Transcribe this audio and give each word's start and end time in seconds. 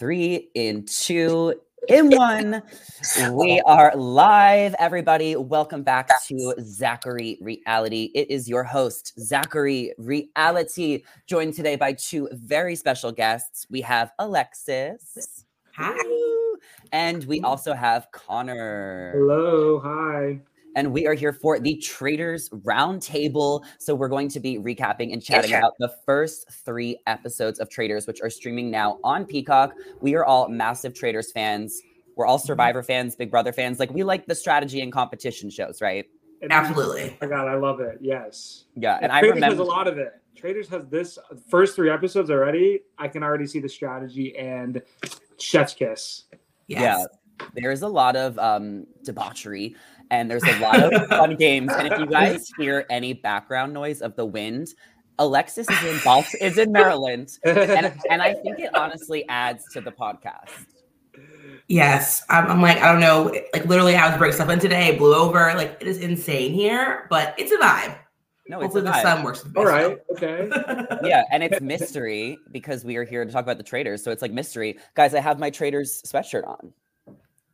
three, 0.00 0.48
in 0.54 0.82
two, 0.86 1.54
in 1.88 2.08
one. 2.08 2.62
We 3.32 3.60
are 3.66 3.94
live, 3.94 4.74
everybody. 4.78 5.36
Welcome 5.36 5.82
back 5.82 6.08
to 6.26 6.54
Zachary 6.62 7.36
Reality. 7.42 8.10
It 8.14 8.30
is 8.30 8.48
your 8.48 8.64
host, 8.64 9.12
Zachary 9.20 9.92
Reality, 9.98 11.02
joined 11.26 11.52
today 11.52 11.76
by 11.76 11.92
two 11.92 12.30
very 12.32 12.76
special 12.76 13.12
guests. 13.12 13.66
We 13.68 13.82
have 13.82 14.10
Alexis. 14.18 15.44
Hi. 15.76 16.56
And 16.92 17.22
we 17.24 17.42
also 17.42 17.74
have 17.74 18.10
Connor. 18.10 19.12
Hello. 19.14 19.80
Hi. 19.84 20.40
And 20.76 20.92
we 20.92 21.06
are 21.06 21.14
here 21.14 21.32
for 21.32 21.58
the 21.58 21.76
Traitors 21.76 22.48
Roundtable. 22.50 23.64
So 23.78 23.94
we're 23.94 24.08
going 24.08 24.28
to 24.28 24.40
be 24.40 24.58
recapping 24.58 25.12
and 25.12 25.22
chatting 25.22 25.52
about 25.52 25.72
the 25.78 25.92
first 26.06 26.50
three 26.64 26.98
episodes 27.06 27.58
of 27.58 27.68
Traitors, 27.68 28.06
which 28.06 28.20
are 28.20 28.30
streaming 28.30 28.70
now 28.70 28.98
on 29.02 29.24
Peacock. 29.24 29.74
We 30.00 30.14
are 30.14 30.24
all 30.24 30.48
massive 30.48 30.94
Traitors 30.94 31.32
fans. 31.32 31.80
We're 32.16 32.26
all 32.26 32.38
Survivor 32.38 32.82
fans, 32.82 33.16
Big 33.16 33.30
Brother 33.30 33.52
fans. 33.52 33.78
Like 33.78 33.90
we 33.90 34.04
like 34.04 34.26
the 34.26 34.34
strategy 34.34 34.80
and 34.80 34.92
competition 34.92 35.50
shows, 35.50 35.80
right? 35.80 36.06
And 36.42 36.52
Absolutely. 36.52 37.10
Oh 37.10 37.16
my 37.22 37.26
God, 37.26 37.48
I 37.48 37.54
love 37.54 37.80
it. 37.80 37.98
Yes. 38.00 38.64
Yeah, 38.76 38.98
and 39.02 39.10
I 39.10 39.20
Traitors 39.20 39.36
remember 39.36 39.56
has 39.56 39.66
a 39.66 39.70
lot 39.70 39.88
of 39.88 39.98
it. 39.98 40.12
Traitors 40.36 40.68
has 40.68 40.86
this 40.88 41.18
first 41.48 41.76
three 41.76 41.90
episodes 41.90 42.30
already. 42.30 42.80
I 42.98 43.08
can 43.08 43.22
already 43.22 43.46
see 43.46 43.58
the 43.58 43.68
strategy 43.68 44.36
and 44.36 44.80
chef's 45.38 45.74
kiss. 45.74 46.24
Yes. 46.66 46.80
Yeah, 46.80 47.46
there's 47.54 47.82
a 47.82 47.88
lot 47.88 48.16
of 48.16 48.38
um, 48.38 48.86
debauchery 49.02 49.76
and 50.10 50.30
there's 50.30 50.44
a 50.44 50.58
lot 50.58 50.92
of 50.92 51.06
fun 51.08 51.36
games. 51.36 51.72
And 51.72 51.92
if 51.92 51.98
you 51.98 52.06
guys 52.06 52.50
hear 52.58 52.84
any 52.90 53.12
background 53.12 53.72
noise 53.72 54.02
of 54.02 54.16
the 54.16 54.26
wind, 54.26 54.68
Alexis 55.18 55.68
is 55.68 55.84
in 55.84 56.00
Balt- 56.04 56.34
is 56.40 56.58
in 56.58 56.72
Maryland, 56.72 57.38
and, 57.44 57.92
and 58.10 58.22
I 58.22 58.34
think 58.34 58.58
it 58.58 58.74
honestly 58.74 59.28
adds 59.28 59.64
to 59.72 59.80
the 59.80 59.92
podcast. 59.92 60.66
Yes. 61.68 62.24
I'm, 62.28 62.46
I'm 62.46 62.62
like, 62.62 62.78
I 62.78 62.90
don't 62.90 63.00
know. 63.00 63.32
Like, 63.52 63.64
literally, 63.66 63.94
I 63.94 64.08
was 64.08 64.18
breaking 64.18 64.34
stuff 64.36 64.48
in 64.48 64.58
today, 64.58 64.96
blew 64.96 65.14
over. 65.14 65.52
Like, 65.54 65.76
it 65.80 65.86
is 65.86 65.98
insane 65.98 66.52
here, 66.52 67.06
but 67.10 67.34
it's 67.38 67.52
a 67.52 67.58
vibe. 67.58 67.96
No, 68.48 68.60
it's 68.60 68.74
Hopefully, 68.74 68.90
a 68.90 68.92
the 68.92 69.02
sun 69.02 69.22
works. 69.22 69.44
with 69.44 69.56
All 69.56 69.64
this, 69.64 69.72
right. 69.72 69.98
Okay. 70.16 70.48
yeah, 71.08 71.22
and 71.30 71.44
it's 71.44 71.60
mystery 71.60 72.36
because 72.50 72.84
we 72.84 72.96
are 72.96 73.04
here 73.04 73.24
to 73.24 73.30
talk 73.30 73.44
about 73.44 73.58
the 73.58 73.62
traitors. 73.62 74.02
So 74.02 74.10
it's 74.10 74.22
like 74.22 74.32
mystery, 74.32 74.78
guys. 74.96 75.14
I 75.14 75.20
have 75.20 75.38
my 75.38 75.50
traitors 75.50 76.02
sweatshirt 76.02 76.44
on. 76.48 76.72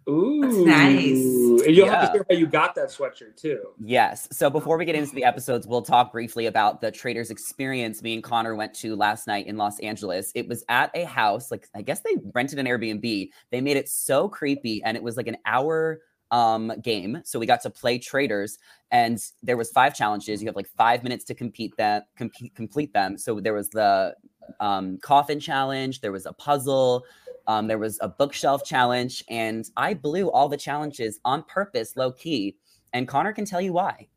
Ooh. 0.08 0.64
nice. 0.64 1.64
And 1.66 1.74
you'll 1.74 1.88
have 1.88 2.12
to 2.12 2.18
share 2.18 2.26
how 2.30 2.36
you 2.36 2.46
got 2.46 2.74
that 2.76 2.88
sweatshirt 2.88 3.36
too. 3.36 3.70
Yes. 3.80 4.28
So 4.30 4.48
before 4.48 4.76
we 4.76 4.84
get 4.84 4.94
into 4.94 5.14
the 5.14 5.24
episodes, 5.24 5.66
we'll 5.66 5.82
talk 5.82 6.12
briefly 6.12 6.46
about 6.46 6.80
the 6.80 6.92
traitors 6.92 7.30
experience 7.30 8.02
me 8.02 8.14
and 8.14 8.22
Connor 8.22 8.54
went 8.54 8.72
to 8.74 8.94
last 8.94 9.26
night 9.26 9.46
in 9.46 9.56
Los 9.56 9.80
Angeles. 9.80 10.30
It 10.34 10.48
was 10.48 10.64
at 10.68 10.90
a 10.94 11.04
house, 11.04 11.50
like 11.50 11.68
I 11.74 11.82
guess 11.82 12.00
they 12.00 12.14
rented 12.34 12.58
an 12.60 12.66
Airbnb. 12.66 13.30
They 13.50 13.60
made 13.60 13.76
it 13.76 13.88
so 13.88 14.28
creepy 14.28 14.82
and 14.84 14.96
it 14.96 15.02
was 15.02 15.16
like 15.16 15.26
an 15.26 15.38
hour 15.44 16.00
um 16.30 16.72
game. 16.82 17.20
So 17.24 17.38
we 17.38 17.46
got 17.46 17.62
to 17.62 17.70
play 17.70 17.98
traitors 17.98 18.58
and 18.90 19.20
there 19.42 19.56
was 19.56 19.70
five 19.70 19.94
challenges. 19.94 20.40
You 20.40 20.46
have 20.46 20.56
like 20.56 20.68
5 20.76 21.02
minutes 21.02 21.24
to 21.26 21.34
compete 21.34 21.76
them 21.76 22.02
compete 22.16 22.54
complete 22.54 22.92
them. 22.92 23.18
So 23.18 23.40
there 23.40 23.54
was 23.54 23.70
the 23.70 24.14
um 24.60 24.98
coffin 24.98 25.40
challenge, 25.40 26.00
there 26.00 26.12
was 26.12 26.26
a 26.26 26.32
puzzle, 26.32 27.04
um, 27.46 27.66
there 27.66 27.78
was 27.78 27.98
a 28.00 28.08
bookshelf 28.08 28.64
challenge, 28.64 29.24
and 29.28 29.68
I 29.76 29.94
blew 29.94 30.30
all 30.30 30.48
the 30.48 30.56
challenges 30.56 31.20
on 31.24 31.42
purpose, 31.44 31.96
low 31.96 32.12
key. 32.12 32.56
And 32.92 33.06
Connor 33.06 33.32
can 33.32 33.44
tell 33.44 33.60
you 33.60 33.72
why. 33.72 34.08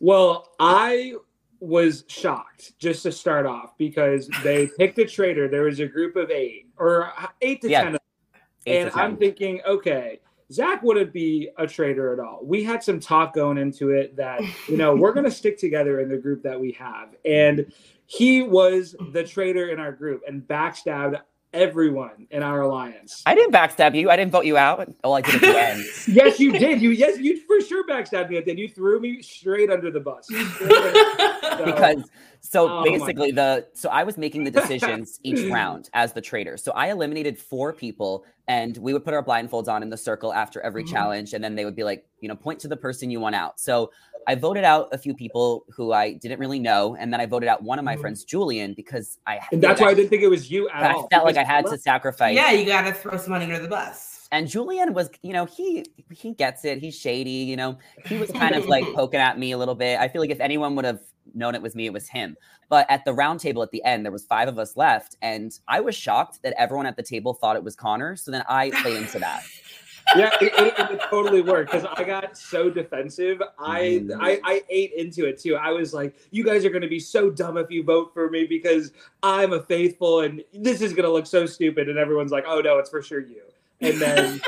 Well, 0.00 0.50
I 0.58 1.14
was 1.60 2.04
shocked 2.08 2.72
just 2.78 3.04
to 3.04 3.12
start 3.12 3.46
off 3.46 3.78
because 3.78 4.28
they 4.42 4.66
picked 4.78 4.98
a 4.98 5.04
trader. 5.06 5.48
There 5.48 5.62
was 5.62 5.78
a 5.80 5.86
group 5.86 6.16
of 6.16 6.30
eight 6.30 6.66
or 6.76 7.12
eight 7.40 7.60
to 7.62 7.68
Yeah, 7.70 7.84
ten 7.84 7.98
Eight 8.66 8.82
and 8.82 8.90
to 8.92 8.98
I'm 8.98 9.10
10. 9.12 9.18
thinking, 9.18 9.60
okay, 9.66 10.20
Zach 10.50 10.82
wouldn't 10.82 11.12
be 11.12 11.50
a 11.58 11.66
traitor 11.66 12.12
at 12.12 12.20
all. 12.20 12.40
We 12.42 12.62
had 12.62 12.82
some 12.82 13.00
talk 13.00 13.34
going 13.34 13.58
into 13.58 13.90
it 13.90 14.16
that, 14.16 14.40
you 14.68 14.76
know, 14.76 14.94
we're 14.94 15.12
going 15.12 15.24
to 15.24 15.30
stick 15.30 15.58
together 15.58 16.00
in 16.00 16.08
the 16.08 16.18
group 16.18 16.42
that 16.42 16.60
we 16.60 16.72
have. 16.72 17.14
And 17.24 17.72
he 18.06 18.42
was 18.42 18.94
the 19.12 19.24
traitor 19.24 19.70
in 19.70 19.80
our 19.80 19.92
group 19.92 20.22
and 20.28 20.42
backstabbed 20.42 21.20
everyone 21.52 22.26
in 22.30 22.42
our 22.42 22.62
alliance. 22.62 23.22
I 23.26 23.34
didn't 23.34 23.52
backstab 23.52 23.94
you. 23.94 24.10
I 24.10 24.16
didn't 24.16 24.32
vote 24.32 24.44
you 24.44 24.56
out. 24.56 24.92
Oh, 25.04 25.12
I 25.12 25.20
did 25.20 25.34
at 25.36 25.40
the 25.40 25.58
end. 25.58 25.84
yes, 26.08 26.40
you 26.40 26.52
did. 26.52 26.80
You 26.80 26.90
yes, 26.90 27.18
you 27.18 27.40
for 27.46 27.60
sure 27.60 27.86
backstabbed 27.86 28.30
me 28.30 28.36
at 28.36 28.44
the 28.44 28.50
end. 28.52 28.60
You 28.60 28.68
threw 28.68 29.00
me 29.00 29.22
straight 29.22 29.70
under 29.70 29.90
the 29.90 30.00
bus. 30.00 30.28
So- 31.52 31.66
because 31.66 32.08
so 32.44 32.68
Oh 32.68 32.84
basically 32.84 33.30
the 33.30 33.66
so 33.72 33.88
I 33.88 34.02
was 34.02 34.18
making 34.18 34.44
the 34.44 34.50
decisions 34.50 35.18
each 35.22 35.50
round 35.50 35.88
as 35.94 36.12
the 36.12 36.20
trader. 36.20 36.56
So 36.56 36.72
I 36.72 36.90
eliminated 36.90 37.38
four 37.38 37.72
people 37.72 38.24
and 38.48 38.76
we 38.78 38.92
would 38.92 39.04
put 39.04 39.14
our 39.14 39.24
blindfolds 39.24 39.68
on 39.68 39.82
in 39.82 39.88
the 39.90 39.96
circle 39.96 40.32
after 40.34 40.60
every 40.60 40.82
Mhm. 40.84 40.88
challenge 40.90 41.34
and 41.34 41.42
then 41.42 41.54
they 41.54 41.64
would 41.64 41.76
be 41.76 41.84
like, 41.84 42.04
you 42.20 42.28
know, 42.28 42.34
point 42.36 42.58
to 42.60 42.68
the 42.68 42.76
person 42.76 43.10
you 43.10 43.20
want 43.20 43.36
out. 43.36 43.58
So 43.60 43.92
I 44.26 44.34
voted 44.34 44.64
out 44.64 44.88
a 44.92 44.98
few 44.98 45.14
people 45.14 45.64
who 45.70 45.92
I 45.92 46.12
didn't 46.14 46.38
really 46.40 46.58
know 46.60 46.96
and 46.96 47.12
then 47.12 47.20
I 47.20 47.26
voted 47.26 47.48
out 47.48 47.62
one 47.62 47.78
of 47.78 47.84
my 47.84 47.96
Mhm. 47.96 48.00
friends, 48.00 48.24
Julian, 48.24 48.74
because 48.74 49.18
I 49.26 49.40
and 49.52 49.62
that's 49.62 49.80
why 49.80 49.88
I 49.88 49.94
didn't 49.94 50.10
think 50.10 50.22
it 50.22 50.28
was 50.28 50.50
you 50.50 50.68
at 50.68 50.82
I 50.82 50.94
all. 50.94 51.08
felt 51.10 51.24
like 51.24 51.36
I 51.36 51.44
had 51.44 51.64
to 51.66 51.78
sacrifice 51.78 52.34
yeah, 52.34 52.50
you 52.52 52.66
got 52.66 52.82
to 52.82 52.92
throw 52.92 53.16
some 53.16 53.30
money 53.30 53.44
under 53.44 53.60
the 53.60 53.68
bus. 53.68 54.11
And 54.32 54.48
Julian 54.48 54.94
was, 54.94 55.10
you 55.22 55.34
know, 55.34 55.44
he 55.44 55.84
he 56.10 56.32
gets 56.32 56.64
it. 56.64 56.78
He's 56.78 56.98
shady, 56.98 57.30
you 57.30 57.54
know. 57.54 57.78
He 58.06 58.16
was 58.16 58.30
kind 58.30 58.56
of 58.56 58.66
like 58.66 58.84
poking 58.94 59.20
at 59.20 59.38
me 59.38 59.52
a 59.52 59.58
little 59.58 59.74
bit. 59.74 60.00
I 60.00 60.08
feel 60.08 60.22
like 60.22 60.30
if 60.30 60.40
anyone 60.40 60.74
would 60.74 60.86
have 60.86 61.00
known 61.34 61.54
it 61.54 61.60
was 61.60 61.74
me, 61.74 61.86
it 61.86 61.92
was 61.92 62.08
him. 62.08 62.36
But 62.70 62.86
at 62.90 63.04
the 63.04 63.12
round 63.12 63.40
table 63.40 63.62
at 63.62 63.70
the 63.70 63.84
end, 63.84 64.04
there 64.04 64.10
was 64.10 64.24
five 64.24 64.48
of 64.48 64.58
us 64.58 64.74
left, 64.74 65.16
and 65.20 65.56
I 65.68 65.80
was 65.80 65.94
shocked 65.94 66.42
that 66.42 66.54
everyone 66.56 66.86
at 66.86 66.96
the 66.96 67.02
table 67.02 67.34
thought 67.34 67.56
it 67.56 67.62
was 67.62 67.76
Connor. 67.76 68.16
So 68.16 68.30
then 68.30 68.42
I 68.48 68.70
played 68.70 68.96
into 68.96 69.18
that. 69.18 69.42
yeah, 70.16 70.30
it, 70.40 70.52
it, 70.58 70.90
it 70.92 71.00
totally 71.10 71.42
worked 71.42 71.70
because 71.70 71.86
I 71.94 72.02
got 72.02 72.36
so 72.36 72.70
defensive. 72.70 73.42
I. 73.58 73.78
I 73.78 73.82
mm-hmm. 73.82 74.46
I 74.46 74.62
ate 74.70 74.92
into 74.94 75.26
it 75.26 75.38
too. 75.40 75.56
I 75.56 75.72
was 75.72 75.92
like, 75.92 76.16
"You 76.30 76.42
guys 76.42 76.64
are 76.64 76.70
going 76.70 76.80
to 76.82 76.88
be 76.88 77.00
so 77.00 77.28
dumb 77.28 77.58
if 77.58 77.70
you 77.70 77.84
vote 77.84 78.14
for 78.14 78.30
me 78.30 78.46
because 78.46 78.92
I'm 79.22 79.52
a 79.52 79.62
faithful, 79.62 80.20
and 80.20 80.42
this 80.54 80.80
is 80.80 80.94
going 80.94 81.04
to 81.04 81.12
look 81.12 81.26
so 81.26 81.44
stupid." 81.44 81.90
And 81.90 81.98
everyone's 81.98 82.32
like, 82.32 82.44
"Oh 82.46 82.60
no, 82.62 82.78
it's 82.78 82.88
for 82.88 83.02
sure 83.02 83.20
you." 83.20 83.42
And 83.82 84.00
then 84.00 84.40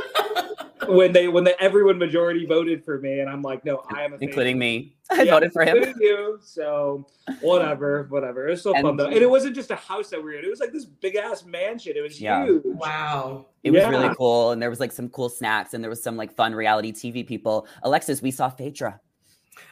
when 0.86 1.12
they 1.12 1.28
when 1.28 1.44
the 1.44 1.60
everyone 1.60 1.98
majority 1.98 2.46
voted 2.46 2.84
for 2.84 2.98
me, 3.00 3.20
and 3.20 3.28
I'm 3.28 3.42
like, 3.42 3.64
"No, 3.64 3.82
I 3.94 4.02
am 4.02 4.12
a 4.12 4.16
including 4.20 4.58
faithful." 4.60 4.88
me. 4.88 4.96
I 5.10 5.22
Yeah, 5.22 5.32
voted 5.34 5.52
for 5.52 5.62
him. 5.62 5.76
including 5.78 6.00
you. 6.00 6.38
So 6.42 7.06
whatever, 7.40 8.06
whatever. 8.10 8.46
It 8.48 8.52
was 8.52 8.62
so 8.62 8.72
fun 8.72 8.86
And- 8.86 8.98
though, 8.98 9.06
and 9.06 9.16
it 9.16 9.28
wasn't 9.30 9.54
just 9.54 9.70
a 9.70 9.76
house 9.76 10.10
that 10.10 10.18
we 10.18 10.24
were 10.32 10.38
in. 10.38 10.44
It 10.44 10.50
was 10.50 10.60
like 10.60 10.72
this 10.72 10.84
big 10.84 11.16
ass 11.16 11.44
mansion. 11.44 11.94
It 11.96 12.00
was 12.02 12.20
Yeah. 12.20 12.44
huge. 12.44 12.62
wow. 12.64 13.46
It 13.62 13.70
was 13.70 13.80
Yeah. 13.82 13.90
really 13.90 14.14
cool, 14.14 14.50
and 14.52 14.60
there 14.62 14.70
was 14.70 14.80
like 14.80 14.92
some 14.92 15.08
cool 15.08 15.28
snacks, 15.28 15.74
and 15.74 15.82
there 15.82 15.90
was 15.90 16.02
some 16.02 16.16
like 16.16 16.32
fun 16.34 16.54
reality 16.54 16.92
TV 16.92 17.24
people. 17.26 17.66
Alexis, 17.82 18.20
we 18.22 18.30
saw 18.30 18.48
Phaedra. 18.50 19.00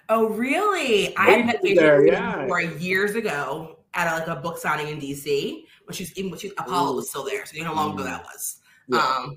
Oh, 0.09 0.29
really? 0.29 1.15
I 1.17 1.43
met 1.43 1.61
did 1.62 1.79
Phaedra 1.79 2.06
yeah. 2.06 2.43
before 2.43 2.61
years 2.62 3.15
ago 3.15 3.79
at 3.94 4.11
a, 4.12 4.19
like 4.19 4.29
a 4.29 4.41
book 4.41 4.59
signing 4.59 4.89
in 4.89 4.99
DC. 5.00 5.65
When 5.84 5.94
she's 5.94 6.17
even 6.17 6.31
when 6.31 6.39
she 6.41 6.53
Apollo 6.59 6.94
was 6.97 7.11
still 7.11 7.25
there, 7.25 7.44
so 7.44 7.56
you 7.56 7.65
know 7.65 7.75
how 7.75 7.87
long 7.87 7.94
ago 7.94 8.05
that 8.05 8.23
was. 8.23 8.61
Yeah. 8.89 8.99
Um, 8.99 9.37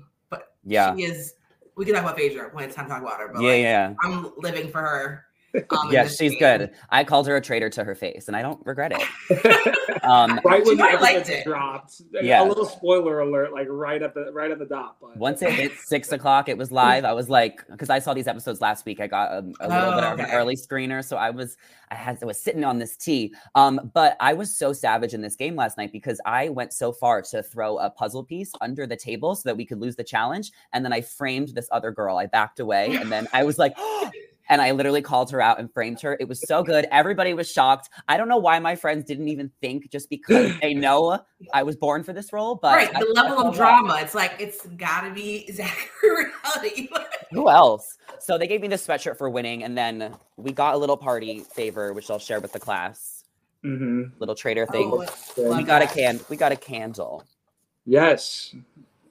Yeah, 0.66 0.94
she 0.96 1.04
is. 1.04 1.34
We 1.76 1.84
can 1.84 1.94
talk 1.94 2.04
about 2.04 2.16
Phaedra 2.16 2.50
when 2.52 2.64
it's 2.64 2.74
time 2.74 2.86
to 2.86 2.90
talk 2.90 3.02
about 3.02 3.20
her. 3.20 3.30
But 3.32 3.42
yeah, 3.42 3.50
like, 3.50 3.62
yeah. 3.62 3.94
I'm 4.02 4.32
living 4.38 4.70
for 4.70 4.80
her. 4.80 5.25
Um, 5.70 5.86
in 5.88 5.92
Yeah, 5.92 6.04
this 6.04 6.16
she's 6.16 6.32
game. 6.32 6.38
good. 6.58 6.70
I 6.90 7.04
called 7.04 7.26
her 7.26 7.36
a 7.36 7.40
traitor 7.40 7.70
to 7.70 7.84
her 7.84 7.94
face, 7.94 8.28
and 8.28 8.36
I 8.36 8.42
don't 8.42 8.64
regret 8.66 8.92
it. 8.94 9.76
Um, 10.02 10.38
right 10.44 10.62
She 10.64 10.68
when 10.68 10.76
the 10.76 10.84
liked 11.00 11.16
episode 11.16 11.32
it. 11.32 11.44
dropped. 11.44 12.02
Yeah. 12.22 12.40
A 12.42 12.46
little 12.46 12.66
spoiler 12.66 13.20
alert, 13.20 13.52
like 13.52 13.66
right 13.68 14.00
at 14.00 14.14
the 14.14 14.30
right 14.32 14.50
at 14.52 14.58
the 14.60 14.64
dot. 14.66 14.98
But 15.00 15.16
Once 15.16 15.42
it 15.42 15.50
hit 15.52 15.72
six 15.84 16.12
o'clock, 16.12 16.48
it 16.48 16.56
was 16.56 16.70
live. 16.70 17.04
I 17.04 17.12
was 17.12 17.28
like, 17.28 17.66
because 17.68 17.90
I 17.90 17.98
saw 17.98 18.14
these 18.14 18.28
episodes 18.28 18.60
last 18.60 18.84
week. 18.86 19.00
I 19.00 19.08
got 19.08 19.32
a, 19.32 19.38
a 19.38 19.66
little 19.68 19.94
bit 19.94 20.04
Oh, 20.04 20.12
of 20.12 20.20
an 20.20 20.30
early 20.30 20.54
screener, 20.54 21.04
so 21.04 21.16
I 21.16 21.30
was, 21.30 21.56
I 21.90 21.96
had, 21.96 22.18
I 22.22 22.26
was 22.26 22.40
sitting 22.40 22.62
on 22.62 22.78
this 22.78 22.96
tea. 22.96 23.34
Um, 23.56 23.90
but 23.94 24.16
I 24.20 24.32
was 24.32 24.56
so 24.56 24.72
savage 24.72 25.12
in 25.12 25.22
this 25.22 25.34
game 25.34 25.56
last 25.56 25.76
night 25.76 25.90
because 25.90 26.20
I 26.24 26.50
went 26.50 26.72
so 26.72 26.92
far 26.92 27.20
to 27.22 27.42
throw 27.42 27.78
a 27.78 27.90
puzzle 27.90 28.22
piece 28.22 28.52
under 28.60 28.86
the 28.86 28.96
table 28.96 29.34
so 29.34 29.48
that 29.48 29.56
we 29.56 29.64
could 29.64 29.80
lose 29.80 29.96
the 29.96 30.04
challenge, 30.04 30.52
and 30.72 30.84
then 30.84 30.92
I 30.92 31.00
framed 31.00 31.48
this 31.48 31.68
other 31.72 31.90
girl. 31.90 32.16
I 32.18 32.26
backed 32.26 32.60
away, 32.60 32.94
and 32.94 33.10
then 33.10 33.26
I 33.32 33.42
was 33.42 33.58
like. 33.58 33.74
And 34.48 34.62
I 34.62 34.70
literally 34.70 35.02
called 35.02 35.30
her 35.32 35.40
out 35.40 35.58
and 35.58 35.72
framed 35.72 36.00
her. 36.02 36.16
It 36.20 36.28
was 36.28 36.40
so 36.46 36.62
good. 36.62 36.86
Everybody 36.92 37.34
was 37.34 37.50
shocked. 37.50 37.88
I 38.08 38.16
don't 38.16 38.28
know 38.28 38.36
why 38.38 38.58
my 38.60 38.76
friends 38.76 39.04
didn't 39.04 39.28
even 39.28 39.50
think 39.60 39.90
just 39.90 40.08
because 40.08 40.52
they 40.60 40.72
know 40.86 41.18
I 41.52 41.62
was 41.64 41.76
born 41.76 42.04
for 42.04 42.12
this 42.12 42.32
role. 42.32 42.54
But 42.54 42.74
right, 42.76 42.92
the 42.92 42.98
I 42.98 43.22
level 43.22 43.36
felt 43.36 43.46
of 43.48 43.52
that. 43.54 43.58
drama. 43.58 43.98
It's 44.00 44.14
like 44.14 44.34
it's 44.38 44.64
got 44.76 45.00
to 45.02 45.10
be 45.12 45.50
Zachary 45.52 46.26
reality. 46.26 46.88
Who 47.32 47.48
else? 47.48 47.98
So 48.20 48.38
they 48.38 48.46
gave 48.46 48.60
me 48.60 48.68
this 48.68 48.86
sweatshirt 48.86 49.18
for 49.18 49.28
winning, 49.28 49.64
and 49.64 49.76
then 49.76 50.14
we 50.36 50.52
got 50.52 50.74
a 50.74 50.78
little 50.78 50.96
party 50.96 51.40
favor, 51.40 51.92
which 51.92 52.10
I'll 52.10 52.18
share 52.18 52.40
with 52.40 52.52
the 52.52 52.60
class. 52.60 53.24
Mhm. 53.64 54.12
Little 54.20 54.34
trader 54.36 54.66
thing. 54.66 54.90
Oh, 54.92 55.04
we 55.36 55.42
love 55.44 55.66
got 55.66 55.82
a 55.82 55.86
can. 55.88 56.20
We 56.28 56.36
got 56.36 56.52
a 56.52 56.56
candle. 56.56 57.24
yes, 57.84 58.54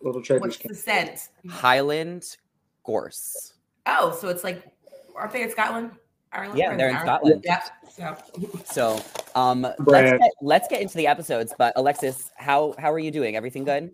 little 0.01 0.21
trader's 0.21 0.41
What's 0.41 0.57
the 0.59 0.73
scent? 0.75 1.29
Highland 1.49 2.37
Gorse. 2.85 3.53
Oh, 3.87 4.15
so 4.19 4.29
it's 4.29 4.43
like, 4.43 4.63
aren't 5.17 5.33
they 5.33 5.43
in 5.43 5.51
Scotland? 5.51 5.91
Ireland? 6.31 6.59
Yeah, 6.59 6.75
they're 6.75 6.89
in 6.89 6.95
Ireland? 6.95 7.43
Scotland. 7.43 7.45
Yeah. 7.45 7.61
So 7.89 8.17
So 8.65 9.39
um 9.39 9.61
let's 9.79 10.11
get, 10.11 10.31
let's 10.41 10.67
get 10.67 10.81
into 10.81 10.97
the 10.97 11.07
episodes. 11.07 11.53
But 11.57 11.73
Alexis, 11.75 12.31
how 12.35 12.75
how 12.77 12.91
are 12.91 12.99
you 12.99 13.11
doing? 13.11 13.35
Everything 13.35 13.63
good? 13.63 13.91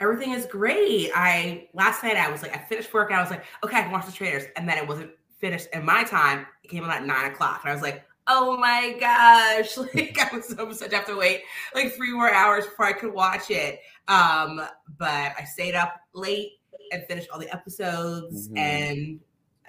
Everything 0.00 0.32
is 0.32 0.46
great. 0.46 1.10
I 1.14 1.68
last 1.74 2.02
night 2.02 2.16
I 2.16 2.30
was 2.30 2.42
like, 2.42 2.56
I 2.56 2.60
finished 2.60 2.92
work 2.92 3.10
and 3.10 3.18
I 3.18 3.22
was 3.22 3.30
like, 3.30 3.44
okay, 3.64 3.78
I 3.78 3.82
can 3.82 3.92
watch 3.92 4.06
the 4.06 4.12
trailers. 4.12 4.44
And 4.56 4.68
then 4.68 4.78
it 4.78 4.86
wasn't 4.86 5.10
finished 5.40 5.68
in 5.72 5.84
my 5.84 6.04
time. 6.04 6.46
It 6.64 6.68
came 6.68 6.84
out 6.84 6.90
at 6.90 7.04
nine 7.06 7.30
o'clock. 7.30 7.60
And 7.62 7.70
I 7.70 7.74
was 7.74 7.82
like, 7.82 8.04
oh 8.26 8.56
my 8.56 8.96
gosh. 8.98 9.76
Like 9.94 10.18
I 10.18 10.36
was 10.36 10.48
so 10.48 10.72
such 10.72 10.92
have 10.92 11.06
to 11.06 11.16
wait 11.16 11.42
like 11.74 11.94
three 11.94 12.12
more 12.12 12.32
hours 12.32 12.64
before 12.64 12.86
I 12.86 12.92
could 12.92 13.12
watch 13.12 13.50
it. 13.50 13.80
Um, 14.08 14.60
but 14.98 15.32
I 15.38 15.44
stayed 15.44 15.74
up 15.74 15.94
late 16.14 16.52
and 16.92 17.04
finished 17.06 17.28
all 17.32 17.38
the 17.40 17.52
episodes. 17.52 18.48
Mhm. 18.48 18.58
And 18.58 19.20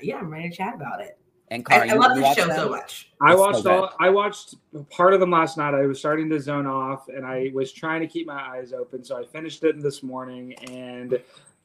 yeah, 0.05 0.17
I'm 0.17 0.29
ready 0.31 0.50
to 0.50 0.55
chat 0.55 0.75
about 0.75 1.01
it. 1.01 1.17
And 1.50 1.63
I, 1.69 1.75
Car, 1.77 1.81
I 1.83 1.85
you- 1.94 2.00
love 2.00 2.17
this 2.17 2.35
show 2.35 2.47
them? 2.47 2.55
so 2.55 2.69
much. 2.69 3.11
I 3.21 3.31
It's 3.31 3.39
so 3.39 3.45
watched 3.45 3.63
good. 3.63 3.71
all. 3.73 3.89
I 4.00 4.09
watched 4.09 4.55
part 4.89 5.13
of 5.13 5.19
them 5.19 5.29
last 5.31 5.57
night. 5.57 5.73
I 5.73 5.85
was 5.85 6.00
starting 6.00 6.29
to 6.29 6.39
zone 6.39 6.65
off, 6.65 7.09
and 7.09 7.25
I 7.25 7.51
was 7.53 7.71
trying 7.71 8.01
to 8.01 8.07
keep 8.07 8.25
my 8.27 8.41
eyes 8.41 8.73
open. 8.73 9.03
So 9.03 9.17
I 9.17 9.25
finished 9.25 9.63
it 9.63 9.81
this 9.81 10.01
morning, 10.03 10.53
and 10.71 11.19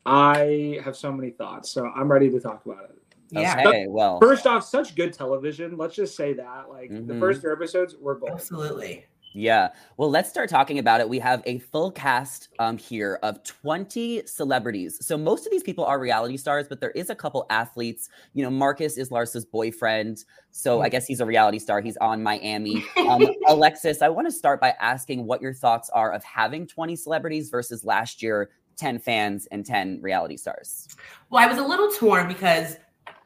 I 0.04 0.80
have 0.84 0.96
so 0.96 1.12
many 1.12 1.30
thoughts. 1.30 1.70
So 1.70 1.86
I'm 1.94 2.10
ready 2.10 2.30
to 2.30 2.40
talk 2.40 2.64
about 2.66 2.84
it. 2.84 2.98
Yeah, 3.30 3.62
Okay, 3.66 3.86
well, 3.88 4.18
First 4.20 4.46
off, 4.46 4.64
such 4.64 4.94
good 4.94 5.12
television. 5.12 5.76
Let's 5.76 5.94
just 5.94 6.16
say 6.16 6.32
that. 6.34 6.70
Like 6.70 6.88
the 6.90 7.12
Mhm. 7.14 7.20
first 7.20 7.42
two 7.42 7.52
episodes 7.52 7.94
were 7.96 8.14
gold. 8.14 8.32
absolutely. 8.32 9.04
Yeah. 9.32 9.68
Well, 9.96 10.10
let's 10.10 10.28
start 10.28 10.48
talking 10.48 10.78
about 10.78 11.00
it. 11.00 11.08
We 11.08 11.18
have 11.18 11.42
a 11.46 11.58
full 11.58 11.90
cast 11.90 12.48
um 12.58 12.78
here 12.78 13.18
of 13.22 13.42
20 13.44 14.22
celebrities. 14.26 15.04
So 15.04 15.16
most 15.16 15.46
of 15.46 15.52
these 15.52 15.62
people 15.62 15.84
are 15.84 15.98
reality 15.98 16.36
stars, 16.36 16.66
but 16.68 16.80
there 16.80 16.90
is 16.90 17.10
a 17.10 17.14
couple 17.14 17.46
athletes. 17.50 18.08
You 18.34 18.42
know, 18.44 18.50
Marcus 18.50 18.96
is 18.96 19.10
Larsa's 19.10 19.44
boyfriend. 19.44 20.24
So 20.50 20.80
I 20.80 20.88
guess 20.88 21.06
he's 21.06 21.20
a 21.20 21.26
reality 21.26 21.58
star. 21.58 21.80
He's 21.80 21.96
on 21.98 22.22
Miami. 22.22 22.84
Um, 23.08 23.22
Alexis, 23.48 24.02
I 24.02 24.10
want 24.10 24.26
to 24.26 24.32
start 24.32 24.60
by 24.60 24.74
asking 24.80 25.24
what 25.24 25.40
your 25.40 25.54
thoughts 25.54 25.88
are 25.90 26.12
of 26.12 26.22
having 26.24 26.66
20 26.66 26.94
celebrities 26.94 27.48
versus 27.48 27.82
last 27.82 28.22
year 28.22 28.50
10 28.76 28.98
fans 28.98 29.46
and 29.50 29.64
10 29.64 30.00
reality 30.02 30.36
stars. 30.36 30.88
Well, 31.30 31.42
I 31.42 31.46
was 31.46 31.58
a 31.58 31.66
little 31.66 31.90
torn 31.90 32.28
because 32.28 32.76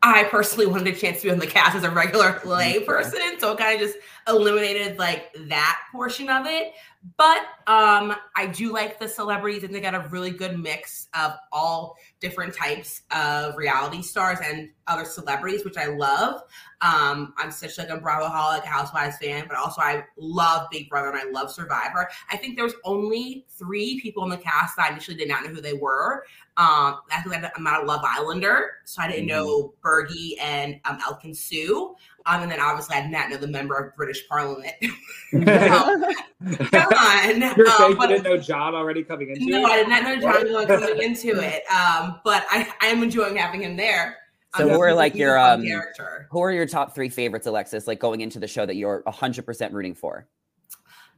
I 0.04 0.24
personally 0.24 0.66
wanted 0.66 0.88
a 0.88 0.96
chance 0.96 1.18
to 1.20 1.28
be 1.28 1.30
on 1.30 1.38
the 1.38 1.46
cast 1.46 1.76
as 1.76 1.84
a 1.84 1.90
regular 1.90 2.40
lay 2.44 2.80
person, 2.80 3.20
so 3.38 3.52
it 3.52 3.58
kind 3.58 3.80
of 3.80 3.86
just 3.86 3.98
eliminated 4.26 4.98
like 4.98 5.32
that 5.46 5.80
portion 5.92 6.28
of 6.28 6.46
it. 6.46 6.72
But 7.16 7.38
um, 7.66 8.14
I 8.36 8.46
do 8.46 8.72
like 8.72 8.98
the 8.98 9.08
celebrities, 9.08 9.62
and 9.64 9.74
they 9.74 9.80
got 9.80 9.94
a 9.94 10.08
really 10.10 10.30
good 10.30 10.58
mix 10.58 11.08
of 11.14 11.32
all 11.50 11.96
different 12.20 12.54
types 12.54 13.02
of 13.10 13.56
reality 13.56 14.02
stars 14.02 14.38
and 14.42 14.70
other 14.86 15.04
celebrities, 15.04 15.64
which 15.64 15.76
I 15.76 15.86
love. 15.86 16.42
Um, 16.80 17.34
I'm 17.38 17.50
such 17.50 17.78
like 17.78 17.88
a 17.88 17.96
Bravo 17.96 18.26
holic 18.26 18.64
Housewives 18.64 19.16
fan, 19.18 19.46
but 19.48 19.56
also 19.56 19.80
I 19.80 20.04
love 20.16 20.68
Big 20.70 20.88
Brother 20.88 21.10
and 21.10 21.18
I 21.18 21.30
love 21.30 21.50
Survivor. 21.50 22.08
I 22.30 22.36
think 22.36 22.56
there 22.56 22.64
was 22.64 22.74
only 22.84 23.46
three 23.50 24.00
people 24.00 24.24
in 24.24 24.30
the 24.30 24.36
cast 24.36 24.76
that 24.76 24.88
I 24.88 24.92
initially 24.92 25.16
did 25.16 25.28
not 25.28 25.44
know 25.44 25.50
who 25.50 25.60
they 25.60 25.74
were. 25.74 26.24
Um, 26.58 26.98
that's 27.08 27.24
because 27.26 27.44
I'm 27.56 27.64
not 27.64 27.82
a 27.82 27.86
Love 27.86 28.02
Islander, 28.04 28.72
so 28.84 29.00
I 29.02 29.08
didn't 29.08 29.24
Mhm. 29.24 29.28
know 29.28 29.74
Bergie 29.82 30.32
and 30.40 30.78
um, 30.84 30.98
Ekin-Su. 31.00 31.94
Um, 32.26 32.42
and 32.42 32.50
then 32.52 32.60
obviously 32.60 32.94
I 32.96 33.00
did 33.02 33.10
not 33.10 33.30
know 33.30 33.38
the 33.38 33.46
member 33.48 33.74
of 33.76 33.96
British 33.96 34.28
Parliament. 34.28 34.74
Come 35.32 36.92
on, 36.92 37.40
You're 37.56 37.68
Um, 37.68 37.76
saying 37.78 37.96
you 38.00 38.06
didn't 38.08 38.24
know 38.24 38.36
John 38.36 38.74
already 38.74 39.02
coming 39.02 39.30
into 39.30 39.46
no, 39.46 39.64
it? 39.64 39.70
I 39.70 39.76
did 39.76 39.88
not 39.88 40.02
know 40.02 40.20
John 40.20 40.66
coming 40.66 41.02
into 41.02 41.40
it. 41.40 41.62
Um, 41.70 42.20
but 42.24 42.44
I, 42.50 42.72
I 42.80 42.86
am 42.88 43.02
enjoying 43.02 43.36
having 43.36 43.62
him 43.62 43.76
there. 43.76 44.18
So 44.56 44.64
Um, 44.64 44.70
who 44.70 44.80
are 44.80 44.92
like 44.92 45.14
your 45.14 45.38
um 45.38 45.64
character? 45.64 46.28
who 46.30 46.40
are 46.42 46.52
your 46.52 46.66
top 46.66 46.94
three 46.94 47.08
favorites, 47.08 47.46
Alexis, 47.46 47.86
like 47.86 47.98
going 47.98 48.20
into 48.20 48.38
the 48.38 48.46
show 48.48 48.66
that 48.66 48.76
you're 48.76 49.02
100% 49.06 49.72
rooting 49.72 49.94
for? 49.94 50.26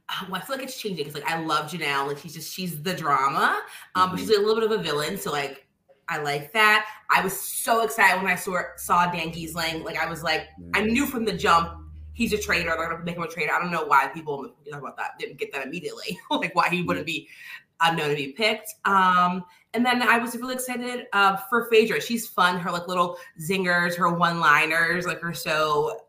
Well, 0.29 0.39
I 0.41 0.45
feel 0.45 0.55
like 0.57 0.65
it's 0.65 0.79
changing 0.79 1.05
because 1.05 1.21
like 1.21 1.31
I 1.31 1.39
love 1.41 1.71
Janelle, 1.71 2.07
like 2.07 2.19
she's 2.19 2.33
just 2.33 2.53
she's 2.53 2.81
the 2.81 2.93
drama, 2.93 3.61
um, 3.95 4.11
but 4.11 4.17
Mhm. 4.17 4.19
she's 4.19 4.29
a 4.29 4.39
little 4.39 4.55
bit 4.55 4.71
of 4.71 4.79
a 4.79 4.83
villain, 4.83 5.17
so 5.17 5.31
like 5.31 5.67
I 6.07 6.19
like 6.19 6.53
that. 6.53 6.85
I 7.09 7.21
was 7.21 7.39
so 7.39 7.83
excited 7.83 8.21
when 8.21 8.31
I 8.31 8.35
saw 8.35 8.61
saw 8.77 9.11
Dan 9.11 9.31
Gheesling. 9.31 9.83
Like 9.83 9.97
I 9.97 10.07
was 10.07 10.21
like, 10.21 10.47
I 10.75 10.81
knew 10.81 11.07
from 11.07 11.25
the 11.25 11.33
jump 11.33 11.81
he's 12.13 12.31
a 12.33 12.37
traitor. 12.37 12.73
They're 12.77 12.89
gonna 12.89 13.03
make 13.03 13.17
him 13.17 13.23
a 13.23 13.27
traitor. 13.27 13.53
I 13.53 13.59
don't 13.59 13.71
know 13.71 13.85
why 13.85 14.07
people 14.07 14.53
talk 14.71 14.79
about 14.79 14.97
that 14.97 15.17
didn't 15.19 15.37
get 15.37 15.51
that 15.53 15.65
immediately. 15.65 16.17
like 16.29 16.55
why 16.55 16.69
he 16.69 16.83
wouldn't 16.83 17.05
be 17.05 17.27
unknown 17.81 18.09
to 18.09 18.15
be 18.15 18.31
picked. 18.31 18.73
Um, 18.85 19.43
and 19.73 19.85
then 19.85 20.01
I 20.01 20.17
was 20.17 20.35
really 20.37 20.53
excited 20.53 21.07
uh, 21.11 21.35
for 21.49 21.67
Phaedra. 21.69 21.99
She's 22.01 22.27
fun. 22.27 22.57
Her 22.59 22.71
like 22.71 22.87
little 22.87 23.17
zingers, 23.41 23.95
her 23.97 24.09
one 24.13 24.39
liners, 24.39 25.05
like 25.05 25.21
are 25.23 25.33
so 25.33 25.99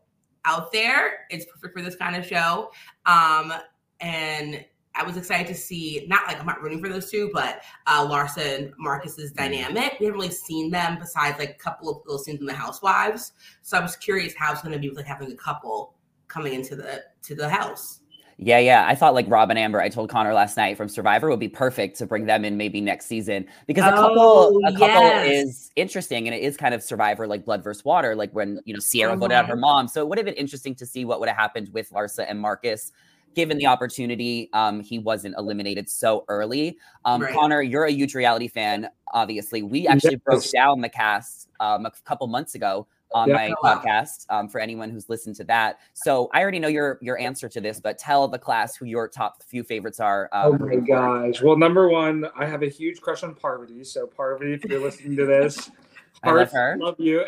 out 0.45 0.71
there. 0.71 1.25
It's 1.29 1.45
perfect 1.45 1.75
for 1.77 1.83
this 1.83 1.95
kind 1.95 2.15
of 2.15 2.25
show. 2.25 2.71
Um, 3.05 3.51
and 3.99 4.63
I 4.99 5.03
was 5.03 5.15
excited 5.15 5.45
to 5.47 5.53
see 5.53 6.05
not 6.07 6.25
like 6.27 6.39
I'm 6.39 6.45
not 6.47 6.61
rooting 6.61 6.81
for 6.81 6.89
those 6.89 7.11
two, 7.11 7.29
but 7.33 7.61
uh 7.85 8.07
Larsa 8.07 8.57
and 8.57 8.73
Marcus's 8.79 9.31
dynamic. 9.31 9.93
We 9.99 10.05
haven't 10.07 10.19
really 10.19 10.31
seen 10.31 10.71
them 10.71 10.97
besides 10.99 11.37
like 11.37 11.51
a 11.51 11.53
couple 11.53 11.89
of 11.89 11.97
little 12.05 12.17
scenes 12.17 12.39
in 12.39 12.47
the 12.47 12.53
Housewives. 12.53 13.33
So 13.61 13.77
I 13.77 13.81
was 13.81 13.95
curious 13.95 14.33
how 14.35 14.51
it's 14.53 14.61
gonna 14.63 14.79
be 14.79 14.89
with 14.89 14.97
like 14.97 15.05
having 15.05 15.31
a 15.31 15.35
couple 15.35 15.93
coming 16.27 16.53
into 16.53 16.75
the 16.75 17.03
to 17.23 17.35
the 17.35 17.47
house. 17.47 17.99
Yeah, 18.39 18.59
yeah. 18.59 18.85
I 18.87 18.93
thought 18.93 19.15
like 19.15 19.25
Rob 19.29 19.49
and 19.49 19.57
Amber, 19.57 19.81
I 19.81 19.89
told 19.89 20.09
Connor 20.11 20.31
last 20.33 20.57
night 20.57 20.77
from 20.77 20.89
Survivor 20.89 21.29
would 21.29 21.39
be 21.39 21.47
perfect 21.47 21.97
to 21.97 22.05
bring 22.05 22.25
them 22.27 22.45
in 22.45 22.55
maybe 22.55 22.81
next 22.81 23.07
season 23.07 23.47
because 23.65 23.83
a 23.83 23.91
couple 23.95 24.19
Oh, 24.19 24.61
a 24.65 24.71
couple 24.73 24.87
yes. 25.01 25.45
is 25.47 25.71
interesting 25.75 26.27
and 26.27 26.35
it 26.35 26.41
is 26.43 26.55
kind 26.57 26.73
of 26.75 26.81
Survivor 26.83 27.25
like 27.27 27.45
blood 27.45 27.63
versus 27.63 27.83
water, 27.85 28.15
like 28.15 28.31
when 28.33 28.59
you 28.65 28.73
know 28.73 28.79
Ciera 28.79 29.17
voted 29.17 29.35
out 29.35 29.47
her 29.47 29.55
Mhm. 29.55 29.59
mom. 29.61 29.87
So 29.87 30.01
it 30.01 30.07
would 30.07 30.17
have 30.17 30.25
been 30.25 30.35
interesting 30.35 30.73
to 30.75 30.85
see 30.87 31.05
what 31.05 31.19
would 31.19 31.29
have 31.29 31.37
happened 31.37 31.69
with 31.73 31.89
Larsa 31.91 32.25
and 32.27 32.39
Marcus. 32.39 32.91
Given 33.37 33.59
the 33.59 33.67
opportunity, 33.67 34.49
um, 34.53 34.79
he 34.79 34.97
wasn't 34.97 35.35
eliminated 35.37 35.87
so 35.87 36.25
early. 36.27 36.75
Um, 37.05 37.21
Right. 37.21 37.35
Connor, 37.35 37.61
you're 37.61 37.83
a 37.83 37.91
huge 37.91 38.15
reality 38.15 38.47
fan. 38.47 38.89
Obviously, 39.13 39.61
we 39.61 39.87
actually 39.87 40.15
broke 40.15 40.43
down 40.49 40.81
the 40.81 40.89
cast 40.89 41.47
um, 41.59 41.85
a 41.85 41.91
couple 42.03 42.25
months 42.25 42.55
ago 42.55 42.87
on 43.13 43.29
Yeah. 43.29 43.35
my 43.35 43.51
Oh, 43.51 43.63
podcast 43.63 44.25
um, 44.31 44.49
for 44.49 44.59
anyone 44.59 44.89
who's 44.89 45.07
listened 45.07 45.35
to 45.35 45.43
that. 45.43 45.77
So 45.93 46.31
I 46.33 46.41
already 46.41 46.57
know 46.57 46.67
your 46.67 46.97
your 46.99 47.19
answer 47.19 47.47
to 47.47 47.61
this, 47.61 47.79
but 47.79 47.99
tell 47.99 48.27
the 48.27 48.39
class 48.39 48.75
who 48.75 48.85
your 48.85 49.07
top 49.07 49.43
few 49.43 49.61
favorites 49.61 49.99
are. 49.99 50.29
Oh 50.33 50.53
Um, 50.55 50.65
my 50.65 50.75
gosh. 50.77 51.39
Well, 51.39 51.57
number 51.57 51.89
one, 51.89 52.25
I 52.35 52.43
have 52.47 52.63
a 52.63 52.69
huge 52.69 53.01
crush 53.01 53.21
on 53.21 53.35
Parvati. 53.35 53.83
So, 53.83 54.07
Parvati, 54.07 54.53
if 54.53 54.65
you're 54.65 54.81
listening 54.81 55.15
to 55.15 55.27
this, 55.27 55.69
I 56.23 56.31
love 56.31 56.51
her. 56.51 56.77
Love 56.79 56.99
you. 56.99 57.23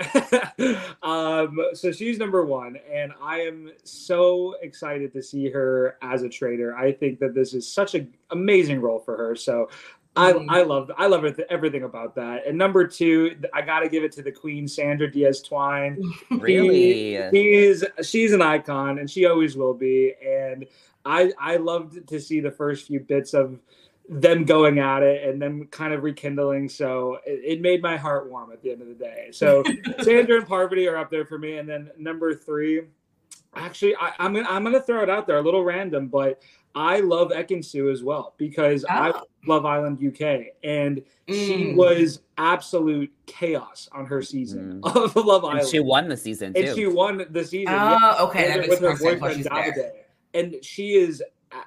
um, 1.03 1.59
so 1.74 1.91
she's 1.91 2.18
number 2.18 2.44
one, 2.44 2.77
and 2.91 3.13
I 3.21 3.41
am 3.41 3.71
so 3.83 4.56
excited 4.62 5.13
to 5.13 5.21
see 5.21 5.50
her 5.50 5.97
as 6.01 6.24
a 6.24 6.30
trader. 6.30 6.75
I 6.75 6.91
think 6.91 7.19
that 7.19 7.33
this 7.33 7.53
is 7.53 7.71
such 7.71 7.95
an 7.95 8.13
amazing 8.31 8.81
role 8.81 9.00
for 9.00 9.15
her. 9.18 9.36
So. 9.36 9.69
I, 10.15 10.33
Mhm. 10.33 10.47
I 10.50 10.63
love 10.63 10.91
I 10.97 11.06
love 11.06 11.24
everything 11.50 11.83
about 11.83 12.15
that. 12.15 12.45
And 12.47 12.57
number 12.57 12.85
two, 12.85 13.35
I 13.54 13.61
got 13.61 13.81
to 13.81 13.90
give 13.90 14.04
it 14.04 14.11
to 14.14 14.23
the 14.23 14.31
Queen, 14.31 14.68
Sandra 14.68 15.09
Diaz 15.09 15.42
Twine. 15.42 16.02
really? 16.31 17.16
She 17.31 17.54
is 17.54 17.85
she's 18.02 18.33
an 18.33 18.42
icon 18.42 18.97
and 18.97 19.09
she 19.09 19.28
always 19.28 19.56
will 19.56 19.75
be. 19.75 20.16
And 20.25 20.66
I 21.06 21.31
I 21.40 21.57
loved 21.57 22.07
to 22.07 22.19
see 22.19 22.40
the 22.40 22.52
first 22.52 22.87
few 22.87 22.99
bits 22.99 23.35
of 23.35 23.59
them 24.11 24.44
going 24.44 24.80
at 24.80 25.04
it 25.04 25.23
and 25.30 25.39
them 25.42 25.68
kind 25.68 25.94
of 25.94 26.01
rekindling. 26.04 26.68
So 26.68 27.19
it, 27.25 27.42
it 27.44 27.61
made 27.61 27.81
my 27.81 27.95
heart 27.95 28.30
warm 28.30 28.51
at 28.51 28.61
the 28.63 28.71
end 28.71 28.81
of 28.81 28.87
the 28.87 28.95
day. 28.95 29.30
So 29.31 29.63
Sandra 30.01 30.37
and 30.37 30.47
Parvati 30.47 30.87
are 30.87 30.97
up 30.97 31.11
there 31.11 31.25
for 31.25 31.37
me. 31.37 31.57
And 31.57 31.69
then 31.69 31.92
number 31.97 32.33
three, 32.33 32.81
actually 33.56 33.95
I, 33.95 34.13
I'm 34.19 34.33
gonna 34.33 34.47
I'm 34.49 34.63
gonna 34.63 34.81
throw 34.81 35.04
it 35.04 35.09
out 35.09 35.28
there 35.28 35.37
a 35.37 35.42
little 35.42 35.63
random, 35.63 36.07
but 36.07 36.42
I 36.75 36.99
love 36.99 37.30
Ekin-Su 37.31 37.89
as 37.89 38.04
well 38.04 38.33
because 38.37 38.85
I 38.85 39.11
Oh. 39.11 39.23
love 39.47 39.66
Island 39.66 39.97
UK 40.06 40.47
and 40.63 41.01
she 41.28 41.73
Mm. 41.73 41.75
was 41.75 42.21
absolute 42.37 43.11
chaos 43.28 43.89
on 43.92 44.06
her 44.06 44.21
season 44.21 44.80
of 44.83 45.16
Love 45.16 45.44
and 45.44 45.54
Island 45.54 45.68
she 45.69 45.80
won 45.80 46.07
the 46.09 46.18
season 46.18 46.54
too. 46.54 46.61
and 46.61 46.75
she 46.75 46.85
won 46.87 47.25
the 47.31 47.44
season 47.44 47.73
yeah, 47.73 47.97
Oh, 48.18 48.28
okay. 48.28 48.47
That 48.47 48.68
with, 48.69 48.80
her 48.80 48.87
more 48.89 48.97
sense 48.97 49.01
why 49.04 49.13
boyfriend 49.16 49.35
she's 49.37 49.45
there. 49.45 49.71
Davide. 49.71 49.92
And 50.35 50.56
she 50.63 50.94
is 50.95 51.21
a- 51.21 51.25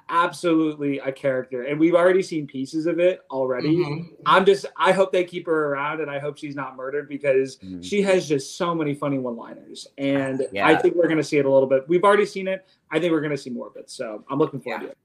absolutely 0.09 0.99
a 0.99 1.11
character, 1.11 1.63
and 1.63 1.79
we've 1.79 1.95
already 1.95 2.21
seen 2.21 2.45
pieces 2.47 2.85
of 2.85 2.99
it 2.99 3.21
already. 3.31 3.75
Mhm. 3.77 4.09
I'm 4.25 4.45
just, 4.45 4.65
I 4.77 4.91
hope 4.91 5.11
they 5.11 5.23
keep 5.23 5.45
her 5.47 5.69
around, 5.73 6.01
and 6.01 6.09
I 6.09 6.19
hope 6.19 6.37
she's 6.37 6.55
not 6.55 6.75
murdered 6.75 7.07
because 7.09 7.57
Mhm. 7.57 7.83
she 7.83 8.01
has 8.03 8.27
just 8.27 8.57
so 8.57 8.73
many 8.75 8.93
funny 8.93 9.17
one-liners, 9.19 9.87
and 9.97 10.45
Yeah. 10.51 10.67
I 10.67 10.75
think 10.75 10.95
we're 10.95 11.07
going 11.07 11.17
to 11.17 11.23
see 11.23 11.37
it 11.37 11.45
a 11.45 11.49
little 11.51 11.67
bit. 11.67 11.87
We've 11.87 12.03
already 12.03 12.25
seen 12.25 12.47
it. 12.47 12.65
I 12.91 12.99
think 12.99 13.11
we're 13.11 13.21
going 13.21 13.31
to 13.31 13.37
see 13.37 13.49
more 13.49 13.67
of 13.67 13.75
it, 13.75 13.89
so 13.89 14.23
I'm 14.29 14.37
looking 14.39 14.59
forward 14.61 14.81
Yeah. 14.81 14.87
to 14.87 14.91
it. 14.91 14.97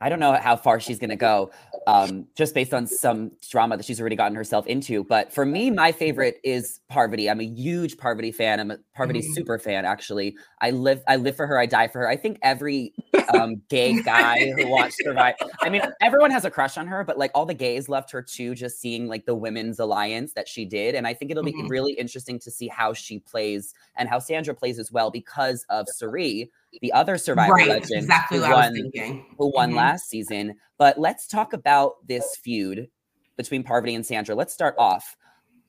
I 0.00 0.08
don't 0.08 0.20
know 0.20 0.32
how 0.34 0.56
far 0.56 0.80
she's 0.80 0.98
going 0.98 1.10
to 1.10 1.16
go, 1.16 1.50
um, 1.86 2.26
just 2.36 2.54
based 2.54 2.72
on 2.74 2.86
some 2.86 3.32
drama 3.50 3.76
that 3.76 3.84
she's 3.84 4.00
already 4.00 4.16
gotten 4.16 4.36
herself 4.36 4.66
into. 4.66 5.04
But 5.04 5.32
for 5.32 5.44
me, 5.44 5.70
my 5.70 5.90
favorite 5.92 6.38
is 6.44 6.80
Parvati. 6.88 7.28
I'm 7.28 7.40
a 7.40 7.44
huge 7.44 7.96
Parvati 7.98 8.30
fan. 8.32 8.60
I'm 8.60 8.70
a 8.70 8.78
Parvati 8.94 9.20
Mhm. 9.20 9.34
super 9.34 9.58
fan. 9.58 9.84
Actually, 9.84 10.36
I 10.60 10.70
live, 10.70 11.02
I 11.08 11.16
live 11.16 11.36
for 11.36 11.46
her. 11.46 11.58
I 11.58 11.66
die 11.66 11.88
for 11.88 12.00
her. 12.00 12.08
I 12.08 12.16
think 12.16 12.38
every 12.42 12.94
um, 13.34 13.60
gay 13.68 14.00
guy 14.02 14.50
who 14.56 14.68
watched 14.68 14.94
Survive. 15.02 15.34
I 15.62 15.68
mean, 15.68 15.82
everyone 16.00 16.30
has 16.30 16.46
a 16.46 16.50
crush 16.50 16.78
on 16.78 16.86
her, 16.86 17.04
but 17.04 17.18
like 17.18 17.30
all 17.34 17.44
the 17.44 17.52
gays 17.52 17.86
loved 17.88 18.10
her 18.12 18.22
too. 18.22 18.54
Just 18.54 18.80
seeing 18.80 19.06
like 19.06 19.26
the 19.26 19.34
women's 19.34 19.78
alliance 19.78 20.32
that 20.32 20.48
she 20.48 20.64
did, 20.64 20.94
and 20.94 21.06
I 21.06 21.12
think 21.12 21.30
it'll 21.30 21.42
be 21.42 21.52
Mhm. 21.52 21.68
really 21.68 21.92
interesting 21.92 22.38
to 22.38 22.50
see 22.50 22.68
how 22.68 22.94
she 22.94 23.18
plays 23.18 23.74
and 23.96 24.08
how 24.08 24.18
Sandra 24.18 24.54
plays 24.54 24.78
as 24.78 24.90
well 24.90 25.10
because 25.10 25.64
of 25.68 25.88
Cirie, 25.88 26.50
the 26.82 26.92
other 26.92 27.16
Survivor 27.18 27.54
Right. 27.54 27.68
Legend, 27.68 28.02
exactly 28.02 28.38
who 28.38 28.42
what 28.42 28.52
I 28.52 28.54
was 28.56 28.64
won 28.66 28.74
thinking. 28.74 29.26
who 29.38 29.52
won 29.54 29.72
Mhm. 29.72 29.76
last 29.76 30.08
season. 30.08 30.54
But 30.78 30.98
let's 30.98 31.26
talk 31.26 31.52
about 31.52 31.94
this 32.06 32.36
feud 32.42 32.88
between 33.36 33.62
Parvati 33.62 33.94
and 33.94 34.04
Sandra. 34.04 34.34
Let's 34.34 34.52
start 34.54 34.74
off. 34.78 35.16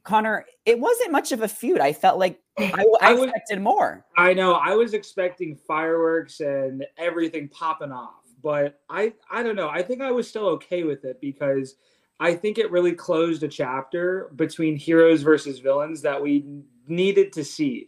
Connor, 0.04 0.46
it 0.66 0.80
wasn't 0.80 1.12
much 1.12 1.32
of 1.32 1.42
a 1.42 1.48
feud. 1.48 1.80
I 1.80 1.94
felt 1.94 2.18
like 2.20 2.40
I, 2.58 2.86
I, 3.02 3.12
I 3.12 3.14
was, 3.14 3.24
expected 3.26 3.62
more. 3.62 4.06
I 4.18 4.34
know. 4.34 4.54
I 4.54 4.76
was 4.76 4.94
expecting 4.94 5.56
fireworks 5.56 6.40
and 6.40 6.86
everything 6.98 7.48
popping 7.50 7.92
off, 7.92 8.24
but 8.42 8.80
I 8.90 9.14
I 9.30 9.44
don't 9.44 9.56
know. 9.56 9.70
I 9.70 9.82
think 9.82 10.02
I 10.02 10.12
was 10.12 10.28
still 10.28 10.48
okay 10.48 10.84
with 10.84 11.06
it 11.06 11.20
because 11.22 11.76
I 12.20 12.34
think 12.34 12.58
it 12.58 12.72
really 12.72 12.94
closed 12.94 13.44
a 13.44 13.48
chapter 13.48 14.30
between 14.36 14.76
heroes 14.76 15.22
versus 15.22 15.60
villains 15.60 16.02
that 16.02 16.22
we 16.22 16.46
needed 16.88 17.32
to 17.34 17.44
see. 17.46 17.88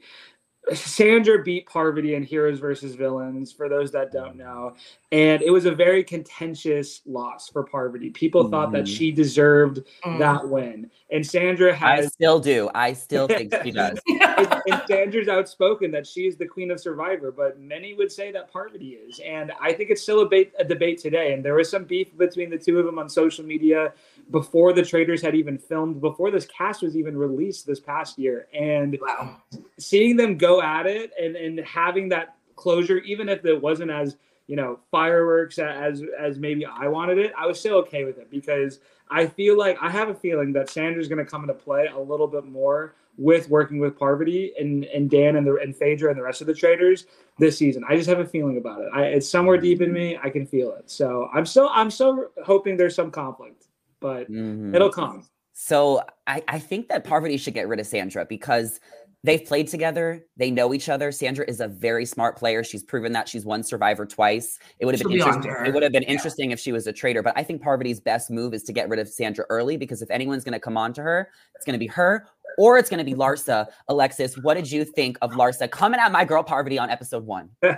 Sandra 0.74 1.44
beat 1.44 1.68
Parvati 1.68 2.16
in 2.16 2.24
Heroes 2.24 2.60
versus 2.60 2.96
Villains, 2.96 3.52
for 3.52 3.68
those 3.68 3.92
that 3.92 4.12
don't 4.12 4.36
know. 4.36 4.76
And 5.12 5.42
it 5.42 5.50
was 5.50 5.66
a 5.66 5.72
very 5.72 6.04
contentious 6.04 7.02
loss 7.06 7.50
for 7.50 7.64
Parvati. 7.64 8.12
People 8.12 8.46
mm. 8.46 8.52
thought 8.52 8.72
that 8.72 8.86
mm-hmm. 8.86 8.94
she 8.94 9.12
deserved 9.12 9.84
mm. 10.06 10.20
that 10.20 10.48
win. 10.48 10.90
And 11.12 11.26
Sandra 11.26 11.74
has. 11.74 12.06
I 12.06 12.10
still 12.10 12.40
do. 12.40 12.70
I 12.74 12.94
still 12.94 13.28
think 13.28 13.54
she 13.64 13.72
does. 13.72 14.00
And, 14.38 14.62
and, 14.68 14.82
Sandra's 14.88 15.28
outspoken 15.28 15.92
that 15.92 16.06
she 16.06 16.22
is 16.28 16.38
the 16.38 16.46
queen 16.46 16.72
of 16.72 16.80
Survivor, 16.80 17.32
but 17.32 17.60
many 17.60 17.94
would 17.94 18.12
say 18.12 18.32
that 18.32 18.52
Parvati 18.52 18.90
is. 18.90 19.20
And 19.26 19.52
I 19.62 19.74
think 19.74 19.90
it's 19.90 20.02
still 20.02 20.22
a, 20.22 20.52
a 20.60 20.64
debate 20.64 21.00
today. 21.00 21.34
And 21.34 21.44
there 21.44 21.56
was 21.56 21.70
some 21.70 21.86
beef 21.86 22.16
between 22.18 22.50
the 22.50 22.58
two 22.58 22.80
of 22.80 22.86
them 22.86 23.00
on 23.00 23.10
social 23.10 23.46
media 23.46 23.94
before 24.32 24.74
the 24.74 24.84
traders 24.84 25.22
had 25.22 25.36
even 25.36 25.58
filmed, 25.58 26.02
before 26.02 26.32
this 26.32 26.46
cast 26.46 26.82
was 26.82 26.96
even 26.96 27.18
released 27.18 27.66
this 27.66 27.80
past 27.80 28.18
year. 28.18 28.48
And 28.54 28.98
wow. 29.02 29.38
seeing 29.78 30.16
them 30.16 30.38
go 30.38 30.62
at 30.62 30.88
it 30.88 31.12
and, 31.20 31.36
and 31.36 31.60
having 31.60 32.10
that 32.10 32.36
closure, 32.56 33.00
even 33.00 33.30
if 33.30 33.46
it 33.46 33.62
wasn't 33.62 33.92
as 33.92 34.18
you 34.48 34.58
know 34.58 34.80
fireworks 34.90 35.60
as 35.60 36.04
as 36.20 36.38
maybe 36.38 36.66
I 36.66 36.88
wanted 36.88 37.18
it, 37.18 37.34
I 37.38 37.48
was 37.48 37.60
still 37.60 37.76
okay 37.78 38.04
with 38.04 38.18
it 38.18 38.30
because 38.30 38.80
I 39.10 39.28
feel 39.28 39.58
like 39.58 39.78
I 39.82 39.90
have 39.90 40.10
a 40.10 40.14
feeling 40.14 40.54
that 40.54 40.70
Sandra's 40.70 41.08
going 41.08 41.24
to 41.24 41.30
come 41.30 41.42
into 41.44 41.54
play 41.54 41.88
a 41.88 42.00
little 42.00 42.28
bit 42.28 42.46
more 42.46 42.96
with 43.18 43.50
working 43.50 43.80
with 43.80 43.98
Parvati 43.98 44.54
and, 44.60 44.86
and 44.86 45.10
Dan 45.10 45.36
and 45.36 45.46
the 45.46 45.56
and 45.56 45.76
Phaedra 45.76 46.10
and 46.10 46.18
the 46.18 46.24
rest 46.24 46.42
of 46.42 46.48
the 46.48 46.54
traders 46.54 47.06
this 47.38 47.58
season. 47.58 47.84
I 47.88 47.96
just 47.96 48.10
have 48.10 48.20
a 48.20 48.26
feeling 48.26 48.58
about 48.58 48.82
it. 48.82 48.90
I, 48.94 49.04
it's 49.06 49.30
somewhere 49.30 49.58
deep 49.58 49.82
in 49.82 49.92
me. 49.92 50.18
I 50.22 50.30
can 50.30 50.46
feel 50.46 50.74
it. 50.74 50.90
So 50.90 51.30
I'm 51.34 51.46
still 51.46 51.70
I'm 51.72 51.92
still 51.92 52.28
hoping 52.44 52.78
there's 52.78 52.96
some 52.96 53.12
conflict, 53.12 53.68
but 54.00 54.32
mm-hmm. 54.32 54.74
it'll 54.74 54.92
come. 54.92 55.26
So 55.54 56.02
I, 56.28 56.44
I 56.48 56.60
think 56.60 56.88
that 56.90 57.04
Parvati 57.04 57.38
should 57.38 57.54
get 57.54 57.68
rid 57.68 57.80
of 57.80 57.86
Sandra 57.86 58.26
because 58.26 58.80
They've 59.24 59.44
played 59.44 59.68
together. 59.68 60.26
They 60.36 60.50
know 60.50 60.74
each 60.74 60.90
other. 60.90 61.12
Sandra 61.12 61.46
is 61.48 61.60
a 61.60 61.68
very 61.68 62.06
smart 62.06 62.38
player. 62.38 62.64
She's 62.64 62.84
proven 62.84 63.12
that 63.12 63.30
she's 63.30 63.46
won 63.46 63.62
Survivor 63.62 64.06
twice. 64.06 64.58
It 64.80 64.86
would 64.86 64.96
have 64.96 65.08
been 65.08 65.20
interesting. 65.20 65.56
It 65.64 65.74
would 65.74 65.84
have 65.84 65.92
been 65.92 66.04
yeah. 66.04 66.10
interesting 66.10 66.50
if 66.50 66.60
she 66.60 66.72
was 66.72 66.88
a 66.88 66.94
traitor. 66.94 67.22
But 67.22 67.34
I 67.38 67.44
think 67.44 67.62
Parvati's 67.62 68.00
best 68.00 68.32
move 68.32 68.56
is 68.56 68.64
to 68.64 68.74
get 68.74 68.90
rid 68.90 69.00
of 69.00 69.08
Sandra 69.08 69.46
early 69.50 69.78
because 69.78 70.02
if 70.02 70.10
anyone's 70.10 70.44
going 70.44 70.54
to 70.54 70.60
come 70.60 70.76
on 70.76 70.92
to 70.94 71.04
her, 71.04 71.30
it's 71.56 71.66
going 71.66 71.76
to 71.76 71.80
be 71.80 71.88
her 71.88 72.28
or 72.58 72.80
it's 72.80 72.90
going 72.90 72.98
to 72.98 73.04
be 73.04 73.14
Larsa. 73.14 73.68
Alexis, 73.90 74.38
what 74.40 74.56
did 74.56 74.72
you 74.72 74.84
think 74.84 75.20
of 75.22 75.32
Larsa 75.34 75.70
coming 75.70 76.00
at 76.00 76.12
my 76.12 76.26
girl 76.26 76.44
Parvati 76.44 76.80
on 76.80 76.90
episode 76.90 77.26
one? 77.26 77.50
uh, 77.62 77.74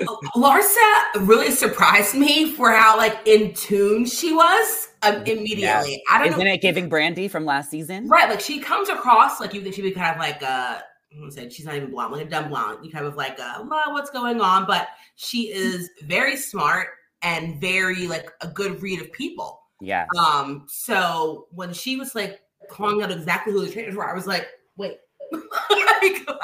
Larsa 0.36 1.26
really 1.26 1.50
surprised 1.50 2.14
me 2.14 2.52
for 2.52 2.70
how 2.70 2.98
like 2.98 3.18
in 3.26 3.54
tune 3.54 4.04
she 4.04 4.34
was 4.34 4.88
um, 5.02 5.22
immediately. 5.24 6.02
I 6.10 6.18
don't 6.18 6.30
know. 6.30 6.36
Isn't 6.36 6.46
know. 6.46 6.52
it 6.52 6.60
giving 6.60 6.88
Brandi 6.88 7.30
from 7.30 7.44
last 7.44 7.70
season? 7.70 8.08
Right. 8.08 8.28
Like 8.28 8.40
she 8.40 8.60
comes 8.60 8.88
across 8.88 9.40
like 9.40 9.54
you 9.54 9.60
think 9.62 9.74
she'd 9.74 9.82
be 9.82 9.92
kind 9.92 10.14
of 10.14 10.18
like 10.18 10.42
a, 10.42 10.84
said 11.30 11.52
she's 11.52 11.66
not 11.66 11.74
even 11.74 11.90
blonde, 11.90 12.12
like 12.12 12.26
a 12.26 12.28
dumb 12.28 12.48
blonde. 12.48 12.84
You 12.84 12.90
kind 12.90 13.06
of 13.06 13.16
like, 13.16 13.38
uh, 13.38 13.64
well, 13.68 13.92
what's 13.92 14.10
going 14.10 14.40
on? 14.40 14.66
But 14.66 14.88
she 15.16 15.52
is 15.52 15.90
very 16.02 16.36
smart 16.36 16.88
and 17.22 17.60
very 17.60 18.06
like 18.06 18.30
a 18.40 18.48
good 18.48 18.82
read 18.82 19.00
of 19.00 19.12
people. 19.12 19.60
Yeah. 19.80 20.06
Um. 20.18 20.66
So 20.68 21.48
when 21.50 21.72
she 21.72 21.96
was 21.96 22.14
like 22.14 22.40
calling 22.70 23.02
out 23.02 23.10
exactly 23.10 23.52
who 23.52 23.64
the 23.64 23.72
trainers 23.72 23.94
were, 23.94 24.08
I 24.08 24.14
was 24.14 24.26
like, 24.26 24.46
wait. 24.76 24.98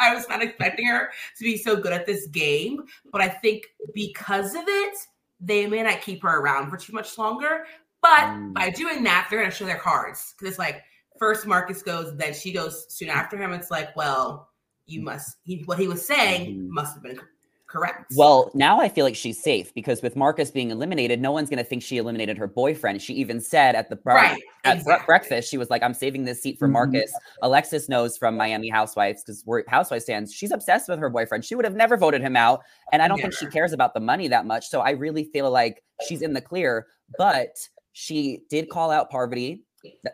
I 0.00 0.14
was 0.14 0.28
not 0.28 0.42
expecting 0.42 0.86
her 0.86 1.10
to 1.36 1.44
be 1.44 1.58
so 1.58 1.76
good 1.76 1.92
at 1.92 2.06
this 2.06 2.26
game, 2.28 2.84
but 3.12 3.20
I 3.20 3.28
think 3.28 3.64
because 3.92 4.54
of 4.54 4.62
it, 4.66 4.96
they 5.40 5.66
may 5.66 5.82
not 5.82 6.00
keep 6.00 6.22
her 6.22 6.40
around 6.40 6.70
for 6.70 6.76
too 6.76 6.92
much 6.92 7.18
longer. 7.18 7.64
But 8.00 8.20
mm. 8.20 8.52
by 8.54 8.70
doing 8.70 9.02
that, 9.04 9.26
they're 9.28 9.40
going 9.40 9.50
to 9.50 9.56
show 9.56 9.66
their 9.66 9.78
cards 9.78 10.34
because 10.36 10.52
it's 10.52 10.58
like 10.58 10.82
first 11.18 11.46
Marcus 11.46 11.82
goes, 11.82 12.16
then 12.16 12.32
she 12.32 12.52
goes 12.52 12.86
soon 12.88 13.08
after 13.08 13.36
him. 13.36 13.52
It's 13.52 13.70
like, 13.70 13.94
well, 13.96 14.48
you 14.86 15.02
must. 15.02 15.36
He, 15.44 15.62
what 15.64 15.78
he 15.78 15.88
was 15.88 16.06
saying 16.06 16.56
mm. 16.56 16.68
must 16.68 16.94
have 16.94 17.02
been 17.02 17.20
correct. 17.68 18.12
Well, 18.16 18.50
now 18.54 18.80
I 18.80 18.88
feel 18.88 19.04
like 19.04 19.14
she's 19.14 19.40
safe 19.40 19.72
because 19.74 20.02
with 20.02 20.16
Marcus 20.16 20.50
being 20.50 20.70
eliminated, 20.70 21.20
no 21.20 21.30
one's 21.30 21.50
going 21.50 21.58
to 21.58 21.64
think 21.64 21.82
she 21.82 21.98
eliminated 21.98 22.38
her 22.38 22.46
boyfriend. 22.46 23.02
She 23.02 23.12
even 23.14 23.40
said 23.40 23.74
at 23.74 23.90
the 23.90 23.96
bar- 23.96 24.16
right, 24.16 24.42
at 24.64 24.78
exactly. 24.78 25.06
breakfast, 25.06 25.50
she 25.50 25.58
was 25.58 25.70
like, 25.70 25.82
"I'm 25.82 25.94
saving 25.94 26.24
this 26.24 26.42
seat 26.42 26.58
for 26.58 26.66
mm-hmm. 26.66 26.72
Marcus." 26.72 27.12
Alexis 27.42 27.88
knows 27.88 28.16
from 28.16 28.36
Miami 28.36 28.68
Housewives 28.68 29.22
because 29.22 29.44
we're 29.46 29.64
Housewives 29.68 30.06
fans. 30.06 30.32
She's 30.32 30.50
obsessed 30.50 30.88
with 30.88 30.98
her 30.98 31.10
boyfriend. 31.10 31.44
She 31.44 31.54
would 31.54 31.64
have 31.64 31.76
never 31.76 31.96
voted 31.96 32.22
him 32.22 32.36
out, 32.36 32.62
and 32.92 33.02
I 33.02 33.08
don't 33.08 33.20
think 33.20 33.34
she 33.34 33.46
cares 33.46 33.72
about 33.72 33.94
the 33.94 34.00
money 34.00 34.28
that 34.28 34.46
much. 34.46 34.68
So 34.68 34.80
I 34.80 34.90
really 34.90 35.24
feel 35.24 35.50
like 35.50 35.82
she's 36.06 36.22
in 36.22 36.32
the 36.32 36.40
clear. 36.40 36.86
But 37.16 37.56
she 37.98 38.44
did 38.48 38.70
call 38.70 38.92
out 38.92 39.10
Parvati 39.10 39.64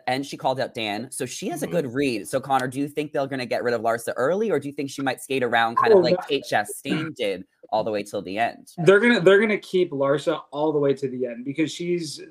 and 0.07 0.25
she 0.25 0.37
called 0.37 0.59
out 0.59 0.73
Dan. 0.73 1.11
So 1.11 1.27
she 1.27 1.49
has 1.49 1.61
a 1.61 1.67
mm-hmm. 1.67 1.75
good 1.75 1.93
read. 1.93 2.27
So 2.27 2.39
Connor, 2.39 2.67
do 2.67 2.79
you 2.79 2.87
think 2.87 3.11
they're 3.11 3.27
going 3.27 3.39
to 3.39 3.45
get 3.45 3.63
rid 3.63 3.75
of 3.75 3.81
Larsa 3.81 4.11
early, 4.17 4.49
or 4.49 4.59
do 4.59 4.67
you 4.67 4.73
think 4.73 4.89
she 4.89 5.03
might 5.03 5.21
skate 5.21 5.43
around 5.43 5.75
kind 5.75 5.93
of 5.93 5.99
like 5.99 6.17
Kate 6.27 6.43
Chastain 6.51 7.15
did 7.15 7.45
all 7.69 7.83
the 7.83 7.91
way 7.91 8.01
till 8.01 8.23
the 8.23 8.39
end? 8.39 8.71
They're 8.79 8.99
gonna 8.99 9.19
they're 9.19 9.39
gonna 9.39 9.59
keep 9.59 9.91
Larsa 9.91 10.41
all 10.49 10.73
the 10.73 10.79
way 10.79 10.95
to 10.95 11.07
the 11.07 11.27
end 11.27 11.45
because 11.45 11.71
she's 11.71 12.21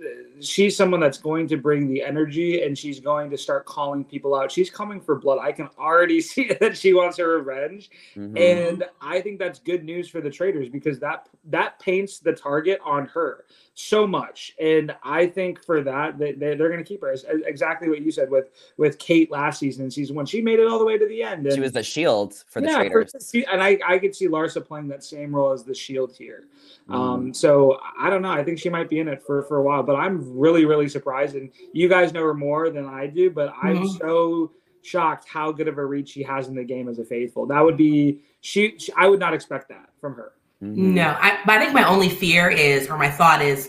she's 0.40 0.76
someone 0.76 0.98
that's 0.98 1.18
going 1.18 1.46
to 1.48 1.56
bring 1.56 1.86
the 1.86 2.02
energy 2.02 2.64
and 2.64 2.76
she's 2.76 2.98
going 2.98 3.30
to 3.30 3.38
start 3.38 3.64
calling 3.64 4.02
people 4.02 4.34
out. 4.34 4.50
She's 4.50 4.70
coming 4.70 5.00
for 5.00 5.14
blood. 5.20 5.38
I 5.40 5.52
can 5.52 5.68
already 5.78 6.20
see 6.32 6.50
that 6.60 6.76
she 6.76 6.94
wants 6.94 7.18
her 7.18 7.38
revenge, 7.38 7.90
mm-hmm. 8.16 8.36
and 8.36 8.84
I 9.00 9.20
think 9.20 9.38
that's 9.38 9.60
good 9.60 9.84
news 9.84 10.08
for 10.08 10.20
the 10.20 10.30
traitors 10.30 10.68
because 10.68 10.98
that 10.98 11.28
that 11.44 11.78
paints 11.78 12.18
the 12.18 12.32
target 12.32 12.80
on 12.84 13.06
her 13.06 13.44
so 13.74 14.06
much. 14.06 14.52
And 14.60 14.94
I 15.02 15.26
think 15.26 15.62
for 15.62 15.82
that, 15.82 16.16
they, 16.16 16.32
they, 16.32 16.52
are 16.52 16.56
going 16.56 16.78
to 16.78 16.84
keep 16.84 17.00
her. 17.00 17.10
As, 17.10 17.24
exactly 17.28 17.88
what 17.88 18.00
you 18.00 18.10
said 18.12 18.30
with 18.30 18.50
with 18.76 18.98
Kate 18.98 19.30
last 19.30 19.58
season, 19.58 19.90
season 19.90 20.14
one. 20.14 20.26
She 20.26 20.40
made 20.40 20.60
it 20.60 20.68
all 20.68 20.78
the 20.78 20.84
way 20.84 20.96
to 20.96 21.06
the 21.06 21.22
end. 21.22 21.46
And, 21.46 21.54
she 21.54 21.60
was 21.60 21.72
the 21.72 21.82
shield 21.82 22.34
for 22.48 22.60
the 22.60 22.68
yeah, 22.68 22.76
traitors. 22.78 23.12
For, 23.30 23.50
and 23.50 23.62
I, 23.62 23.78
I 23.86 23.98
could 23.98 24.14
see 24.14 24.28
Larsa 24.28 24.64
playing 24.64 24.88
that 24.88 25.02
same 25.02 25.34
role 25.34 25.52
as 25.52 25.64
the 25.64 25.74
shield 25.74 26.14
here. 26.16 26.44
Mm. 26.88 26.94
Um, 26.94 27.34
so 27.34 27.80
I 27.98 28.10
don't 28.10 28.22
know. 28.22 28.30
I 28.30 28.44
think 28.44 28.58
she 28.58 28.68
might 28.68 28.88
be 28.88 29.00
in 29.00 29.08
it 29.08 29.22
for, 29.22 29.42
for 29.42 29.56
a 29.58 29.62
while, 29.62 29.82
but 29.82 29.96
I'm 29.96 30.38
really, 30.38 30.64
really 30.64 30.88
surprised. 30.88 31.34
And 31.34 31.50
you 31.72 31.88
guys 31.88 32.12
know 32.12 32.22
her 32.22 32.34
more 32.34 32.70
than 32.70 32.86
I 32.86 33.08
do, 33.08 33.30
but 33.30 33.52
mm-hmm. 33.54 33.66
I'm 33.66 33.88
so 33.88 34.52
shocked 34.82 35.26
how 35.28 35.50
good 35.50 35.66
of 35.66 35.78
a 35.78 35.84
reach 35.84 36.10
she 36.10 36.22
has 36.22 36.46
in 36.46 36.54
the 36.54 36.64
game 36.64 36.88
as 36.88 36.98
a 36.98 37.04
faithful. 37.04 37.46
That 37.46 37.60
would 37.60 37.76
be 37.76 38.20
she, 38.40 38.78
she 38.78 38.92
I 38.96 39.08
would 39.08 39.20
not 39.20 39.34
expect 39.34 39.68
that 39.70 39.88
from 40.00 40.14
her. 40.14 40.32
Mm-hmm. 40.64 40.94
No, 40.94 41.16
I, 41.20 41.38
but 41.44 41.56
I 41.56 41.58
think 41.60 41.74
my 41.74 41.86
only 41.86 42.08
fear 42.08 42.48
is, 42.48 42.88
or 42.88 42.96
my 42.96 43.10
thought 43.10 43.42
is, 43.42 43.68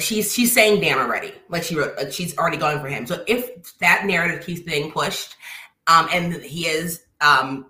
she's 0.00 0.34
she's 0.34 0.52
saying 0.52 0.80
Dan 0.80 0.98
already. 0.98 1.32
Like 1.48 1.62
she 1.62 1.76
wrote, 1.76 1.96
like 1.96 2.12
she's 2.12 2.36
already 2.36 2.56
going 2.56 2.80
for 2.80 2.88
him. 2.88 3.06
So 3.06 3.24
if 3.26 3.78
that 3.78 4.04
narrative 4.04 4.44
keeps 4.44 4.60
being 4.60 4.90
pushed, 4.90 5.36
um, 5.86 6.08
and 6.12 6.34
he 6.34 6.66
is 6.66 7.04
um 7.20 7.66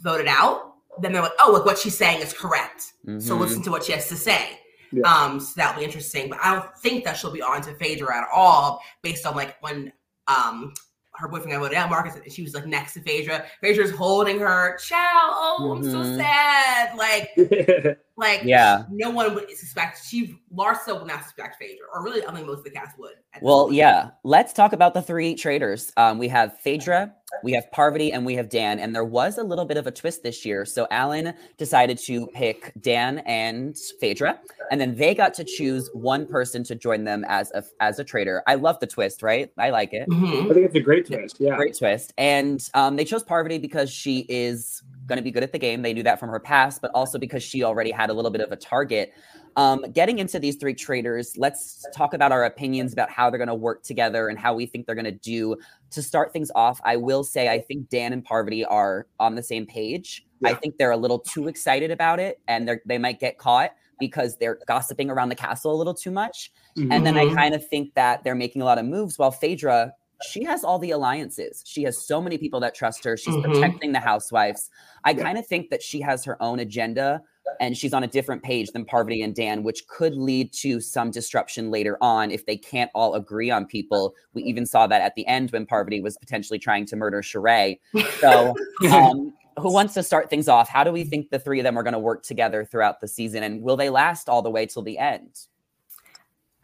voted 0.00 0.26
out, 0.26 0.74
then 1.00 1.12
they're 1.12 1.22
like, 1.22 1.32
oh, 1.40 1.52
look, 1.52 1.64
what 1.64 1.78
she's 1.78 1.96
saying 1.96 2.20
is 2.22 2.32
correct. 2.32 2.92
Mm-hmm. 3.06 3.20
So 3.20 3.36
listen 3.36 3.62
to 3.62 3.70
what 3.70 3.84
she 3.84 3.92
has 3.92 4.08
to 4.08 4.16
say. 4.16 4.58
Yeah. 4.92 5.02
Um, 5.02 5.40
so 5.40 5.52
that'll 5.56 5.78
be 5.78 5.84
interesting. 5.84 6.28
But 6.28 6.38
I 6.42 6.54
don't 6.54 6.76
think 6.78 7.04
that 7.04 7.16
she'll 7.16 7.32
be 7.32 7.42
on 7.42 7.62
to 7.62 7.74
Phaedra 7.74 8.16
at 8.16 8.28
all, 8.34 8.82
based 9.02 9.26
on 9.26 9.36
like 9.36 9.56
when 9.62 9.92
um 10.26 10.74
her 11.18 11.28
boyfriend 11.28 11.52
got 11.52 11.60
voted 11.60 11.76
out, 11.76 11.90
Marcus, 11.90 12.14
and 12.16 12.32
she 12.32 12.42
was 12.42 12.54
like 12.54 12.66
next 12.66 12.94
to 12.94 13.00
Phaedra. 13.00 13.44
Phaedra's 13.60 13.90
holding 13.90 14.38
her. 14.38 14.78
Ciao. 14.78 14.98
Oh, 14.98 15.56
mm-hmm. 15.60 15.84
I'm 15.84 15.90
so 15.90 15.98
mm-hmm. 16.02 16.16
sad. 16.16 16.96
Like, 16.96 17.98
like 18.16 18.42
yeah, 18.44 18.84
no 18.90 19.10
one 19.10 19.34
would 19.34 19.50
suspect. 19.50 20.04
She 20.04 20.40
Larsa 20.54 20.98
would 20.98 21.06
not 21.06 21.24
suspect 21.24 21.56
Phaedra, 21.58 21.86
or 21.92 22.02
really, 22.02 22.24
I 22.26 22.32
think 22.34 22.46
most 22.46 22.58
of 22.58 22.64
the 22.64 22.70
cast 22.70 22.98
would. 22.98 23.12
Well, 23.42 23.70
yeah. 23.70 24.10
Let's 24.24 24.52
talk 24.52 24.72
about 24.72 24.94
the 24.94 25.02
three 25.02 25.34
traitors. 25.34 25.92
Um, 25.98 26.18
we 26.18 26.28
have 26.28 26.58
Phaedra, 26.60 27.12
we 27.42 27.52
have 27.52 27.70
Parvati, 27.72 28.12
and 28.12 28.24
we 28.24 28.34
have 28.34 28.48
Dan. 28.48 28.78
And 28.78 28.94
there 28.94 29.04
was 29.04 29.36
a 29.36 29.42
little 29.42 29.66
bit 29.66 29.76
of 29.76 29.86
a 29.86 29.90
twist 29.90 30.22
this 30.22 30.46
year. 30.46 30.64
So 30.64 30.86
Alan 30.90 31.34
decided 31.58 31.98
to 32.06 32.26
pick 32.28 32.72
Dan 32.80 33.18
and 33.26 33.76
Phaedra, 34.00 34.40
and 34.70 34.80
then 34.80 34.94
they 34.96 35.14
got 35.14 35.34
to 35.34 35.44
choose 35.44 35.90
one 35.92 36.26
person 36.26 36.64
to 36.64 36.74
join 36.74 37.04
them 37.04 37.24
as 37.28 37.50
a 37.52 37.62
as 37.80 37.98
a 37.98 38.04
traitor. 38.04 38.42
I 38.46 38.54
love 38.54 38.80
the 38.80 38.86
twist, 38.86 39.22
right? 39.22 39.50
I 39.58 39.70
like 39.70 39.92
it. 39.92 40.08
Mm-hmm. 40.08 40.50
I 40.50 40.54
think 40.54 40.66
it's 40.66 40.74
a 40.74 40.80
great 40.80 41.06
twist. 41.06 41.36
Yeah, 41.38 41.56
great 41.56 41.76
twist. 41.76 42.14
And 42.16 42.66
um, 42.72 42.96
they 42.96 43.04
chose 43.04 43.22
Parvati 43.22 43.58
because 43.58 43.90
she 43.90 44.20
is 44.28 44.82
going 45.06 45.16
to 45.16 45.22
be 45.22 45.30
good 45.30 45.42
at 45.42 45.52
the 45.52 45.58
game. 45.58 45.82
They 45.82 45.92
knew 45.92 46.02
that 46.02 46.18
from 46.20 46.28
her 46.28 46.40
past, 46.40 46.82
but 46.82 46.90
also 46.94 47.18
because 47.18 47.42
she 47.42 47.62
already 47.62 47.90
had 47.90 48.10
a 48.10 48.12
little 48.12 48.30
bit 48.30 48.40
of 48.40 48.52
a 48.52 48.56
target. 48.56 49.12
Um, 49.56 49.86
getting 49.92 50.18
into 50.18 50.38
these 50.38 50.56
three 50.56 50.74
traders, 50.74 51.32
let's 51.38 51.84
talk 51.94 52.12
about 52.12 52.30
our 52.32 52.44
opinions 52.44 52.92
about 52.92 53.08
how 53.10 53.30
they're 53.30 53.38
going 53.38 53.48
to 53.48 53.54
work 53.54 53.82
together 53.82 54.28
and 54.28 54.38
how 54.38 54.54
we 54.54 54.66
think 54.66 54.84
they're 54.86 54.94
going 54.94 55.04
to 55.06 55.12
do. 55.12 55.56
To 55.92 56.02
start 56.02 56.32
things 56.32 56.50
off, 56.54 56.80
I 56.84 56.96
will 56.96 57.24
say 57.24 57.48
I 57.48 57.60
think 57.60 57.88
Dan 57.88 58.12
and 58.12 58.22
Parvati 58.24 58.64
are 58.66 59.06
on 59.18 59.34
the 59.34 59.42
same 59.42 59.64
page. 59.64 60.26
Yeah. 60.40 60.50
I 60.50 60.54
think 60.54 60.76
they're 60.76 60.90
a 60.90 60.96
little 60.96 61.18
too 61.18 61.48
excited 61.48 61.90
about 61.90 62.20
it 62.20 62.40
and 62.48 62.68
they 62.68 62.76
they 62.84 62.98
might 62.98 63.18
get 63.20 63.38
caught. 63.38 63.70
because 63.98 64.36
they're 64.36 64.58
gossiping 64.66 65.08
around 65.08 65.30
the 65.30 65.34
castle 65.34 65.72
a 65.72 65.78
little 65.78 65.94
too 65.94 66.10
much. 66.10 66.52
And 66.76 67.06
then 67.06 67.16
I 67.16 67.24
Mhm. 67.24 67.34
kind 67.34 67.54
of 67.54 67.66
think 67.66 67.94
that 67.94 68.22
they're 68.24 68.34
making 68.34 68.60
a 68.60 68.64
lot 68.66 68.76
of 68.76 68.84
moves 68.84 69.18
while 69.18 69.30
Phaedra, 69.30 69.94
she 70.22 70.44
has 70.44 70.64
all 70.64 70.78
the 70.78 70.90
alliances. 70.92 71.62
She 71.66 71.82
has 71.82 72.06
so 72.06 72.20
many 72.20 72.38
people 72.38 72.60
that 72.60 72.74
trust 72.74 73.04
her. 73.04 73.16
She's 73.16 73.34
Mhm. 73.34 73.44
protecting 73.44 73.92
the 73.92 74.00
housewives. 74.00 74.70
I 75.04 75.10
Yeah. 75.10 75.22
kind 75.22 75.38
of 75.38 75.46
think 75.46 75.70
that 75.70 75.82
she 75.82 76.00
has 76.00 76.24
her 76.24 76.40
own 76.42 76.58
agenda 76.60 77.22
and 77.60 77.76
she's 77.76 77.94
on 77.94 78.02
a 78.02 78.06
different 78.06 78.42
page 78.42 78.70
than 78.72 78.84
Parvati 78.84 79.22
and 79.22 79.34
Dan, 79.34 79.62
which 79.62 79.86
could 79.86 80.14
lead 80.16 80.52
to 80.54 80.80
some 80.80 81.10
disruption 81.10 81.70
later 81.70 81.96
on 82.00 82.30
if 82.30 82.44
they 82.44 82.56
can't 82.56 82.90
all 82.94 83.14
agree 83.14 83.50
on 83.50 83.66
people. 83.66 84.14
We 84.34 84.42
even 84.42 84.66
saw 84.66 84.86
that 84.88 85.00
at 85.00 85.14
the 85.14 85.26
end 85.26 85.50
when 85.50 85.64
Parvati 85.66 86.00
was 86.00 86.16
potentially 86.16 86.58
trying 86.58 86.86
to 86.86 86.96
murder 86.96 87.22
Sheree. 87.22 87.78
So, 88.20 88.54
um, 88.92 89.32
who 89.58 89.72
wants 89.72 89.94
to 89.94 90.02
start 90.02 90.28
things 90.28 90.48
off? 90.48 90.68
How 90.68 90.84
do 90.84 90.92
we 90.92 91.04
think 91.04 91.30
the 91.30 91.38
three 91.38 91.60
of 91.60 91.64
them 91.64 91.78
are 91.78 91.82
going 91.82 91.92
to 91.92 91.98
work 91.98 92.22
together 92.24 92.64
throughout 92.64 93.00
the 93.00 93.08
season? 93.08 93.42
And 93.42 93.62
will 93.62 93.76
they 93.76 93.90
last 93.90 94.28
all 94.28 94.42
the 94.42 94.50
way 94.50 94.66
till 94.66 94.82
the 94.82 94.98
end? 94.98 95.30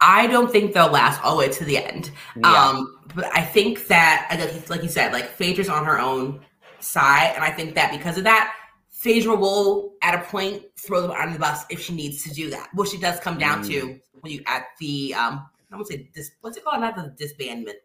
I 0.05 0.27
don't 0.27 0.51
think 0.51 0.73
they'll 0.73 0.91
last 0.91 1.23
all 1.23 1.31
the 1.35 1.39
way 1.39 1.49
to 1.49 1.63
the 1.65 1.77
end. 1.77 2.11
Yeah. 2.35 2.51
Um, 2.51 2.99
but 3.15 3.25
I 3.33 3.41
think 3.41 3.87
that, 3.87 4.65
like 4.69 4.83
you 4.83 4.89
said, 4.89 5.13
like 5.13 5.29
Phaedra's 5.29 5.69
on 5.69 5.85
her 5.85 5.99
own 5.99 6.41
side, 6.79 7.31
and 7.35 7.43
I 7.43 7.49
think 7.51 7.75
that 7.75 7.91
because 7.91 8.17
of 8.17 8.25
that, 8.25 8.53
Phaedra 8.89 9.35
will, 9.35 9.93
at 10.01 10.15
a 10.15 10.23
point, 10.25 10.63
throw 10.77 11.01
them 11.01 11.11
under 11.11 11.33
the 11.33 11.39
bus 11.39 11.65
if 11.69 11.79
she 11.81 11.93
needs 11.93 12.23
to 12.23 12.29
do 12.31 12.49
that. 12.49 12.69
Which 12.73 12.89
she 12.89 12.97
does 12.97 13.19
come 13.19 13.37
down 13.37 13.63
to 13.63 13.99
when 14.21 14.31
you 14.33 14.43
at 14.47 14.65
the 14.79 15.13
um, 15.13 15.45
I 15.71 15.77
would 15.77 15.87
say 15.87 16.09
dis, 16.13 16.31
what's 16.41 16.57
it 16.57 16.63
called? 16.65 16.81
Not 16.81 16.95
the 16.95 17.13
disbandment, 17.25 17.75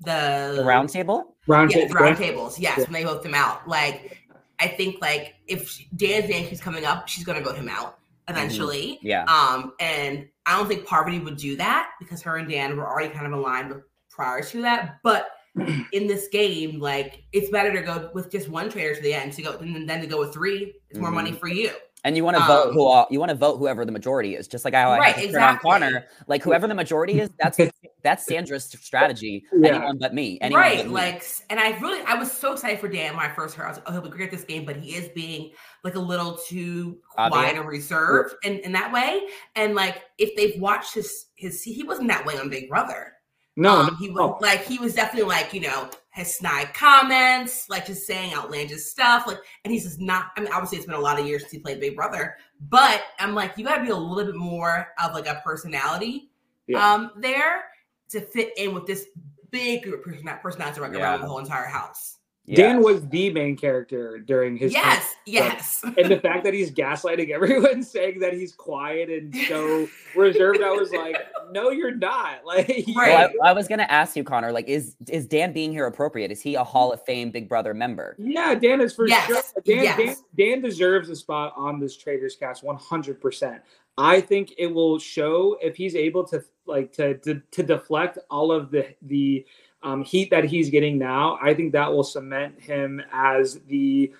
the 0.00 0.54
the 0.56 0.64
round 0.64 0.88
table? 0.90 1.36
Round 1.46 1.70
yeah, 1.70 1.82
table. 1.86 1.94
round 1.94 2.16
tables. 2.16 2.58
Yes, 2.58 2.78
Yeah. 2.78 2.84
when 2.84 2.92
they 2.92 3.04
vote 3.04 3.22
them 3.22 3.34
out. 3.34 3.66
Like, 3.68 4.18
I 4.60 4.68
think 4.68 5.00
like 5.00 5.34
if 5.46 5.68
she- 5.68 5.88
Dan 5.96 6.28
Dan 6.28 6.46
keeps 6.46 6.60
coming 6.60 6.84
up, 6.84 7.08
she's 7.08 7.24
gonna 7.24 7.40
vote 7.42 7.56
him 7.56 7.68
out 7.68 7.98
eventually. 8.28 8.98
Yeah. 9.02 9.24
Um, 9.24 9.72
and 9.80 10.28
I 10.46 10.56
don't 10.56 10.68
think 10.68 10.86
Parvati 10.86 11.18
would 11.20 11.36
do 11.36 11.56
that 11.56 11.90
because 11.98 12.22
her 12.22 12.36
and 12.36 12.48
Dan 12.48 12.76
were 12.76 12.86
already 12.86 13.12
kind 13.12 13.26
of 13.26 13.32
aligned 13.32 13.70
with 13.70 13.82
prior 14.10 14.42
to 14.42 14.62
that. 14.62 14.98
But 15.02 15.28
in 15.92 16.06
this 16.06 16.28
game, 16.28 16.80
like 16.80 17.24
it's 17.32 17.50
better 17.50 17.72
to 17.72 17.80
go 17.80 18.10
with 18.14 18.30
just 18.30 18.48
one 18.48 18.68
trader 18.68 18.94
to 18.94 19.00
the 19.02 19.14
end 19.14 19.32
to 19.34 19.42
go 19.42 19.52
than, 19.56 19.86
than 19.86 20.00
to 20.00 20.06
go 20.06 20.18
with 20.18 20.32
three. 20.32 20.74
It's 20.90 20.98
more 20.98 21.10
Mhm. 21.10 21.14
money 21.14 21.32
for 21.32 21.48
you. 21.48 21.70
And 22.06 22.18
you 22.18 22.22
want 22.24 22.36
to 22.36 22.42
vote 22.44 22.68
Um, 22.68 22.74
who 22.74 22.82
all, 22.84 23.06
you 23.10 23.18
want 23.18 23.30
to 23.30 23.34
vote 23.34 23.56
whoever 23.56 23.86
the 23.86 23.92
majority 23.92 24.34
is, 24.36 24.46
just 24.46 24.66
like 24.66 24.74
I 24.74 24.84
Right, 24.98 25.06
had 25.06 25.14
to 25.14 25.20
on 25.22 25.24
exactly. 25.24 25.70
Connor. 25.70 26.04
Like 26.26 26.42
whoever 26.42 26.66
the 26.66 26.74
majority 26.74 27.18
is, 27.18 27.30
that's 27.38 27.56
that's 28.02 28.26
Sandra's 28.26 28.64
strategy. 28.64 29.46
Yeah. 29.58 29.76
Anyone 29.76 29.96
but 29.96 30.12
me. 30.12 30.36
Anyone 30.42 30.60
right. 30.62 30.76
but 30.78 30.86
me. 30.88 30.92
Like, 30.92 31.24
and 31.48 31.58
I 31.58 31.70
really, 31.78 32.02
I 32.04 32.14
was 32.16 32.30
so 32.30 32.52
excited 32.52 32.78
for 32.78 32.88
Dan 32.88 33.16
when 33.16 33.24
I 33.24 33.34
first 33.34 33.54
heard. 33.54 33.64
I 33.64 33.68
was 33.68 33.78
like, 33.78 33.88
oh, 33.88 33.92
he'll 33.92 34.02
be 34.02 34.10
great 34.10 34.26
at 34.26 34.32
this 34.32 34.44
game, 34.44 34.66
but 34.66 34.76
he 34.76 34.96
is 34.96 35.08
being 35.14 35.52
like 35.84 35.94
a 35.94 36.00
little 36.00 36.36
too 36.36 36.98
quiet 37.10 37.56
and 37.56 37.68
reserved 37.68 38.34
in, 38.42 38.58
in 38.60 38.72
that 38.72 38.90
way. 38.90 39.28
And 39.54 39.74
like, 39.74 40.02
if 40.18 40.34
they've 40.34 40.60
watched 40.60 40.94
his 40.94 41.26
his, 41.36 41.62
he 41.62 41.82
wasn't 41.82 42.08
that 42.08 42.24
way 42.26 42.36
on 42.38 42.48
Big 42.48 42.68
Brother. 42.68 43.12
No, 43.56 43.82
um, 43.82 43.96
he 44.00 44.08
was 44.10 44.16
no. 44.16 44.38
like 44.40 44.64
he 44.64 44.78
was 44.78 44.94
definitely 44.94 45.28
like 45.28 45.54
you 45.54 45.60
know 45.60 45.88
his 46.10 46.34
snide 46.34 46.74
comments, 46.74 47.68
like 47.68 47.86
just 47.86 48.06
saying 48.06 48.34
outlandish 48.34 48.80
stuff, 48.80 49.26
like, 49.26 49.38
and 49.64 49.72
he's 49.72 49.84
just 49.84 50.00
not. 50.00 50.32
I 50.36 50.40
mean, 50.40 50.52
obviously 50.52 50.78
it's 50.78 50.86
been 50.86 50.96
a 50.96 51.00
lot 51.00 51.20
of 51.20 51.26
years 51.26 51.42
since 51.42 51.52
he 51.52 51.58
played 51.58 51.78
Big 51.78 51.94
Brother, 51.94 52.36
but 52.68 53.02
I'm 53.20 53.34
like, 53.34 53.56
you 53.56 53.64
got 53.64 53.76
to 53.76 53.82
be 53.82 53.90
a 53.90 53.96
little 53.96 54.32
bit 54.32 54.38
more 54.38 54.88
of 55.02 55.12
like 55.12 55.26
a 55.26 55.40
personality, 55.44 56.30
Yeah. 56.66 56.94
um, 56.94 57.12
there 57.16 57.64
to 58.10 58.20
fit 58.20 58.56
in 58.56 58.74
with 58.74 58.86
this 58.86 59.06
big 59.50 59.82
group 59.82 60.00
of 60.00 60.04
person- 60.04 60.38
personalities 60.42 60.78
around 60.78 61.20
the 61.20 61.26
whole 61.26 61.38
entire 61.38 61.66
house. 61.66 62.18
Yeah. 62.46 62.56
Dan 62.56 62.82
was 62.82 63.08
the 63.08 63.30
main 63.30 63.56
character 63.56 64.18
during 64.18 64.58
his 64.58 64.74
time. 64.74 64.82
Yes, 64.82 65.14
yes. 65.24 65.80
and 65.96 66.10
the 66.10 66.20
fact 66.20 66.44
that 66.44 66.52
he's 66.52 66.70
gaslighting 66.70 67.30
everyone, 67.30 67.82
saying 67.82 68.18
that 68.18 68.34
he's 68.34 68.52
quiet 68.52 69.08
and 69.08 69.34
so 69.48 69.88
reserved, 70.14 70.60
I 70.62 70.70
was 70.70 70.92
like, 70.92 71.16
no, 71.52 71.70
you're 71.70 71.94
not. 71.94 72.40
Like, 72.44 72.84
Right. 72.94 73.30
Well, 73.30 73.30
I, 73.42 73.50
I 73.50 73.52
was 73.52 73.66
gonna 73.66 73.84
ask 73.84 74.14
you, 74.16 74.22
Connor. 74.24 74.52
Like, 74.52 74.68
is 74.68 74.94
is 75.08 75.26
Dan 75.26 75.52
being 75.52 75.72
here 75.72 75.86
appropriate? 75.86 76.30
Is 76.30 76.42
he 76.42 76.54
a 76.54 76.62
Hall 76.62 76.92
of 76.92 77.02
Fame 77.04 77.30
Big 77.30 77.48
Brother 77.48 77.72
member? 77.72 78.14
yeah, 78.18 78.54
Dan 78.54 78.80
is 78.80 78.94
for 78.94 79.08
Yes, 79.08 79.26
sure. 79.26 79.42
Dan, 79.64 79.84
yes. 79.84 79.96
Dan, 79.96 80.16
Dan 80.36 80.60
deserves 80.60 81.08
a 81.08 81.16
spot 81.16 81.54
on 81.56 81.80
this 81.80 81.96
Traitors 81.96 82.36
Cast 82.36 82.62
100%. 82.62 83.60
I 83.96 84.20
think 84.20 84.52
it 84.58 84.66
will 84.66 84.98
show 84.98 85.56
if 85.62 85.76
he's 85.76 85.94
able 85.94 86.24
to 86.24 86.44
like 86.66 86.92
to 86.94 87.16
to, 87.18 87.40
to 87.52 87.62
deflect 87.62 88.18
all 88.30 88.52
of 88.52 88.70
the 88.70 88.94
the 89.02 89.46
um, 89.84 90.02
heat 90.02 90.30
that 90.30 90.44
he's 90.44 90.70
getting 90.70 90.98
now. 90.98 91.38
I 91.40 91.54
think 91.54 91.72
that 91.72 91.92
will 91.92 92.02
cement 92.04 92.60
him 92.60 93.02
as 93.12 93.60
the 93.68 94.12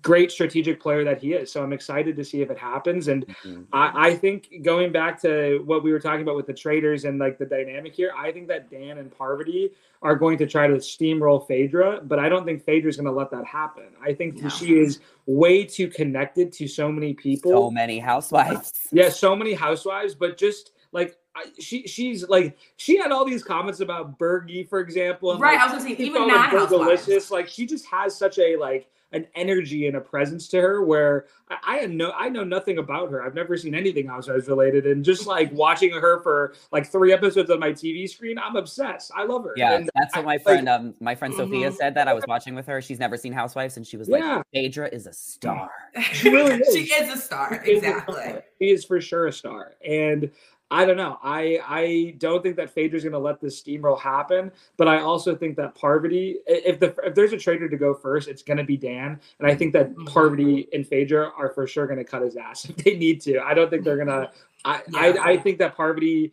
great 0.00 0.32
strategic 0.32 0.80
player 0.80 1.04
that 1.04 1.20
he 1.20 1.34
is. 1.34 1.52
So 1.52 1.62
I'm 1.62 1.74
excited 1.74 2.16
to 2.16 2.24
see 2.24 2.40
if 2.40 2.50
it 2.50 2.56
happens. 2.58 3.08
And 3.08 3.26
I, 3.72 4.08
I 4.08 4.16
think 4.16 4.62
going 4.62 4.92
back 4.92 5.20
to 5.22 5.58
what 5.66 5.82
we 5.84 5.92
were 5.92 6.00
talking 6.00 6.22
about 6.22 6.36
with 6.36 6.46
the 6.46 6.54
traders 6.54 7.04
and 7.04 7.18
like 7.18 7.36
the 7.36 7.44
dynamic 7.44 7.94
here, 7.94 8.12
I 8.16 8.32
think 8.32 8.48
that 8.48 8.70
Dan 8.70 8.96
and 8.96 9.10
Parvati 9.10 9.72
are 10.00 10.16
going 10.16 10.38
to 10.38 10.46
try 10.46 10.68
to 10.68 10.74
steamroll 10.76 11.46
Phaedra, 11.46 12.00
but 12.04 12.18
I 12.18 12.28
don't 12.30 12.46
think 12.46 12.64
Phaedra's 12.64 12.96
going 12.96 13.06
to 13.06 13.12
let 13.12 13.30
that 13.32 13.44
happen. 13.44 13.88
I 14.02 14.14
think 14.14 14.40
No. 14.40 14.48
she 14.48 14.78
is 14.78 15.00
way 15.26 15.64
too 15.64 15.88
connected 15.88 16.52
to 16.54 16.68
so 16.68 16.90
many 16.90 17.12
people. 17.12 17.50
So 17.50 17.70
many 17.70 17.98
housewives. 17.98 18.72
Yeah, 18.90 19.10
so 19.10 19.36
many 19.36 19.52
housewives, 19.52 20.14
but 20.14 20.38
just 20.38 20.72
like 20.92 21.18
I, 21.38 21.46
she, 21.60 21.86
she's 21.86 22.28
like 22.28 22.56
she 22.76 22.98
had 22.98 23.12
all 23.12 23.24
these 23.24 23.42
comments 23.44 23.80
about 23.80 24.18
Bergie, 24.18 24.68
for 24.68 24.80
example. 24.80 25.32
And, 25.32 25.40
Right, 25.40 25.54
like, 25.54 25.60
I 25.60 25.64
was 25.74 25.82
gonna 25.84 25.90
say, 25.90 25.96
she 25.96 26.06
even 26.06 26.18
called 26.22 26.30
it 26.30 26.34
non-housewives. 26.34 27.06
Bergalicious. 27.06 27.30
Like 27.30 27.48
she 27.48 27.66
just 27.66 27.86
has 27.86 28.16
such 28.16 28.38
a 28.38 28.56
like 28.56 28.88
an 29.12 29.26
energy 29.34 29.86
and 29.86 29.96
a 29.96 30.00
presence 30.02 30.48
to 30.48 30.60
her 30.60 30.84
where 30.84 31.24
I, 31.48 31.56
I 31.66 31.76
had 31.78 31.90
no 31.90 32.10
I 32.10 32.28
know 32.28 32.44
nothing 32.44 32.76
about 32.76 33.10
her. 33.10 33.22
I've 33.22 33.34
never 33.34 33.56
seen 33.56 33.74
anything 33.74 34.06
housewives 34.06 34.48
related, 34.48 34.84
and 34.86 35.02
just 35.02 35.26
like 35.26 35.50
watching 35.50 35.92
her 35.92 36.20
for 36.22 36.52
like 36.72 36.86
three 36.86 37.10
episodes 37.14 37.50
on 37.50 37.58
my 37.58 37.70
TV 37.70 38.06
screen, 38.06 38.38
I'm 38.38 38.56
obsessed. 38.56 39.10
I 39.16 39.24
love 39.24 39.44
her. 39.44 39.54
Yeah, 39.56 39.76
And 39.76 39.88
that's 39.94 40.14
what 40.14 40.22
I- 40.22 40.26
my 40.26 40.32
like, 40.32 40.42
friend, 40.42 40.68
um, 40.68 40.94
my 41.00 41.14
friend 41.14 41.32
Sophia 41.32 41.70
Mhm. 41.70 41.76
said 41.76 41.94
that 41.94 42.06
I 42.06 42.12
was 42.12 42.24
watching 42.28 42.54
with 42.54 42.66
her. 42.66 42.82
She's 42.82 42.98
never 42.98 43.16
seen 43.16 43.32
Housewives, 43.32 43.78
and 43.78 43.86
she 43.86 43.96
was 43.96 44.10
Yeah. 44.10 44.36
like, 44.36 44.44
"Phaedra 44.52 44.88
is 44.92 45.06
a 45.06 45.12
star." 45.14 45.70
She 46.12 46.28
really 46.28 46.56
is. 46.60 46.74
she 46.74 46.92
is 46.92 47.10
a 47.10 47.16
star. 47.16 47.62
She 47.64 47.72
is 47.72 47.82
a 47.84 47.86
Exactly. 47.88 48.14
star. 48.14 48.44
She 48.60 48.70
is 48.70 48.84
for 48.84 49.00
sure 49.00 49.26
a 49.28 49.32
star. 49.32 49.72
And 49.86 50.30
I 50.70 50.84
don't 50.84 50.98
know. 50.98 51.18
I 51.22 51.60
I 51.66 52.14
don't 52.18 52.42
think 52.42 52.56
that 52.56 52.70
Phaedra's 52.70 53.02
going 53.02 53.12
to 53.14 53.18
let 53.18 53.40
this 53.40 53.60
steamroll 53.62 53.98
happen. 53.98 54.52
But 54.76 54.86
I 54.86 55.00
also 55.00 55.34
think 55.34 55.56
that 55.56 55.74
Parvati, 55.74 56.36
if 56.46 56.78
the 56.78 56.94
if 57.04 57.14
there's 57.14 57.32
a 57.32 57.38
trader 57.38 57.68
to 57.68 57.76
go 57.76 57.94
first, 57.94 58.28
it's 58.28 58.42
going 58.42 58.58
to 58.58 58.64
be 58.64 58.76
Dan. 58.76 59.18
And 59.38 59.50
I 59.50 59.54
think 59.54 59.72
that 59.72 59.94
Mhm. 59.94 60.06
Parvati 60.06 60.68
and 60.74 60.86
Phaedra 60.86 61.32
are 61.38 61.50
for 61.50 61.66
sure 61.66 61.86
going 61.86 61.98
to 61.98 62.04
cut 62.04 62.20
his 62.22 62.36
ass 62.36 62.64
if 62.68 62.76
they 62.76 62.96
need 62.96 63.20
to. 63.22 63.38
I 63.40 63.54
don't 63.54 63.70
think 63.70 63.82
they're 63.84 63.96
going 63.96 64.08
to. 64.08 64.30
I, 64.64 64.82
Yeah. 64.92 64.98
I 65.00 65.30
I 65.32 65.36
think 65.38 65.58
that 65.58 65.74
Parvati. 65.74 66.32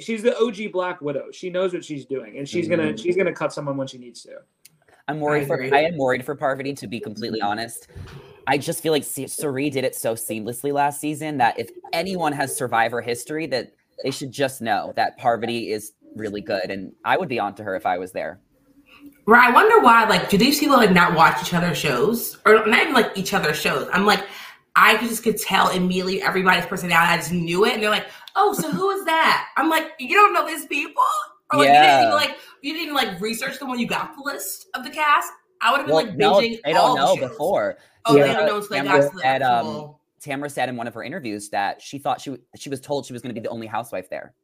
She's 0.00 0.22
the 0.22 0.36
OG 0.38 0.72
Black 0.72 1.00
Widow. 1.00 1.26
She 1.32 1.48
knows 1.50 1.72
what 1.72 1.82
she's 1.84 2.04
doing, 2.04 2.36
and 2.38 2.48
she's 2.48 2.68
gonna 2.68 2.92
Mhm. 2.92 3.02
she's 3.02 3.16
gonna 3.16 3.32
cut 3.32 3.52
someone 3.52 3.76
when 3.78 3.86
she 3.86 3.96
needs 3.98 4.22
to. 4.24 4.38
I'm 5.08 5.20
worried 5.20 5.46
for. 5.46 5.62
I 5.62 5.82
am 5.82 5.96
worried 5.96 6.24
for 6.24 6.34
Parvati 6.34 6.74
to 6.74 6.86
be 6.86 6.98
completely 7.00 7.40
honest. 7.40 7.88
I 8.46 8.58
just 8.58 8.82
feel 8.82 8.92
like 8.92 9.04
Cirie 9.04 9.70
did 9.70 9.84
it 9.84 9.94
so 9.94 10.14
seamlessly 10.14 10.72
last 10.72 11.00
season 11.00 11.38
that 11.38 11.58
if 11.58 11.70
anyone 11.92 12.32
has 12.32 12.56
Survivor 12.56 13.00
history, 13.00 13.46
that 13.48 13.72
they 14.04 14.10
should 14.10 14.30
just 14.30 14.62
know 14.62 14.92
that 14.96 15.16
Parvati 15.18 15.72
is 15.72 15.92
really 16.14 16.40
good, 16.40 16.70
and 16.70 16.92
I 17.04 17.16
would 17.16 17.28
be 17.28 17.38
onto 17.38 17.62
her 17.62 17.74
if 17.74 17.86
I 17.86 17.98
was 17.98 18.12
there. 18.12 18.40
Right. 19.26 19.48
I 19.50 19.52
wonder 19.52 19.80
why, 19.80 20.04
like, 20.04 20.28
do 20.28 20.38
these 20.38 20.60
people 20.60 20.76
like 20.76 20.92
not 20.92 21.14
watch 21.14 21.42
each 21.42 21.52
other's 21.54 21.76
shows? 21.78 22.38
Or 22.46 22.64
not 22.66 22.80
even 22.82 22.94
like 22.94 23.10
each 23.16 23.34
other's 23.34 23.56
shows. 23.58 23.88
I'm 23.92 24.06
like, 24.06 24.24
I 24.76 24.96
just 24.98 25.24
could 25.24 25.36
tell 25.38 25.70
immediately 25.70 26.22
everybody's 26.22 26.66
personality. 26.66 27.12
I 27.12 27.16
just 27.16 27.32
knew 27.32 27.64
it. 27.64 27.74
And 27.74 27.82
they're 27.82 27.90
like, 27.90 28.06
oh, 28.36 28.52
so 28.52 28.70
who 28.70 28.90
is 28.90 29.04
that? 29.06 29.48
I'm 29.56 29.68
like, 29.68 29.90
you 29.98 30.14
don't 30.14 30.32
know 30.32 30.46
these 30.46 30.66
people? 30.66 31.02
Or 31.52 31.58
like, 31.58 31.68
you 31.68 31.72
didn't 31.72 31.84
Yeah. 31.84 32.02
even 32.02 32.14
like 32.14 32.36
you 32.62 32.72
didn't 32.74 32.94
like 32.94 33.20
research 33.20 33.58
them 33.58 33.68
when 33.68 33.78
you 33.80 33.86
got 33.88 34.14
the 34.16 34.22
list 34.22 34.66
of 34.74 34.84
the 34.84 34.90
cast. 34.90 35.32
I 35.60 35.70
would 35.72 35.78
have 35.78 35.86
been 35.86 35.94
Well, 35.96 36.04
like 36.06 36.16
no, 36.16 36.34
binging 36.34 36.58
they 36.64 36.72
all 36.74 36.94
don't 36.94 36.96
the 36.96 37.02
know 37.04 37.16
shows. 37.20 37.30
before. 37.30 37.78
Oh, 38.06 38.16
Yeah. 38.16 38.26
they 38.28 38.32
don't 38.34 38.46
know 38.46 38.56
until 38.56 38.68
they 38.70 38.76
Tamara 38.78 39.00
got 39.02 39.12
to 39.12 39.18
said, 39.18 39.42
um, 39.42 39.66
actual. 39.66 40.00
Tamara 40.20 40.50
said 40.50 40.68
in 40.68 40.76
one 40.76 40.86
of 40.86 40.94
her 40.94 41.02
interviews 41.04 41.48
that 41.50 41.80
she 41.82 41.98
thought 41.98 42.20
she 42.20 42.36
she 42.56 42.68
was 42.70 42.80
told 42.80 43.06
she 43.06 43.12
was 43.12 43.22
going 43.22 43.34
to 43.34 43.40
be 43.40 43.42
the 43.44 43.50
only 43.50 43.66
housewife 43.66 44.08
there. 44.10 44.34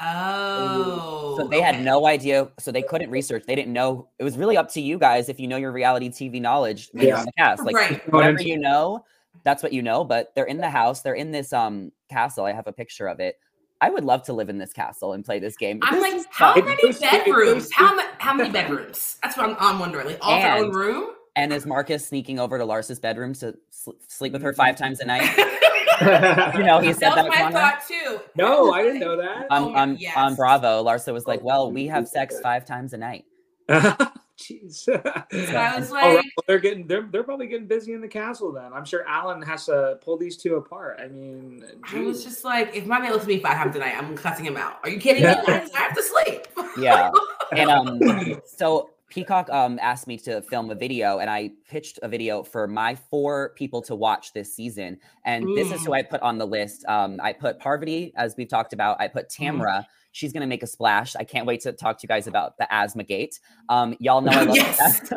oh, 0.00 1.34
So 1.38 1.46
they 1.48 1.60
had 1.60 1.82
no 1.82 2.06
idea. 2.06 2.48
So 2.58 2.70
they 2.72 2.82
couldn't 2.82 3.10
research. 3.10 3.44
They 3.46 3.54
didn't 3.54 3.72
know. 3.72 4.08
It 4.18 4.24
was 4.24 4.36
really 4.38 4.56
up 4.56 4.70
to 4.72 4.80
you 4.80 4.98
guys 4.98 5.28
if 5.28 5.38
you 5.40 5.48
know 5.48 5.56
your 5.56 5.72
reality 5.72 6.08
TV 6.08 6.40
knowledge 6.40 6.88
when 6.92 7.04
you're 7.06 7.14
Yeah. 7.14 7.20
on 7.20 7.26
the 7.26 7.32
cast. 7.32 7.62
Like 7.64 7.74
Right. 7.76 8.12
whatever 8.12 8.42
you 8.42 8.58
know, 8.58 9.04
that's 9.44 9.62
what 9.62 9.72
you 9.72 9.82
know. 9.82 10.04
But 10.04 10.32
they're 10.34 10.44
in 10.44 10.58
the 10.58 10.70
house. 10.70 11.02
They're 11.02 11.14
in 11.14 11.30
this 11.32 11.52
um 11.52 11.92
castle. 12.10 12.44
I 12.44 12.52
have 12.52 12.66
a 12.66 12.72
picture 12.72 13.06
of 13.08 13.20
it. 13.20 13.38
I 13.80 13.90
would 13.90 14.04
love 14.04 14.22
to 14.24 14.32
live 14.32 14.48
in 14.48 14.58
this 14.58 14.72
castle 14.72 15.12
and 15.14 15.24
play 15.24 15.40
this 15.40 15.56
game. 15.56 15.80
I'm 15.82 15.94
This 15.94 16.02
like, 16.02 16.14
is 16.14 16.26
how 16.30 16.52
fun. 16.54 16.58
It 16.62 16.64
many 16.66 16.82
goes 16.82 16.98
to- 17.00 17.06
it 17.06 17.24
bedrooms? 17.24 17.68
How, 17.72 17.94
ma- 17.96 18.02
how 18.18 18.32
many 18.34 18.50
bedrooms? 18.50 19.18
That's 19.24 19.36
what 19.36 19.48
I'm, 19.50 19.56
I'm 19.58 19.80
wondering. 19.80 20.06
Like, 20.06 20.18
all 20.20 20.40
their 20.40 20.54
own 20.56 20.70
room? 20.70 21.10
And 21.36 21.52
is 21.52 21.64
Marcus 21.66 22.06
sneaking 22.06 22.38
over 22.38 22.58
to 22.58 22.64
Lars's 22.64 23.00
bedroom 23.00 23.32
to 23.36 23.56
sl- 23.70 23.92
sleep 24.06 24.32
with 24.34 24.42
her 24.42 24.52
five 24.52 24.76
times 24.76 25.00
a 25.00 25.04
night? 25.06 25.28
You 26.00 26.64
know, 26.64 26.80
he 26.80 26.92
said 26.92 27.10
that 27.10 27.24
was 27.26 27.32
that. 27.34 27.52
my 27.52 27.60
thought 27.60 27.82
too. 27.86 28.18
no, 28.34 28.72
I 28.72 28.82
didn't 28.82 28.98
know 29.00 29.16
that. 29.16 29.46
On, 29.50 29.62
Oh 29.64 29.70
my- 29.70 29.80
on, 29.80 29.96
yes. 29.98 30.16
on 30.16 30.34
Bravo, 30.34 30.82
Larsa 30.82 31.12
was 31.12 31.28
like, 31.28 31.44
"Well, 31.44 31.70
we 31.70 31.86
have 31.86 32.08
sex 32.08 32.40
five 32.40 32.64
times 32.64 32.92
a 32.92 32.96
night." 32.96 33.24
Jeez. 33.68 34.74
So 34.74 34.94
I 35.04 35.78
was 35.78 35.90
All 35.90 35.96
right, 35.96 36.16
like, 36.16 36.24
well, 36.24 36.44
they're 36.48 36.58
getting 36.58 36.88
they're 36.88 37.02
they're 37.02 37.22
probably 37.22 37.46
getting 37.46 37.68
busy 37.68 37.92
in 37.92 38.00
the 38.00 38.08
castle 38.08 38.50
then. 38.50 38.72
I'm 38.72 38.84
sure 38.84 39.06
Alan 39.06 39.42
has 39.42 39.66
to 39.66 39.98
pull 40.02 40.16
these 40.16 40.36
two 40.36 40.56
apart. 40.56 40.98
I 41.00 41.06
mean, 41.06 41.64
I 41.84 42.00
was 42.00 42.24
just 42.24 42.42
like, 42.44 42.74
if 42.74 42.84
my 42.86 42.98
man 42.98 43.12
looks 43.12 43.24
at 43.24 43.28
me 43.28 43.38
five 43.38 43.58
times 43.58 43.74
tonight, 43.74 43.94
I'm 43.96 44.16
cussing 44.16 44.44
him 44.46 44.56
out. 44.56 44.78
Are 44.82 44.88
you 44.88 44.98
kidding 44.98 45.22
me? 45.22 45.28
Yeah. 45.28 45.68
I 45.74 45.78
have 45.78 45.94
to 45.96 46.02
sleep. 46.02 46.46
Yeah. 46.78 47.10
And 47.54 47.68
um, 47.70 48.00
so 48.46 48.88
Peacock 49.12 49.50
um 49.50 49.78
asked 49.82 50.06
me 50.06 50.16
to 50.16 50.40
film 50.40 50.70
a 50.70 50.74
video, 50.74 51.18
and 51.18 51.28
I 51.28 51.50
pitched 51.68 51.98
a 52.02 52.08
video 52.08 52.42
for 52.42 52.66
my 52.66 52.94
four 52.94 53.50
people 53.56 53.82
to 53.82 53.94
watch 53.94 54.32
this 54.32 54.54
season. 54.56 54.96
And 55.26 55.46
this 55.54 55.70
is 55.70 55.84
who 55.84 55.92
I 55.92 56.02
put 56.02 56.22
on 56.22 56.38
the 56.38 56.46
list. 56.46 56.86
Um, 56.88 57.20
I 57.22 57.34
put 57.34 57.58
Parvati, 57.58 58.14
as 58.16 58.34
we've 58.38 58.48
talked 58.48 58.72
about. 58.72 58.98
I 59.02 59.08
put 59.08 59.28
Tamra. 59.28 59.84
She's 60.12 60.32
gonna 60.32 60.46
make 60.46 60.62
a 60.62 60.66
splash. 60.66 61.14
I 61.14 61.24
can't 61.24 61.44
wait 61.46 61.60
to 61.62 61.72
talk 61.72 61.98
to 61.98 62.04
you 62.04 62.08
guys 62.08 62.26
about 62.26 62.56
the 62.56 62.72
asthma 62.72 63.04
gate. 63.04 63.38
Um, 63.68 63.94
y'all 64.00 64.22
know 64.22 64.32
I 64.32 64.42
love 64.44 64.56
Yes. 64.56 65.12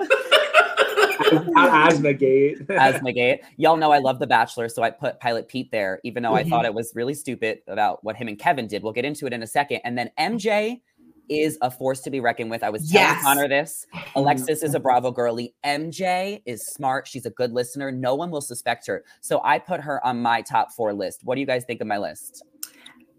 Asthma 1.56 2.14
gate. 2.20 2.58
asthma 2.70 3.14
gate. 3.14 3.42
Y'all 3.56 3.78
know 3.78 3.92
I 3.94 4.00
love 4.00 4.20
The 4.20 4.28
Bachelor, 4.28 4.68
so 4.68 4.84
I 4.84 4.90
put 4.92 5.22
Pilot 5.22 5.48
Pete 5.48 5.72
there, 5.72 6.02
even 6.04 6.22
though 6.22 6.36
I 6.36 6.44
Mhm. 6.44 6.50
thought 6.50 6.66
it 6.66 6.74
was 6.74 6.92
really 6.96 7.14
stupid 7.14 7.60
about 7.68 8.04
what 8.04 8.18
him 8.18 8.28
and 8.28 8.38
Kevin 8.38 8.68
did. 8.68 8.84
We'll 8.84 8.92
get 8.92 9.06
into 9.06 9.26
it 9.26 9.32
in 9.32 9.42
a 9.42 9.48
second. 9.48 9.80
And 9.86 9.98
then 9.98 10.12
MJ 10.20 10.82
is 11.30 11.58
a 11.62 11.70
force 11.72 12.02
to 12.02 12.10
be 12.10 12.20
reckoned 12.20 12.50
with. 12.52 12.64
I 12.64 12.70
was 12.70 12.90
telling 12.90 13.08
Yes. 13.08 13.24
Connor 13.24 13.48
this. 13.48 13.86
Alexis 14.16 14.64
is 14.64 14.74
a 14.76 14.80
Bravo 14.80 15.12
girly. 15.12 15.54
MJ 15.66 16.42
is 16.46 16.66
smart. 16.66 17.08
She's 17.08 17.26
a 17.26 17.32
good 17.32 17.52
listener. 17.52 17.92
No 17.92 18.16
one 18.16 18.32
will 18.32 18.42
suspect 18.42 18.88
her. 18.88 19.04
So 19.22 19.42
I 19.44 19.60
put 19.60 19.82
her 19.82 20.06
on 20.06 20.22
my 20.22 20.42
top 20.42 20.72
four 20.72 20.94
list. 20.94 21.22
What 21.24 21.36
do 21.36 21.42
you 21.42 21.48
guys 21.48 21.64
think 21.66 21.82
of 21.82 21.88
my 21.88 21.98
list? 21.98 22.44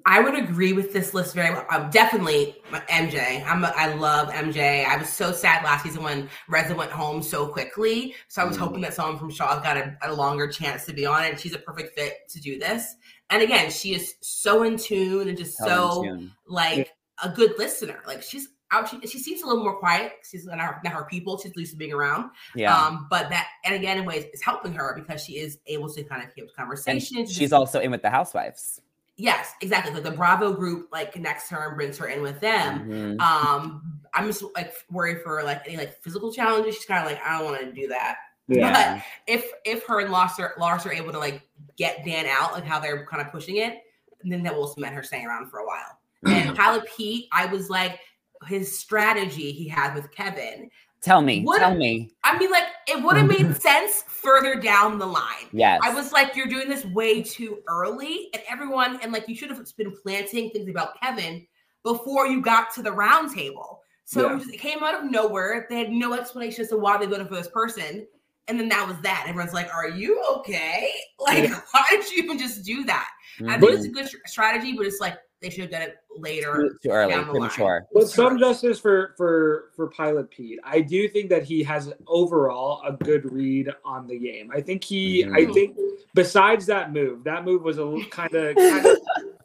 I 0.08 0.20
would 0.20 0.36
agree 0.36 0.72
with 0.72 0.92
this 0.92 1.14
list 1.14 1.34
very 1.34 1.52
well. 1.52 1.66
I'm 1.68 1.90
definitely 1.90 2.54
MJ. 2.72 3.44
I'm 3.44 3.64
a, 3.64 3.72
I 3.74 3.92
love 3.94 4.28
MJ. 4.28 4.84
I 4.86 4.96
was 4.96 5.08
so 5.08 5.32
sad 5.32 5.64
last 5.64 5.82
season 5.82 6.04
when 6.04 6.28
Reza 6.48 6.76
went 6.76 6.92
home 6.92 7.20
so 7.20 7.48
quickly. 7.48 8.14
So 8.28 8.40
I 8.40 8.44
was 8.44 8.56
Mm. 8.56 8.60
hoping 8.60 8.80
that 8.82 8.94
someone 8.94 9.18
from 9.18 9.30
Shaw 9.32 9.58
got 9.60 9.76
a, 9.76 9.96
a 10.04 10.12
longer 10.14 10.46
chance 10.46 10.84
to 10.86 10.92
be 10.92 11.06
on 11.06 11.24
it. 11.24 11.40
She's 11.40 11.54
a 11.54 11.58
perfect 11.58 11.98
fit 11.98 12.18
to 12.28 12.40
do 12.40 12.56
this. 12.56 12.94
And 13.30 13.42
again, 13.42 13.68
she 13.68 13.94
is 13.96 14.14
so 14.22 14.62
in 14.62 14.76
tune 14.78 15.26
and 15.28 15.36
just 15.36 15.58
so 15.58 16.04
Tune. 16.04 16.30
like 16.46 16.92
a 17.22 17.28
good 17.28 17.54
listener. 17.58 18.02
Like 18.06 18.22
she's 18.22 18.48
out. 18.70 18.88
She, 18.88 19.00
she 19.06 19.18
seems 19.18 19.42
a 19.42 19.46
little 19.46 19.62
more 19.62 19.76
quiet. 19.78 20.12
She's 20.28 20.46
not 20.46 20.58
her, 20.60 20.80
not 20.84 20.92
her 20.92 21.04
people. 21.04 21.38
She's 21.38 21.52
used 21.56 21.72
to 21.72 21.78
being 21.78 21.92
around. 21.92 22.30
Yeah. 22.54 22.76
Um, 22.76 23.06
but 23.10 23.30
that 23.30 23.48
and 23.64 23.74
again 23.74 23.98
in 23.98 24.04
ways 24.04 24.26
is 24.32 24.42
helping 24.42 24.72
her 24.74 24.94
because 24.94 25.24
she 25.24 25.34
is 25.34 25.58
able 25.66 25.88
to 25.90 26.02
kind 26.04 26.22
of 26.22 26.34
keep 26.34 26.44
and 26.44 26.54
conversations. 26.56 27.32
she's 27.32 27.52
also 27.52 27.80
in 27.80 27.90
with 27.90 28.02
the 28.02 28.10
housewives. 28.10 28.80
Yes, 29.18 29.52
exactly. 29.62 29.94
Like 29.94 30.02
the 30.02 30.10
Bravo 30.10 30.52
group 30.52 30.88
like 30.92 31.12
connects 31.12 31.48
her 31.48 31.68
and 31.68 31.76
brings 31.76 31.96
her 31.98 32.06
in 32.06 32.20
with 32.20 32.38
them. 32.40 33.16
Mhm. 33.18 33.20
Um, 33.20 34.00
I'm 34.12 34.26
just 34.26 34.44
like 34.54 34.74
worried 34.90 35.22
for 35.22 35.42
like 35.42 35.62
any 35.66 35.78
like 35.78 36.02
physical 36.02 36.30
challenges. 36.32 36.74
She's 36.74 36.84
kind 36.84 37.02
of 37.04 37.10
like, 37.10 37.20
I 37.24 37.38
don't 37.38 37.50
want 37.50 37.60
to 37.60 37.72
do 37.72 37.88
that. 37.88 38.16
Yeah. 38.48 38.96
But 38.96 39.04
if 39.26 39.50
if 39.64 39.86
her 39.86 40.00
and 40.00 40.12
Lars 40.12 40.32
are 40.38 40.54
Lars 40.58 40.84
are 40.84 40.92
able 40.92 41.12
to 41.12 41.18
like 41.18 41.42
get 41.76 42.04
Dan 42.04 42.26
out, 42.26 42.52
like 42.52 42.64
how 42.64 42.78
they're 42.78 43.06
kind 43.06 43.24
of 43.24 43.32
pushing 43.32 43.56
it, 43.56 43.78
then 44.22 44.42
that 44.42 44.54
will 44.54 44.68
cement 44.68 44.94
her 44.94 45.02
staying 45.02 45.26
around 45.26 45.50
for 45.50 45.60
a 45.60 45.66
while. 45.66 45.98
And 46.24 46.56
Pilot 46.56 46.84
Pete, 46.96 47.26
I 47.32 47.46
was 47.46 47.70
like, 47.70 47.98
his 48.46 48.78
strategy 48.78 49.52
he 49.52 49.68
had 49.68 49.94
with 49.94 50.10
Kevin. 50.12 50.70
Tell 51.02 51.22
me. 51.22 51.44
Tell 51.58 51.74
me. 51.74 52.10
I 52.24 52.38
mean, 52.38 52.50
like 52.50 52.64
it 52.88 53.02
would 53.02 53.16
have 53.16 53.26
made 53.28 53.54
sense 53.60 54.02
further 54.08 54.56
down 54.60 54.98
the 54.98 55.06
line. 55.06 55.46
Yes. 55.52 55.80
I 55.84 55.94
was 55.94 56.12
like, 56.12 56.34
you're 56.34 56.46
doing 56.46 56.68
this 56.68 56.84
way 56.86 57.22
too 57.22 57.58
early, 57.68 58.28
and 58.34 58.42
everyone, 58.48 58.98
and 59.02 59.12
like 59.12 59.28
you 59.28 59.34
should 59.36 59.50
have 59.50 59.64
been 59.76 59.92
planting 60.02 60.50
things 60.50 60.68
about 60.68 61.00
Kevin 61.00 61.46
before 61.84 62.26
you 62.26 62.42
got 62.42 62.74
to 62.74 62.82
the 62.82 62.90
round 62.92 63.32
table. 63.34 63.80
So 64.04 64.30
Yeah. 64.30 64.40
it, 64.52 64.58
came 64.58 64.82
out 64.82 64.94
of 64.94 65.10
nowhere. 65.10 65.66
They 65.68 65.78
had 65.78 65.90
no 65.90 66.14
explanation 66.14 66.62
as 66.62 66.68
to 66.70 66.76
why 66.76 66.96
they 66.96 67.06
voted 67.06 67.28
for 67.28 67.34
this 67.36 67.48
person, 67.48 68.06
and 68.48 68.58
then 68.58 68.68
that 68.70 68.86
was 68.88 69.00
that. 69.02 69.26
Everyone's 69.28 69.54
like, 69.54 69.72
"Are 69.72 69.88
you 69.88 70.20
okay? 70.38 70.90
Like, 71.18 71.50
why 71.72 71.84
did 71.90 72.10
you 72.10 72.22
even 72.22 72.38
just 72.38 72.64
do 72.64 72.84
that?" 72.84 73.08
I 73.48 73.58
think 73.58 73.72
it's 73.72 73.84
a 73.84 73.88
good 73.90 74.06
str- 74.08 74.16
strategy, 74.26 74.74
but 74.76 74.86
it's 74.86 75.00
like 75.00 75.16
they 75.42 75.50
should 75.50 75.62
have 75.62 75.70
done 75.70 75.82
it 75.82 75.96
later. 76.16 76.76
too 76.82 76.88
early, 76.90 77.12
down 77.12 77.26
the 77.26 77.32
premature. 77.32 77.86
But 77.92 78.08
some 78.08 78.38
justice 78.38 78.78
for 78.78 79.14
for 79.16 79.70
for 79.76 79.88
Pilot 79.88 80.30
Pete. 80.30 80.58
I 80.64 80.80
do 80.80 81.08
think 81.08 81.28
that 81.30 81.42
he 81.44 81.62
has 81.64 81.92
overall 82.06 82.82
a 82.86 82.92
good 83.04 83.30
read 83.30 83.70
on 83.84 84.06
the 84.06 84.18
game. 84.18 84.50
I 84.52 84.60
think 84.60 84.82
he. 84.82 85.24
I 85.24 85.28
Mhm. 85.44 85.54
think 85.54 85.76
besides 86.14 86.66
that 86.66 86.92
move, 86.92 87.24
that 87.24 87.44
move 87.44 87.62
was 87.62 87.78
a 87.78 88.00
kind 88.10 88.34
of 88.34 88.56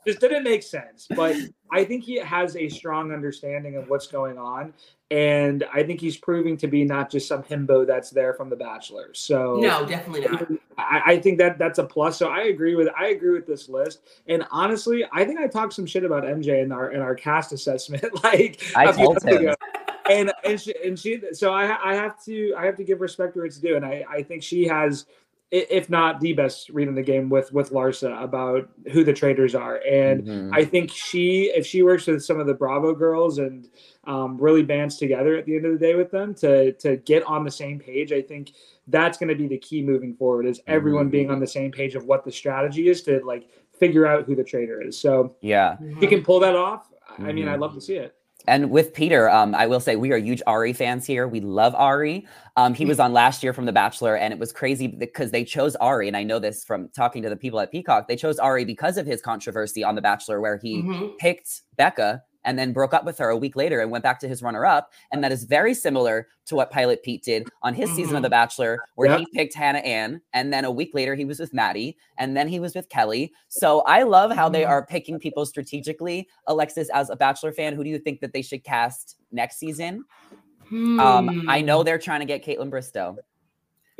just 0.05 0.19
didn't 0.19 0.43
make 0.43 0.63
sense. 0.63 1.07
But 1.15 1.35
I 1.71 1.83
think 1.83 2.03
he 2.03 2.15
has 2.17 2.55
a 2.55 2.67
strong 2.69 3.11
understanding 3.11 3.75
of 3.77 3.89
what's 3.89 4.07
going 4.07 4.37
on, 4.37 4.73
and 5.09 5.63
I 5.73 5.83
think 5.83 5.99
he's 5.99 6.17
proving 6.17 6.57
to 6.57 6.67
be 6.67 6.83
not 6.83 7.11
just 7.11 7.27
some 7.27 7.43
himbo 7.43 7.85
that's 7.85 8.09
there 8.09 8.33
from 8.33 8.49
The 8.49 8.55
Bachelor. 8.55 9.13
So 9.13 9.55
No, 9.55 9.85
definitely 9.85 10.21
not. 10.27 10.47
I, 10.77 11.01
I 11.05 11.19
think 11.19 11.37
that 11.37 11.57
that's 11.57 11.79
a 11.79 11.83
plus. 11.83 12.17
So 12.17 12.29
I 12.29 12.43
agree 12.43 12.75
with 12.75 12.87
I 12.97 13.07
agree 13.07 13.31
with 13.31 13.45
this 13.45 13.69
list. 13.69 14.01
And 14.27 14.45
honestly, 14.51 15.05
I 15.11 15.25
think 15.25 15.39
I 15.39 15.47
talked 15.47 15.73
some 15.73 15.85
shit 15.85 16.03
about 16.03 16.23
MJ 16.23 16.63
in 16.63 16.71
our 16.71 16.91
in 16.91 17.01
our 17.01 17.15
cast 17.15 17.51
assessment. 17.51 18.03
like 18.23 18.61
I 18.75 18.85
a 18.85 18.93
few 18.93 19.05
told 19.05 19.15
months 19.23 19.25
him. 19.25 19.37
ago. 19.37 19.55
And 20.09 20.31
and 20.43 20.59
she, 20.59 20.73
and 20.83 20.97
she 20.97 21.21
so 21.33 21.53
I 21.53 21.91
I 21.91 21.93
have 21.95 22.21
to 22.25 22.55
I 22.57 22.65
have 22.65 22.75
to 22.77 22.83
give 22.83 23.01
respect 23.01 23.35
where 23.35 23.45
it's 23.45 23.57
due. 23.59 23.75
And 23.75 23.85
I 23.85 24.03
I 24.09 24.23
think 24.23 24.41
she 24.43 24.65
has 24.65 25.05
i- 25.07 25.13
if 25.51 25.89
not 25.89 26.19
the 26.21 26.31
best 26.31 26.69
read 26.69 26.87
in 26.87 26.95
the 26.95 27.01
game 27.03 27.29
with 27.29 27.51
with 27.51 27.71
Larsa 27.71 28.23
about 28.23 28.69
who 28.91 29.03
the 29.03 29.11
traders 29.13 29.53
are. 29.53 29.81
And 29.85 30.23
Mhm. 30.23 30.49
I 30.53 30.63
think 30.63 30.89
she, 30.91 31.51
if 31.53 31.65
she 31.65 31.81
works 31.83 32.07
with 32.07 32.23
some 32.23 32.39
of 32.39 32.47
the 32.47 32.53
Bravo 32.53 32.93
girls 32.93 33.37
and 33.37 33.67
um, 34.05 34.37
really 34.39 34.63
bands 34.63 34.97
together 34.97 35.35
at 35.35 35.45
the 35.45 35.55
end 35.57 35.65
of 35.65 35.73
the 35.73 35.77
day 35.77 35.95
with 35.95 36.09
them 36.09 36.33
to 36.35 36.71
to 36.73 36.95
get 36.97 37.23
on 37.23 37.43
the 37.43 37.51
same 37.51 37.79
page, 37.79 38.11
I 38.13 38.21
think 38.21 38.51
that's 38.87 39.17
going 39.17 39.29
to 39.29 39.35
be 39.35 39.47
the 39.47 39.57
key 39.57 39.81
moving 39.83 40.13
forward. 40.15 40.45
Is 40.45 40.61
everyone 40.67 41.07
Mhm. 41.07 41.11
being 41.11 41.29
on 41.29 41.39
the 41.39 41.47
same 41.47 41.71
page 41.71 41.95
of 41.95 42.05
what 42.05 42.23
the 42.23 42.31
strategy 42.31 42.87
is 42.87 43.03
to 43.03 43.19
like 43.25 43.47
figure 43.73 44.05
out 44.07 44.25
who 44.25 44.35
the 44.35 44.43
trader 44.43 44.81
is. 44.81 44.97
So 44.97 45.35
yeah. 45.41 45.75
if 45.81 46.01
you 46.01 46.07
can 46.07 46.23
pull 46.23 46.39
that 46.39 46.55
off. 46.55 46.87
I 47.19 47.33
mean, 47.33 47.45
Mhm. 47.45 47.49
I'd 47.53 47.59
love 47.59 47.73
to 47.73 47.81
see 47.81 47.95
it. 47.95 48.15
And 48.47 48.71
with 48.71 48.93
Peter, 48.93 49.30
um, 49.30 49.54
I 49.54 49.67
will 49.67 49.80
say 49.80 49.95
we 49.95 50.12
are 50.12 50.17
huge 50.17 50.41
Ari 50.47 50.73
fans 50.73 51.06
here. 51.06 51.27
We 51.27 51.41
love 51.41 51.75
Ari. 51.75 52.27
Um, 52.58 52.73
he 52.73 52.86
was 52.86 52.99
on 52.99 53.13
last 53.13 53.43
year 53.43 53.54
from 53.54 53.65
The 53.65 53.71
Bachelor, 53.71 54.15
and 54.17 54.34
it 54.34 54.39
was 54.39 54.51
crazy 54.51 54.88
because 54.88 55.32
they 55.32 55.43
chose 55.43 55.75
Ari. 55.77 56.08
And 56.08 56.17
I 56.17 56.23
know 56.23 56.39
this 56.39 56.63
from 56.63 56.89
talking 56.89 57.21
to 57.23 57.30
the 57.30 57.36
people 57.36 57.60
at 57.60 57.71
Peacock. 57.71 58.08
They 58.08 58.15
chose 58.15 58.39
Ari 58.39 58.65
because 58.65 58.97
of 58.97 59.06
his 59.06 59.21
controversy 59.21 59.84
on 59.84 59.95
The 59.95 60.01
Bachelor, 60.01 60.41
where 60.41 60.58
he 60.58 60.82
Mhm. 60.82 61.17
picked 61.19 61.62
Becca 61.77 62.23
and 62.43 62.58
then 62.58 62.73
broke 62.73 62.93
up 62.93 63.06
with 63.06 63.17
her 63.17 63.30
a 63.30 63.38
week 63.38 63.56
later 63.56 63.80
and 63.80 63.91
went 63.91 64.04
back 64.04 64.19
to 64.19 64.27
his 64.27 64.41
runner 64.41 64.65
up. 64.65 64.91
And 65.12 65.23
that 65.23 65.32
is 65.32 65.43
very 65.43 65.73
similar 65.73 66.27
to 66.45 66.56
what 66.56 66.71
Pilot 66.71 67.04
Pete 67.04 67.23
did 67.23 67.47
on 67.62 67.73
his 67.73 67.89
season 67.91 68.15
of 68.15 68.21
Mhm. 68.21 68.23
The 68.23 68.30
Bachelor, 68.30 68.80
where 68.95 69.10
Yep. 69.10 69.19
he 69.19 69.25
picked 69.34 69.54
Hannah 69.54 69.80
Ann. 69.80 70.21
And 70.34 70.51
then 70.51 70.65
a 70.65 70.71
week 70.71 70.91
later, 70.93 71.15
he 71.15 71.25
was 71.25 71.39
with 71.39 71.54
Maddie. 71.54 71.97
And 72.17 72.36
then 72.36 72.47
he 72.47 72.60
was 72.60 72.73
with 72.75 72.89
Kelly. 72.89 73.32
So 73.47 73.82
I 73.82 74.04
love 74.04 74.32
how 74.32 74.49
they 74.49 74.63
Mhm. 74.63 74.69
are 74.69 74.86
picking 74.86 75.19
people 75.19 75.45
strategically. 75.45 76.27
Alexis, 76.47 76.89
as 76.89 77.10
a 77.10 77.15
Bachelor 77.15 77.51
fan, 77.51 77.75
who 77.75 77.84
do 77.84 77.89
you 77.89 77.99
think 77.99 78.21
that 78.21 78.34
they 78.34 78.41
should 78.41 78.63
cast 78.63 79.17
next 79.32 79.58
season? 79.58 80.04
Um, 80.99 81.45
I 81.47 81.60
Hmm. 81.60 81.65
know 81.65 81.84
they're 81.84 81.97
trying 81.99 82.21
to 82.21 82.25
get 82.25 82.43
Kaitlyn 82.43 82.69
Bristowe. 82.69 83.17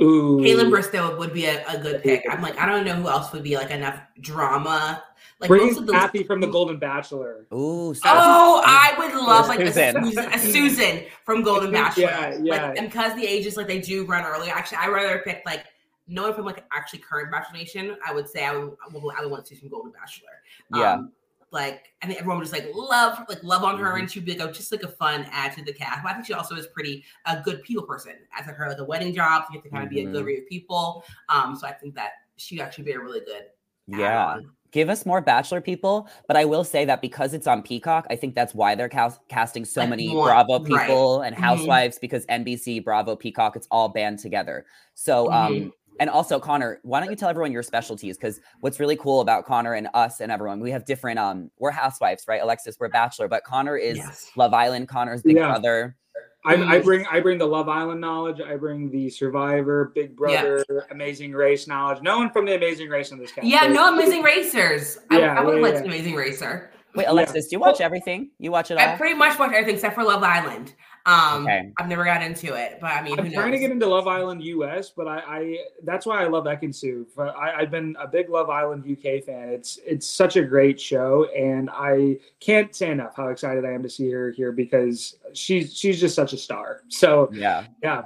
Ooh, 0.01 0.38
Kaitlyn 0.39 0.71
Bristowe 0.71 1.15
would 1.19 1.32
be 1.34 1.45
a, 1.45 1.63
a 1.67 1.77
good 1.77 2.01
pick. 2.01 2.23
I'm 2.30 2.41
like, 2.41 2.58
I 2.58 2.65
don't 2.65 2.86
know 2.86 2.93
who 2.93 3.08
else 3.08 3.32
would 3.34 3.43
be 3.43 3.56
like 3.56 3.69
enough 3.69 3.99
drama. 4.19 5.04
Like 5.41 5.47
bring 5.47 5.65
most 5.67 5.80
of 5.80 5.88
the 5.88 5.91
Kathy 5.93 6.23
from 6.23 6.39
the 6.39 6.47
Golden 6.47 6.77
Bachelor. 6.77 7.45
Ooh, 7.54 7.93
so 7.93 8.01
Oh, 8.06 8.62
I 8.65 8.93
would 8.97 9.13
love 9.15 9.47
like 9.47 9.60
Susan. 9.60 9.97
a 9.97 10.04
Susan, 10.06 10.25
a 10.34 10.39
Susan 10.39 11.04
from 11.25 11.41
Golden 11.43 11.71
Bachelor. 11.71 12.04
Yeah, 12.04 12.38
yeah. 12.41 12.67
Like, 12.67 12.77
and 12.77 12.88
because 12.88 13.15
the 13.15 13.25
ages 13.25 13.58
like 13.58 13.67
they 13.67 13.80
do 13.82 14.06
run 14.06 14.23
early. 14.23 14.49
Actually, 14.49 14.77
I 14.77 14.88
rather 14.88 15.19
pick 15.25 15.41
like 15.45 15.65
no 16.08 16.23
one 16.23 16.34
from 16.36 16.45
like 16.45 16.63
actually 16.71 16.99
current 16.99 17.32
Bachelor 17.32 17.58
Nation. 17.58 17.97
I 18.08 18.13
would 18.13 18.30
say 18.30 18.45
I 18.45 18.56
would 18.56 18.73
I 18.88 18.93
would, 18.93 19.15
I 19.17 19.21
would 19.21 19.32
want 19.32 19.45
to 19.45 19.56
see 19.56 19.60
from 19.60 19.69
Golden 19.69 19.91
Bachelor. 19.91 20.30
Yeah. 20.75 20.93
Um, 20.93 21.12
like 21.49 21.91
I 22.01 22.08
think 22.08 22.17
everyone 22.19 22.38
would 22.38 22.47
just 22.47 22.54
like 22.54 22.69
love 22.73 23.25
like 23.27 23.43
love 23.43 23.63
on 23.63 23.77
her, 23.80 23.93
Mhm. 23.95 23.99
and 24.01 24.12
she'd 24.12 24.23
be 24.23 24.38
like 24.38 24.49
a, 24.49 24.54
just 24.54 24.71
like 24.71 24.84
a 24.84 24.88
fun 24.88 25.25
add 25.32 25.54
to 25.58 25.63
the 25.65 25.73
cast. 25.73 26.04
But 26.04 26.12
I 26.12 26.13
think 26.13 26.25
she 26.27 26.34
also 26.34 26.56
is 26.56 26.67
pretty 26.67 27.04
a 27.25 27.41
good 27.41 27.63
people 27.63 27.84
person. 27.84 28.13
As 28.39 28.45
like 28.45 28.56
her 28.58 28.69
like 28.69 28.77
a 28.77 28.86
wedding 28.86 29.13
job, 29.13 29.45
you 29.51 29.58
have 29.58 29.63
to 29.63 29.69
kind 29.69 29.84
of 29.84 29.89
be 29.89 30.01
a 30.01 30.06
good 30.06 30.23
Mhm. 30.23 30.27
read 30.27 30.39
of 30.43 30.47
people. 30.47 31.04
Um, 31.30 31.56
so 31.56 31.65
I 31.67 31.73
think 31.73 31.95
that 31.95 32.12
she'd 32.38 32.62
actually 32.62 32.84
be 32.86 32.91
a 32.93 32.99
really 32.99 33.19
good 33.21 33.45
yeah. 33.88 34.34
add-on. 34.34 34.51
Give 34.71 34.89
us 34.89 35.05
more 35.05 35.19
Bachelor 35.21 35.60
people, 35.62 36.07
but 36.27 36.38
I 36.38 36.45
will 36.45 36.63
say 36.63 36.86
that 36.86 37.01
because 37.01 37.34
it's 37.34 37.47
on 37.47 37.62
Peacock, 37.62 38.07
I 38.10 38.15
think 38.15 38.36
that's 38.36 38.55
why 38.55 38.73
they're 38.75 38.88
cas- 38.89 39.19
casting 39.27 39.65
so 39.65 39.86
many 39.86 40.07
more, 40.07 40.27
Bravo 40.27 40.60
right. 40.63 40.88
people 40.88 41.21
and 41.21 41.36
Mhm. 41.36 41.39
Housewives 41.39 41.99
because 41.99 42.25
NBC, 42.29 42.79
Bravo, 42.79 43.15
Peacock, 43.15 43.55
it's 43.55 43.67
all 43.69 43.89
band 43.89 44.19
together. 44.19 44.65
So, 44.93 45.29
um, 45.31 45.53
Mhm. 45.53 45.71
and 45.99 46.10
also 46.10 46.39
Connor, 46.39 46.79
why 46.84 47.01
don't 47.01 47.10
you 47.10 47.15
tell 47.17 47.29
everyone 47.29 47.51
your 47.51 47.63
specialties? 47.63 48.17
Because 48.17 48.39
what's 48.62 48.79
really 48.79 48.95
cool 48.95 49.19
about 49.19 49.45
Connor 49.45 49.73
and 49.73 49.89
us 49.93 50.21
and 50.21 50.31
everyone, 50.31 50.62
we 50.62 50.71
have 50.71 50.86
different. 50.86 51.19
Um, 51.19 51.51
we're 51.60 51.71
Housewives, 51.71 52.23
right? 52.27 52.41
Alexis, 52.41 52.77
we're 52.79 52.88
Bachelor, 52.88 53.27
but 53.27 53.43
Connor 53.43 53.75
is 53.75 53.97
Yes. 53.97 54.31
Love 54.38 54.53
Island. 54.53 54.88
Connor's 54.88 55.21
Big 55.21 55.36
Yeah. 55.36 55.47
Brother. 55.47 55.97
I, 56.43 56.56
I 56.56 56.80
bring 56.80 57.06
I 57.06 57.19
bring 57.19 57.38
the 57.38 57.45
Love 57.45 57.69
Island 57.69 58.01
knowledge. 58.01 58.41
I 58.41 58.56
bring 58.56 58.89
the 58.89 59.10
Survivor, 59.10 59.91
Big 59.93 60.15
Brother, 60.15 60.65
Amazing 60.89 61.34
Race 61.34 61.67
knowledge. 61.67 62.01
No 62.01 62.17
one 62.17 62.32
from 62.32 62.45
the 62.45 62.56
Amazing 62.56 62.89
Race 62.89 63.12
in 63.12 63.19
this 63.19 63.32
cast. 63.32 63.45
Yeah, 63.45 63.67
no 63.67 63.93
Amazing 63.93 64.23
Racers. 64.23 64.97
I, 65.12 65.19
Yeah, 65.19 65.39
I 65.39 65.43
would 65.43 65.56
have 65.56 65.63
yeah, 65.63 65.67
liked 65.67 65.75
yeah. 65.75 65.84
an 65.84 65.88
Amazing 65.88 66.15
Racer. 66.15 66.71
Wait, 66.95 67.04
Yeah. 67.04 67.12
Alexis, 67.12 67.47
do 67.47 67.56
you 67.56 67.60
watch 67.60 67.80
everything? 67.82 68.30
You 68.39 68.51
watch 68.51 68.71
it 68.71 68.77
all? 68.77 68.88
I 68.88 68.95
pretty 68.97 69.15
much 69.15 69.38
watch 69.39 69.51
everything 69.54 69.75
except 69.75 69.95
for 69.95 70.04
Love 70.04 70.23
Island. 70.23 70.73
Um, 71.06 71.43
Okay. 71.47 71.71
I've 71.80 71.88
never 71.88 72.04
got 72.06 72.21
into 72.21 72.54
it, 72.54 72.77
but 72.80 72.91
I 72.91 73.01
mean, 73.01 73.17
I'm 73.17 73.25
who 73.25 73.32
trying 73.34 73.51
to 73.54 73.58
get 73.58 73.71
into 73.71 73.88
Love 73.88 74.08
Island 74.08 74.43
US, 74.43 74.91
but 74.91 75.08
I, 75.08 75.17
I 75.19 75.58
that's 75.84 76.06
why 76.06 76.23
I 76.23 76.27
love 76.27 76.43
Ekin-Su. 76.45 77.08
I, 77.17 77.54
I've 77.58 77.71
been 77.71 77.95
a 77.99 78.08
big 78.08 78.30
Love 78.30 78.51
Island 78.51 78.84
UK 78.86 79.23
fan. 79.23 79.49
It's 79.49 79.80
it's 79.86 80.06
such 80.06 80.36
a 80.36 80.43
great 80.43 80.80
show, 80.80 81.25
and 81.36 81.71
I 81.71 82.19
can't 82.39 82.75
say 82.75 82.91
enough 82.91 83.15
how 83.15 83.30
excited 83.30 83.65
I 83.65 83.71
am 83.71 83.82
to 83.82 83.89
see 83.89 84.12
her 84.12 84.30
here 84.32 84.51
because 84.51 85.15
she's 85.34 85.75
she's 85.75 85.99
just 85.99 86.13
such 86.13 86.34
a 86.34 86.38
star. 86.38 86.82
So 86.89 87.30
Yeah. 87.34 87.65
yeah, 87.82 88.04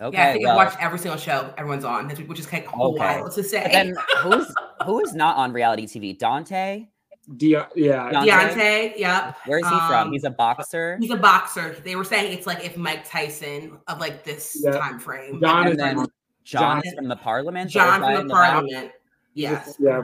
Okay. 0.00 0.16
yeah, 0.16 0.28
I 0.30 0.32
think 0.32 0.44
well, 0.44 0.58
I've 0.58 0.66
watched 0.66 0.82
every 0.82 0.98
single 0.98 1.18
show 1.20 1.54
everyone's 1.56 1.84
on, 1.84 2.08
which 2.10 2.40
is 2.40 2.46
kind 2.46 2.64
of 2.66 2.72
Okay. 2.74 2.98
wild 2.98 3.30
to 3.32 3.44
say. 3.44 3.62
but 3.62 3.70
then 3.72 3.96
who's 4.22 4.52
who 4.86 5.00
is 5.02 5.14
not 5.14 5.36
on 5.36 5.52
reality 5.52 5.86
TV? 5.86 6.18
Dante. 6.18 6.88
Dia- 7.36 7.68
yeah, 7.74 8.10
Dante? 8.10 8.30
Deontay, 8.30 8.98
yep. 8.98 9.36
Where 9.46 9.58
is 9.58 9.66
he 9.66 9.74
Um, 9.74 9.88
from? 9.88 10.12
He's 10.12 10.24
a 10.24 10.30
boxer. 10.30 10.98
He's 11.00 11.10
a 11.10 11.16
boxer. 11.16 11.74
They 11.82 11.96
were 11.96 12.04
saying 12.04 12.32
it's 12.36 12.46
like 12.46 12.64
if 12.64 12.76
Mike 12.76 13.08
Tyson 13.08 13.78
of 13.88 13.98
like 13.98 14.24
this 14.24 14.60
Yeah. 14.62 14.72
time 14.72 14.98
frame. 14.98 15.40
John 15.40 15.62
And 15.62 15.70
is 15.72 15.76
then 15.78 15.98
on- 15.98 16.08
John 16.44 16.82
John- 16.84 16.94
from 16.96 17.08
the 17.08 17.16
Parliament. 17.16 17.68
the 17.68 17.72
John 17.72 18.00
from 18.00 18.10
in 18.10 18.26
the 18.28 18.34
back? 18.34 18.52
Parliament. 18.52 18.92
Yes. 19.32 19.74
yeah, 19.78 20.02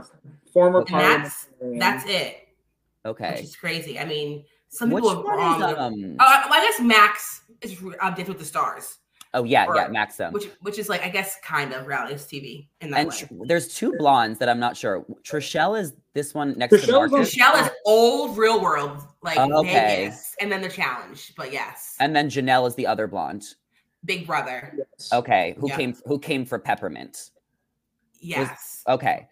former 0.52 0.78
And 0.80 0.88
that's- 0.88 1.46
That's 1.60 2.04
it. 2.08 2.48
Which 3.04 3.10
Okay. 3.12 3.40
is 3.42 3.54
crazy. 3.56 3.98
I 3.98 4.04
mean, 4.06 4.44
some 4.70 4.90
Which 4.90 5.04
people 5.04 5.26
are 5.28 5.36
wrong. 5.36 5.62
is 5.62 5.78
um? 5.78 6.16
Uh, 6.18 6.42
well, 6.48 6.60
I 6.60 6.66
guess 6.66 6.80
Max 6.80 7.42
is 7.60 7.78
Dance 7.78 8.28
with 8.28 8.38
the 8.38 8.44
Stars, 8.44 8.98
Oh 9.32 9.44
yeah, 9.44 9.66
yeah, 9.74 9.86
or- 9.86 9.88
Maxim. 9.90 10.32
which 10.32 10.46
which 10.60 10.78
is 10.78 10.88
like 10.88 11.02
I 11.04 11.08
guess 11.08 11.36
kind 11.44 11.72
of 11.72 11.86
reality 11.86 12.14
TV 12.14 12.66
in 12.80 12.90
that 12.90 13.00
And 13.00 13.08
way. 13.10 13.16
tr- 13.16 13.46
there's 13.46 13.68
two 13.74 13.92
blondes 13.98 14.38
that 14.40 14.48
I'm 14.48 14.58
not 14.58 14.76
sure. 14.76 15.04
Trishelle 15.22 15.78
is 15.78 15.92
this 16.14 16.34
one 16.34 16.54
next 16.58 16.72
to 16.72 16.78
Trishelle's 16.78 16.88
on- 16.88 17.10
Marcus, 17.12 17.36
Michelle 17.36 17.64
is 17.64 17.70
old 17.86 18.36
real 18.36 18.60
world, 18.60 19.02
like 19.22 19.38
Oh, 19.38 19.60
okay. 19.60 20.04
Vegas, 20.06 20.34
and 20.40 20.50
then 20.50 20.62
the 20.62 20.68
challenge. 20.68 21.32
But 21.36 21.52
yes, 21.52 21.96
and 22.00 22.14
then 22.16 22.28
Janelle 22.28 22.66
is 22.66 22.74
the 22.74 22.86
other 22.88 23.06
blonde. 23.06 23.44
Big 24.04 24.26
Brother. 24.26 24.74
Yes. 24.76 25.12
Okay, 25.12 25.54
who 25.58 25.68
Yeah. 25.68 25.76
came 25.76 25.96
who 26.06 26.18
came 26.18 26.44
for 26.44 26.58
Peppermint? 26.58 27.30
Yes. 28.20 28.82
Okay. 28.88 29.28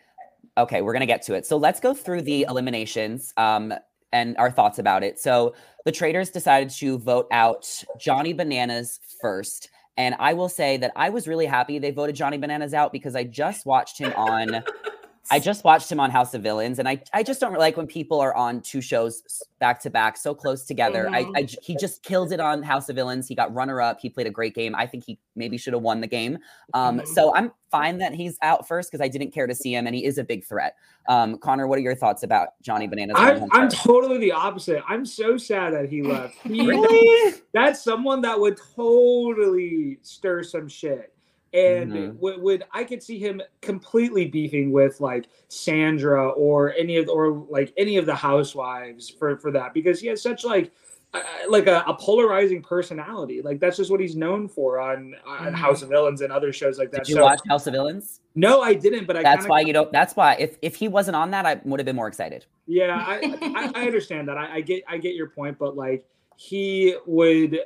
Okay, 0.56 0.82
we're 0.82 0.92
going 0.92 1.00
to 1.00 1.06
get 1.06 1.22
to 1.22 1.34
it. 1.34 1.46
So 1.46 1.56
let's 1.56 1.78
go 1.78 1.94
through 1.94 2.22
the 2.22 2.42
eliminations 2.48 3.32
um, 3.36 3.72
and 4.12 4.36
our 4.38 4.50
thoughts 4.50 4.78
about 4.80 5.04
it. 5.04 5.18
So 5.20 5.54
the 5.84 5.92
traders 5.92 6.30
decided 6.30 6.70
to 6.70 6.98
vote 6.98 7.28
out 7.30 7.70
Johnny 8.00 8.32
Bananas 8.32 8.98
first. 9.20 9.70
And 9.98 10.14
I 10.20 10.32
will 10.32 10.48
say 10.48 10.76
that 10.76 10.92
I 10.94 11.10
was 11.10 11.26
really 11.26 11.46
happy 11.46 11.78
they 11.80 11.90
voted 11.90 12.14
Johnny 12.14 12.38
Bananas 12.38 12.72
out 12.72 12.92
because 12.92 13.16
I 13.16 13.24
just 13.24 13.66
watched 13.66 13.98
him 13.98 14.12
on 14.16 14.62
I 15.30 15.38
just 15.38 15.62
watched 15.64 15.90
him 15.92 16.00
on 16.00 16.10
House 16.10 16.32
of 16.34 16.42
Villains, 16.42 16.78
and 16.78 16.88
I, 16.88 17.02
I 17.12 17.22
just 17.22 17.40
don't 17.40 17.58
like 17.58 17.76
when 17.76 17.86
people 17.86 18.20
are 18.20 18.34
on 18.34 18.60
two 18.62 18.80
shows 18.80 19.22
back 19.58 19.80
to 19.82 19.90
back 19.90 20.16
so 20.16 20.34
close 20.34 20.64
together. 20.64 21.08
I, 21.10 21.24
Mhm. 21.24 21.32
I 21.36 21.42
j- 21.42 21.58
he 21.60 21.76
just 21.76 22.02
killed 22.02 22.32
it 22.32 22.40
on 22.40 22.62
House 22.62 22.88
of 22.88 22.96
Villains. 22.96 23.28
He 23.28 23.34
got 23.34 23.52
runner 23.54 23.80
up. 23.80 24.00
He 24.00 24.08
played 24.08 24.26
a 24.26 24.30
great 24.30 24.54
game. 24.54 24.74
I 24.74 24.86
think 24.86 25.04
he 25.04 25.18
maybe 25.36 25.58
should 25.58 25.74
have 25.74 25.82
won 25.82 26.00
the 26.00 26.06
game. 26.06 26.38
Um, 26.74 27.00
Mhm. 27.00 27.06
so 27.08 27.34
I'm 27.34 27.52
fine 27.70 27.98
that 27.98 28.14
he's 28.14 28.38
out 28.40 28.66
first 28.66 28.90
because 28.90 29.02
I 29.04 29.08
didn't 29.08 29.32
care 29.32 29.46
to 29.46 29.54
see 29.54 29.74
him, 29.74 29.86
and 29.86 29.94
he 29.94 30.04
is 30.04 30.16
a 30.18 30.24
big 30.24 30.44
threat. 30.44 30.74
Um, 31.08 31.36
Connor, 31.38 31.66
what 31.66 31.78
are 31.78 31.82
your 31.82 31.94
thoughts 31.94 32.22
about 32.22 32.50
Johnny 32.62 32.86
Bananas? 32.86 33.16
I'm, 33.18 33.44
I'm 33.52 33.68
totally 33.68 34.18
the 34.18 34.32
opposite. 34.32 34.82
I'm 34.88 35.04
so 35.04 35.36
sad 35.36 35.74
that 35.74 35.88
he 35.90 36.02
left. 36.02 36.36
He, 36.44 36.66
really. 36.66 37.34
That's 37.52 37.82
someone 37.82 38.22
that 38.22 38.38
would 38.40 38.58
totally 38.74 39.98
stir 40.02 40.42
some 40.42 40.68
shit. 40.68 41.12
And 41.54 41.92
Mhm. 41.92 42.18
would, 42.18 42.40
would 42.42 42.64
I 42.72 42.84
could 42.84 43.02
see 43.02 43.18
him 43.18 43.40
completely 43.62 44.26
beefing 44.26 44.70
with 44.70 45.00
like 45.00 45.26
Sandra 45.48 46.28
or 46.30 46.74
any 46.74 46.96
of 46.98 47.08
or 47.08 47.46
like 47.48 47.72
any 47.76 47.96
of 47.96 48.06
the 48.06 48.14
housewives 48.14 49.08
for 49.08 49.38
for 49.38 49.50
that 49.52 49.72
because 49.74 50.00
he 50.00 50.08
has 50.08 50.20
such 50.20 50.44
like 50.44 50.70
uh, 51.14 51.22
like 51.48 51.66
a, 51.66 51.82
a 51.86 51.94
polarizing 51.94 52.60
personality. 52.62 53.40
Like 53.40 53.60
that's 53.60 53.78
just 53.78 53.90
what 53.90 53.98
he's 53.98 54.14
known 54.14 54.46
for 54.46 54.78
on 54.78 55.14
on 55.26 55.46
Mhm. 55.52 55.54
House 55.54 55.80
of 55.80 55.88
Villains 55.88 56.20
and 56.20 56.30
other 56.30 56.52
shows 56.52 56.78
like 56.78 56.90
that. 56.90 57.04
Did 57.04 57.08
you 57.08 57.14
so 57.14 57.24
watch 57.24 57.40
House 57.48 57.66
of 57.66 57.72
Villains? 57.72 58.20
no, 58.34 58.60
I 58.60 58.74
didn't, 58.74 59.06
but 59.06 59.16
I 59.16 59.22
That's 59.22 59.38
kinda- 59.46 59.50
why 59.50 59.60
you 59.60 59.72
don't. 59.72 59.90
That's 59.90 60.14
why 60.16 60.34
if 60.38 60.58
if 60.60 60.76
he 60.76 60.86
wasn't 60.86 61.16
on 61.16 61.30
that, 61.30 61.46
I 61.46 61.60
would 61.64 61.80
have 61.80 61.86
been 61.86 61.96
more 61.96 62.08
excited. 62.08 62.44
Yeah, 62.66 62.94
I, 63.06 63.38
I, 63.40 63.72
I 63.74 63.86
understand 63.86 64.28
that. 64.28 64.36
I, 64.36 64.56
I 64.56 64.60
get 64.60 64.84
I 64.86 64.98
get 64.98 65.14
your 65.14 65.30
point, 65.30 65.58
but 65.58 65.74
like 65.76 66.04
he 66.36 66.94
would 67.06 67.58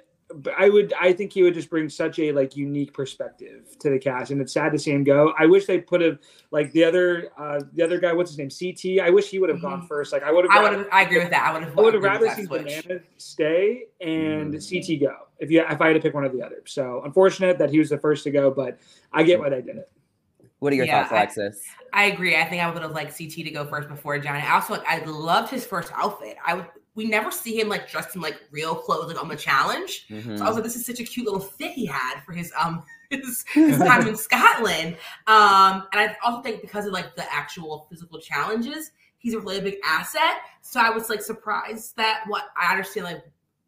I 0.58 0.68
would 0.68 0.92
I 1.00 1.12
think 1.12 1.32
he 1.32 1.42
would 1.42 1.54
just 1.54 1.70
bring 1.70 1.88
such 1.88 2.18
a 2.18 2.32
like 2.32 2.56
unique 2.56 2.92
perspective 2.92 3.76
to 3.80 3.90
the 3.90 3.98
cast, 3.98 4.30
and 4.30 4.40
it's 4.40 4.52
sad 4.52 4.72
to 4.72 4.78
see 4.78 4.90
him 4.90 5.04
go. 5.04 5.32
I 5.38 5.46
wish 5.46 5.66
they 5.66 5.80
put 5.80 6.00
have 6.00 6.18
like 6.50 6.72
the 6.72 6.84
other 6.84 7.30
uh 7.38 7.60
the 7.72 7.82
other 7.82 7.98
guy, 7.98 8.12
what's 8.12 8.30
his 8.30 8.38
name, 8.38 8.50
CT. 8.50 9.00
I 9.00 9.10
wish 9.10 9.28
he 9.28 9.38
would 9.38 9.50
have 9.50 9.60
gone 9.60 9.82
Mhm. 9.82 9.88
first. 9.88 10.12
Like 10.12 10.22
I 10.22 10.32
would 10.32 10.44
have. 10.44 10.52
I 10.52 10.62
would 10.62 10.72
have. 10.72 10.88
I 10.92 11.02
agree 11.02 11.18
with 11.18 11.30
that. 11.30 11.46
I 11.48 11.52
would 11.52 11.62
have. 11.62 11.78
I 11.78 11.82
would 11.82 11.94
have 11.94 12.02
rather 12.02 12.26
with 12.26 12.34
seen 12.34 12.46
switch. 12.46 12.82
Banana 12.84 13.00
stay 13.16 13.86
and 14.00 14.54
Mm. 14.54 14.70
CT 14.70 15.00
go. 15.00 15.16
If 15.38 15.50
you 15.50 15.60
if 15.62 15.80
I 15.80 15.86
had 15.88 15.94
to 15.94 16.00
pick 16.00 16.14
one 16.14 16.24
or 16.24 16.28
the 16.28 16.42
other. 16.42 16.62
So 16.66 17.02
unfortunate 17.04 17.58
that 17.58 17.70
he 17.70 17.78
was 17.78 17.90
the 17.90 17.98
first 17.98 18.24
to 18.24 18.30
go, 18.30 18.50
but 18.50 18.78
I 19.12 19.22
get 19.22 19.38
why 19.40 19.48
they 19.48 19.62
did 19.62 19.76
it. 19.76 19.90
What 20.58 20.72
are 20.72 20.76
your 20.76 20.86
Yeah, 20.86 21.08
thoughts, 21.08 21.36
Alexis? 21.36 21.64
I 21.92 22.04
agree. 22.04 22.36
I 22.36 22.44
think 22.44 22.62
I 22.62 22.70
would 22.70 22.82
have 22.82 22.92
liked 22.92 23.18
CT 23.18 23.42
to 23.44 23.50
go 23.50 23.64
first 23.66 23.88
before 23.88 24.18
Johnny. 24.18 24.40
I 24.40 24.54
also 24.54 24.74
like, 24.74 24.86
I 24.86 25.04
loved 25.04 25.50
his 25.50 25.66
first 25.66 25.92
outfit. 25.94 26.36
I 26.46 26.54
would. 26.54 26.66
We 26.94 27.06
never 27.06 27.30
see 27.30 27.58
him 27.58 27.68
like 27.68 27.90
dressed 27.90 28.14
in 28.16 28.20
like 28.20 28.40
real 28.50 28.74
clothes 28.74 29.08
like 29.08 29.20
on 29.22 29.28
the 29.28 29.36
challenge. 29.36 30.06
Mhm. 30.08 30.36
So 30.36 30.44
I 30.44 30.48
was 30.48 30.56
like, 30.56 30.64
this 30.64 30.76
is 30.76 30.84
such 30.84 31.00
a 31.00 31.04
cute 31.04 31.24
little 31.26 31.40
fit 31.40 31.72
he 31.72 31.86
had 31.86 32.20
for 32.24 32.32
his 32.32 32.52
um 32.58 32.82
his, 33.10 33.44
his 33.52 33.78
time 33.78 34.06
in 34.06 34.16
Scotland. 34.16 34.96
Um, 35.26 35.86
and 35.92 36.00
I 36.00 36.16
also 36.24 36.42
think 36.42 36.62
because 36.62 36.86
of 36.86 36.92
like 36.92 37.14
the 37.14 37.30
actual 37.32 37.86
physical 37.90 38.18
challenges, 38.18 38.92
he's 39.18 39.34
a 39.34 39.40
really 39.40 39.60
big 39.60 39.76
asset. 39.84 40.36
So 40.62 40.80
I 40.80 40.90
was 40.90 41.08
like 41.10 41.22
surprised 41.22 41.96
that 41.96 42.24
what 42.26 42.44
I 42.56 42.70
understand 42.70 43.06
like 43.06 43.24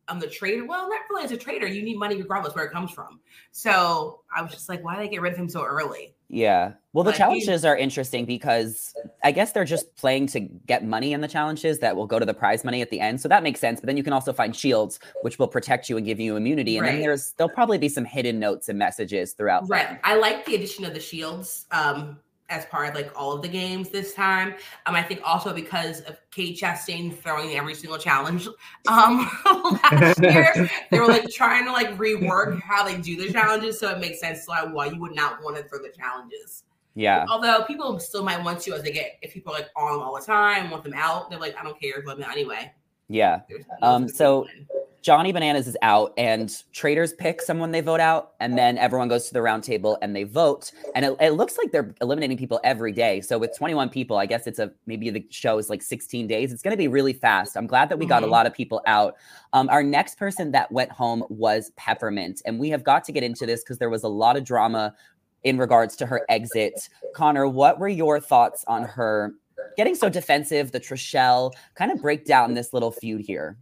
I'm 0.08 0.20
the 0.20 0.28
trader. 0.28 0.66
Well, 0.66 0.88
not 0.88 1.00
really 1.10 1.24
as 1.24 1.32
a 1.32 1.36
trader, 1.36 1.66
you 1.66 1.82
need 1.82 1.98
money 1.98 2.16
regardless 2.16 2.54
where 2.54 2.64
it 2.64 2.72
comes 2.72 2.90
from. 2.90 3.20
So 3.52 4.20
I 4.34 4.42
was 4.42 4.52
just 4.52 4.68
like, 4.68 4.84
why 4.84 4.96
did 4.96 5.04
they 5.04 5.08
get 5.10 5.22
rid 5.22 5.32
of 5.32 5.38
him 5.38 5.48
so 5.48 5.64
early? 5.64 6.13
Yeah. 6.34 6.72
Well, 6.92 7.04
the 7.04 7.12
he- 7.12 7.18
challenges 7.18 7.64
are 7.64 7.76
interesting 7.76 8.24
because 8.24 8.92
I 9.22 9.30
guess 9.30 9.52
they're 9.52 9.64
just 9.64 9.94
playing 9.96 10.26
to 10.28 10.40
get 10.40 10.84
money 10.84 11.12
in 11.12 11.20
the 11.20 11.28
challenges 11.28 11.78
that 11.78 11.96
will 11.96 12.06
go 12.06 12.18
to 12.18 12.26
the 12.26 12.34
prize 12.34 12.64
money 12.64 12.82
at 12.82 12.90
the 12.90 13.00
end. 13.00 13.20
So 13.20 13.28
that 13.28 13.42
makes 13.42 13.60
sense. 13.60 13.80
But 13.80 13.86
then 13.86 13.96
you 13.96 14.02
can 14.02 14.12
also 14.12 14.32
find 14.32 14.54
shields, 14.54 14.98
which 15.22 15.38
will 15.38 15.48
protect 15.48 15.88
you 15.88 15.96
and 15.96 16.04
give 16.04 16.18
you 16.18 16.36
immunity. 16.36 16.76
And 16.76 16.86
then 16.86 17.00
there's 17.00 17.32
there'll 17.32 17.52
probably 17.52 17.78
be 17.78 17.88
some 17.88 18.04
hidden 18.04 18.38
notes 18.40 18.68
and 18.68 18.78
messages 18.78 19.32
throughout. 19.32 19.68
Right. 19.68 19.98
I 20.02 20.16
like 20.16 20.44
the 20.44 20.56
addition 20.56 20.84
of 20.84 20.92
the 20.92 21.00
shields 21.00 21.66
um 21.70 22.18
as 22.54 22.64
part 22.66 22.88
of 22.88 22.94
like 22.94 23.10
all 23.14 23.32
of 23.32 23.42
the 23.42 23.48
games 23.48 23.90
this 23.90 24.14
time. 24.14 24.54
Um 24.86 24.94
I 24.94 25.02
think 25.02 25.20
also 25.24 25.52
because 25.52 26.00
of 26.02 26.18
Kate 26.30 26.58
Chastain 26.58 27.16
throwing 27.16 27.56
every 27.56 27.74
single 27.74 27.98
challenge 27.98 28.48
um 28.88 29.30
last 29.82 30.22
year. 30.22 30.70
They 30.90 31.00
were 31.00 31.08
like 31.08 31.28
trying 31.30 31.64
to 31.64 31.72
like 31.72 31.96
rework 31.98 32.60
how 32.62 32.84
they 32.84 32.96
do 32.98 33.16
the 33.16 33.32
challenges 33.32 33.78
so 33.78 33.90
it 33.90 33.98
makes 33.98 34.20
sense 34.20 34.48
like 34.48 34.72
why 34.72 34.86
you 34.86 35.00
would 35.00 35.14
not 35.14 35.42
want 35.42 35.56
to 35.56 35.64
throw 35.64 35.80
the 35.80 35.92
challenges. 35.96 36.64
Yeah. 36.94 37.26
Although 37.28 37.64
people 37.64 37.98
still 37.98 38.22
might 38.22 38.42
want 38.42 38.60
to 38.60 38.74
as 38.74 38.82
they 38.82 38.92
get 38.92 39.18
if 39.22 39.32
people 39.34 39.52
are 39.52 39.58
like 39.58 39.70
on 39.76 39.94
them 39.94 40.02
all 40.02 40.14
the 40.14 40.24
time, 40.24 40.70
want 40.70 40.84
them 40.84 40.94
out, 40.94 41.28
they're 41.28 41.40
like, 41.40 41.56
I 41.58 41.64
don't 41.64 41.78
care, 41.80 42.02
let 42.06 42.18
me 42.18 42.24
anyway. 42.30 42.72
Yeah. 43.08 43.40
Um, 43.82 44.02
those 44.02 44.10
are 44.10 44.12
the 44.12 44.16
so- 44.16 44.46
in. 44.56 44.66
Johnny 45.04 45.32
Bananas 45.32 45.68
is 45.68 45.76
out, 45.82 46.14
and 46.16 46.50
traders 46.72 47.12
pick 47.12 47.42
someone 47.42 47.72
they 47.72 47.82
vote 47.82 48.00
out, 48.00 48.32
and 48.40 48.56
then 48.56 48.78
everyone 48.78 49.06
goes 49.06 49.26
to 49.28 49.34
the 49.34 49.42
round 49.42 49.62
table 49.62 49.98
and 50.00 50.16
they 50.16 50.22
vote. 50.24 50.72
And 50.94 51.04
it, 51.04 51.14
it 51.20 51.30
looks 51.32 51.58
like 51.58 51.72
they're 51.72 51.94
eliminating 52.00 52.38
people 52.38 52.58
every 52.64 52.90
day. 52.90 53.20
So 53.20 53.36
with 53.36 53.54
21 53.54 53.90
people, 53.90 54.16
I 54.16 54.24
guess 54.24 54.46
it's 54.46 54.58
a 54.58 54.72
maybe 54.86 55.10
the 55.10 55.26
show 55.28 55.58
is 55.58 55.68
like 55.68 55.82
16 55.82 56.26
days. 56.26 56.54
It's 56.54 56.62
going 56.62 56.72
to 56.72 56.78
be 56.78 56.88
really 56.88 57.12
fast. 57.12 57.54
I'm 57.54 57.66
glad 57.66 57.90
that 57.90 57.98
we 57.98 58.06
got 58.06 58.22
a 58.22 58.26
Mhm. 58.26 58.30
lot 58.30 58.46
of 58.46 58.54
people 58.54 58.80
out. 58.86 59.16
Um, 59.52 59.68
our 59.68 59.82
next 59.82 60.16
person 60.16 60.52
that 60.52 60.72
went 60.72 60.90
home 60.90 61.22
was 61.28 61.70
Peppermint, 61.76 62.40
and 62.46 62.58
we 62.58 62.70
have 62.70 62.82
got 62.82 63.04
to 63.04 63.12
get 63.12 63.22
into 63.22 63.44
this 63.44 63.62
because 63.62 63.76
there 63.76 63.90
was 63.90 64.04
a 64.04 64.08
lot 64.08 64.38
of 64.38 64.44
drama 64.44 64.94
in 65.42 65.58
regards 65.58 65.96
to 65.96 66.06
her 66.06 66.24
exit. 66.30 66.88
Connor, 67.14 67.46
what 67.46 67.78
were 67.78 67.88
your 67.88 68.20
thoughts 68.20 68.64
on 68.68 68.84
her 68.84 69.34
getting 69.76 69.94
so 69.94 70.08
defensive? 70.08 70.72
The 70.72 70.80
Trishelle 70.80 71.52
kind 71.74 71.92
of 71.92 72.00
break 72.00 72.24
down 72.24 72.54
this 72.54 72.72
little 72.72 72.90
feud 72.90 73.20
here. 73.20 73.58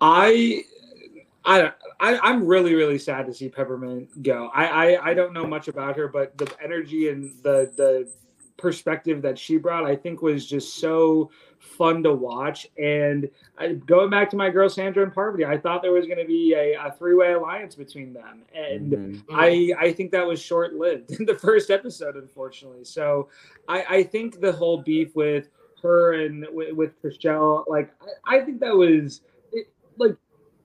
I, 0.00 0.62
I, 1.44 1.72
I, 2.00 2.18
I'm 2.18 2.44
really, 2.44 2.74
really 2.74 2.98
sad 2.98 3.26
to 3.26 3.34
see 3.34 3.48
Peppermint 3.48 4.22
go. 4.22 4.50
I, 4.54 4.66
I, 4.66 5.10
I 5.10 5.14
don't 5.14 5.32
know 5.32 5.46
much 5.46 5.68
about 5.68 5.96
her, 5.96 6.08
but 6.08 6.36
the 6.36 6.52
energy 6.62 7.08
and 7.08 7.32
the 7.42 7.72
the 7.76 8.10
perspective 8.56 9.22
that 9.22 9.38
she 9.38 9.56
brought, 9.56 9.84
I 9.84 9.94
think, 9.94 10.20
was 10.20 10.44
just 10.44 10.78
so 10.78 11.30
fun 11.60 12.02
to 12.02 12.12
watch. 12.12 12.66
And 12.76 13.30
I, 13.56 13.74
going 13.74 14.10
back 14.10 14.28
to 14.30 14.36
my 14.36 14.50
girl 14.50 14.68
Sandra 14.68 15.04
and 15.04 15.14
Parvati, 15.14 15.44
I 15.44 15.56
thought 15.56 15.80
there 15.80 15.92
was 15.92 16.06
going 16.06 16.18
to 16.18 16.24
be 16.26 16.54
a, 16.54 16.74
a 16.74 16.92
three 16.98 17.14
way 17.14 17.32
alliance 17.32 17.74
between 17.74 18.12
them, 18.12 18.42
and. 18.54 18.92
Mhm. 18.92 19.22
I, 19.32 19.72
I 19.78 19.92
think 19.92 20.10
that 20.12 20.26
was 20.26 20.40
short 20.40 20.74
lived 20.74 21.10
in 21.20 21.24
the 21.24 21.38
first 21.38 21.70
episode, 21.70 22.16
unfortunately. 22.16 22.84
So 22.84 23.28
I, 23.68 23.84
I 23.88 24.02
think 24.02 24.40
the 24.40 24.52
whole 24.52 24.82
beef 24.82 25.14
with 25.14 25.48
her 25.82 26.24
and 26.24 26.46
with, 26.50 26.74
with 26.74 27.02
Trishelle, 27.02 27.64
like 27.68 27.94
I, 28.26 28.38
I 28.38 28.44
think 28.44 28.60
that 28.60 28.74
was 28.74 29.20
it, 29.52 29.70
like 29.96 30.16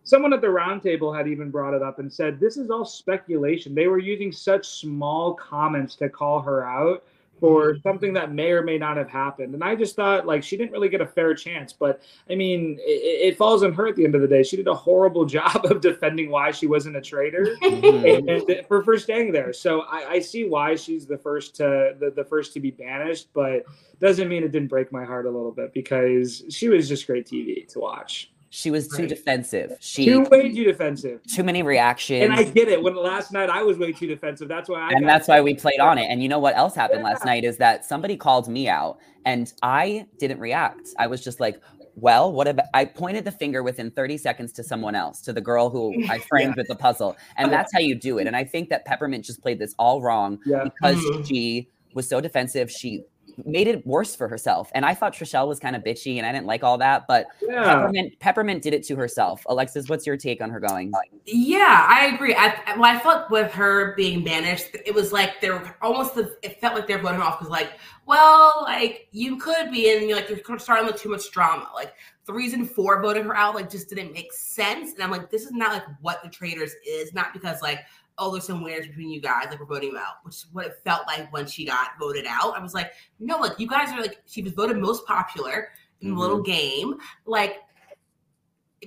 someone 0.04 0.34
at 0.34 0.42
the 0.42 0.48
roundtable 0.48 1.16
had 1.16 1.28
even 1.28 1.50
brought 1.50 1.74
it 1.74 1.82
up 1.82 2.00
and 2.00 2.12
said 2.12 2.40
this 2.40 2.58
is 2.58 2.70
all 2.70 2.86
speculation. 2.86 3.74
They 3.76 3.88
were 3.88 4.00
using 4.00 4.32
such 4.32 4.68
small 4.68 5.34
comments 5.34 5.96
to 5.96 6.10
call 6.10 6.42
her 6.42 6.66
out 6.66 7.04
for 7.40 7.78
something 7.84 8.14
that 8.14 8.32
may 8.32 8.52
or 8.52 8.62
may 8.62 8.78
not 8.78 8.96
have 8.96 9.10
happened. 9.10 9.54
And 9.54 9.64
I 9.64 9.76
just 9.76 9.98
thought 9.98 10.26
like 10.26 10.44
she 10.44 10.56
didn't 10.56 10.72
really 10.72 10.88
get 10.88 11.02
a 11.02 11.06
fair 11.06 11.34
chance. 11.34 11.74
But 11.74 12.02
I 12.30 12.36
mean, 12.36 12.78
it, 12.80 13.34
it 13.34 13.38
falls 13.38 13.64
on 13.64 13.74
her 13.74 13.88
at 13.88 13.96
the 13.98 14.06
end 14.06 14.16
of 14.16 14.22
the 14.22 14.28
day. 14.28 14.44
She 14.44 14.56
did 14.56 14.68
a 14.68 14.74
horrible 14.74 15.26
job 15.38 15.66
of 15.66 15.82
defending 15.82 16.30
why 16.30 16.52
she 16.52 16.68
wasn't 16.68 16.96
a 16.96 17.02
traitor 17.02 17.58
Mhm. 17.64 18.18
and, 18.18 18.30
and 18.50 18.68
for, 18.68 18.82
for 18.84 18.98
staying 18.98 19.34
there. 19.34 19.52
So 19.52 19.82
I, 19.82 20.06
I 20.12 20.20
see 20.20 20.46
why 20.46 20.76
she's 20.76 21.06
the 21.06 21.18
first 21.18 21.56
to 21.56 21.96
the, 22.00 22.12
the 22.16 22.24
first 22.24 22.54
to 22.54 22.60
be 22.62 22.72
banished, 22.72 23.28
but 23.34 23.66
doesn't 24.00 24.30
mean 24.30 24.44
it 24.44 24.52
didn't 24.52 24.70
break 24.70 24.92
my 24.92 25.04
heart 25.04 25.26
a 25.26 25.30
little 25.30 25.52
bit 25.52 25.74
because 25.74 26.44
she 26.50 26.70
was 26.70 26.88
just 26.88 27.08
great 27.08 27.26
TV 27.26 27.68
to 27.70 27.80
watch. 27.80 28.32
She 28.56 28.70
was 28.70 28.88
too 28.88 28.98
Right. 29.04 29.10
defensive. 29.10 29.78
She 29.80 30.06
Too 30.06 30.22
way 30.30 30.54
too 30.54 30.64
defensive. 30.64 31.22
too 31.24 31.44
many 31.44 31.64
reactions. 31.64 32.24
And 32.26 32.34
I 32.34 32.44
get 32.44 32.68
it. 32.68 32.84
When 32.84 32.96
last 32.96 33.32
night 33.32 33.50
I 33.50 33.64
was 33.64 33.80
way 33.80 33.92
too 33.92 34.06
defensive. 34.06 34.48
That's 34.48 34.70
why 34.70 34.80
I 34.80 34.90
and 34.92 35.08
that's 35.10 35.28
why 35.28 35.42
we 35.42 35.56
played 35.56 35.80
on 35.80 35.98
it. 35.98 36.04
And 36.06 36.22
you 36.22 36.30
know 36.30 36.38
what 36.38 36.56
else 36.56 36.76
happened 36.76 37.02
last 37.02 37.26
night 37.26 37.44
is 37.46 37.58
that 37.58 37.84
somebody 37.84 38.16
called 38.16 38.48
me 38.48 38.70
out 38.70 39.00
and 39.26 39.52
I 39.64 40.06
didn't 40.20 40.40
react. 40.40 40.90
I 41.00 41.08
was 41.08 41.24
just 41.24 41.40
like, 41.40 41.60
well, 41.96 42.32
what 42.32 42.48
about 42.48 42.68
I 42.76 42.86
pointed 42.86 43.26
the 43.26 43.32
finger 43.32 43.64
within 43.64 43.90
30 43.90 44.20
seconds 44.20 44.52
to 44.54 44.64
someone 44.64 44.94
else, 44.94 45.20
to 45.22 45.34
the 45.34 45.42
girl 45.42 45.72
who 45.72 45.92
I 46.08 46.20
framed 46.20 46.56
with 46.56 46.68
the 46.68 46.76
puzzle. 46.76 47.18
And 47.38 47.52
that's 47.52 47.74
how 47.74 47.80
you 47.80 47.96
do 47.96 48.20
it. 48.20 48.28
And 48.28 48.36
I 48.36 48.44
think 48.44 48.70
that 48.70 48.86
Peppermint 48.86 49.26
just 49.26 49.42
played 49.42 49.58
this 49.58 49.74
all 49.80 50.00
wrong 50.00 50.38
Yeah. 50.46 50.64
because 50.66 50.98
Mhm. 50.98 51.28
she 51.28 51.70
was 51.96 52.08
so 52.08 52.22
defensive. 52.22 52.70
She 52.70 53.04
made 53.46 53.68
it 53.68 53.86
worse 53.86 54.16
for 54.16 54.28
herself. 54.28 54.72
And 54.76 54.86
I 54.86 54.94
thought 54.94 55.14
Trishelle 55.14 55.48
was 55.48 55.60
kind 55.60 55.76
of 55.76 55.84
bitchy 55.84 56.18
and 56.18 56.26
I 56.26 56.32
didn't 56.32 56.46
like 56.48 56.64
all 56.64 56.78
that, 56.80 57.06
but 57.08 57.28
Yeah. 57.42 57.64
Peppermint 57.64 58.20
Peppermint 58.20 58.62
did 58.62 58.74
it 58.74 58.84
to 58.86 58.96
herself. 58.96 59.44
Alexis, 59.48 59.90
what's 59.90 60.06
your 60.06 60.18
take 60.18 60.42
on 60.42 60.50
her 60.50 60.60
going? 60.60 60.92
Yeah, 61.26 61.86
I 61.90 62.12
agree. 62.14 62.36
I, 62.36 62.60
I- 62.66 62.78
well, 62.78 62.96
I 62.96 63.00
felt 63.00 63.30
with 63.32 63.52
her 63.54 63.96
being 63.96 64.24
banished, 64.24 64.68
it 64.86 64.94
was 64.94 65.12
like 65.12 65.42
they 65.42 65.50
were 65.50 65.76
almost. 65.82 66.16
The, 66.16 66.36
it 66.44 66.60
felt 66.60 66.76
like 66.76 66.88
they're 66.88 67.00
voting 67.00 67.20
her 67.20 67.24
off 67.24 67.40
because, 67.40 67.52
like, 67.52 67.74
well, 68.06 68.62
like 68.64 69.08
you 69.12 69.38
could 69.38 69.72
be, 69.72 69.96
and 69.96 70.08
you're 70.08 70.18
like 70.18 70.30
you're 70.30 70.60
starting 70.60 70.86
with 70.86 71.02
too 71.02 71.10
much 71.10 71.32
drama. 71.32 71.70
Like 71.74 71.94
the 72.26 72.34
reason 72.34 72.66
for 72.66 73.02
voting 73.02 73.24
her 73.24 73.36
out, 73.36 73.56
like, 73.56 73.70
just 73.70 73.90
didn't 73.90 74.14
make 74.14 74.32
sense. 74.34 74.94
And 74.94 75.04
I'm 75.04 75.12
like, 75.12 75.30
this 75.30 75.44
is 75.44 75.52
not 75.52 75.72
like 75.74 75.84
what 76.02 76.24
the 76.24 76.30
traitors 76.30 76.74
is. 76.88 77.14
Not 77.14 77.34
because 77.34 77.62
like, 77.62 77.80
oh, 78.18 78.32
there's 78.32 78.46
some 78.46 78.64
winners 78.64 78.88
between 78.88 79.10
you 79.10 79.20
guys, 79.20 79.48
like 79.50 79.60
we're 79.60 79.66
voting 79.66 79.92
you 79.92 79.98
out, 79.98 80.24
which 80.24 80.36
is 80.36 80.48
what 80.52 80.66
it 80.68 80.74
felt 80.86 81.08
like 81.08 81.32
when 81.34 81.46
she 81.48 81.66
got 81.66 81.90
voted 82.00 82.26
out. 82.28 82.58
I 82.58 82.62
was 82.62 82.74
like, 82.74 82.92
no, 83.20 83.38
like 83.38 83.60
you 83.60 83.68
guys 83.68 83.90
are 83.92 84.02
like 84.02 84.22
she 84.26 84.42
was 84.42 84.54
voted 84.54 84.78
most 84.78 85.06
popular 85.06 85.70
in 86.02 86.14
the 86.14 86.20
little 86.20 86.42
game, 86.42 86.96
like 87.26 87.62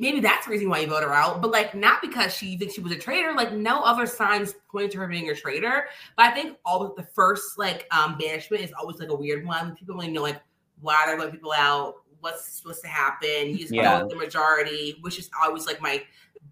maybe 0.00 0.20
that's 0.20 0.46
the 0.46 0.52
reason 0.52 0.68
why 0.68 0.80
you 0.80 0.86
vote 0.86 1.02
her 1.02 1.12
out, 1.12 1.40
but 1.40 1.50
like 1.50 1.74
not 1.74 2.00
because 2.02 2.34
she 2.34 2.56
thinks 2.56 2.74
she 2.74 2.80
was 2.80 2.92
a 2.92 2.98
traitor. 2.98 3.32
Like 3.34 3.52
no 3.52 3.82
other 3.82 4.06
signs 4.06 4.54
point 4.70 4.92
to 4.92 4.98
her 4.98 5.06
being 5.08 5.30
a 5.30 5.34
traitor. 5.34 5.86
But 6.16 6.26
I 6.26 6.30
think 6.32 6.58
all 6.64 6.94
the 6.94 7.02
first 7.14 7.58
like 7.58 7.86
um 7.90 8.18
banishment 8.18 8.62
is 8.62 8.72
always 8.78 8.98
like 8.98 9.08
a 9.08 9.14
weird 9.14 9.46
one. 9.46 9.74
People 9.76 9.94
really 9.94 10.10
know 10.10 10.22
like 10.22 10.40
why 10.80 11.02
they're 11.06 11.16
voting 11.16 11.32
people 11.32 11.52
out, 11.56 11.94
what's 12.20 12.46
supposed 12.46 12.82
to 12.82 12.88
happen. 12.88 13.50
You 13.50 13.58
just 13.58 13.72
Yeah. 13.72 13.98
go 13.98 14.04
with 14.04 14.12
the 14.12 14.18
majority, 14.18 14.98
which 15.00 15.18
is 15.18 15.30
always 15.42 15.66
like 15.66 15.80
my 15.80 16.02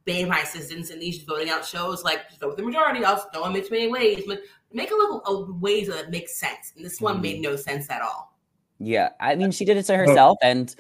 bane 0.05 0.29
my 0.29 0.41
assistants 0.41 0.91
in 0.91 0.99
these 0.99 1.23
voting 1.23 1.51
out 1.51 1.65
shows. 1.65 2.05
Like 2.05 2.29
just 2.29 2.41
go 2.41 2.49
with 2.49 2.57
the 2.57 2.63
majority. 2.63 3.05
I'll 3.05 3.29
go 3.33 3.45
in 3.47 3.53
many 3.53 3.69
many 3.71 3.89
ways. 3.89 4.25
But 4.27 4.41
make 4.73 4.91
a 4.91 4.95
little 4.95 5.23
uh, 5.27 5.53
ways 5.59 5.89
that 5.89 6.11
make 6.11 6.29
sense. 6.29 6.73
And 6.77 6.85
this 6.85 7.01
one 7.01 7.19
Mhm. 7.19 7.23
made 7.23 7.41
no 7.41 7.57
sense 7.57 7.89
at 7.91 8.03
all. 8.03 8.37
Yeah, 8.79 9.11
I 9.21 9.35
mean, 9.37 9.51
she 9.53 9.65
did 9.65 9.77
it 9.77 9.85
to 9.85 9.97
herself, 9.97 10.37
and 10.43 10.75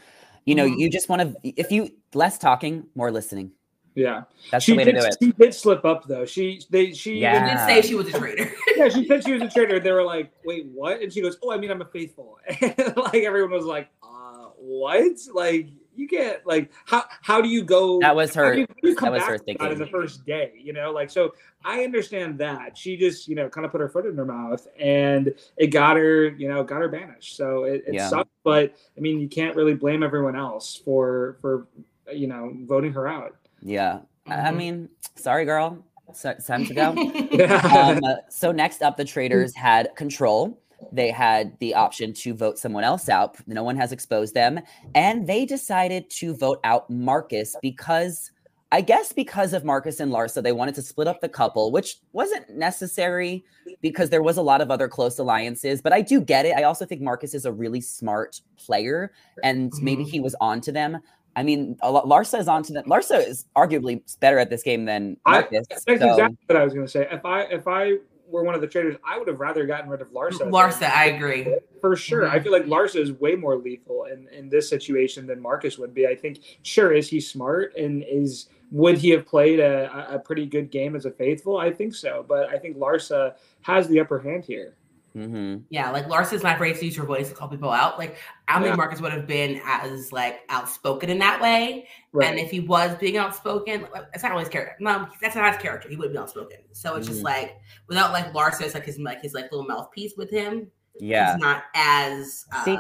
you 0.44 0.54
know, 0.54 0.66
Mhm. 0.66 0.78
you 0.78 0.90
just 0.90 1.08
want 1.08 1.22
to. 1.22 1.34
If 1.42 1.72
you 1.72 1.90
less 2.12 2.38
talking, 2.38 2.86
more 2.94 3.10
listening. 3.10 3.52
Yeah. 3.94 4.24
That's 4.50 4.64
She 4.64 4.72
the 4.72 4.78
way 4.78 4.84
to 4.84 4.92
did, 4.92 5.00
do 5.00 5.06
it. 5.06 5.16
she 5.22 5.32
did 5.32 5.54
slip 5.54 5.84
up 5.84 6.08
though. 6.08 6.26
She 6.26 6.60
they 6.68 6.92
she 6.92 7.20
Yeah. 7.20 7.66
Did 7.66 7.82
say 7.82 7.88
she 7.88 7.94
was 7.94 8.08
a 8.12 8.18
traitor. 8.18 8.52
yeah, 8.76 8.88
she 8.88 9.06
said 9.06 9.24
she 9.24 9.32
was 9.34 9.42
a 9.42 9.48
traitor. 9.48 9.78
They 9.78 9.92
were 9.92 10.02
like, 10.02 10.32
"Wait, 10.44 10.66
what?" 10.66 11.00
And 11.00 11.12
she 11.12 11.22
goes, 11.22 11.38
"Oh, 11.44 11.52
I 11.52 11.58
mean, 11.58 11.70
I'm 11.70 11.80
a 11.80 11.84
faithful." 11.86 12.38
And 12.60 12.74
like 12.96 13.22
everyone 13.22 13.52
was 13.52 13.64
like, 13.64 13.88
"Uh, 14.02 14.48
what?" 14.58 15.16
Like 15.32 15.68
you 15.96 16.08
get 16.08 16.46
like 16.46 16.70
how 16.86 17.04
how 17.22 17.40
do 17.40 17.48
you 17.48 17.62
go? 17.62 18.00
That 18.00 18.14
was 18.14 18.34
her. 18.34 18.54
do 18.54 18.60
you, 18.60 18.66
you 18.82 18.94
come 18.94 19.12
was 19.12 19.22
her 19.24 19.38
thinking 19.38 19.66
that 19.66 19.72
in 19.72 19.78
the 19.78 19.86
first 19.86 20.24
day, 20.24 20.52
you 20.60 20.72
know, 20.72 20.90
like 20.90 21.10
so. 21.10 21.34
I 21.66 21.82
understand 21.82 22.38
that 22.40 22.76
she 22.76 22.94
just, 22.94 23.26
you 23.26 23.34
know, 23.34 23.48
kind 23.48 23.64
of 23.64 23.72
put 23.72 23.80
her 23.80 23.88
foot 23.88 24.04
in 24.04 24.14
her 24.16 24.26
mouth, 24.26 24.66
and 24.78 25.34
it 25.56 25.68
got 25.68 25.96
her, 25.96 26.28
you 26.28 26.46
know, 26.46 26.62
got 26.62 26.82
her 26.82 26.88
banished. 26.88 27.36
So 27.36 27.64
it, 27.64 27.84
it 27.86 27.94
Yeah. 27.94 28.08
sucked, 28.10 28.30
but 28.42 28.74
I 28.96 29.00
mean, 29.00 29.18
you 29.18 29.28
can't 29.28 29.56
really 29.56 29.72
blame 29.72 30.02
everyone 30.02 30.36
else 30.36 30.76
for 30.84 31.38
for 31.40 31.66
you 32.12 32.26
know 32.26 32.52
voting 32.64 32.92
her 32.92 33.08
out. 33.08 33.36
Yeah, 33.62 34.00
I 34.26 34.34
I 34.34 34.50
Mhm. 34.50 34.56
mean, 34.56 34.88
sorry, 35.16 35.44
girl. 35.46 35.82
So, 36.12 36.34
time 36.46 36.64
to 36.66 36.74
go. 36.74 36.96
Um, 37.34 37.98
uh, 38.04 38.16
so 38.28 38.52
next 38.52 38.80
up, 38.82 38.96
the 38.96 39.04
traitors 39.04 39.56
had 39.56 39.88
control. 39.96 40.62
They 40.92 41.10
had 41.10 41.58
the 41.60 41.74
option 41.74 42.12
to 42.14 42.34
vote 42.34 42.58
someone 42.58 42.84
else 42.84 43.08
out. 43.08 43.36
No 43.46 43.62
one 43.62 43.76
has 43.76 43.92
exposed 43.92 44.34
them, 44.34 44.60
and 44.94 45.26
they 45.26 45.44
decided 45.44 46.08
to 46.10 46.34
vote 46.34 46.60
out 46.64 46.88
Marcus 46.90 47.56
because, 47.62 48.30
I 48.72 48.80
guess, 48.80 49.12
because 49.12 49.52
of 49.52 49.64
Marcus 49.64 50.00
and 50.00 50.12
Larsa, 50.12 50.42
they 50.42 50.52
wanted 50.52 50.74
to 50.76 50.82
split 50.82 51.08
up 51.08 51.20
the 51.20 51.28
couple, 51.28 51.72
which 51.72 51.98
wasn't 52.12 52.50
necessary 52.50 53.44
because 53.80 54.10
there 54.10 54.22
was 54.22 54.36
a 54.36 54.42
lot 54.42 54.60
of 54.60 54.70
other 54.70 54.88
close 54.88 55.18
alliances. 55.18 55.80
But 55.80 55.92
I 55.92 56.00
do 56.00 56.20
get 56.20 56.44
it. 56.46 56.54
I 56.56 56.64
also 56.64 56.84
think 56.84 57.00
Marcus 57.00 57.34
is 57.34 57.44
a 57.44 57.52
really 57.52 57.80
smart 57.80 58.40
player, 58.56 59.12
and 59.42 59.72
maybe 59.80 60.04
Mhm. 60.04 60.10
he 60.10 60.20
was 60.20 60.34
on 60.40 60.60
to 60.62 60.72
them. 60.72 61.00
I 61.36 61.42
mean, 61.42 61.76
a 61.82 61.90
lot, 61.90 62.04
Larsa 62.06 62.38
is 62.38 62.46
on 62.46 62.62
to 62.64 62.72
them. 62.72 62.84
Larsa 62.86 63.26
is 63.26 63.46
arguably 63.56 64.00
better 64.20 64.38
at 64.38 64.50
this 64.50 64.62
game 64.62 64.84
than 64.84 65.16
I- 65.26 65.48
That's 65.50 65.84
so- 65.84 65.92
exactly 65.92 66.36
what 66.46 66.56
I 66.56 66.62
was 66.62 66.74
going 66.74 66.86
to 66.86 66.90
say. 66.92 67.08
If 67.10 67.24
I 67.24 67.42
if 67.44 67.66
I 67.66 67.94
were 68.34 68.42
one 68.44 68.54
of 68.56 68.60
the 68.60 68.66
traitors, 68.66 68.96
I 69.04 69.16
would 69.16 69.28
have 69.28 69.38
rather 69.40 69.64
gotten 69.64 69.88
rid 69.88 70.02
of 70.02 70.10
Larsa. 70.12 70.50
Larsa, 70.50 70.90
I 70.90 71.06
agree. 71.06 71.46
for 71.80 71.94
sure. 71.96 72.26
I 72.26 72.38
Mhm. 72.38 72.42
feel 72.42 72.52
like 72.52 72.64
Larsa 72.66 72.98
is 73.00 73.12
way 73.12 73.36
more 73.36 73.56
lethal 73.56 74.04
in 74.04 74.26
in 74.28 74.48
this 74.48 74.68
situation 74.68 75.26
than 75.26 75.40
Marcus 75.40 75.78
would 75.78 75.94
be. 75.94 76.06
I 76.06 76.14
think 76.16 76.40
sure 76.62 76.92
is 76.92 77.08
he 77.08 77.20
smart 77.20 77.74
and 77.76 78.02
is 78.08 78.48
would 78.72 78.98
he 78.98 79.10
have 79.10 79.24
played 79.24 79.60
a- 79.60 80.14
a 80.14 80.18
pretty 80.18 80.46
good 80.46 80.70
game 80.70 80.96
as 80.96 81.06
a 81.06 81.10
faithful? 81.10 81.56
I 81.58 81.70
think 81.70 81.94
so, 81.94 82.24
but 82.26 82.48
I 82.48 82.58
think 82.58 82.76
Larsa 82.76 83.34
has 83.62 83.86
the 83.86 84.00
upper 84.00 84.18
hand 84.18 84.44
here. 84.44 84.74
Mhm. 85.16 85.62
Yeah, 85.70 85.90
like 85.92 86.06
Larsa's 86.08 86.42
not 86.42 86.56
afraid 86.56 86.74
to 86.76 86.84
use 86.84 86.96
her 86.96 87.04
voice 87.04 87.28
to 87.28 87.34
call 87.34 87.46
people 87.48 87.70
out. 87.70 87.98
Like 87.98 88.16
I 88.48 88.54
don't 88.54 88.62
Yeah. 88.62 88.68
think 88.70 88.78
Marcus 88.78 89.00
would 89.00 89.12
have 89.12 89.26
been 89.28 89.60
as 89.64 90.12
like 90.12 90.40
outspoken 90.48 91.08
in 91.08 91.18
that 91.20 91.40
way. 91.40 91.86
Right. 92.12 92.28
And 92.30 92.38
if 92.38 92.50
he 92.50 92.58
was 92.60 92.96
being 92.96 93.16
outspoken, 93.16 93.82
like, 93.92 94.10
that's 94.12 94.22
not 94.24 94.32
always 94.32 94.48
character. 94.48 94.74
No, 94.80 95.06
that's 95.20 95.36
not 95.36 95.52
his 95.52 95.62
character. 95.62 95.88
He 95.88 95.94
wouldn't 95.96 96.14
be 96.14 96.18
outspoken. 96.18 96.58
So 96.72 96.96
it's 96.96 97.06
Mhm. 97.06 97.10
just 97.12 97.22
like 97.22 97.56
without 97.86 98.12
like 98.12 98.32
Larsa, 98.32 98.62
it's 98.62 98.74
like 98.74 98.84
his 98.86 98.98
like 98.98 99.20
his 99.22 99.34
like 99.34 99.52
little 99.52 99.66
mouthpiece 99.66 100.14
with 100.16 100.30
him. 100.30 100.70
Yeah. 100.98 101.34
He's 101.34 101.40
not 101.42 101.62
as 101.74 102.46
uh, 102.52 102.64
See- 102.64 102.78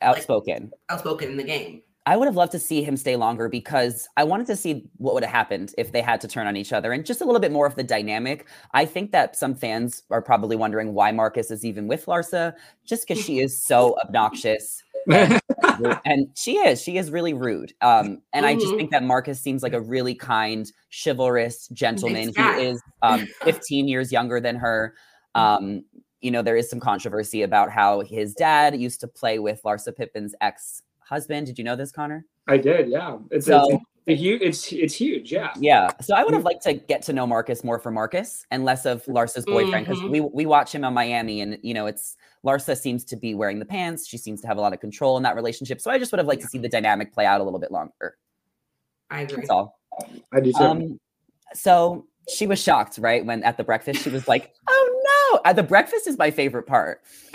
outspoken. 0.00 0.70
outspoken 0.88 1.30
in 1.30 1.36
the 1.36 1.44
game. 1.44 1.82
I 2.06 2.16
would 2.16 2.26
have 2.26 2.36
loved 2.36 2.52
to 2.52 2.58
see 2.58 2.82
him 2.82 2.96
stay 2.96 3.16
longer 3.16 3.48
because 3.48 4.08
I 4.16 4.24
wanted 4.24 4.46
to 4.48 4.56
see 4.56 4.88
what 4.96 5.14
would 5.14 5.22
have 5.22 5.32
happened 5.32 5.74
if 5.76 5.92
they 5.92 6.00
had 6.00 6.20
to 6.22 6.28
turn 6.28 6.46
on 6.46 6.56
each 6.56 6.72
other 6.72 6.92
and 6.92 7.04
just 7.04 7.20
a 7.20 7.24
little 7.24 7.40
bit 7.40 7.52
more 7.52 7.66
of 7.66 7.76
the 7.76 7.82
dynamic. 7.82 8.46
I 8.72 8.86
think 8.86 9.12
that 9.12 9.36
some 9.36 9.54
fans 9.54 10.02
are 10.10 10.22
probably 10.22 10.56
wondering 10.56 10.94
why 10.94 11.12
Marcus 11.12 11.50
is 11.50 11.64
even 11.64 11.88
with 11.88 12.06
Larsa, 12.06 12.54
just 12.86 13.06
because 13.06 13.22
she 13.22 13.38
is 13.40 13.62
so 13.62 13.96
obnoxious. 14.04 14.82
and 16.04 16.28
she 16.36 16.56
is, 16.56 16.80
she 16.82 16.96
is 16.96 17.10
really 17.10 17.34
rude. 17.34 17.72
Um, 17.80 18.22
and 18.32 18.46
I 18.46 18.54
just 18.54 18.72
Mhm. 18.74 18.78
think 18.78 18.90
that 18.92 19.02
Marcus 19.02 19.40
seems 19.40 19.62
like 19.62 19.72
a 19.72 19.80
really 19.80 20.14
kind, 20.14 20.70
chivalrous 20.90 21.68
gentleman. 21.68 22.32
He 22.34 22.42
is 22.42 22.82
um, 23.02 23.26
15 23.44 23.88
years 23.88 24.10
younger 24.10 24.40
than 24.40 24.56
her. 24.56 24.94
Um, 25.34 25.84
you 26.20 26.30
know, 26.30 26.42
there 26.42 26.56
is 26.56 26.68
some 26.68 26.80
controversy 26.80 27.42
about 27.42 27.70
how 27.70 28.00
his 28.00 28.34
dad 28.34 28.78
used 28.78 29.00
to 29.00 29.08
play 29.08 29.38
with 29.38 29.62
Larsa 29.64 29.94
Pippen's 29.94 30.34
ex 30.40 30.82
husband. 31.10 31.46
Did 31.46 31.58
you 31.58 31.64
know 31.64 31.76
this, 31.76 31.92
Connor? 31.92 32.24
I 32.48 32.56
did, 32.56 32.88
yeah. 32.88 33.18
It's 33.30 33.46
So- 33.46 33.66
it's, 33.68 33.84
a 34.06 34.14
huge. 34.16 34.40
It's 34.40 34.72
it's 34.72 34.94
huge, 34.94 35.30
yeah. 35.30 35.52
Yeah. 35.60 35.90
So 36.00 36.14
I 36.16 36.24
would 36.24 36.32
have 36.32 36.42
liked 36.44 36.62
to 36.62 36.72
get 36.72 37.02
to 37.02 37.12
know 37.12 37.26
Marcus 37.26 37.62
more 37.62 37.78
for 37.78 37.90
Marcus 37.90 38.46
and 38.50 38.64
less 38.64 38.86
of 38.86 39.04
Larsa's 39.04 39.44
boyfriend 39.44 39.86
because 39.86 40.00
Mhm. 40.02 40.10
we 40.10 40.20
we 40.22 40.46
watch 40.46 40.74
him 40.74 40.84
on 40.84 40.94
Miami 40.94 41.42
and 41.42 41.58
you 41.62 41.74
know 41.74 41.84
it's 41.86 42.16
Larsa 42.44 42.76
seems 42.76 43.04
to 43.04 43.16
be 43.16 43.34
wearing 43.34 43.58
the 43.58 43.66
pants. 43.66 44.08
She 44.08 44.16
seems 44.16 44.40
to 44.40 44.46
have 44.48 44.56
a 44.56 44.60
lot 44.60 44.72
of 44.72 44.80
control 44.80 45.18
in 45.18 45.22
that 45.24 45.36
relationship. 45.36 45.80
So 45.82 45.90
I 45.90 45.98
just 45.98 46.10
would 46.12 46.18
have 46.18 46.26
liked 46.26 46.40
to 46.42 46.48
see 46.48 46.58
the 46.58 46.68
dynamic 46.68 47.12
play 47.12 47.26
out 47.26 47.40
a 47.42 47.44
little 47.44 47.60
bit 47.60 47.70
longer. 47.70 48.16
I 49.10 49.20
agree. 49.20 49.36
That's 49.36 49.50
all. 49.50 49.78
I 50.32 50.40
do 50.40 50.50
too. 50.52 50.58
Um, 50.64 51.00
so 51.52 52.06
she 52.28 52.46
was 52.46 52.58
shocked, 52.60 52.96
right? 52.98 53.24
When 53.24 53.42
at 53.44 53.58
the 53.58 53.64
breakfast, 53.64 54.02
she 54.02 54.08
was 54.10 54.26
like, 54.26 54.54
"Oh 54.68 55.30
no!" 55.34 55.40
Uh, 55.44 55.52
the 55.52 55.62
breakfast 55.62 56.06
is 56.08 56.16
my 56.16 56.30
favorite 56.30 56.66
part. 56.66 57.02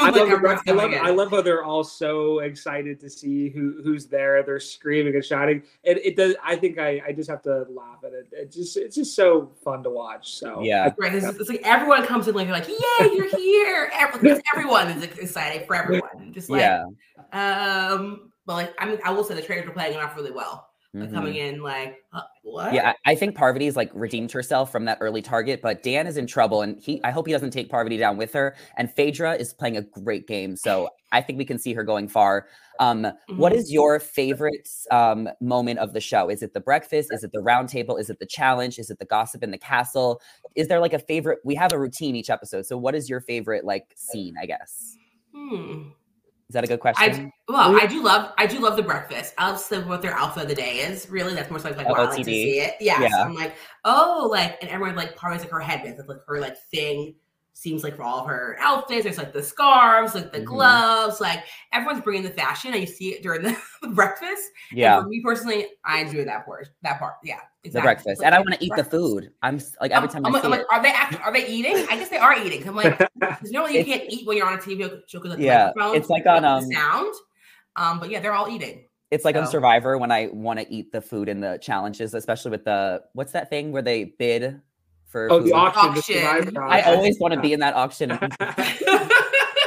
I 0.00 0.10
Like, 0.10 0.14
love, 0.42 0.64
the, 0.64 0.72
I 0.72 0.72
love. 0.72 0.92
I 0.92 1.10
love 1.10 1.30
how 1.30 1.42
they're 1.42 1.64
all 1.64 1.84
so 1.84 2.40
excited 2.40 3.00
to 3.00 3.10
see 3.10 3.48
who 3.50 3.80
who's 3.82 4.06
there. 4.06 4.42
They're 4.42 4.60
screaming 4.60 5.14
and 5.14 5.24
shouting. 5.24 5.62
It, 5.82 6.04
it 6.04 6.16
does. 6.16 6.34
I 6.44 6.56
think 6.56 6.78
I, 6.78 7.02
I 7.06 7.12
just 7.12 7.28
have 7.30 7.42
to 7.42 7.66
laugh 7.70 7.98
at 8.04 8.12
it. 8.12 8.28
It 8.32 8.52
just 8.52 8.76
it's 8.76 8.96
just 8.96 9.14
so 9.14 9.50
fun 9.62 9.82
to 9.82 9.90
watch. 9.90 10.34
So 10.34 10.62
Yeah. 10.62 10.92
Right, 10.98 11.14
it's, 11.14 11.26
it's 11.26 11.48
like 11.48 11.60
everyone 11.64 12.06
comes 12.06 12.28
in 12.28 12.34
like 12.34 12.46
you're 12.46 12.56
like, 12.56 12.68
yay, 12.68 13.10
you're 13.14 13.28
here. 13.28 13.90
Every, 14.00 14.40
everyone 14.54 14.88
is 14.88 15.02
excited 15.04 15.66
for 15.66 15.76
everyone. 15.76 16.32
Just 16.32 16.50
like 16.50 16.60
yeah, 16.60 16.84
Um, 17.32 18.30
but 18.46 18.54
like 18.54 18.74
I 18.78 18.86
mean, 18.86 18.98
I 19.04 19.10
will 19.10 19.24
say 19.24 19.34
the 19.34 19.42
traitors 19.42 19.68
are 19.68 19.72
playing 19.72 19.94
it 19.94 20.00
off 20.02 20.16
really 20.16 20.32
well. 20.32 20.69
Like, 20.92 21.12
coming 21.12 21.36
in 21.36 21.62
like 21.62 21.98
uh, 22.12 22.22
what? 22.42 22.74
Yeah, 22.74 22.94
I 23.06 23.14
think 23.14 23.36
Parvati's 23.36 23.76
like 23.76 23.90
redeemed 23.94 24.32
herself 24.32 24.72
from 24.72 24.84
that 24.86 24.98
early 25.00 25.22
target, 25.22 25.62
but 25.62 25.82
Dan 25.82 26.06
is 26.06 26.16
in 26.16 26.26
trouble, 26.26 26.62
and 26.62 26.80
he 26.80 27.00
I 27.04 27.10
hope 27.12 27.26
he 27.26 27.32
doesn't 27.32 27.50
take 27.52 27.70
Parvati 27.70 27.96
down 27.96 28.16
with 28.16 28.32
her. 28.32 28.56
And 28.76 28.92
Phaedra 28.92 29.34
is 29.34 29.52
playing 29.52 29.76
a 29.76 29.82
great 29.82 30.26
game, 30.26 30.56
so 30.56 30.88
I 31.12 31.20
think 31.22 31.38
we 31.38 31.44
can 31.44 31.58
see 31.58 31.74
her 31.74 31.84
going 31.84 32.08
far. 32.08 32.48
Um, 32.80 33.06
what 33.36 33.52
Mhm. 33.52 33.56
is 33.56 33.72
your 33.72 34.00
favorite 34.00 34.68
um, 34.90 35.28
moment 35.40 35.78
of 35.78 35.92
the 35.92 36.00
show? 36.00 36.28
Is 36.28 36.42
it 36.42 36.54
the 36.54 36.60
breakfast? 36.60 37.12
Is 37.12 37.22
it 37.22 37.30
the 37.32 37.40
round 37.40 37.68
table? 37.68 37.96
Is 37.96 38.10
it 38.10 38.18
the 38.18 38.26
challenge? 38.26 38.78
Is 38.78 38.90
it 38.90 38.98
the 38.98 39.04
gossip 39.04 39.42
in 39.44 39.50
the 39.52 39.58
castle? 39.58 40.20
Is 40.56 40.66
there 40.68 40.80
like 40.80 40.92
a 40.94 40.98
favorite? 40.98 41.38
We 41.44 41.54
have 41.54 41.72
a 41.72 41.78
routine 41.78 42.16
each 42.16 42.30
episode, 42.30 42.66
so 42.66 42.76
what 42.76 42.94
is 42.96 43.08
your 43.08 43.20
favorite 43.20 43.64
like 43.64 43.92
scene? 43.96 44.34
I 44.40 44.46
guess 44.46 44.96
Hmm. 45.32 45.90
Is 46.50 46.54
that 46.54 46.64
a 46.64 46.66
good 46.66 46.80
I 46.80 47.08
question? 47.08 47.32
well, 47.48 47.80
I 47.80 47.86
do 47.86 48.02
love 48.02 48.32
I 48.36 48.44
do 48.44 48.58
love 48.58 48.74
the 48.74 48.82
breakfast. 48.82 49.34
I 49.38 49.52
love 49.52 49.86
what 49.86 50.02
their 50.02 50.14
alpha 50.14 50.42
of 50.42 50.48
the 50.48 50.54
day 50.56 50.78
is. 50.78 51.08
Really, 51.08 51.32
that's 51.32 51.48
more 51.48 51.60
so 51.60 51.70
like 51.70 51.86
Oh, 51.86 51.92
why 51.92 52.00
I 52.00 52.04
like 52.06 52.16
to 52.16 52.24
see 52.24 52.58
it. 52.58 52.74
Yeah, 52.80 53.00
Yeah. 53.00 53.22
I'm 53.24 53.36
like, 53.36 53.54
oh, 53.84 54.28
like, 54.28 54.58
and 54.60 54.68
everyone 54.68 54.96
like 54.96 55.14
parties 55.14 55.42
like 55.42 55.52
her 55.52 55.60
headbands, 55.60 56.02
like 56.08 56.18
her 56.26 56.40
like 56.40 56.58
thing. 56.72 57.14
Seems 57.52 57.84
like 57.84 57.96
for 57.96 58.04
all 58.04 58.24
her 58.26 58.56
outfits, 58.60 59.04
there's 59.04 59.18
like 59.18 59.32
the 59.32 59.42
scarves, 59.42 60.14
like 60.14 60.32
the 60.32 60.40
Mhm. 60.40 60.44
gloves, 60.46 61.20
like 61.20 61.44
everyone's 61.72 62.02
bringing 62.02 62.22
the 62.22 62.30
fashion, 62.30 62.72
and 62.72 62.80
you 62.80 62.86
see 62.86 63.10
it 63.10 63.22
during 63.22 63.42
the 63.42 63.56
breakfast. 63.94 64.42
And 64.70 64.78
Yeah, 64.78 65.00
for 65.02 65.08
me 65.08 65.20
personally, 65.22 65.66
I 65.84 65.98
enjoy 66.00 66.24
that 66.24 66.46
part. 66.46 66.68
That 66.82 66.98
part, 66.98 67.14
yeah, 67.22 67.40
the 67.62 67.68
exactly. 67.68 67.86
breakfast, 67.86 68.20
Like, 68.20 68.26
and 68.26 68.34
I 68.34 68.38
want 68.38 68.54
to 68.54 68.64
eat 68.64 68.72
the 68.76 68.84
food. 68.84 69.32
I'm 69.42 69.60
like 69.80 69.90
every 69.90 70.08
time 70.08 70.24
I'm, 70.24 70.32
I 70.32 70.34
like, 70.34 70.42
see 70.42 70.46
I'm 70.46 70.50
like, 70.52 70.60
it. 70.60 70.66
are 70.70 70.82
they 70.82 70.92
act- 70.92 71.20
are 71.22 71.32
they 71.32 71.46
eating? 71.48 71.76
I 71.90 71.96
guess 71.98 72.08
they 72.08 72.16
are 72.18 72.34
eating. 72.38 72.66
I'm 72.66 72.76
like, 72.76 72.96
because 73.18 73.50
normally 73.50 73.78
you 73.78 73.84
can't 73.84 74.04
eat 74.08 74.26
when 74.26 74.36
you're 74.38 74.46
on 74.46 74.54
a 74.54 74.58
TV 74.58 74.82
show 75.06 75.18
because 75.18 75.32
of 75.32 75.38
the 75.38 75.44
Yeah, 75.44 75.72
it's 75.76 76.08
like 76.08 76.24
on, 76.26 76.44
um, 76.44 76.62
sound. 76.72 77.14
Um, 77.76 78.00
but 78.00 78.10
yeah, 78.10 78.20
they're 78.20 78.32
all 78.32 78.48
eating. 78.48 78.86
It's 79.10 79.24
like 79.24 79.36
on 79.36 79.46
Survivor 79.46 79.98
when 79.98 80.12
I 80.12 80.28
want 80.32 80.60
to 80.60 80.72
eat 80.72 80.92
the 80.92 81.00
food 81.00 81.28
in 81.28 81.40
the 81.40 81.58
challenges, 81.60 82.14
especially 82.14 82.52
with 82.52 82.64
the 82.64 83.02
what's 83.12 83.32
that 83.32 83.50
thing 83.50 83.72
where 83.72 83.82
they 83.82 84.04
bid 84.04 84.60
for 85.10 85.30
Oh, 85.30 85.38
the 85.40 85.46
food? 85.46 85.52
auction. 85.54 85.92
the 85.94 86.24
Auction. 86.24 86.44
Survivor 86.54 86.62
I 86.62 86.82
always 86.82 87.18
want 87.18 87.34
to 87.34 87.40
be 87.40 87.52
in 87.54 87.60
that 87.60 87.74
auction. 87.74 88.10
and- 88.12 88.32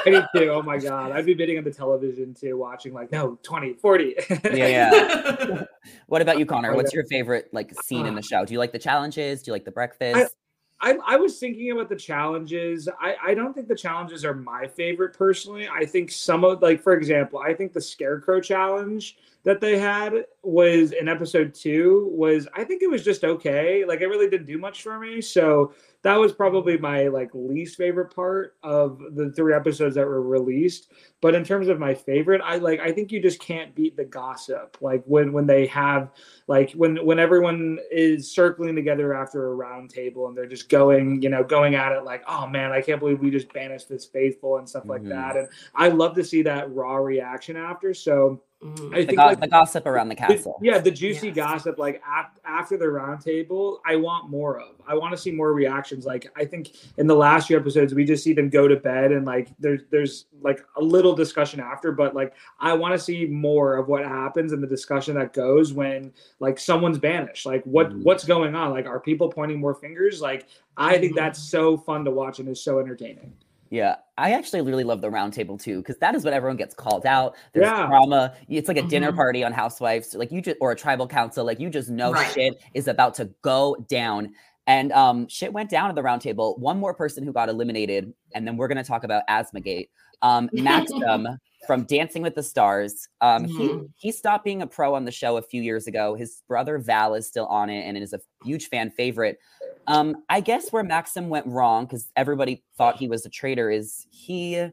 I 0.06 0.10
do 0.10 0.22
too. 0.36 0.50
Oh 0.50 0.62
my 0.62 0.78
god. 0.78 1.12
I'd 1.14 1.26
be 1.26 1.34
bidding 1.34 1.58
on 1.58 1.64
the 1.64 1.72
television 1.72 2.34
too, 2.34 2.58
watching 2.58 2.94
like, 2.94 3.10
no, 3.12 3.38
20, 3.44 3.74
40. 3.76 4.16
yeah, 4.54 4.68
yeah. 4.68 5.64
What 6.08 6.22
about 6.22 6.40
you, 6.40 6.46
Connor? 6.46 6.74
Oh, 6.74 6.76
What's 6.76 6.94
your 6.94 7.06
favorite 7.06 7.48
like 7.54 7.72
scene 7.84 8.06
in 8.06 8.16
the 8.16 8.22
show? 8.30 8.44
Do 8.44 8.52
you 8.54 8.60
like 8.60 8.74
the 8.74 8.80
challenges? 8.80 9.42
Do 9.44 9.50
you 9.50 9.54
like 9.54 9.64
the 9.64 9.72
breakfast? 9.72 10.36
I, 10.84 10.98
I 11.08 11.16
was 11.16 11.40
thinking 11.40 11.72
about 11.72 11.88
the 11.88 11.96
challenges. 11.96 12.90
I, 13.00 13.16
I 13.28 13.34
don't 13.34 13.54
think 13.54 13.70
the 13.70 13.76
challenges 13.76 14.26
are 14.26 14.34
my 14.34 14.68
favorite 14.68 15.18
personally. 15.18 15.70
I 15.70 15.86
think 15.86 16.12
some 16.12 16.44
of 16.44 16.62
like 16.62 16.82
for 16.82 16.94
example, 16.94 17.40
I 17.40 17.54
think 17.54 17.72
the 17.72 17.80
scarecrow 17.80 18.42
challenge 18.42 19.18
that 19.46 19.62
they 19.62 19.80
had 19.80 20.26
was 20.42 20.92
in 20.92 21.08
episode 21.08 21.54
two 21.54 22.10
was 22.12 22.50
I 22.54 22.66
think 22.66 22.82
it 22.82 22.90
was 22.90 23.02
just 23.02 23.24
okay. 23.24 23.86
Like 23.86 24.02
it 24.02 24.08
really 24.08 24.30
didn't 24.30 24.46
do 24.46 24.58
much 24.58 24.84
for 24.84 25.00
me. 25.00 25.22
So 25.22 25.74
that 26.04 26.20
was 26.20 26.34
probably 26.34 26.78
my 26.78 27.08
like 27.08 27.30
least 27.34 27.78
favorite 27.78 28.14
part 28.14 28.56
of 28.62 29.00
the 29.16 29.32
three 29.32 29.54
episodes 29.54 29.96
that 29.96 30.06
were 30.06 30.22
released. 30.22 30.92
But 31.22 31.34
in 31.34 31.46
terms 31.46 31.70
of 31.70 31.80
my 31.80 31.94
favorite, 31.94 32.42
I 32.44 32.58
like 32.58 32.82
I 32.82 32.92
think 32.92 33.12
you 33.12 33.22
just 33.22 33.40
can't 33.40 33.74
beat 33.74 33.96
the 33.96 34.04
gossip. 34.04 34.78
Like 34.82 35.04
when 35.06 35.32
when 35.32 35.48
they 35.48 35.66
have 35.68 36.12
like 36.48 36.72
when 36.74 36.98
when 37.06 37.20
everyone 37.20 37.80
is 37.90 38.30
circling 38.30 38.76
together 38.76 39.14
after 39.14 39.48
a 39.48 39.56
round 39.56 39.90
table 39.90 40.28
and 40.28 40.36
they're 40.38 40.46
just 40.46 40.68
going 40.68 41.22
you 41.22 41.30
know 41.30 41.44
going 41.44 41.76
at 41.76 41.94
it 41.94 42.04
like 42.04 42.22
oh 42.28 42.46
man 42.48 42.72
i 42.74 42.82
can't 42.82 43.00
believe 43.00 43.20
we 43.22 43.32
just 43.32 43.52
banished 43.54 43.88
this 43.88 44.06
faithful 44.06 44.58
and 44.58 44.68
stuff 44.68 44.84
like 44.86 45.02
Mhm. 45.04 45.10
that 45.10 45.38
and 45.38 45.48
i 45.74 45.88
love 45.88 46.16
to 46.16 46.24
see 46.24 46.42
that 46.42 46.70
raw 46.74 46.96
reaction 46.96 47.56
after 47.56 47.94
so 47.94 48.44
Mhm. 48.64 48.94
i 48.96 49.00
the, 49.02 49.06
think 49.06 49.18
go- 49.20 49.26
like, 49.26 49.40
the 49.42 49.48
gossip 49.48 49.86
around 49.86 50.10
the 50.10 50.16
the- 50.16 50.22
castle. 50.22 50.58
yeah 50.62 50.78
the 50.78 50.92
juicy 50.92 51.28
Yes. 51.28 51.36
gossip 51.36 51.78
like 51.78 52.02
af- 52.18 52.32
after 52.46 52.78
the 52.78 52.86
roundtable, 52.86 53.80
i 53.86 53.96
want 53.96 54.30
more 54.30 54.60
of 54.60 54.70
i 54.88 54.96
want 54.96 55.12
to 55.12 55.18
see 55.18 55.32
more 55.32 55.54
reactions 55.54 56.06
like 56.06 56.32
i 56.36 56.46
think 56.46 56.72
in 56.98 57.08
the 57.08 57.16
last 57.16 57.48
few 57.48 57.58
episodes 57.58 57.94
we 57.94 58.06
just 58.06 58.24
see 58.24 58.34
them 58.34 58.50
go 58.50 58.68
to 58.68 58.76
bed 58.76 59.12
and 59.12 59.26
like 59.26 59.50
there's 59.60 59.82
there's 59.92 60.26
like 60.42 60.66
a 60.78 60.82
little 60.82 61.14
discussion 61.14 61.60
after 61.60 61.92
but 61.92 62.16
like 62.16 62.34
i 62.60 62.74
want 62.74 62.94
to 62.94 63.00
see 63.00 63.26
more 63.26 63.76
of 63.76 63.88
what 63.88 64.04
happens 64.06 64.54
and 64.54 64.62
the 64.64 64.68
discussion 64.68 65.16
that 65.16 65.34
goes 65.34 65.74
when 65.74 66.12
like 66.40 66.58
someone's 66.60 66.98
banished 66.98 67.46
like 67.46 67.64
what 67.66 67.90
Mhm. 67.92 68.04
what's 68.04 68.24
going 68.26 68.56
on 68.56 68.72
like 68.72 68.86
are 68.86 69.00
people 69.00 69.30
pointing 69.30 69.60
more 69.60 69.74
fingers 69.76 70.22
like 70.22 70.48
i 70.78 70.98
think 70.98 71.14
Mhm. 71.14 71.18
that's 71.18 71.40
so 71.40 71.78
fun 71.78 72.06
to 72.06 72.12
watch 72.12 72.40
and 72.40 72.48
is 72.50 72.62
so 72.62 72.80
entertaining 72.80 73.34
Yeah, 73.74 73.96
I 74.20 74.34
actually 74.34 74.62
really 74.62 74.84
love 74.84 75.02
the 75.02 75.10
roundtable 75.10 75.60
too 75.60 75.80
because 75.80 75.98
that 75.98 76.14
is 76.14 76.24
what 76.24 76.32
everyone 76.32 76.58
gets 76.58 76.76
called 76.76 77.08
out. 77.08 77.36
There's 77.54 77.66
Yeah. 77.66 77.88
drama. 77.88 78.36
It's 78.48 78.68
like 78.68 78.78
a 78.78 78.84
dinner 78.84 79.12
Mhm. 79.12 79.16
party 79.16 79.44
on 79.44 79.52
Housewives, 79.52 80.14
like 80.14 80.32
you 80.32 80.44
just 80.44 80.58
or 80.62 80.72
a 80.72 80.76
tribal 80.76 81.08
council. 81.08 81.44
Like 81.44 81.60
you 81.60 81.72
just 81.72 81.90
know 81.90 82.12
Right. 82.12 82.32
shit 82.36 82.62
is 82.76 82.88
about 82.88 83.16
to 83.16 83.26
go 83.42 83.76
down. 83.90 84.36
And 84.68 84.92
um, 84.92 85.28
shit 85.28 85.52
went 85.54 85.72
down 85.72 85.90
at 85.90 85.96
the 85.96 86.04
roundtable. 86.04 86.60
One 86.60 86.78
more 86.78 86.94
person 86.94 87.24
who 87.24 87.34
got 87.34 87.50
eliminated, 87.50 88.14
and 88.36 88.46
then 88.48 88.58
we're 88.58 88.68
gonna 88.68 88.84
talk 88.84 89.04
about 89.04 89.24
Asthmagate. 89.28 89.90
Um, 90.22 90.50
Maksim 90.54 91.36
from 91.66 91.86
Dancing 91.86 92.22
with 92.22 92.36
the 92.36 92.44
Stars. 92.44 93.08
Um, 93.22 93.46
he 93.46 93.70
Mhm. 93.70 93.90
he 93.96 94.12
stopped 94.12 94.46
being 94.46 94.62
a 94.62 94.68
pro 94.68 94.94
on 94.94 95.06
the 95.06 95.12
show 95.12 95.38
a 95.38 95.42
few 95.42 95.64
years 95.64 95.88
ago. 95.88 96.14
His 96.14 96.44
brother 96.48 96.78
Val 96.78 97.16
is 97.16 97.28
still 97.28 97.48
on 97.48 97.72
it 97.72 97.82
and 97.88 97.98
is 97.98 98.14
a 98.14 98.20
huge 98.46 98.70
fan 98.70 98.92
favorite. 98.92 99.40
Um, 99.88 100.16
I 100.30 100.40
guess 100.40 100.72
where 100.72 100.84
Maksim 100.84 101.28
went 101.28 101.46
wrong 101.48 101.86
because 101.86 102.10
everybody 102.16 102.64
thought 102.78 102.98
he 102.98 103.08
was 103.08 103.26
a 103.26 103.30
traitor 103.30 103.70
is 103.70 104.08
he 104.12 104.68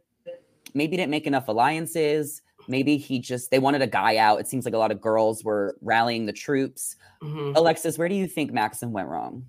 maybe 0.75 0.97
didn't 0.97 1.11
make 1.11 1.27
enough 1.27 1.49
alliances. 1.49 2.43
Maybe 2.69 2.97
he 2.97 3.19
just 3.19 3.51
they 3.51 3.59
wanted 3.59 3.83
a 3.83 3.87
guy 3.87 4.17
out. 4.17 4.41
It 4.41 4.47
seems 4.47 4.65
like 4.65 4.75
a 4.75 4.79
lot 4.79 4.93
of 4.93 5.01
girls 5.01 5.43
were 5.43 5.77
rallying 5.81 6.27
the 6.27 6.33
troops. 6.33 6.97
Mhm. 7.23 7.57
Alexis, 7.57 7.99
where 7.99 8.09
do 8.09 8.15
you 8.15 8.27
think 8.27 8.53
Maksim 8.53 8.91
went 8.91 9.09
wrong? 9.09 9.45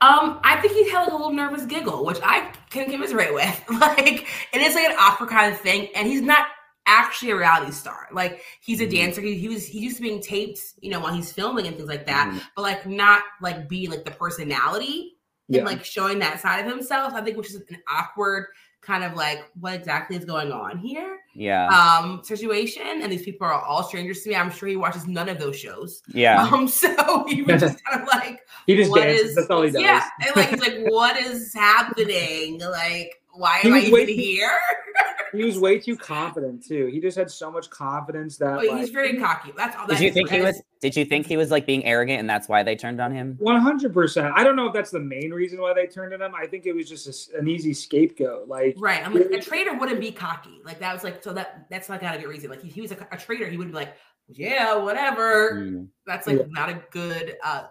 Um, 0.00 0.38
I 0.44 0.60
think 0.60 0.74
he 0.74 0.88
had 0.90 1.04
like 1.04 1.08
a 1.08 1.16
little 1.16 1.32
nervous 1.32 1.64
giggle, 1.64 2.04
which 2.04 2.18
I 2.22 2.52
can 2.70 2.90
commiserate 2.90 3.34
with. 3.34 3.64
Like, 3.80 4.26
and 4.52 4.62
it's 4.62 4.74
like 4.74 4.86
an 4.86 4.96
awkward 4.98 5.28
kind 5.30 5.52
of 5.52 5.58
thing. 5.60 5.88
And 5.94 6.06
he's 6.06 6.20
not 6.20 6.46
actually 6.88 7.30
a 7.30 7.36
reality 7.36 7.70
star. 7.70 8.08
Like, 8.12 8.42
he's 8.60 8.80
a 8.80 8.86
Mhm. 8.86 8.90
dancer. 8.90 9.20
He, 9.20 9.34
he 9.38 9.48
was 9.48 9.64
he 9.66 9.78
used 9.78 9.96
to 9.96 10.02
being 10.02 10.20
taped, 10.20 10.58
you 10.80 10.90
know, 10.90 10.98
while 11.00 11.12
he's 11.12 11.30
filming 11.30 11.66
and 11.66 11.76
things 11.76 11.88
like 11.88 12.06
that. 12.06 12.30
Mhm. 12.32 12.40
But 12.56 12.62
like, 12.62 12.86
not 12.86 13.22
like 13.40 13.68
being 13.68 13.90
like 13.90 14.04
the 14.04 14.10
personality 14.10 15.16
Yeah. 15.48 15.58
and 15.60 15.66
like 15.68 15.84
showing 15.84 16.18
that 16.20 16.40
side 16.40 16.64
of 16.64 16.70
himself. 16.70 17.12
I 17.14 17.20
think 17.20 17.36
which 17.36 17.50
is 17.50 17.56
an 17.56 17.78
awkward 17.88 18.46
kind 18.80 19.02
of 19.04 19.14
like 19.14 19.40
what 19.60 19.74
exactly 19.74 20.16
is 20.16 20.24
going 20.24 20.52
on 20.52 20.78
here 20.78 21.18
Yeah, 21.34 21.66
um 21.66 22.22
situation 22.22 23.02
and 23.02 23.10
these 23.10 23.24
people 23.24 23.44
are 23.44 23.52
all 23.60 23.82
strangers 23.82 24.22
to 24.22 24.28
me 24.28 24.36
i'm 24.36 24.52
sure 24.52 24.68
he 24.68 24.76
watches 24.76 25.04
none 25.08 25.28
of 25.28 25.38
those 25.40 25.58
shows 25.58 26.00
yeah, 26.14 26.40
um 26.52 26.68
so 26.68 27.24
he 27.28 27.42
was 27.48 27.60
just 27.60 27.84
kind 27.84 28.00
of 28.00 28.06
like 28.06 28.38
he 28.68 28.76
just 28.76 28.90
what 28.92 29.02
dances 29.02 29.30
is- 29.30 29.34
that's 29.34 29.50
all 29.50 29.62
he 29.62 29.72
does 29.72 29.82
Yeah, 29.82 30.08
and 30.24 30.36
like 30.36 30.50
he's 30.50 30.60
like, 30.60 30.78
what 30.86 31.16
is 31.18 31.52
happening? 31.54 32.60
Like, 32.60 33.10
why 33.38 33.58
He 33.62 33.68
am 33.68 33.74
I 33.74 33.80
was 33.80 33.90
way 33.90 34.02
even 34.02 34.16
too- 34.16 34.20
here? 34.22 34.50
he 35.32 35.44
was 35.44 35.58
way 35.58 35.78
too 35.78 35.94
confident 35.94 36.64
too 36.64 36.86
he 36.86 37.00
just 37.00 37.14
had 37.16 37.30
so 37.30 37.50
much 37.50 37.68
confidence 37.68 38.38
that 38.38 38.56
But 38.56 38.66
like, 38.66 38.78
he's 38.78 38.88
very 38.88 39.18
cocky. 39.18 39.52
That's 39.56 39.76
all. 39.76 39.86
Did 39.86 40.00
you 40.00 40.10
think 40.10 40.30
he 40.30 40.40
us. 40.40 40.54
was? 40.54 40.62
Did 40.80 40.96
you 40.96 41.04
think 41.04 41.26
he 41.26 41.36
was 41.36 41.50
like 41.50 41.66
being 41.66 41.84
arrogant 41.84 42.20
and 42.20 42.30
that's 42.30 42.48
why 42.48 42.62
they 42.62 42.76
turned 42.76 43.00
on 43.00 43.12
him? 43.12 43.36
One 43.38 43.60
hundred 43.60 43.92
percent. 43.92 44.32
I 44.34 44.42
don't 44.44 44.56
know 44.56 44.66
if 44.68 44.72
that's 44.72 44.90
the 44.90 45.00
main 45.00 45.30
reason 45.32 45.60
why 45.60 45.74
they 45.74 45.86
turned 45.86 46.14
on 46.14 46.22
him. 46.22 46.34
I 46.34 46.46
think 46.46 46.64
it 46.66 46.72
was 46.72 46.88
just 46.88 47.06
a 47.06 47.10
s 47.10 47.28
an 47.38 47.46
easy 47.48 47.74
scapegoat. 47.74 48.48
Like, 48.48 48.74
Right. 48.78 49.04
I'm 49.04 49.12
like, 49.12 49.30
a 49.30 49.40
traitor 49.40 49.74
wouldn't 49.74 50.00
be 50.00 50.12
cocky. 50.12 50.60
Like 50.64 50.78
that 50.80 50.92
was 50.94 51.04
like, 51.04 51.22
so 51.22 51.32
that 51.34 51.66
that's 51.70 51.88
not 51.90 52.00
got 52.00 52.14
a 52.16 52.18
good 52.18 52.28
reason. 52.28 52.48
Like 52.50 52.64
if 52.64 52.72
he 52.74 52.80
was 52.80 52.92
a, 52.92 53.06
a 53.12 53.18
traitor, 53.18 53.46
he 53.48 53.56
would 53.58 53.68
be 53.68 53.74
like, 53.74 53.94
yeah, 54.28 54.76
whatever. 54.76 55.56
Mm, 55.56 55.88
That's 56.06 56.26
like 56.26 56.38
Yeah. 56.38 56.44
not 56.48 56.68
a 56.70 56.82
good 56.90 57.36
uh 57.44 57.64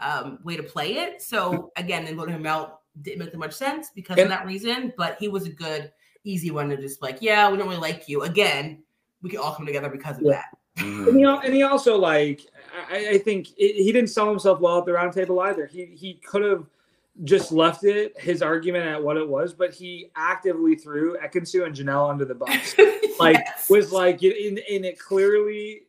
um 0.00 0.38
way 0.44 0.56
to 0.56 0.62
play 0.62 0.94
it. 0.94 1.22
So 1.22 1.70
again, 1.76 2.04
then 2.04 2.16
voting 2.16 2.34
him 2.34 2.46
out 2.46 2.80
didn't 3.02 3.18
make 3.18 3.32
that 3.32 3.38
much 3.38 3.52
sense 3.54 3.90
because 3.94 4.18
of 4.18 4.28
that 4.28 4.46
reason. 4.46 4.92
But 4.96 5.16
he 5.20 5.28
was 5.28 5.46
a 5.46 5.50
good, 5.50 5.92
easy 6.24 6.50
one 6.50 6.68
to 6.70 6.76
just 6.76 7.02
like, 7.02 7.18
yeah, 7.20 7.50
we 7.50 7.56
don't 7.58 7.68
really 7.68 7.80
like 7.80 8.08
you. 8.08 8.22
Again, 8.22 8.82
we 9.22 9.30
can 9.30 9.38
all 9.38 9.54
come 9.54 9.66
together 9.66 9.88
because 9.88 10.16
of 10.18 10.24
Yeah. 10.24 10.42
that. 10.76 10.84
and 10.84 11.16
he, 11.16 11.24
and 11.24 11.54
he 11.54 11.62
also 11.62 11.96
like, 11.96 12.42
I, 12.90 13.08
I 13.12 13.18
think 13.18 13.48
it, 13.56 13.74
he 13.82 13.92
didn't 13.92 14.10
sell 14.10 14.28
himself 14.28 14.60
well 14.60 14.78
at 14.78 14.84
the 14.86 14.92
roundtable 14.92 15.42
either. 15.46 15.66
He 15.66 15.86
he 15.86 16.14
could 16.14 16.42
have 16.42 16.66
just 17.24 17.50
left 17.50 17.84
it 17.84 18.12
his 18.20 18.42
argument 18.42 18.84
at 18.84 19.02
what 19.02 19.16
it 19.16 19.26
was, 19.26 19.54
but 19.54 19.72
he 19.72 20.10
actively 20.16 20.74
threw 20.74 21.16
Ekin-Su 21.16 21.64
and 21.64 21.74
Janelle 21.74 22.10
under 22.10 22.26
the 22.26 22.34
bus. 22.34 22.74
like 23.18 23.38
Yes. 23.38 23.70
was 23.70 23.90
like 23.92 24.22
in 24.22 24.58
and 24.70 24.84
it 24.84 24.98
clearly 24.98 25.84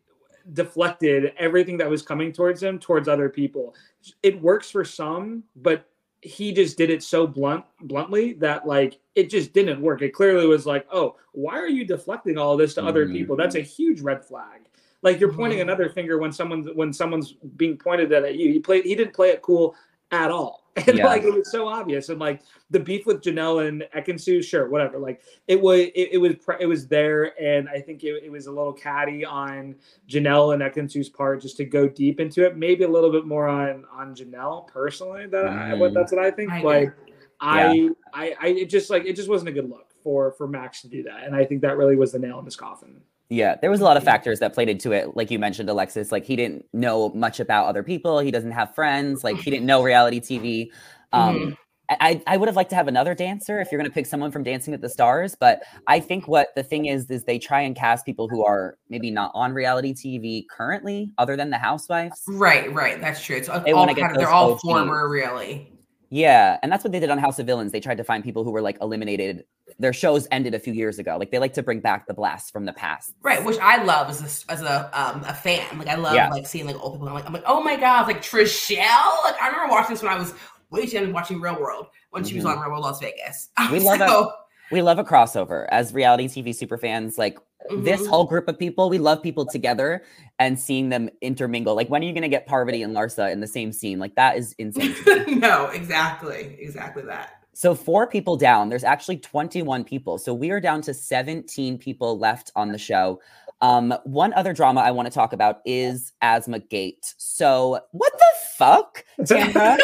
deflected 0.53 1.33
everything 1.37 1.77
that 1.77 1.89
was 1.89 2.01
coming 2.01 2.31
towards 2.31 2.63
him 2.63 2.79
towards 2.79 3.09
other 3.09 3.27
people 3.27 3.75
it 4.23 4.41
works 4.41 4.71
for 4.71 4.85
some 4.85 5.43
but 5.57 5.89
he 6.27 6.51
just 6.51 6.77
did 6.77 6.89
it 6.89 7.01
so 7.01 7.25
blunt 7.25 7.63
bluntly 7.81 8.33
that 8.33 8.67
like 8.67 8.99
it 9.15 9.29
just 9.29 9.53
didn't 9.53 9.81
work 9.81 10.01
it 10.01 10.09
clearly 10.13 10.45
was 10.45 10.65
like 10.65 10.85
oh 10.91 11.15
why 11.31 11.57
are 11.57 11.67
you 11.67 11.85
deflecting 11.85 12.37
all 12.37 12.57
this 12.57 12.73
to 12.73 12.83
other 12.83 13.05
Mhm. 13.07 13.13
people 13.13 13.35
that's 13.35 13.55
a 13.55 13.61
huge 13.61 14.01
red 14.01 14.23
flag 14.23 14.67
like 15.03 15.19
you're 15.19 15.31
pointing 15.31 15.59
Mhm. 15.59 15.63
another 15.63 15.89
finger 15.89 16.17
when 16.17 16.31
someone's 16.31 16.67
when 16.75 16.91
someone's 16.91 17.33
being 17.55 17.77
pointed 17.77 18.11
at 18.11 18.35
you 18.35 18.51
he 18.51 18.59
played 18.59 18.83
he 18.85 18.93
didn't 18.95 19.13
play 19.13 19.29
it 19.29 19.41
cool 19.41 19.73
at 20.11 20.31
all 20.31 20.67
And 20.87 20.99
Yeah. 20.99 21.07
like 21.07 21.23
it 21.23 21.33
was 21.33 21.51
so 21.51 21.67
obvious. 21.67 22.09
And 22.09 22.19
like 22.19 22.41
the 22.69 22.79
beef 22.79 23.07
with 23.07 23.21
Janelle 23.21 23.67
and 23.67 23.83
Ekin-Su, 23.95 24.43
sure, 24.43 24.69
whatever. 24.69 24.99
Like 24.99 25.21
it 25.47 25.59
was 25.59 25.79
it, 25.95 26.09
it 26.11 26.17
was 26.19 26.35
pre- 26.35 26.57
it 26.59 26.67
was 26.67 26.87
there. 26.87 27.33
And 27.41 27.67
I 27.67 27.81
think 27.81 28.03
it, 28.03 28.23
it 28.23 28.31
was 28.31 28.45
a 28.45 28.51
little 28.51 28.73
catty 28.73 29.25
on 29.25 29.75
Janelle 30.07 30.53
and 30.53 30.61
Ekin-Su's 30.61 31.09
part 31.09 31.41
just 31.41 31.57
to 31.57 31.65
go 31.65 31.87
deep 31.87 32.19
into 32.19 32.45
it. 32.45 32.57
Maybe 32.57 32.83
a 32.83 32.87
little 32.87 33.11
bit 33.11 33.25
more 33.25 33.47
on 33.47 33.85
on 33.91 34.13
Janelle 34.13 34.67
personally. 34.67 35.25
That 35.25 35.47
I, 35.47 35.71
mm. 35.71 35.79
what 35.79 35.95
that's 35.95 36.11
what 36.11 36.23
I 36.23 36.29
think. 36.29 36.51
I 36.51 36.61
like 36.61 36.89
agree. 36.89 37.13
I, 37.39 37.89
I 38.13 38.35
I 38.39 38.47
it 38.49 38.69
just 38.69 38.91
like 38.91 39.05
it 39.05 39.15
just 39.15 39.29
wasn't 39.29 39.49
a 39.49 39.53
good 39.53 39.69
look 39.69 39.95
for 40.03 40.33
for 40.33 40.47
Maks 40.47 40.81
to 40.81 40.87
do 40.87 41.01
that. 41.03 41.23
And 41.23 41.35
I 41.35 41.43
think 41.43 41.61
that 41.61 41.77
really 41.77 41.95
was 41.95 42.11
the 42.11 42.19
nail 42.19 42.37
in 42.37 42.45
his 42.45 42.55
coffin. 42.55 43.01
Yeah, 43.29 43.55
there 43.61 43.69
was 43.69 43.81
a 43.81 43.83
lot 43.83 43.97
of 43.97 44.03
factors 44.03 44.39
that 44.39 44.53
played 44.53 44.69
into 44.69 44.93
it. 44.93 45.17
Like 45.17 45.29
you 45.29 45.37
mentioned, 45.39 45.69
Alexis, 45.69 46.11
like 46.11 46.25
he 46.25 46.35
didn't 46.35 46.65
know 46.73 47.09
much 47.09 47.39
about 47.39 47.67
other 47.67 47.83
people. 47.83 48.19
He 48.19 48.31
doesn't 48.31 48.51
have 48.51 48.73
friends. 48.73 49.23
Like 49.23 49.37
he 49.37 49.51
didn't 49.51 49.65
know 49.65 49.83
reality 49.83 50.21
TV. 50.21 50.69
Um, 51.11 51.57
I, 51.89 52.21
I 52.27 52.35
would 52.35 52.49
have 52.49 52.55
liked 52.55 52.69
to 52.71 52.75
have 52.75 52.87
another 52.87 53.15
dancer 53.15 53.61
if 53.61 53.71
you're 53.71 53.79
going 53.79 53.89
to 53.89 53.93
pick 53.93 54.05
someone 54.05 54.31
from 54.31 54.43
Dancing 54.43 54.71
with 54.71 54.81
the 54.81 54.89
Stars. 54.89 55.35
But 55.39 55.63
I 55.87 55.99
think 55.99 56.27
what 56.27 56.49
the 56.55 56.63
thing 56.63 56.85
is, 56.85 57.09
is 57.09 57.23
they 57.23 57.39
try 57.39 57.61
and 57.61 57.75
cast 57.75 58.05
people 58.05 58.27
who 58.27 58.45
are 58.45 58.77
maybe 58.89 59.09
not 59.09 59.31
on 59.33 59.53
reality 59.53 59.93
TV 59.93 60.43
currently, 60.49 61.11
other 61.17 61.37
than 61.37 61.49
the 61.49 61.57
housewives. 61.57 62.21
Right, 62.27 62.73
right. 62.73 62.99
That's 62.99 63.23
true. 63.23 63.37
It's 63.37 63.47
all 63.47 63.61
They 63.61 63.71
get 63.71 63.97
kind 63.97 64.11
of, 64.11 64.17
they're 64.17 64.29
all 64.29 64.53
OGs. 64.53 64.61
former, 64.61 65.07
really. 65.07 65.71
Yeah, 66.09 66.57
and 66.63 66.71
that's 66.71 66.83
what 66.83 66.91
they 66.93 66.99
did 66.99 67.09
on 67.09 67.17
House 67.17 67.37
of 67.39 67.45
Villains. 67.45 67.71
They 67.71 67.79
tried 67.79 67.97
to 67.97 68.03
find 68.03 68.23
people 68.23 68.43
who 68.43 68.51
were 68.51 68.61
like 68.61 68.77
eliminated. 68.81 69.43
Their 69.79 69.91
shows 69.93 70.27
ended 70.31 70.53
a 70.55 70.59
few 70.59 70.73
years 70.73 70.99
ago. 70.99 71.17
Like 71.17 71.31
they 71.31 71.39
like 71.39 71.53
to 71.53 71.63
bring 71.63 71.81
back 71.81 72.07
the 72.07 72.13
blast 72.13 72.53
from 72.53 72.65
the 72.65 72.73
past. 72.73 73.13
Right, 73.21 73.43
which 73.43 73.57
I 73.59 73.83
love 73.83 74.09
as 74.09 74.21
a 74.47 74.51
as 74.51 74.61
a 74.61 74.89
um 74.93 75.23
a 75.25 75.33
fan. 75.33 75.77
Like 75.77 75.87
I 75.87 75.95
love 75.95 76.15
Yeah. 76.15 76.29
like 76.29 76.47
seeing 76.47 76.65
like 76.65 76.77
old 76.81 76.93
people. 76.93 77.07
I'm 77.09 77.13
like 77.13 77.25
I'm 77.25 77.33
like 77.33 77.43
oh 77.45 77.61
my 77.61 77.75
god, 77.75 78.07
like 78.07 78.21
Trishelle. 78.21 79.23
Like 79.25 79.41
I 79.41 79.49
remember 79.51 79.71
watching 79.73 79.95
this 79.95 80.01
when 80.03 80.11
I 80.13 80.17
was 80.17 80.33
way 80.69 80.85
too 80.85 80.97
young 80.99 81.11
watching 81.13 81.41
Real 81.41 81.59
World 81.59 81.87
when 82.11 82.23
she 82.23 82.35
was 82.35 82.43
Mhm. 82.45 82.51
on 82.55 82.59
Real 82.59 82.71
World 82.71 82.83
Las 82.83 82.99
Vegas. 82.99 83.49
We 83.71 83.79
love 83.79 83.97
so, 84.07 84.31
We 84.71 84.81
love 84.81 84.99
a 84.99 85.03
crossover 85.03 85.67
as 85.69 85.93
reality 85.93 86.27
TV 86.27 86.53
super 86.53 86.77
fans. 86.77 87.17
Like 87.17 87.37
this 87.69 88.01
mhm. 88.01 88.07
whole 88.07 88.25
group 88.25 88.47
of 88.47 88.57
people, 88.57 88.89
we 88.89 88.97
love 88.97 89.21
people 89.21 89.45
together 89.45 90.03
and 90.39 90.59
seeing 90.59 90.89
them 90.89 91.09
intermingle. 91.21 91.75
Like, 91.75 91.89
when 91.89 92.01
are 92.01 92.05
you 92.05 92.13
going 92.13 92.23
to 92.23 92.29
get 92.29 92.47
Parvati 92.47 92.83
and 92.83 92.95
Larsa 92.95 93.31
in 93.31 93.39
the 93.39 93.47
same 93.47 93.71
scene? 93.71 93.99
Like, 93.99 94.15
that 94.15 94.37
is 94.37 94.53
insane. 94.57 94.95
no, 95.39 95.67
exactly, 95.67 96.57
exactly 96.59 97.03
that. 97.03 97.41
so, 97.53 97.75
four 97.75 98.07
people 98.07 98.37
down. 98.37 98.69
There's 98.69 98.83
actually 98.83 99.17
21 99.17 99.83
people. 99.83 100.17
So, 100.17 100.33
we 100.33 100.51
are 100.51 100.59
down 100.59 100.81
to 100.83 100.93
17 100.93 101.77
people 101.77 102.17
left 102.17 102.51
on 102.55 102.71
the 102.71 102.77
show. 102.77 103.19
Um, 103.61 103.93
one 104.03 104.33
other 104.33 104.53
drama 104.53 104.81
I 104.81 104.91
want 104.91 105.07
to 105.07 105.13
talk 105.13 105.33
about 105.33 105.61
is 105.65 106.13
Asthma 106.21 106.59
Gate. 106.59 107.15
So, 107.17 107.79
what 107.91 108.13
the 108.17 108.25
fuck, 108.55 109.03
Tamra? 109.21 109.77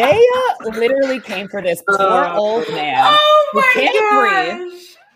They 0.00 0.26
uh, 0.66 0.68
literally 0.78 1.20
came 1.20 1.48
for 1.48 1.62
this 1.62 1.82
poor 1.86 2.00
Uh, 2.00 2.36
old 2.36 2.68
man. 2.70 3.02
oh 3.06 3.48
who 3.52 3.62
can't 3.74 4.72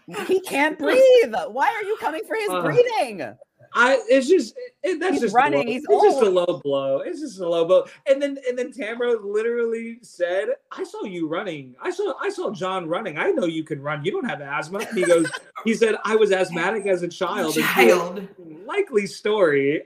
gosh. 0.06 0.26
He 0.28 0.40
can't 0.40 0.78
breathe. 0.78 1.34
Why 1.50 1.68
are 1.68 1.82
you 1.84 1.96
coming 2.00 2.22
for 2.26 2.36
his 2.36 2.50
Uh, 2.50 2.62
breathing? 2.62 3.34
I 3.76 3.98
it's 4.08 4.28
just 4.28 4.54
it, 4.84 5.00
that's 5.00 5.14
He's 5.14 5.22
just 5.22 5.34
running, 5.34 5.66
Low, 5.66 5.72
he's 5.72 5.82
it's 5.88 6.02
just 6.04 6.22
a 6.22 6.28
low 6.30 6.60
blow. 6.62 6.98
It's 7.00 7.18
just 7.20 7.40
a 7.40 7.48
low 7.48 7.64
blow. 7.64 7.86
And 8.06 8.22
then 8.22 8.38
and 8.48 8.56
then 8.56 8.70
Tamara 8.70 9.18
literally 9.20 9.98
said, 10.02 10.48
"I 10.70 10.84
saw 10.84 11.02
you 11.04 11.26
running. 11.26 11.74
I 11.82 11.90
saw 11.90 12.14
I 12.20 12.28
saw 12.28 12.52
John 12.52 12.86
running. 12.86 13.18
I 13.18 13.30
know 13.30 13.46
you 13.46 13.64
can 13.64 13.82
run. 13.82 14.04
You 14.04 14.12
don't 14.12 14.26
have 14.28 14.40
asthma." 14.40 14.78
And 14.80 14.96
he 14.96 15.04
goes, 15.04 15.28
he 15.64 15.74
said, 15.74 15.96
"I 16.04 16.14
was 16.14 16.30
asthmatic 16.30 16.86
as 16.86 17.02
a 17.02 17.08
child." 17.08 17.46
And 17.46 17.54
she 17.54 17.62
Child. 17.62 18.28
likely 18.64 19.06
story. 19.08 19.82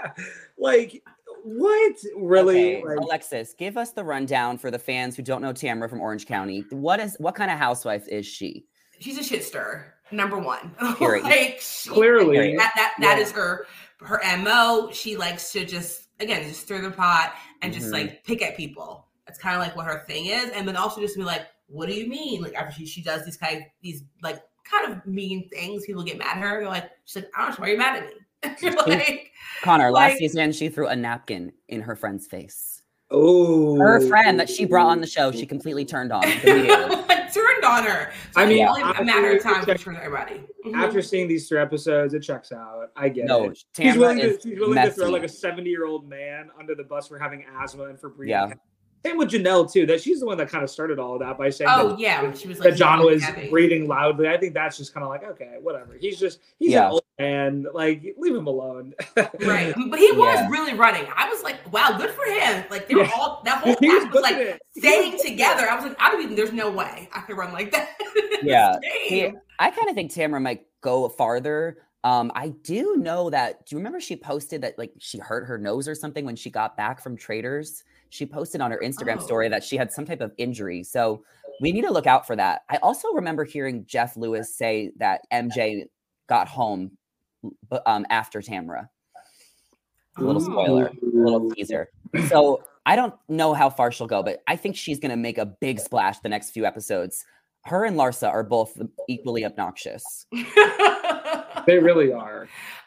like 0.58 1.02
what 1.46 1.94
really? 2.16 2.76
Okay, 2.78 2.84
Like, 2.84 2.98
Alexis, 2.98 3.54
give 3.56 3.76
us 3.76 3.92
the 3.92 4.02
rundown 4.02 4.58
for 4.58 4.70
the 4.70 4.78
fans 4.78 5.14
who 5.16 5.22
don't 5.22 5.40
know 5.42 5.52
Tamara 5.52 5.88
from 5.88 6.00
Orange 6.00 6.26
County. 6.26 6.64
What 6.70 6.98
is 6.98 7.16
what 7.20 7.34
kind 7.36 7.50
of 7.50 7.58
housewife 7.58 8.08
is 8.08 8.26
she? 8.26 8.66
She's 8.98 9.16
a 9.18 9.22
shit 9.22 9.44
stir. 9.44 9.92
Number 10.10 10.38
one. 10.38 10.74
Period. 10.98 11.24
like 11.24 11.58
she, 11.60 11.88
clearly, 11.90 12.36
Period. 12.36 12.58
that 12.58 12.72
that 12.76 12.94
that 13.00 13.16
Yeah. 13.18 13.22
is 13.22 13.30
her 13.32 13.66
her 14.00 14.20
mo. 14.38 14.90
She 14.92 15.16
likes 15.16 15.52
to 15.52 15.64
just 15.64 16.08
again 16.20 16.48
just 16.48 16.62
stir 16.62 16.80
the 16.80 16.90
pot 16.90 17.34
and 17.62 17.72
just 17.72 17.88
Mhm. 17.88 17.92
like 17.92 18.24
pick 18.24 18.42
at 18.42 18.56
people. 18.56 19.06
That's 19.26 19.38
kind 19.38 19.54
of 19.56 19.62
like 19.62 19.76
what 19.76 19.86
her 19.86 20.04
thing 20.06 20.26
is, 20.26 20.50
and 20.50 20.66
then 20.66 20.76
also 20.76 21.00
just 21.00 21.16
be 21.16 21.22
like, 21.22 21.46
"What 21.68 21.88
do 21.88 21.94
you 21.94 22.08
mean?" 22.08 22.42
Like 22.42 22.54
after 22.54 22.72
she 22.72 22.86
she 22.86 23.02
does 23.02 23.24
these 23.24 23.36
kind 23.36 23.58
of 23.58 23.62
these 23.82 24.02
like 24.22 24.40
kind 24.64 24.92
of 24.92 25.06
mean 25.06 25.48
things, 25.48 25.84
people 25.86 26.02
get 26.02 26.18
mad 26.18 26.36
at 26.38 26.42
her. 26.42 26.60
They're 26.60 26.68
like, 26.68 26.90
"She's 27.04 27.22
like, 27.22 27.30
I 27.36 27.42
don't 27.46 27.58
know 27.58 27.62
why 27.62 27.68
you're 27.68 27.78
mad 27.78 28.02
at 28.02 28.06
me." 28.08 28.12
You're 28.60 28.72
like, 28.86 29.32
Connor, 29.62 29.90
last 29.90 30.10
Like- 30.12 30.18
season 30.18 30.52
she 30.52 30.68
threw 30.68 30.86
a 30.88 30.96
napkin 30.96 31.52
in 31.68 31.80
her 31.82 31.96
friend's 31.96 32.26
face. 32.26 32.82
oh, 33.10 33.76
Her 33.78 34.00
friend 34.08 34.38
that 34.40 34.48
she 34.48 34.64
brought 34.64 34.86
on 34.88 35.00
the 35.00 35.06
show, 35.06 35.30
she 35.32 35.46
completely 35.46 35.84
turned 35.94 36.12
on 36.12 36.22
turned 37.32 37.64
on 37.64 37.84
her. 37.84 38.12
So 38.32 38.40
I 38.40 38.44
I 38.44 38.46
mean, 38.46 38.58
mean, 38.58 38.68
only 38.68 38.82
a 38.82 39.04
matter 39.04 39.30
of 39.30 39.36
after- 39.44 39.54
time 39.54 39.66
to 39.66 39.74
turn 39.74 39.96
everybody. 39.96 40.40
Mhm. 40.64 40.74
After 40.74 41.02
seeing 41.02 41.28
these 41.28 41.48
three 41.48 41.58
episodes, 41.58 42.14
it 42.14 42.20
checks 42.20 42.50
out. 42.52 42.90
I 42.96 43.08
get 43.08 43.26
No, 43.26 43.44
it. 43.50 43.62
She's 43.76 43.96
willing, 43.96 44.18
to, 44.18 44.38
she's 44.40 44.58
willing 44.58 44.76
to 44.82 44.90
throw 44.90 45.10
like 45.10 45.24
a 45.24 45.28
70 45.28 45.68
year 45.68 45.84
old 45.86 46.08
man 46.08 46.48
under 46.58 46.74
the 46.74 46.84
bus 46.84 47.08
for 47.08 47.18
having 47.18 47.44
asthma 47.60 47.84
and 47.84 48.00
for 48.00 48.08
breathing. 48.10 48.30
Yeah. 48.30 48.52
Same 49.06 49.18
with 49.18 49.30
Janelle 49.30 49.70
too. 49.70 49.86
That 49.86 50.00
she's 50.00 50.20
the 50.20 50.26
one 50.26 50.36
that 50.38 50.48
kind 50.48 50.64
of 50.64 50.70
started 50.70 50.98
all 50.98 51.14
of 51.14 51.20
that 51.20 51.38
by 51.38 51.50
saying 51.50 51.70
oh 51.72 51.90
that, 51.90 51.98
yeah, 51.98 52.32
she 52.32 52.48
was 52.48 52.58
like 52.58 52.70
that 52.70 52.76
John 52.78 53.04
was 53.04 53.22
happy. 53.22 53.48
breathing 53.48 53.86
loudly. 53.86 54.28
I 54.28 54.36
think 54.36 54.54
that's 54.54 54.76
just 54.76 54.92
kind 54.92 55.04
of 55.04 55.10
like 55.10 55.22
okay, 55.24 55.56
whatever. 55.60 55.96
He's 56.00 56.18
just 56.18 56.40
he's 56.58 56.70
Yeah. 56.72 56.86
an 56.86 56.92
old 56.92 57.02
man. 57.18 57.66
Like 57.72 58.02
leave 58.18 58.34
him 58.34 58.46
alone. 58.46 58.94
Right, 59.16 59.74
but 59.88 59.98
he 59.98 60.10
was 60.12 60.34
Yeah. 60.34 60.48
really 60.50 60.74
running. 60.74 61.06
I 61.16 61.28
was 61.28 61.42
like, 61.42 61.56
"Wow, 61.72 61.96
good 61.98 62.10
for 62.10 62.24
him!" 62.24 62.64
Like 62.70 62.88
they 62.88 62.94
were 62.94 63.04
Yeah. 63.04 63.12
all 63.16 63.42
that 63.44 63.58
whole 63.62 63.76
He 63.80 63.88
was 63.88 64.04
was 64.12 64.22
like 64.22 64.34
booking 64.34 64.48
it. 64.48 64.60
He 64.74 64.80
was 64.80 64.88
staying 64.90 65.12
it. 65.14 65.22
together. 65.22 65.68
I 65.70 65.74
was 65.76 65.84
like, 65.84 65.96
"I 66.00 66.10
don't 66.10 66.22
even. 66.22 66.34
There's 66.36 66.52
no 66.52 66.70
way 66.70 67.08
I 67.12 67.20
could 67.20 67.36
run 67.36 67.52
like 67.52 67.70
that." 67.72 67.90
Yeah. 68.42 68.72
Same. 68.82 69.08
See, 69.08 69.32
I 69.58 69.70
kind 69.70 69.88
of 69.88 69.94
think 69.94 70.12
Tamara 70.12 70.40
might 70.40 70.66
go 70.82 71.08
farther. 71.08 71.78
Um, 72.04 72.30
I 72.34 72.48
do 72.50 72.96
know 72.96 73.30
that. 73.30 73.64
Do 73.66 73.74
you 73.74 73.78
remember 73.78 73.98
she 73.98 74.14
posted 74.14 74.60
that 74.62 74.76
like 74.78 74.92
she 74.98 75.18
hurt 75.18 75.46
her 75.46 75.58
nose 75.58 75.88
or 75.88 75.94
something 75.94 76.24
when 76.24 76.36
she 76.36 76.50
got 76.50 76.76
back 76.76 77.00
from 77.02 77.16
Traitors? 77.16 77.82
She 78.10 78.26
posted 78.26 78.60
on 78.60 78.70
her 78.70 78.80
Instagram 78.84 79.18
Oh. 79.20 79.24
story 79.24 79.48
that 79.48 79.62
she 79.64 79.76
had 79.76 79.92
some 79.92 80.04
type 80.04 80.20
of 80.20 80.32
injury. 80.38 80.82
So 80.82 81.22
we 81.60 81.72
need 81.72 81.82
to 81.82 81.92
look 81.92 82.06
out 82.06 82.26
for 82.26 82.36
that. 82.36 82.62
I 82.70 82.76
also 82.78 83.12
remember 83.12 83.44
hearing 83.44 83.84
Jeff 83.86 84.16
Lewis 84.16 84.54
say 84.54 84.92
that 84.98 85.22
MJ 85.32 85.84
got 86.28 86.48
home 86.48 86.92
um 87.86 88.04
after 88.10 88.40
Tamara. 88.42 88.88
A 90.18 90.22
little 90.22 90.42
Oh. 90.42 90.44
spoiler, 90.44 90.86
a 90.86 90.92
little 91.02 91.50
teaser. 91.50 91.90
So 92.28 92.62
I 92.86 92.96
don't 92.96 93.14
know 93.28 93.52
how 93.54 93.68
far 93.70 93.90
she'll 93.92 94.06
go, 94.06 94.22
but 94.22 94.42
I 94.46 94.56
think 94.56 94.76
she's 94.76 94.98
gonna 94.98 95.16
make 95.16 95.38
a 95.38 95.46
big 95.46 95.78
splash 95.80 96.18
the 96.20 96.28
next 96.28 96.50
few 96.50 96.64
episodes. 96.64 97.24
Her 97.64 97.84
and 97.84 97.96
Larsa 97.96 98.28
are 98.28 98.44
both 98.44 98.80
equally 99.08 99.44
obnoxious. 99.44 100.26
They 101.66 101.78
really 101.78 102.12
are. 102.12 102.46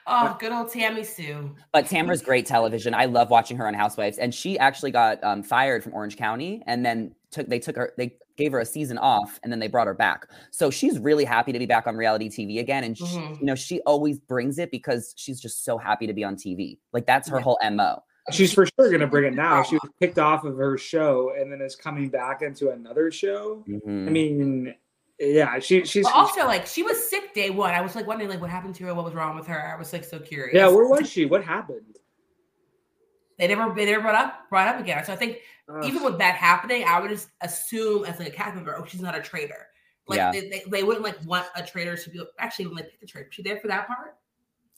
Oh, 0.10 0.36
good 0.40 0.52
old 0.52 0.72
Tammy 0.72 1.04
Sue. 1.04 1.56
But 1.72 1.86
Tamara's 1.86 2.22
great 2.22 2.46
television. 2.46 2.94
I 2.94 3.06
love 3.06 3.30
watching 3.30 3.58
her 3.58 3.68
on 3.68 3.74
Housewives, 3.74 4.18
and 4.18 4.34
she 4.34 4.58
actually 4.60 4.92
got 4.92 5.24
um, 5.24 5.44
fired 5.44 5.84
from 5.84 5.94
Orange 5.94 6.18
County, 6.18 6.62
and 6.66 6.86
then 6.86 7.14
took 7.32 7.48
they 7.48 7.60
took 7.60 7.76
her 7.76 7.94
they 7.98 8.16
gave 8.38 8.52
her 8.54 8.60
a 8.60 8.66
season 8.66 8.98
off, 8.98 9.40
and 9.44 9.52
then 9.52 9.60
they 9.60 9.68
brought 9.68 9.88
her 9.88 9.94
back. 9.94 10.26
So 10.52 10.70
she's 10.72 10.98
really 10.98 11.26
happy 11.26 11.52
to 11.52 11.60
be 11.60 11.66
back 11.66 11.88
on 11.88 11.96
reality 11.98 12.30
TV 12.30 12.60
again, 12.60 12.84
and 12.84 12.98
she, 12.98 13.04
Mhm. 13.04 13.40
you 13.40 13.46
know 13.46 13.56
she 13.56 13.82
always 13.82 14.20
brings 14.20 14.58
it 14.58 14.72
because 14.72 15.14
she's 15.18 15.40
just 15.40 15.64
so 15.66 15.78
happy 15.78 16.08
to 16.08 16.14
be 16.14 16.24
on 16.24 16.36
TV. 16.36 16.80
Like 16.94 17.06
that's 17.06 17.28
her 17.30 17.38
Yeah. 17.38 17.44
whole 17.44 17.60
mo. 17.72 18.02
She's 18.32 18.54
for 18.54 18.66
sure 18.66 18.92
gonna 18.92 19.08
bring 19.08 19.26
it 19.26 19.34
now. 19.36 19.64
She 19.64 19.76
was 19.76 19.90
kicked 20.00 20.20
off 20.20 20.44
of 20.46 20.56
her 20.58 20.78
show 20.78 21.34
and 21.38 21.52
then 21.52 21.62
is 21.62 21.76
coming 21.76 22.10
back 22.10 22.42
into 22.42 22.70
another 22.70 23.12
show. 23.12 23.64
I 23.68 23.72
Mhm. 23.72 24.12
mean, 24.12 24.76
yeah, 25.20 25.60
she 25.60 25.84
she's 25.86 26.06
But 26.06 26.16
also, 26.16 26.46
like, 26.46 26.66
she 26.66 26.84
was 26.84 27.10
sick 27.10 27.34
day 27.34 27.50
one. 27.50 27.74
I 27.74 27.82
was 27.82 27.96
like 27.96 28.08
wondering, 28.08 28.30
like, 28.30 28.40
what 28.42 28.50
happened 28.50 28.76
to 28.76 28.86
her? 28.86 28.96
What 28.96 29.06
was 29.06 29.14
wrong 29.14 29.36
with 29.36 29.48
her? 29.48 29.74
I 29.74 29.78
was 29.78 29.92
like 29.92 30.04
so 30.06 30.20
curious. 30.20 30.56
yeah. 30.56 30.68
Where 30.68 30.88
was 30.88 31.10
she? 31.10 31.26
What 31.26 31.44
happened? 31.44 31.98
They 33.38 33.48
never, 33.48 33.74
they 33.74 33.86
never 33.86 34.02
brought 34.02 34.16
up, 34.16 34.50
brought 34.50 34.68
up 34.68 34.80
again. 34.82 35.04
So 35.06 35.14
I 35.14 35.16
think 35.16 35.38
Ugh. 35.70 35.86
even 35.86 36.04
with 36.04 36.18
that 36.20 36.36
happening, 36.36 36.84
I 36.86 37.00
would 37.00 37.10
just 37.10 37.30
assume 37.42 38.04
as 38.06 38.20
like 38.20 38.28
a 38.28 38.32
cast 38.32 38.56
member, 38.56 38.76
oh, 38.78 38.86
she's 38.86 39.02
not 39.02 39.16
a 39.18 39.22
traitor. 39.22 39.68
Like 40.08 40.18
Yeah. 40.18 40.32
they, 40.32 40.42
they, 40.50 40.64
they 40.70 40.84
wouldn't 40.84 41.04
like 41.06 41.18
want 41.26 41.46
a 41.56 41.64
traitor 41.64 41.96
to 41.96 42.10
be 42.10 42.22
actually 42.38 42.68
when 42.68 42.76
they 42.78 42.84
picked 42.84 43.00
the 43.02 43.08
traitor. 43.08 43.28
Was 43.28 43.36
she 43.36 43.44
there 43.44 43.58
for 43.58 43.68
that 43.70 43.88
part? 43.88 44.18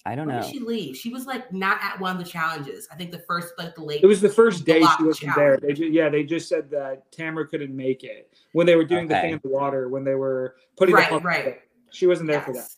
I 0.06 0.16
don't 0.16 0.26
When 0.28 0.38
know. 0.38 0.42
did 0.42 0.52
she 0.52 0.60
leave? 0.60 0.98
She 0.98 1.10
was 1.10 1.26
like 1.28 1.52
not 1.54 1.78
at 1.84 2.00
one 2.00 2.12
of 2.18 2.18
the 2.24 2.30
challenges. 2.30 2.88
I 2.92 2.96
think 2.96 3.12
the 3.12 3.20
first 3.28 3.54
like 3.58 3.76
the 3.76 3.84
late 3.84 4.02
It 4.04 4.08
was 4.08 4.20
the 4.22 4.30
first 4.30 4.66
The 4.66 4.74
day 4.74 4.86
she 4.98 5.04
wasn't 5.04 5.36
there. 5.36 5.58
They 5.58 5.74
ju- 5.74 5.86
yeah, 5.92 6.10
they 6.10 6.24
just 6.24 6.50
said 6.50 6.70
that 6.72 7.12
Tamara 7.12 7.48
couldn't 7.48 7.76
make 7.76 8.04
it 8.04 8.34
when 8.54 8.66
they 8.66 8.76
were 8.76 8.84
doing 8.86 9.08
the 9.08 9.16
thing 9.16 9.34
in 9.34 9.40
the 9.44 9.50
water 9.50 9.90
when 9.90 10.04
they 10.04 10.16
were 10.16 10.56
putting 10.78 10.96
Right, 10.96 11.04
the 11.06 11.16
puzzle 11.18 11.20
right. 11.28 11.38
together. 11.44 11.60
She 11.92 12.08
wasn't 12.08 12.30
there 12.30 12.42
for 12.42 12.54
that. 12.54 12.70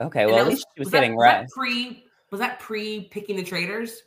Okay, 0.00 0.26
well 0.26 0.36
at 0.36 0.40
at 0.42 0.46
least 0.48 0.66
she 0.76 0.80
was, 0.80 0.86
was 0.86 0.92
that- 0.92 1.00
getting 1.00 1.16
was 1.16 1.24
that 1.24 1.40
rest. 1.40 1.54
pre 1.54 2.04
was 2.30 2.38
that 2.40 2.60
pre 2.60 3.08
picking 3.10 3.36
the 3.36 3.42
traitors 3.42 4.02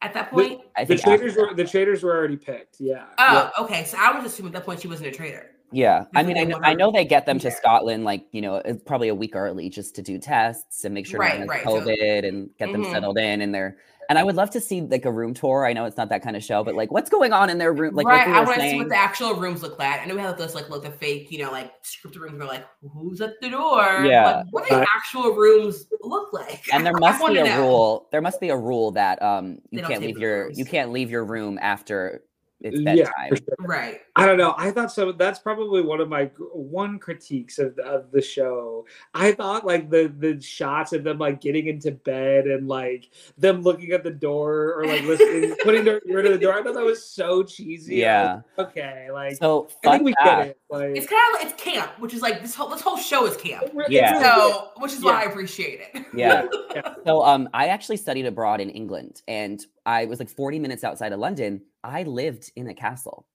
at 0.00 0.14
that 0.14 0.30
point? 0.30 0.62
I 0.76 0.84
The 0.84 0.96
think 0.96 1.00
after 1.00 1.16
traitors 1.18 1.34
that. 1.34 1.40
were 1.48 1.54
the 1.54 1.64
traitors 1.64 2.02
were 2.02 2.16
already 2.16 2.36
picked. 2.36 2.76
Yeah. 2.80 3.04
Oh, 3.18 3.50
okay. 3.60 3.84
So 3.84 3.98
I 4.00 4.12
was 4.16 4.24
assuming 4.24 4.54
at 4.54 4.60
that 4.60 4.64
point 4.64 4.80
she 4.80 4.88
wasn't 4.88 5.08
a 5.08 5.12
traitor. 5.12 5.50
Yeah, 5.72 6.04
I 6.14 6.22
mean, 6.22 6.38
I 6.38 6.44
know, 6.44 6.60
I 6.62 6.74
know 6.74 6.90
they 6.92 7.04
get 7.04 7.26
them 7.26 7.38
to. 7.40 7.50
Scotland 7.50 8.04
like 8.04 8.24
you 8.32 8.40
know 8.40 8.56
it's 8.56 8.82
probably 8.84 9.08
a 9.08 9.14
week 9.14 9.34
early 9.34 9.68
just 9.68 9.94
to 9.96 10.02
do 10.02 10.18
tests 10.18 10.84
and 10.84 10.94
make 10.94 11.06
sure 11.06 11.18
Right, 11.18 11.40
no 11.40 11.46
right, 11.46 11.64
so- 11.64 11.80
COVID 11.80 12.26
and 12.26 12.50
get 12.58 12.70
them 12.72 12.84
Mhm. 12.84 12.92
settled 12.92 13.18
in 13.18 13.40
and 13.40 13.54
they're. 13.54 13.76
And 14.08 14.16
I 14.20 14.22
would 14.22 14.36
love 14.36 14.50
to 14.50 14.60
see 14.60 14.82
like 14.82 15.04
a 15.04 15.10
room 15.10 15.34
tour. 15.34 15.66
I 15.66 15.72
know 15.72 15.84
it's 15.84 15.96
not 15.96 16.10
that 16.10 16.22
kind 16.22 16.36
of 16.36 16.44
show, 16.44 16.62
but 16.62 16.76
like 16.76 16.92
what's 16.92 17.10
going 17.10 17.32
on 17.32 17.50
in 17.50 17.58
their 17.58 17.72
room? 17.72 17.96
Like 17.96 18.06
right, 18.06 18.18
like 18.18 18.26
we 18.28 18.32
I 18.34 18.40
want 18.44 18.60
to 18.60 18.70
see 18.70 18.76
what 18.76 18.88
the 18.88 18.96
actual 18.96 19.34
rooms 19.34 19.62
look 19.62 19.80
like. 19.80 20.00
I 20.00 20.04
know 20.04 20.14
we 20.14 20.20
have 20.20 20.38
those 20.38 20.54
like 20.54 20.70
look 20.70 20.84
the 20.84 20.92
fake, 20.92 21.32
you 21.32 21.38
know, 21.38 21.50
like 21.50 21.72
scripted 21.82 22.20
rooms. 22.20 22.38
They're 22.38 22.46
like, 22.46 22.64
who's 22.92 23.20
at 23.20 23.32
the 23.40 23.50
door? 23.50 24.04
Yeah. 24.04 24.36
Like, 24.36 24.46
what 24.52 24.68
do 24.68 24.76
Uh, 24.76 24.84
actual 24.96 25.32
rooms 25.32 25.86
look 26.02 26.32
like? 26.32 26.62
and 26.72 26.86
there 26.86 26.92
must 27.00 27.26
be 27.26 27.38
a 27.38 27.44
know. 27.44 27.60
rule. 27.62 28.08
There 28.12 28.22
must 28.22 28.40
be 28.40 28.50
a 28.50 28.56
rule 28.56 28.92
that 28.92 29.20
um 29.20 29.58
you 29.72 29.80
don't 29.80 29.90
can't 29.90 30.02
leave 30.02 30.18
your 30.18 30.44
rooms. 30.44 30.58
you 30.58 30.64
can't 30.64 30.92
leave 30.92 31.10
your 31.10 31.24
room 31.24 31.58
after 31.60 32.22
it's 32.60 32.80
Yeah, 32.80 32.94
bedtime. 32.94 33.28
for 33.28 33.36
sure. 33.36 33.54
Right. 33.60 34.00
I 34.16 34.24
don't 34.26 34.38
know. 34.38 34.54
I 34.56 34.70
thought 34.70 34.90
so. 34.90 35.12
That's 35.12 35.38
probably 35.38 35.82
one 35.82 36.00
of 36.00 36.08
my 36.08 36.24
one 36.52 36.98
critiques 36.98 37.58
of, 37.58 37.78
of 37.78 38.10
the 38.12 38.22
show. 38.22 38.86
I 39.14 39.32
thought 39.32 39.66
like 39.66 39.90
the 39.90 40.12
the 40.18 40.40
shots 40.40 40.92
of 40.92 41.04
them 41.04 41.18
like 41.18 41.40
getting 41.40 41.66
into 41.66 41.90
bed 41.92 42.46
and 42.46 42.66
like 42.66 43.10
them 43.36 43.62
looking 43.62 43.92
at 43.92 44.02
the 44.04 44.10
door 44.10 44.74
or 44.74 44.86
like 44.86 45.02
listening, 45.02 45.54
putting 45.64 45.84
their 45.84 46.00
ear 46.08 46.22
to 46.22 46.30
the 46.30 46.38
door. 46.38 46.54
I 46.54 46.62
thought 46.62 46.74
that 46.74 46.84
was 46.84 47.04
so 47.04 47.42
cheesy. 47.42 47.96
Yeah. 47.96 48.40
like, 48.56 48.68
okay. 48.68 49.08
Like 49.12 49.36
So 49.36 49.68
I 49.84 49.90
think 49.92 50.04
we 50.04 50.12
fact, 50.14 50.24
get 50.24 50.46
it. 50.48 50.58
Like 50.68 50.96
It's 50.96 51.06
kind 51.06 51.20
of 51.34 51.40
like 51.42 51.52
it's 51.52 51.62
camp, 51.62 51.92
which 52.00 52.12
is 52.12 52.22
like 52.22 52.42
this 52.42 52.54
whole 52.54 52.68
this 52.68 52.80
whole 52.80 52.96
show 52.96 53.24
is 53.26 53.36
camp. 53.36 53.64
it 53.64 53.74
re- 53.74 53.84
it 53.86 53.92
Yeah. 53.92 54.20
So, 54.20 54.70
which 54.78 54.92
is 54.92 55.02
why 55.04 55.22
I 55.22 55.24
appreciate 55.24 55.80
it. 55.94 56.04
Yeah. 56.14 56.46
Yeah. 56.74 56.94
So 57.04 57.22
um 57.24 57.48
I 57.54 57.68
actually 57.68 57.98
studied 57.98 58.26
abroad 58.26 58.60
in 58.60 58.70
England 58.70 59.22
and 59.28 59.64
I 59.84 60.06
was 60.06 60.18
like 60.18 60.28
40 60.28 60.58
minutes 60.58 60.82
outside 60.82 61.12
of 61.12 61.20
London. 61.20 61.62
I 61.84 62.02
lived 62.02 62.50
in 62.56 62.68
a 62.68 62.74
castle. 62.74 63.26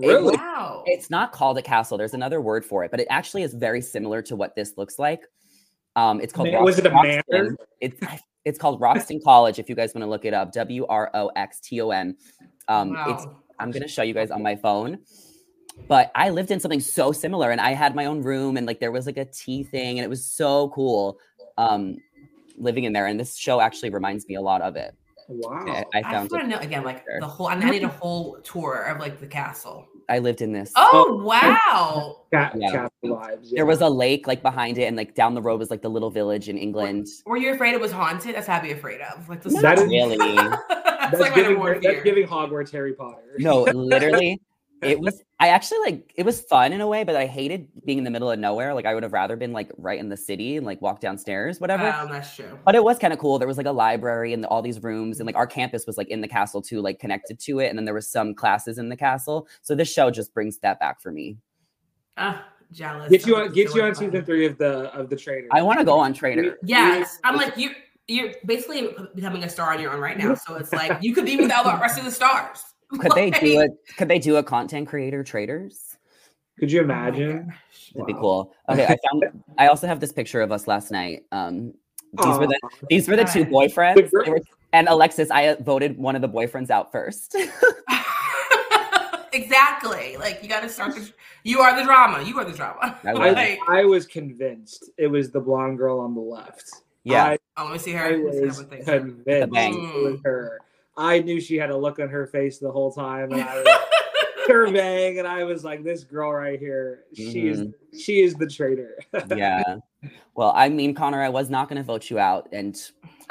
is. 0.00 0.08
really. 0.08 0.36
Wow. 0.36 0.82
It's 0.86 1.10
not 1.10 1.30
called 1.32 1.58
a 1.58 1.62
castle. 1.62 1.96
There's 1.98 2.14
another 2.14 2.40
word 2.40 2.64
for 2.64 2.82
it, 2.84 2.90
but 2.90 2.98
it 2.98 3.06
actually 3.10 3.42
is 3.42 3.54
very 3.54 3.80
similar 3.80 4.20
to 4.22 4.34
what 4.36 4.56
this 4.56 4.72
looks 4.76 4.98
like. 4.98 5.22
Um 5.96 6.20
it's 6.20 6.32
called 6.32 6.50
Man- 6.50 6.64
was 6.64 6.78
it 6.78 6.86
a 6.86 6.90
Wroxton- 6.90 7.22
manor? 7.30 7.56
It's 7.80 8.00
it's 8.44 8.58
called 8.58 8.80
Wroxton 8.80 9.20
College 9.22 9.58
if 9.60 9.68
you 9.68 9.76
guys 9.76 9.94
want 9.94 10.02
to 10.04 10.10
look 10.10 10.24
it 10.24 10.34
up. 10.34 10.50
W 10.52 10.86
R 10.88 11.10
O 11.14 11.28
X 11.36 11.60
T 11.60 11.80
O 11.82 11.90
N. 11.90 12.16
Um 12.66 12.96
it's 13.06 13.26
Wow. 13.26 13.36
I'm 13.60 13.70
gonna 13.70 13.86
show 13.88 14.02
you 14.02 14.14
guys 14.14 14.30
on 14.32 14.42
my 14.42 14.56
phone. 14.56 14.98
But 15.86 16.10
I 16.14 16.30
lived 16.30 16.50
in 16.50 16.60
something 16.60 16.80
so 16.80 17.12
similar 17.12 17.50
and 17.50 17.60
I 17.60 17.70
had 17.72 17.94
my 17.94 18.04
own 18.04 18.22
room 18.22 18.56
and 18.56 18.66
like 18.66 18.80
there 18.80 18.92
was 18.92 19.06
like 19.06 19.16
a 19.16 19.24
tea 19.24 19.62
thing 19.62 19.98
and 19.98 20.04
it 20.04 20.08
was 20.08 20.24
so 20.24 20.68
cool 20.70 21.18
um 21.56 21.96
living 22.58 22.84
in 22.84 22.92
there. 22.92 23.06
And 23.06 23.18
this 23.18 23.36
show 23.36 23.60
actually 23.60 23.90
reminds 23.90 24.26
me 24.28 24.34
a 24.34 24.40
lot 24.40 24.60
of 24.62 24.76
it. 24.76 24.94
Wow. 25.30 25.64
I, 25.66 25.84
I 25.94 25.98
I 25.98 26.02
found 26.02 26.28
just 26.28 26.32
want 26.32 26.44
it. 26.44 26.46
to 26.46 26.48
know 26.56 26.58
again, 26.58 26.84
like 26.84 27.04
the 27.20 27.26
whole. 27.26 27.48
I 27.48 27.54
need 27.56 27.84
a 27.84 27.88
whole 27.88 28.38
tour 28.42 28.84
of 28.84 28.98
like 28.98 29.20
the 29.20 29.26
castle. 29.26 29.86
I 30.10 30.20
lived 30.20 30.40
in 30.40 30.52
this. 30.52 30.72
Oh 30.74 31.22
wow! 31.22 32.22
Cat, 32.32 32.54
Yeah. 32.56 32.70
cat 32.72 32.92
lives. 33.02 33.50
There 33.50 33.66
was 33.66 33.82
a 33.82 33.88
lake 33.90 34.26
like 34.26 34.40
behind 34.40 34.78
it, 34.78 34.84
and 34.84 34.96
like 34.96 35.14
down 35.14 35.34
the 35.34 35.42
road 35.42 35.58
was 35.60 35.70
like 35.70 35.82
the 35.82 35.90
little 35.90 36.08
village 36.10 36.48
in 36.48 36.56
England. 36.56 37.08
Were 37.26 37.36
you 37.36 37.52
afraid 37.52 37.74
it 37.74 37.80
was 37.80 37.92
haunted? 37.92 38.36
That's 38.36 38.46
how 38.46 38.56
I'd 38.56 38.62
be 38.62 38.72
afraid 38.72 39.02
of. 39.02 39.28
Like 39.28 39.42
the 39.42 39.50
Not 39.50 39.60
That 39.62 39.78
is- 39.80 39.84
really. 39.84 40.16
that's, 40.36 40.62
That's, 41.10 41.20
like 41.20 41.34
giving, 41.34 41.60
that's 41.82 42.02
giving 42.02 42.26
Hogwarts 42.26 42.70
Harry 42.72 42.94
Potter. 42.94 43.34
No, 43.38 43.64
literally. 43.64 44.40
It 44.82 45.00
was 45.00 45.22
I 45.40 45.48
actually 45.48 45.78
like 45.80 46.12
it 46.14 46.24
was 46.24 46.40
fun 46.40 46.72
in 46.72 46.80
a 46.80 46.86
way, 46.86 47.04
but 47.04 47.16
I 47.16 47.26
hated 47.26 47.68
being 47.84 47.98
in 47.98 48.04
the 48.04 48.10
middle 48.10 48.30
of 48.30 48.38
nowhere. 48.38 48.74
Like 48.74 48.86
I 48.86 48.94
would 48.94 49.02
have 49.02 49.12
rather 49.12 49.36
been 49.36 49.52
like 49.52 49.70
right 49.76 49.98
in 49.98 50.08
the 50.08 50.16
city 50.16 50.56
and 50.56 50.64
like 50.64 50.80
walk 50.80 51.00
downstairs, 51.00 51.60
whatever. 51.60 51.88
Um, 51.90 52.10
that's 52.10 52.34
true. 52.34 52.58
but 52.64 52.74
it 52.74 52.84
was 52.84 52.98
kind 52.98 53.12
of 53.12 53.18
cool. 53.18 53.38
There 53.38 53.48
was 53.48 53.56
like 53.56 53.66
a 53.66 53.72
library 53.72 54.32
and 54.32 54.44
all 54.46 54.62
these 54.62 54.82
rooms, 54.82 55.20
and 55.20 55.26
like 55.26 55.36
our 55.36 55.46
campus 55.46 55.86
was 55.86 55.96
like 55.98 56.08
in 56.08 56.20
the 56.20 56.28
castle 56.28 56.62
too, 56.62 56.80
like 56.80 56.98
connected 56.98 57.38
to 57.40 57.58
it. 57.60 57.68
And 57.68 57.78
then 57.78 57.84
there 57.84 57.94
was 57.94 58.08
some 58.08 58.34
classes 58.34 58.78
in 58.78 58.88
the 58.88 58.96
castle. 58.96 59.48
So 59.62 59.74
this 59.74 59.92
show 59.92 60.10
just 60.10 60.32
brings 60.34 60.58
that 60.58 60.78
back 60.78 61.00
for 61.00 61.10
me. 61.10 61.38
Ah, 62.16 62.44
jealous. 62.72 63.10
Get 63.10 63.26
you 63.26 63.36
on 63.36 63.52
get 63.52 63.74
you 63.74 63.82
on 63.82 63.94
so 63.94 64.02
season 64.06 64.24
three 64.24 64.46
of 64.46 64.58
the 64.58 64.92
of 64.94 65.08
the 65.10 65.16
Traitor. 65.16 65.48
I 65.52 65.62
want 65.62 65.78
to 65.78 65.84
go 65.84 65.98
on 65.98 66.12
Traitor. 66.12 66.58
Yes, 66.62 67.18
I'm 67.24 67.36
like 67.36 67.56
you. 67.56 67.70
You're 68.10 68.32
basically 68.46 68.88
becoming 69.14 69.44
a 69.44 69.50
star 69.50 69.74
on 69.74 69.80
your 69.82 69.92
own 69.92 70.00
right 70.00 70.16
now. 70.16 70.34
So 70.34 70.54
it's 70.54 70.72
like 70.72 70.96
you 71.02 71.14
could 71.14 71.26
be 71.26 71.36
without 71.36 71.64
the 71.64 71.78
rest 71.78 71.98
of 71.98 72.06
the 72.06 72.10
stars. 72.10 72.64
Could 72.90 73.12
they 73.12 73.30
do 73.30 73.56
Like, 73.58 73.70
it? 73.70 73.96
Could 73.96 74.08
they 74.08 74.18
do 74.18 74.36
a 74.36 74.42
content 74.42 74.88
creator 74.88 75.22
traders? 75.22 75.96
Could 76.58 76.72
you 76.72 76.80
oh 76.80 76.84
imagine? 76.84 77.46
gosh. 77.46 77.92
That'd 77.94 78.06
be 78.06 78.14
cool. 78.14 78.52
Okay, 78.68 78.84
I 78.84 78.96
found. 79.10 79.42
I 79.58 79.68
also 79.68 79.86
have 79.86 80.00
this 80.00 80.12
picture 80.12 80.40
of 80.40 80.50
us 80.52 80.66
last 80.66 80.90
night. 80.90 81.24
Um, 81.32 81.74
these 82.14 82.38
were 82.38 82.46
the 82.46 82.58
these 82.88 83.08
were 83.08 83.16
the 83.16 83.24
two 83.24 83.44
Nice. 83.44 83.52
boyfriends. 83.52 84.10
The 84.10 84.30
were- 84.30 84.40
and 84.72 84.88
Alexis, 84.88 85.30
I 85.30 85.54
voted 85.54 85.96
one 85.96 86.14
of 86.16 86.22
the 86.22 86.28
boyfriends 86.28 86.68
out 86.70 86.92
first. 86.92 87.34
exactly. 89.32 90.16
Like 90.18 90.42
you 90.42 90.48
got 90.48 90.60
to 90.62 90.68
start. 90.68 90.94
The, 90.94 91.10
you 91.44 91.60
are 91.60 91.76
the 91.76 91.84
drama. 91.84 92.22
You 92.22 92.38
are 92.38 92.44
the 92.44 92.52
drama. 92.52 92.98
I 93.04 93.10
I, 93.10 93.14
was. 93.14 93.34
Like, 93.34 93.58
I 93.68 93.84
was 93.84 94.06
convinced 94.06 94.90
it 94.98 95.06
was 95.06 95.30
the 95.30 95.40
blonde 95.40 95.78
girl 95.78 96.00
on 96.00 96.14
the 96.14 96.20
left. 96.20 96.70
yeah, 97.04 97.24
I, 97.24 97.38
oh, 97.56 97.64
let 97.64 97.72
me 97.74 97.78
see 97.78 97.92
her. 97.92 98.04
I 98.04 98.10
Let 98.10 98.24
me 98.24 98.32
see 98.32 98.40
was 98.46 98.62
convinced 98.62 99.22
it 99.26 99.50
was 99.50 100.20
her. 100.24 100.60
I 100.98 101.20
knew 101.20 101.40
she 101.40 101.56
had 101.56 101.70
a 101.70 101.76
look 101.76 101.98
on 102.00 102.08
her 102.08 102.26
face 102.26 102.58
the 102.58 102.70
whole 102.72 102.92
time, 102.92 103.32
and 103.32 103.40
I 103.42 103.54
was 103.62 104.72
bang, 104.72 105.18
and 105.20 105.28
I 105.28 105.44
was 105.44 105.62
like, 105.62 105.84
"This 105.84 106.02
girl 106.04 106.32
right 106.32 106.58
here, 106.58 107.04
she 107.14 107.46
is 107.48 107.66
she 107.98 108.22
is 108.22 108.34
the 108.34 108.46
traitor." 108.48 108.98
yeah. 109.36 109.76
Well, 110.34 110.52
I 110.54 110.68
mean, 110.68 110.94
Connor, 110.94 111.22
I 111.22 111.28
was 111.28 111.50
not 111.50 111.68
going 111.68 111.76
to 111.76 111.82
vote 111.84 112.10
you 112.10 112.18
out, 112.18 112.48
and 112.52 112.76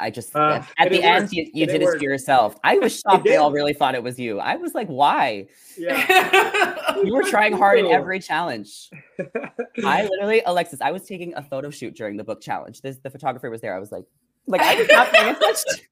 I 0.00 0.10
just 0.10 0.34
Uh, 0.34 0.62
at 0.78 0.90
the 0.90 1.02
end 1.02 1.24
worked. 1.24 1.32
you, 1.32 1.50
you 1.52 1.64
it 1.64 1.66
did 1.66 1.82
it 1.82 1.84
worked. 1.84 2.00
to 2.00 2.04
yourself. 2.04 2.56
I 2.64 2.78
was 2.78 3.00
shocked 3.06 3.24
they 3.24 3.36
all 3.36 3.52
really 3.52 3.74
thought 3.74 3.94
it 3.94 4.02
was 4.02 4.18
you. 4.18 4.38
I 4.38 4.56
was 4.56 4.74
like, 4.74 4.86
why? 4.88 5.46
yeah. 5.76 6.96
You 7.04 7.14
were 7.14 7.24
trying 7.24 7.52
hard 7.56 7.78
in 7.80 7.86
every 7.86 8.20
challenge. 8.20 8.90
I 9.84 10.04
literally, 10.04 10.42
Alexis, 10.46 10.80
I 10.80 10.90
was 10.90 11.04
taking 11.04 11.34
a 11.34 11.42
photo 11.42 11.70
shoot 11.70 11.94
during 11.96 12.16
the 12.16 12.24
book 12.24 12.40
challenge. 12.40 12.80
This 12.80 12.98
the 12.98 13.10
photographer 13.10 13.50
was 13.50 13.60
there. 13.60 13.74
I 13.74 13.78
was 13.78 13.92
like, 13.92 14.04
like 14.46 14.60
I 14.60 14.74
was 14.76 14.88
not 14.88 15.12
paying 15.12 15.34
attention. 15.34 15.86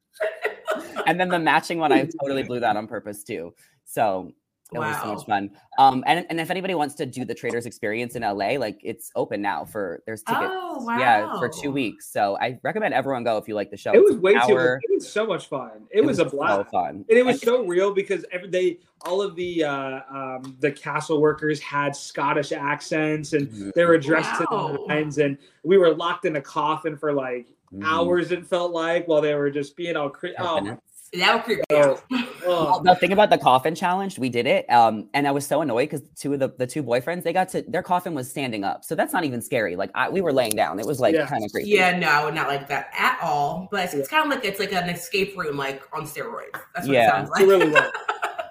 And 1.06 1.20
then 1.20 1.28
the 1.28 1.38
matching 1.38 1.78
one, 1.78 1.92
I 1.92 2.08
totally 2.20 2.42
blew 2.42 2.60
that 2.60 2.76
on 2.76 2.86
purpose 2.86 3.22
too. 3.22 3.54
So 3.84 4.32
it 4.72 4.78
was 4.78 4.96
so 5.00 5.14
much 5.14 5.26
fun. 5.26 5.50
Um, 5.78 6.02
and, 6.06 6.26
and 6.28 6.40
if 6.40 6.50
anybody 6.50 6.74
wants 6.74 6.96
to 6.96 7.06
do 7.06 7.24
the 7.24 7.34
traitors 7.34 7.66
experience 7.66 8.16
in 8.16 8.22
LA, 8.22 8.58
like 8.58 8.80
it's 8.82 9.12
open 9.14 9.40
now 9.40 9.64
for 9.64 10.02
there's 10.06 10.22
tickets. 10.22 10.50
Oh, 10.50 10.82
wow. 10.82 10.98
Yeah, 10.98 11.38
for 11.38 11.48
two 11.48 11.70
weeks. 11.70 12.10
So 12.10 12.36
I 12.40 12.58
recommend 12.64 12.92
everyone 12.92 13.22
go 13.22 13.36
if 13.36 13.46
you 13.46 13.54
like 13.54 13.70
the 13.70 13.76
show. 13.76 13.92
it 13.92 14.02
was 14.02 14.14
an 14.14 14.22
way 14.22 14.32
too. 14.32 14.58
It 14.58 14.94
was 14.94 15.08
so 15.08 15.24
much 15.24 15.46
fun. 15.46 15.84
It, 15.90 16.04
was, 16.04 16.18
a 16.18 16.24
blast. 16.24 16.70
So 16.70 16.70
fun. 16.72 17.04
and 17.08 17.18
it 17.18 17.24
was 17.24 17.40
so 17.40 17.64
real 17.64 17.94
because 17.94 18.24
every 18.32 18.48
they 18.48 18.78
all 19.02 19.22
of 19.22 19.36
the 19.36 19.62
uh, 19.62 20.00
um, 20.10 20.56
the 20.58 20.72
castle 20.72 21.20
workers 21.20 21.60
had 21.60 21.94
Scottish 21.94 22.50
accents 22.50 23.34
and 23.34 23.72
they 23.74 23.84
were 23.84 23.98
dressed 23.98 24.40
to 24.40 24.46
the 24.50 24.84
nines 24.88 25.18
and 25.18 25.38
we 25.62 25.78
were 25.78 25.94
locked 25.94 26.24
in 26.24 26.36
a 26.36 26.40
coffin 26.40 26.96
for 26.96 27.12
like 27.12 27.46
Mhm. 27.72 27.84
hours. 27.84 28.32
It 28.32 28.46
felt 28.46 28.72
like 28.72 29.06
while 29.08 29.20
they 29.20 29.34
were 29.34 29.50
just 29.50 29.76
being 29.76 29.96
all 29.96 30.10
cre- 30.10 30.28
Ten 30.28 30.34
oh, 30.38 30.60
minutes. 30.60 30.82
That 31.14 31.34
would 31.34 31.44
creep 31.44 31.60
me 31.70 31.76
out. 31.78 32.02
Well, 32.46 32.80
the 32.80 32.94
thing 32.96 33.12
about 33.12 33.30
the 33.30 33.38
coffin 33.38 33.74
challenge, 33.74 34.18
we 34.18 34.28
did 34.28 34.46
it, 34.46 34.68
um, 34.70 35.08
and 35.14 35.26
I 35.26 35.30
was 35.30 35.46
so 35.46 35.60
annoyed 35.62 35.88
because 35.88 36.02
two 36.16 36.32
of 36.34 36.40
the, 36.40 36.48
the 36.48 36.66
two 36.66 36.82
boyfriends 36.82 37.22
they 37.22 37.32
got 37.32 37.48
to 37.50 37.62
their 37.62 37.82
coffin 37.82 38.14
was 38.14 38.28
standing 38.28 38.64
up, 38.64 38.84
so 38.84 38.94
that's 38.94 39.12
not 39.12 39.24
even 39.24 39.40
scary. 39.40 39.76
Like 39.76 39.90
I, 39.94 40.08
we 40.08 40.20
were 40.20 40.32
laying 40.32 40.52
down, 40.52 40.78
it 40.78 40.84
was 40.86 41.00
like 41.00 41.14
Yeah. 41.14 41.26
kind 41.26 41.44
of 41.44 41.52
creepy. 41.52 41.70
Yeah, 41.70 41.96
no, 41.96 42.08
I 42.08 42.24
would 42.24 42.34
not 42.34 42.48
like 42.48 42.68
that 42.68 42.90
at 42.96 43.18
all. 43.22 43.68
But 43.70 43.84
it's, 43.84 43.94
it's 43.94 44.08
kind 44.08 44.24
of 44.24 44.30
like 44.36 44.44
it's 44.44 44.58
like 44.60 44.72
an 44.72 44.90
escape 44.90 45.36
room, 45.38 45.56
like 45.56 45.82
on 45.92 46.06
steroids. 46.06 46.52
That's 46.74 46.86
what 46.88 46.94
Yeah. 46.94 47.08
it 47.08 47.10
sounds 47.12 47.30
like. 47.30 47.42
It 47.42 47.46
really 47.46 47.70
was. 47.70 47.92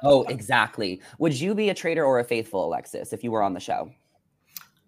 Oh, 0.07 0.21
exactly. 0.23 1.01
Would 1.17 1.39
you 1.39 1.55
be 1.55 1.69
a 1.69 1.73
traitor 1.73 2.05
or 2.05 2.19
a 2.19 2.23
faithful, 2.23 2.65
Alexis, 2.65 3.11
if 3.11 3.23
you 3.23 3.31
were 3.31 3.41
on 3.41 3.53
the 3.55 3.59
show? 3.59 3.89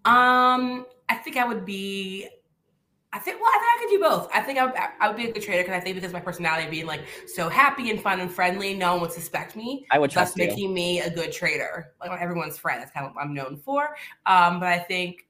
Um, 0.04 0.86
I 1.08 1.16
think 1.16 1.36
I 1.36 1.44
would 1.44 1.64
be. 1.64 2.28
I 3.12 3.18
think. 3.18 3.40
Well, 3.40 3.50
I 3.50 3.58
think 3.58 3.70
I 3.74 3.78
could 3.80 3.90
do 3.90 4.00
both. 4.00 4.30
I 4.34 4.40
think 4.42 4.58
I 4.58 4.66
would, 4.66 4.74
I 5.00 5.08
would 5.08 5.16
be 5.16 5.28
a 5.28 5.32
good 5.32 5.42
traitor 5.42 5.62
because 5.62 5.74
I 5.74 5.80
think 5.80 5.96
because 5.96 6.12
my 6.12 6.20
personality 6.20 6.68
being 6.68 6.86
like 6.86 7.00
so 7.26 7.48
happy 7.48 7.90
and 7.90 8.00
fun 8.00 8.20
and 8.20 8.30
friendly, 8.30 8.74
no 8.74 8.92
one 8.92 9.02
would 9.02 9.12
suspect 9.12 9.56
me. 9.56 9.86
I 9.90 9.98
would 9.98 10.10
trust 10.10 10.36
you. 10.36 10.46
making 10.46 10.74
me 10.74 11.00
a 11.00 11.10
good 11.10 11.32
traitor, 11.32 11.94
like 12.00 12.10
I'm 12.10 12.18
everyone's 12.20 12.58
friend. 12.58 12.80
That's 12.82 12.90
kind 12.90 13.06
of 13.06 13.14
what 13.14 13.22
I'm 13.22 13.32
known 13.32 13.56
for. 13.64 13.96
Um, 14.26 14.60
but 14.60 14.68
I 14.68 14.78
think, 14.78 15.26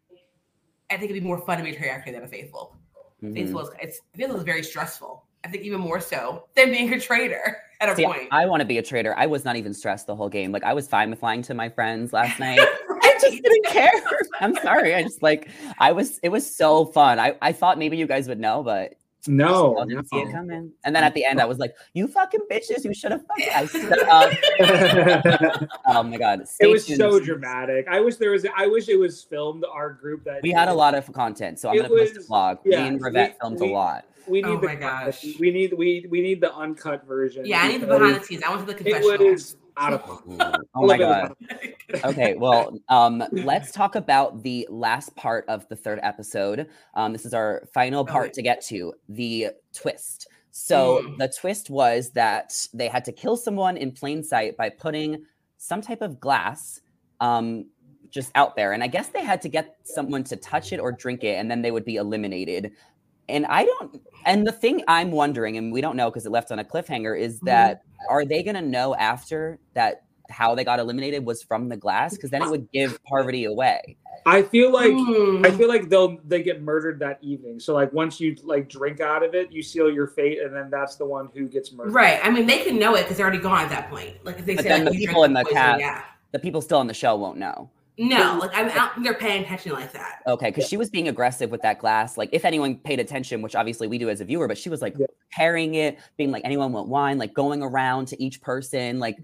I 0.91 0.97
think 0.97 1.11
it'd 1.11 1.23
be 1.23 1.27
more 1.27 1.39
fun 1.47 1.59
to 1.59 1.65
be 1.65 1.71
a 1.71 1.77
traitor 1.77 1.95
actually 1.95 2.13
than 2.13 2.25
a 2.25 2.29
faithful. 2.29 2.77
Mhm. 3.23 3.35
Faithful 3.35 3.61
is 3.61 3.69
it's 3.81 4.01
faithful 4.17 4.37
is 4.39 4.43
very 4.43 4.65
stressful. 4.65 5.25
I 5.45 5.49
think 5.49 5.63
even 5.63 5.81
more 5.81 6.01
so 6.01 6.49
than 6.57 6.71
being 6.71 6.93
a 6.93 6.99
traitor 6.99 7.59
at 7.81 7.89
a 7.89 7.95
See, 7.95 8.05
point. 8.05 8.29
I 8.33 8.47
want 8.47 8.61
to 8.61 8.67
be 8.67 8.79
a 8.79 8.83
traitor. 8.83 9.15
I 9.17 9.27
was 9.27 9.45
not 9.45 9.55
even 9.55 9.73
stressed 9.73 10.09
the 10.09 10.17
whole 10.17 10.29
game. 10.29 10.51
Like 10.51 10.65
I 10.65 10.75
was 10.75 10.89
fine 10.89 11.11
with 11.11 11.23
lying 11.23 11.43
to 11.43 11.55
my 11.55 11.69
friends 11.69 12.13
last 12.13 12.41
night. 12.41 12.67
I 13.29 13.31
just 13.31 13.43
didn't 13.43 13.67
care. 13.67 13.93
I'm 14.41 14.55
sorry. 14.57 14.95
I 14.95 15.03
just 15.03 15.23
like 15.23 15.49
I 15.79 15.93
was. 15.93 16.19
It 16.23 16.31
was 16.31 16.45
so 16.55 16.87
fun. 16.87 17.19
I 17.19 17.37
I 17.43 17.53
thought 17.53 17.79
maybe 17.79 17.97
you 17.97 18.07
guys 18.07 18.29
would 18.29 18.41
know, 18.41 18.63
but 18.63 18.95
No, 19.27 19.77
I 19.79 19.85
didn't 19.87 20.09
see 20.09 20.19
it 20.21 20.33
coming. 20.33 20.73
And 20.85 20.95
then 20.97 21.05
at 21.05 21.13
the 21.15 21.25
end, 21.25 21.41
I 21.41 21.45
was 21.45 21.59
like, 21.59 21.75
"You 21.93 22.07
fucking 22.09 22.41
bitches! 22.51 22.85
You 22.85 22.95
should 22.95 23.13
have 23.13 23.25
fucking." 23.27 23.49
I 23.55 23.67
stood 23.67 24.03
up. 24.09 25.69
Oh 25.87 26.03
my 26.03 26.17
god! 26.17 26.41
it 26.43 26.49
Stay 26.49 26.67
was 26.73 26.87
so 26.87 27.21
dramatic. 27.21 27.87
I 27.89 28.01
wish 28.01 28.17
there 28.17 28.31
was. 28.31 28.47
I 28.57 28.67
wish 28.67 28.89
it 28.89 28.97
was 28.97 29.23
filmed. 29.23 29.65
Our 29.71 29.91
group 29.93 30.25
that 30.25 30.43
We 30.43 30.51
had 30.51 30.69
a 30.69 30.75
lot 30.75 30.95
of 30.95 31.13
content, 31.13 31.59
so 31.59 31.69
I'm 31.69 31.77
gonna 31.77 31.89
post 31.89 32.17
a 32.17 32.21
vlog. 32.21 32.59
yeah, 32.65 32.83
Me 32.83 32.89
and 32.89 33.01
Rivette 33.01 33.33
we- 33.33 33.39
filmed 33.41 33.61
we- 33.61 33.71
a 33.71 33.73
lot. 33.73 34.05
We 34.27 34.43
need 34.43 34.49
Oh 34.51 34.61
the 34.61 34.67
my 34.67 34.75
gosh. 34.75 35.25
we 35.41 35.51
need 35.51 35.73
we 35.77 36.07
we 36.11 36.21
need 36.21 36.41
the 36.43 36.55
uncut 36.55 37.07
version. 37.07 37.47
yeah, 37.47 37.63
I 37.63 37.69
need 37.69 37.81
the 37.81 37.87
behind 37.87 38.17
the 38.17 38.23
scenes. 38.25 38.43
I 38.43 38.51
want 38.51 38.61
to 38.61 38.67
the 38.67 38.73
It 38.73 38.85
confessional. 38.95 39.31
was 39.33 39.57
out 39.79 39.93
of 39.95 40.03
Oh 40.75 40.87
my 40.87 40.95
of 40.95 41.01
it 41.01 41.07
was 41.07 41.17
god! 41.17 41.33
okay, 42.05 42.35
well, 42.39 42.79
um, 42.89 43.23
let's 43.33 43.73
talk 43.73 43.95
about 43.95 44.43
the 44.43 44.67
last 44.71 45.15
part 45.17 45.45
of 45.49 45.67
the 45.69 45.77
third 45.77 46.01
episode. 46.03 46.69
Um, 46.95 47.13
this 47.13 47.25
is 47.25 47.35
our 47.35 47.65
final 47.73 48.05
part 48.05 48.27
Okay. 48.27 48.33
to 48.35 48.43
get 48.43 48.65
to 48.67 48.93
the 49.09 49.49
twist. 49.73 50.29
So 50.51 51.03
Mm. 51.05 51.17
the 51.19 51.29
twist 51.41 51.71
was 51.71 52.11
that 52.13 52.53
they 52.75 52.89
had 52.89 53.05
to 53.07 53.13
kill 53.13 53.37
someone 53.37 53.77
in 53.77 53.93
plain 53.93 54.23
sight 54.25 54.57
by 54.57 54.71
putting 54.71 55.25
some 55.57 55.81
type 55.81 56.03
of 56.03 56.19
glass 56.21 56.81
um, 57.21 57.67
just 58.11 58.31
out 58.35 58.57
there, 58.57 58.73
and 58.73 58.83
I 58.83 58.87
guess 58.87 59.09
they 59.09 59.25
had 59.25 59.41
to 59.43 59.49
get 59.49 59.77
someone 59.85 60.25
to 60.25 60.37
touch 60.37 60.73
it 60.73 60.81
or 60.81 60.93
drink 60.93 61.25
it, 61.25 61.35
and 61.37 61.51
then 61.51 61.63
they 61.63 61.71
would 61.71 61.85
be 61.85 61.97
eliminated. 61.97 62.73
And 63.29 63.47
I 63.47 63.65
don't. 63.65 64.01
And 64.25 64.47
the 64.47 64.53
thing 64.53 64.83
I'm 64.89 65.11
wondering, 65.11 65.57
and 65.57 65.73
we 65.73 65.81
don't 65.81 65.97
know 65.97 66.11
because 66.11 66.27
it 66.27 66.31
left 66.31 66.51
on 66.51 66.59
a 66.59 66.65
cliffhanger, 66.65 67.19
is 67.19 67.41
Mhm. 67.41 67.47
that 67.47 67.83
are 68.09 68.25
they 68.25 68.43
going 68.43 68.55
to 68.57 68.63
know 68.63 68.95
after 68.95 69.59
that 69.75 70.03
how 70.31 70.55
they 70.55 70.63
got 70.65 70.79
eliminated 70.79 71.25
was 71.25 71.43
from 71.43 71.69
the 71.69 71.77
glass? 71.77 72.15
Because 72.15 72.31
then 72.31 72.43
it 72.43 72.51
would 72.51 72.71
give 72.73 73.03
Parvati 73.05 73.45
away. 73.45 73.97
I 74.27 74.43
feel 74.43 74.71
like 74.73 74.93
Hmm. 74.93 75.43
I 75.45 75.51
feel 75.51 75.69
like 75.69 75.89
they'll 75.89 76.19
they 76.27 76.43
get 76.43 76.61
murdered 76.63 76.99
that 77.01 77.19
evening. 77.23 77.61
So 77.61 77.73
like 77.75 77.93
once 77.95 78.21
you 78.21 78.37
like 78.45 78.69
drink 78.69 79.01
out 79.01 79.23
of 79.23 79.35
it, 79.35 79.51
you 79.53 79.63
seal 79.63 79.91
your 79.91 80.07
fate, 80.07 80.39
and 80.43 80.55
then 80.55 80.69
that's 80.71 80.97
the 80.97 81.07
one 81.07 81.29
who 81.35 81.49
gets 81.49 81.73
murdered. 81.73 81.95
Right. 81.95 82.21
I 82.23 82.29
mean, 82.31 82.47
they 82.47 82.59
can 82.59 82.79
know 82.79 82.95
it 82.95 83.03
because 83.05 83.17
they're 83.17 83.27
already 83.27 83.43
gone 83.43 83.61
at 83.65 83.71
that 83.71 83.89
point. 83.89 84.17
Like 84.25 84.39
if 84.39 84.45
they 84.45 84.55
But 84.57 84.65
say 84.65 84.69
then 84.71 84.85
like, 84.85 84.93
the 84.95 84.99
people 84.99 85.23
drank 85.23 85.27
in 85.29 85.33
the 85.35 85.45
poison, 85.45 85.57
cast- 85.57 85.81
yeah. 85.81 86.03
The 86.33 86.39
people 86.39 86.61
still 86.61 86.79
on 86.79 86.89
the 86.89 86.95
show 86.95 87.17
won't 87.17 87.39
know. 87.39 87.71
No, 87.99 88.39
like 88.41 88.51
I'm 88.55 88.69
out. 88.71 88.93
They're 89.03 89.15
paying 89.15 89.43
attention 89.45 89.73
like 89.73 89.93
that. 89.93 90.21
Okay, 90.27 90.51
because 90.51 90.69
she 90.69 90.77
was 90.77 90.89
being 90.89 91.09
aggressive 91.09 91.51
with 91.51 91.63
that 91.63 91.79
glass. 91.81 92.17
Like, 92.17 92.31
if 92.33 92.45
anyone 92.45 92.77
paid 92.77 93.01
attention, 93.01 93.43
which 93.43 93.55
obviously 93.57 93.89
we 93.89 93.99
do 93.99 94.09
as 94.09 94.21
a 94.21 94.25
viewer, 94.25 94.47
but 94.47 94.57
she 94.57 94.69
was 94.69 94.81
like 94.81 94.95
Yeah. 94.97 95.07
carrying 95.35 95.75
it, 95.75 95.99
being 96.17 96.31
like, 96.31 96.43
anyone 96.45 96.73
want 96.73 96.89
wine, 96.89 97.19
like 97.19 97.35
going 97.35 97.63
around 97.63 98.07
to 98.09 98.23
each 98.23 98.41
person. 98.41 98.99
Like, 99.01 99.19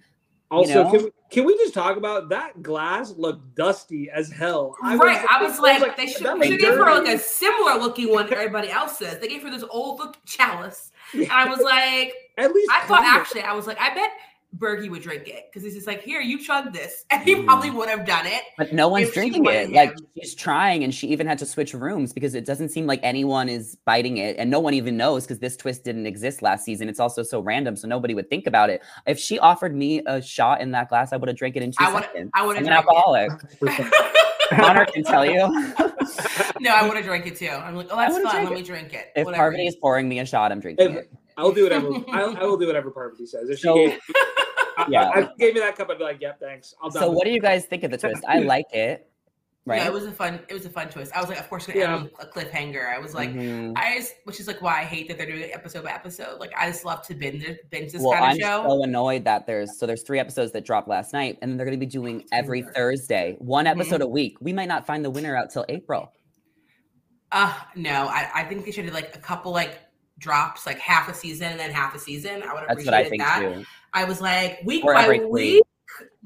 Also, 0.51 0.85
know? 0.85 0.91
can 0.91 1.05
we, 1.05 1.11
can 1.31 1.45
we 1.47 1.57
just 1.57 1.73
talk 1.75 1.97
about 1.97 2.29
that 2.31 2.63
glass 2.63 3.13
looked 3.17 3.55
dusty 3.55 4.11
as 4.11 4.31
hell? 4.31 4.75
right. 4.83 5.25
I 5.31 5.43
was 5.43 5.59
like, 5.61 5.97
they 5.97 6.07
should, 6.07 6.25
that 6.27 6.35
they 6.35 6.39
was 6.41 6.49
should 6.49 6.61
give 6.61 6.75
her 6.75 6.85
like 7.03 7.09
a 7.09 7.19
similar 7.19 7.75
looking 7.81 8.11
one 8.13 8.27
to 8.29 8.37
everybody 8.37 8.71
else's. 8.71 9.19
They 9.21 9.29
gave 9.29 9.43
her 9.43 9.51
this 9.51 9.65
old 9.71 9.99
look 10.01 10.17
chalice. 10.27 10.91
And 11.15 11.31
I 11.31 11.49
was 11.49 11.61
like, 11.61 12.13
At 12.39 12.53
least 12.53 12.71
I 12.73 12.81
thought 12.87 13.01
of- 13.01 13.07
actually, 13.07 13.43
I 13.43 13.53
was 13.53 13.67
like, 13.67 13.81
I 13.81 13.95
bet 13.95 14.11
Bergie 14.57 14.91
would 14.91 15.03
drink 15.03 15.27
it 15.29 15.47
because 15.51 15.63
he's 15.65 15.75
just 15.75 15.87
like, 15.87 16.03
here, 16.03 16.21
you 16.21 16.39
chug 16.43 16.73
this. 16.73 17.05
And 17.11 17.23
he 17.23 17.35
Mm. 17.35 17.45
probably 17.47 17.71
would 17.71 17.89
have 17.89 18.05
done 18.07 18.27
it. 18.27 18.43
but 18.57 18.73
no 18.73 18.89
one's 18.89 19.11
drinking 19.13 19.45
wanted 19.45 19.71
it. 19.71 19.73
Like, 19.73 19.91
him. 19.91 20.07
she's 20.19 20.35
trying, 20.35 20.85
and 20.85 20.95
she 20.95 21.09
even 21.09 21.27
had 21.27 21.39
to 21.39 21.47
switch 21.47 21.75
rooms 21.75 22.13
because 22.13 22.35
it 22.35 22.45
doesn't 22.45 22.69
seem 22.71 22.87
like 22.87 23.01
anyone 23.03 23.49
is 23.49 23.77
biting 23.85 24.17
it, 24.19 24.37
and 24.39 24.51
no 24.51 24.61
one 24.61 24.75
even 24.75 24.97
knows 24.97 25.25
because 25.25 25.39
this 25.41 25.57
twist 25.57 25.85
didn't 25.85 26.07
exist 26.07 26.43
last 26.43 26.65
season. 26.65 26.89
It's 26.89 27.01
also 27.01 27.23
so 27.23 27.41
random, 27.41 27.77
so 27.77 27.89
nobody 27.89 28.15
would 28.15 28.29
think 28.31 28.47
about 28.47 28.71
it. 28.71 28.83
If 29.07 29.19
she 29.19 29.39
offered 29.39 29.75
me 29.75 30.03
a 30.07 30.21
shot 30.23 30.61
in 30.61 30.71
that 30.73 30.89
glass, 30.89 31.13
I 31.13 31.17
would 31.17 31.29
have 31.29 31.37
drank 31.37 31.57
it 31.57 31.63
in 31.63 31.71
two 31.73 31.77
I 31.81 31.93
would 31.93 32.03
seconds. 32.05 32.31
I 32.35 32.47
would 32.47 32.57
I'm 32.57 32.65
have 32.65 32.85
an 32.85 32.85
it. 32.85 32.87
alcoholic. 32.87 33.31
Connor 34.51 34.85
can 34.87 35.03
tell 35.05 35.25
you. 35.25 35.39
no, 36.61 36.71
I 36.75 36.87
would 36.87 36.97
have 36.97 37.05
drank 37.05 37.27
it 37.27 37.37
too. 37.37 37.49
I'm 37.49 37.75
like, 37.77 37.89
oh, 37.91 37.97
that's 37.97 38.13
would've 38.15 38.31
fun. 38.31 38.45
Let 38.45 38.53
it. 38.53 38.57
me 38.57 38.63
drink 38.63 38.93
it. 38.93 39.11
If 39.17 39.25
Whatever. 39.25 39.43
Parvati 39.43 39.67
is 39.67 39.77
pouring 39.77 40.09
me 40.09 40.19
a 40.21 40.27
shot, 40.27 40.53
I'm 40.53 40.61
drinking 40.61 40.91
If- 40.91 40.97
it. 40.97 41.11
I'll 41.37 41.51
do 41.51 41.65
whatever. 41.65 41.89
I'll, 42.13 42.37
I 42.37 42.45
will 42.45 42.57
do 42.57 42.67
whatever 42.69 42.91
Parvati 42.93 43.27
says. 43.27 43.49
If 43.49 43.59
she 43.59 43.63
So- 43.63 43.75
gave, 43.75 43.99
I, 44.87 44.91
Yeah. 44.91 45.09
I, 45.15 45.21
I 45.21 45.29
gave 45.39 45.55
me 45.55 45.61
that 45.61 45.77
cup, 45.77 45.91
I'd 45.91 45.99
be 45.99 46.05
like, 46.05 46.21
"Yep, 46.21 46.41
thanks." 46.41 46.75
I'll. 46.83 46.91
So, 46.91 47.11
what 47.11 47.25
do 47.25 47.31
you 47.31 47.41
guys 47.41 47.67
think 47.67 47.83
of 47.85 47.91
the 47.91 47.99
twist? 47.99 48.23
I 48.29 48.39
like 48.41 48.67
it. 48.73 49.09
Right. 49.67 49.81
Yeah, 49.81 49.87
it 49.87 49.93
was 49.95 50.05
a 50.05 50.13
fun. 50.13 50.41
It 50.49 50.53
was 50.53 50.67
a 50.67 50.71
fun 50.71 50.91
twist. 50.91 51.11
I 51.17 51.21
was 51.21 51.31
like, 51.31 51.41
of 51.41 51.49
course, 51.49 51.67
gonna 51.67 51.79
Yeah. 51.79 51.97
end 51.97 52.11
a 52.21 52.27
cliffhanger. 52.27 52.87
I 52.87 52.99
was 52.99 53.15
like, 53.15 53.31
Mhm. 53.33 53.73
I 53.77 53.97
just, 53.97 54.13
which 54.25 54.39
is 54.39 54.47
like 54.47 54.61
why 54.61 54.81
I 54.81 54.85
hate 54.85 55.09
that 55.09 55.17
they're 55.17 55.25
doing 55.27 55.41
it 55.41 55.53
episode 55.55 55.85
by 55.85 55.91
episode. 55.93 56.39
Like, 56.39 56.53
I 56.55 56.69
just 56.71 56.85
love 56.85 57.01
to 57.07 57.15
binge 57.15 57.47
binge 57.71 57.93
this 57.93 58.03
well, 58.03 58.13
kind 58.13 58.25
I'm 58.27 58.33
of 58.33 58.41
show. 58.43 58.69
so 58.69 58.83
annoyed 58.83 59.25
that 59.25 59.47
there's 59.47 59.79
so 59.79 59.87
there's 59.87 60.03
three 60.03 60.19
episodes 60.19 60.53
that 60.53 60.67
dropped 60.67 60.87
last 60.87 61.15
night, 61.15 61.39
and 61.41 61.51
then 61.51 61.57
they're 61.57 61.65
going 61.65 61.79
to 61.81 61.87
be 61.87 61.91
doing 61.91 62.25
every 62.31 62.61
Thursday, 62.61 63.37
one 63.39 63.65
Mm-hmm. 63.65 63.81
episode 63.81 64.03
a 64.03 64.07
week. 64.07 64.37
We 64.43 64.53
might 64.53 64.69
not 64.69 64.87
find 64.87 65.03
the 65.03 65.11
winner 65.11 65.35
out 65.35 65.51
till 65.51 65.65
April. 65.71 66.13
Uh 67.33 67.53
no, 67.75 68.07
I, 68.07 68.29
I 68.35 68.45
think 68.45 68.65
they 68.67 68.71
should 68.71 68.85
have 68.85 68.93
like 68.95 69.17
a 69.17 69.19
couple 69.19 69.51
like 69.51 69.79
drops, 70.19 70.67
like 70.67 70.79
half 70.79 71.09
a 71.09 71.15
season 71.15 71.49
and 71.49 71.61
then 71.61 71.71
half 71.71 71.95
a 71.95 71.99
season. 71.99 72.43
I 72.43 72.53
would 72.53 72.65
have 72.69 72.77
That's 72.77 72.89
I 72.89 73.09
that. 73.19 73.41
too. 73.41 73.65
I 73.93 74.05
was 74.05 74.21
like 74.21 74.61
week 74.65 74.85
Or 74.85 74.95
by 74.95 75.09
week. 75.09 75.23
week. 75.29 75.63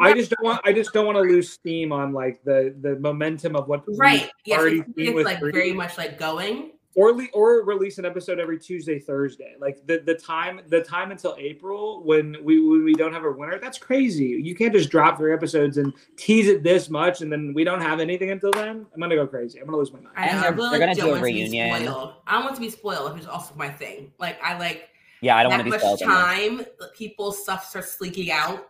I 0.01 0.15
just 0.15 0.31
don't 0.31 0.45
want. 0.45 0.61
I 0.65 0.73
just 0.73 0.93
don't 0.93 1.05
want 1.05 1.17
to 1.17 1.23
lose 1.23 1.51
steam 1.53 1.93
on 1.93 2.13
like 2.13 2.43
the 2.45 2.75
the 2.81 2.97
momentum 3.01 3.55
of 3.57 3.69
what 3.69 3.85
Right. 3.89 4.31
Yes, 4.45 4.61
already 4.61 4.79
it's, 4.79 4.89
it's 4.97 5.25
like 5.25 5.41
Brie. 5.41 5.53
very 5.53 5.73
much 5.73 5.99
like 5.99 6.19
going. 6.19 6.73
Or 6.99 7.13
le- 7.13 7.29
or 7.33 7.63
release 7.65 7.99
an 7.99 8.05
episode 8.05 8.39
every 8.41 8.59
Tuesday, 8.59 8.99
Thursday. 8.99 9.55
Like 9.61 9.87
the 9.87 9.99
the 10.05 10.15
time 10.15 10.61
the 10.69 10.83
time 10.83 11.11
until 11.13 11.37
April 11.39 12.03
when 12.03 12.37
we 12.43 12.61
when 12.61 12.83
we 12.85 12.95
don't 12.95 13.13
have 13.13 13.25
a 13.25 13.31
winner. 13.31 13.59
That's 13.61 13.79
crazy. 13.79 14.27
You 14.43 14.55
can't 14.57 14.73
just 14.73 14.91
drop 14.91 15.17
three 15.19 15.33
episodes 15.33 15.79
and 15.79 15.93
tease 16.17 16.49
it 16.49 16.63
this 16.63 16.91
much, 16.91 17.21
and 17.21 17.31
then 17.31 17.53
we 17.55 17.63
don't 17.63 17.81
have 17.81 18.01
anything 18.01 18.31
until 18.33 18.51
then. 18.53 18.85
I'm 18.93 19.01
gonna 19.01 19.15
go 19.15 19.27
crazy. 19.27 19.61
I'm 19.61 19.67
gonna 19.67 19.77
lose 19.79 19.93
my 19.93 20.01
mind. 20.01 20.15
I 20.17 20.27
And 20.27 20.37
know. 20.37 20.41
they're- 20.43 20.51
I 20.53 20.55
really 20.57 20.71
they're 20.71 20.79
gonna 20.81 20.95
do 20.95 21.01
don't 21.03 21.09
a 21.09 21.13
want 21.13 21.21
to 21.23 21.27
be 21.33 21.33
reunion. 21.35 21.83
spoiled. 21.85 22.13
I 22.27 22.33
don't 22.35 22.45
want 22.45 22.55
to 22.57 22.61
be 22.61 22.71
spoiled, 22.71 23.13
which 23.15 23.23
is 23.23 23.29
also 23.29 23.55
my 23.55 23.69
thing. 23.69 24.13
Like 24.19 24.43
I 24.43 24.59
like 24.59 24.89
Yeah, 25.21 25.37
I 25.37 25.43
don't 25.45 25.51
want 25.53 25.65
to 25.67 25.71
be 25.71 25.79
spoiled. 25.79 26.01
time 26.01 26.57
that 26.81 26.95
people's 26.95 27.43
stuff 27.43 27.65
starts 27.69 28.01
leaking 28.01 28.31
out, 28.33 28.69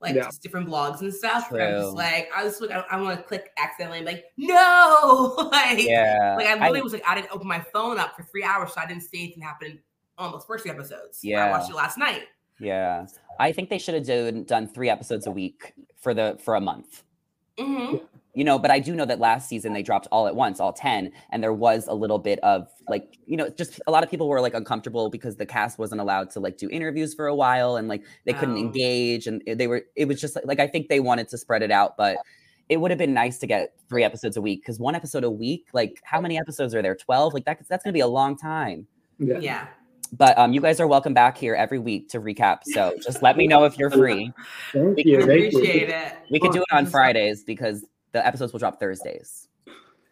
like 0.00 0.14
Yeah. 0.14 0.24
just 0.24 0.42
different 0.42 0.68
blogs 0.68 1.00
and 1.00 1.12
stuff. 1.12 1.50
where 1.50 1.76
I'm 1.76 1.82
just 1.82 1.94
like, 1.96 2.28
I 2.34 2.44
was 2.44 2.60
like, 2.60 2.70
I, 2.70 2.84
I 2.90 3.00
want 3.00 3.18
to 3.18 3.24
click 3.24 3.50
accidentally, 3.58 3.98
and 3.98 4.06
be 4.06 4.12
like, 4.12 4.24
no, 4.36 5.34
like, 5.52 5.82
Yeah, 5.82 6.34
like 6.36 6.46
I 6.46 6.52
I- 6.52 6.58
literally 6.58 6.82
was 6.82 6.92
like, 6.92 7.04
I 7.06 7.14
didn't 7.14 7.30
open 7.32 7.46
my 7.48 7.60
phone 7.72 7.98
up 7.98 8.14
for 8.16 8.22
three 8.24 8.42
hours, 8.44 8.72
so 8.74 8.80
I 8.80 8.86
didn't 8.86 9.02
see 9.04 9.24
anything 9.24 9.42
happen 9.42 9.78
on 10.18 10.32
those 10.32 10.44
first 10.44 10.64
two 10.64 10.70
episodes. 10.70 11.20
Yeah, 11.22 11.46
I 11.46 11.50
watched 11.50 11.70
it 11.70 11.76
last 11.76 11.98
night. 11.98 12.22
yeah. 12.60 13.06
I 13.38 13.52
think 13.52 13.68
they 13.68 13.76
should 13.78 13.94
have 13.94 14.06
done 14.06 14.44
done 14.44 14.66
three 14.66 14.88
episodes 14.88 15.26
a 15.26 15.30
week 15.30 15.74
for 15.98 16.14
the 16.14 16.38
for 16.42 16.54
a 16.54 16.60
month. 16.60 17.02
hmm 17.58 17.96
you 18.36 18.44
know 18.44 18.58
but 18.58 18.70
i 18.70 18.78
do 18.78 18.94
know 18.94 19.04
that 19.04 19.18
last 19.18 19.48
season 19.48 19.72
they 19.72 19.82
dropped 19.82 20.06
all 20.12 20.26
at 20.28 20.36
once 20.36 20.60
all 20.60 20.72
10 20.72 21.10
and 21.30 21.42
there 21.42 21.52
was 21.52 21.86
a 21.88 21.94
little 21.94 22.18
bit 22.18 22.38
of 22.40 22.68
like 22.88 23.16
you 23.26 23.36
know 23.36 23.48
just 23.48 23.80
a 23.86 23.90
lot 23.90 24.04
of 24.04 24.10
people 24.10 24.28
were 24.28 24.40
like 24.40 24.54
uncomfortable 24.54 25.08
because 25.10 25.36
the 25.36 25.46
cast 25.46 25.78
wasn't 25.78 26.00
allowed 26.00 26.30
to 26.30 26.38
like 26.38 26.58
do 26.58 26.68
interviews 26.70 27.14
for 27.14 27.26
a 27.26 27.34
while 27.34 27.76
and 27.76 27.88
like 27.88 28.02
they 28.26 28.32
couldn't 28.34 28.56
Oh. 28.56 28.58
engage 28.60 29.26
and 29.26 29.42
they 29.46 29.66
were 29.66 29.82
it 29.96 30.06
was 30.06 30.20
just 30.20 30.36
like, 30.36 30.44
like 30.46 30.60
i 30.60 30.66
think 30.68 30.88
they 30.88 31.00
wanted 31.00 31.28
to 31.28 31.38
spread 31.38 31.62
it 31.62 31.70
out 31.70 31.96
but 31.96 32.18
it 32.68 32.78
would 32.78 32.90
have 32.90 32.98
been 32.98 33.14
nice 33.14 33.38
to 33.38 33.46
get 33.46 33.74
three 33.88 34.04
episodes 34.04 34.36
a 34.36 34.42
week 34.42 34.60
because 34.60 34.78
one 34.78 34.94
episode 34.94 35.24
a 35.24 35.30
week 35.30 35.66
like 35.72 35.98
how 36.04 36.20
many 36.20 36.38
episodes 36.38 36.74
are 36.74 36.82
there 36.82 36.94
12 36.94 37.32
like 37.34 37.44
that, 37.46 37.66
that's 37.68 37.82
gonna 37.84 37.92
be 37.94 38.00
a 38.00 38.06
long 38.06 38.36
time 38.36 38.86
Yeah. 39.18 39.38
Yeah. 39.38 39.66
but 40.12 40.36
um 40.36 40.52
you 40.52 40.60
guys 40.60 40.78
are 40.78 40.86
welcome 40.86 41.14
back 41.14 41.38
here 41.38 41.54
every 41.54 41.78
week 41.78 42.08
to 42.10 42.20
recap 42.20 42.58
so 42.64 42.94
just 43.02 43.22
let 43.22 43.36
me 43.38 43.46
know 43.46 43.64
if 43.64 43.78
you're 43.78 43.90
free 44.02 44.30
Thank 44.72 44.96
We 44.98 45.04
you. 45.06 45.18
I 45.22 45.26
Thank 45.26 45.40
you. 45.40 45.48
appreciate 45.58 45.88
it. 45.88 46.12
we 46.30 46.38
could 46.40 46.52
do 46.52 46.60
it 46.60 46.74
on 46.74 46.84
fridays 46.86 47.42
because 47.44 47.84
the 48.16 48.26
episodes 48.26 48.52
will 48.52 48.58
drop 48.58 48.80
thursdays 48.80 49.48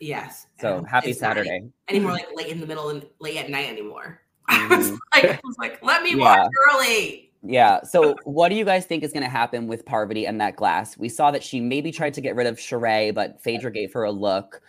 Yes. 0.01 0.47
so 0.61 0.79
And 0.79 0.89
happy 0.89 1.11
it's 1.11 1.21
not 1.21 1.37
saturday 1.37 1.69
Anymore, 1.89 2.13
like 2.13 2.29
late 2.35 2.49
in 2.49 2.61
the 2.61 2.67
middle 2.67 2.91
and 2.91 3.07
late 3.21 3.37
at 3.39 3.49
night 3.49 3.69
anymore. 3.69 4.21
I 4.49 4.67
was 4.69 4.91
Mhm. 4.91 4.99
like, 5.15 5.25
I 5.25 5.41
was 5.45 5.57
like, 5.59 5.83
let 5.83 6.03
me 6.03 6.11
Yeah. 6.11 6.17
watch 6.19 6.51
early. 6.71 7.33
Yeah. 7.43 7.83
So, 7.83 8.15
what 8.25 8.49
do 8.51 8.55
you 8.57 8.65
guys 8.65 8.85
think 8.87 9.03
is 9.03 9.13
going 9.13 9.23
to 9.23 9.29
happen 9.31 9.67
with 9.67 9.85
Parvati 9.87 10.27
and 10.27 10.41
that 10.41 10.57
glass? 10.57 10.99
We 10.99 11.09
saw 11.09 11.31
that 11.31 11.43
she 11.43 11.61
maybe 11.61 11.93
tried 11.93 12.15
to 12.15 12.21
get 12.21 12.35
rid 12.37 12.47
of 12.47 12.57
Sheree, 12.59 13.15
but 13.15 13.41
Phaedra 13.43 13.71
gave 13.71 13.93
her 13.95 14.05
a 14.05 14.11
look. 14.11 14.61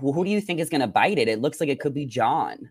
Who, 0.00 0.12
who 0.12 0.24
do 0.24 0.30
you 0.30 0.40
think 0.40 0.58
is 0.60 0.68
going 0.68 0.80
to 0.82 0.86
bite 0.86 1.18
it? 1.18 1.28
It 1.28 1.40
looks 1.40 1.60
like 1.60 1.68
it 1.70 1.78
could 1.80 1.94
be 1.94 2.04
John. 2.06 2.70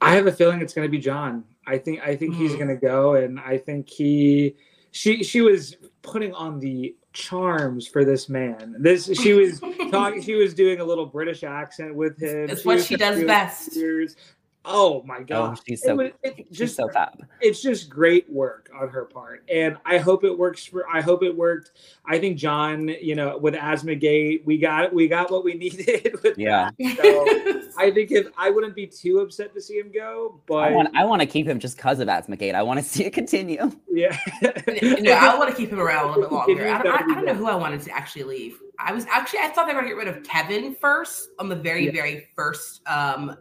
I 0.00 0.14
have 0.14 0.26
a 0.26 0.32
feeling 0.32 0.60
it's 0.62 0.72
going 0.72 0.86
to 0.86 0.90
be 0.90 0.98
John. 0.98 1.44
I 1.66 1.76
think 1.78 2.00
I 2.02 2.16
think 2.16 2.34
he's 2.36 2.52
Mm. 2.52 2.56
going 2.58 2.68
to 2.68 2.76
go, 2.76 3.14
and 3.16 3.38
I 3.40 3.58
think 3.58 3.88
he 3.88 4.56
she 4.92 5.22
she 5.22 5.40
was 5.42 5.76
putting 6.02 6.32
on 6.34 6.58
the 6.58 6.94
charms 7.12 7.86
for 7.86 8.04
this 8.04 8.28
man. 8.28 8.76
This 8.78 9.06
she 9.20 9.32
was 9.32 9.60
talking. 9.90 10.22
She 10.22 10.34
was 10.34 10.54
doing 10.54 10.80
a 10.80 10.84
little 10.84 11.06
British 11.06 11.42
accent 11.42 11.94
with 11.94 12.20
him. 12.20 12.46
That's 12.46 12.64
what 12.64 12.76
was 12.76 12.86
she 12.86 12.96
does 12.96 13.22
best. 13.24 13.76
Oh 14.62 15.02
my 15.04 15.18
Oh, 15.20 15.24
god! 15.24 15.60
she's 15.66 15.82
It 15.82 15.86
so 15.86 15.94
was- 15.96 16.10
it 16.22 16.34
she's 16.48 16.58
just 16.58 16.76
so 16.76 16.88
fab. 16.90 17.24
it's 17.40 17.62
just 17.62 17.88
great 17.88 18.30
work 18.30 18.68
on 18.78 18.88
her 18.90 19.06
part 19.06 19.42
and 19.50 19.76
i 19.86 19.96
hope 19.96 20.22
it 20.22 20.36
works 20.38 20.64
for 20.66 20.84
i 20.92 21.00
hope 21.00 21.22
it 21.22 21.34
worked 21.34 21.70
i 22.04 22.18
think 22.18 22.36
john 22.36 22.88
you 23.00 23.14
know 23.14 23.38
with 23.38 23.54
asthmagate 23.54 24.44
we 24.44 24.58
got 24.58 24.92
we 24.92 25.08
got 25.08 25.30
what 25.30 25.44
we 25.44 25.54
needed 25.64 26.14
with 26.22 26.36
Yeah. 26.38 26.68
so 26.78 27.62
i 27.78 27.90
think 27.90 28.10
if 28.10 28.26
i 28.36 28.50
wouldn't 28.50 28.74
be 28.76 28.86
too 28.86 29.20
upset 29.20 29.54
to 29.54 29.62
see 29.62 29.78
him 29.78 29.90
go 29.92 30.34
I 30.34 30.40
but 30.46 30.72
want 30.72 30.88
I 30.96 31.04
want 31.06 31.22
to 31.22 31.26
keep 31.26 31.46
him 31.48 31.58
just 31.58 31.76
because 31.76 31.98
of 32.00 32.08
Asthmagate. 32.08 32.54
I 32.54 32.62
want 32.62 32.78
to 32.80 32.84
see 32.92 33.04
it 33.06 33.12
continue. 33.14 33.70
yeah 33.90 34.16
no, 34.42 35.12
I 35.12 35.38
want 35.38 35.48
to 35.50 35.56
keep 35.56 35.70
him 35.70 35.80
around 35.80 36.04
a 36.04 36.08
little 36.08 36.22
bit 36.24 36.32
longer. 36.32 36.68
I 36.68 36.82
don't, 36.82 36.86
I, 36.86 36.98
That 36.98 37.00
would 37.00 37.06
be 37.06 37.12
I 37.12 37.14
don't 37.14 37.24
know 37.26 37.34
who 37.34 37.46
I 37.46 37.54
wanted 37.54 37.80
to 37.82 37.90
actually 37.92 38.24
leave. 38.24 38.58
I 38.78 38.92
was 38.92 39.06
actually 39.06 39.40
I 39.40 39.48
thought 39.48 39.66
they 39.66 39.72
were 39.74 39.80
going 39.82 39.96
to 39.96 40.04
get 40.04 40.10
rid 40.10 40.16
of 40.18 40.22
Kevin 40.24 40.74
first 40.74 41.30
on 41.38 41.48
the 41.48 41.56
very 41.56 41.86
Yeah. 41.86 41.92
very 41.92 42.28
first 42.36 42.82
um 42.86 43.36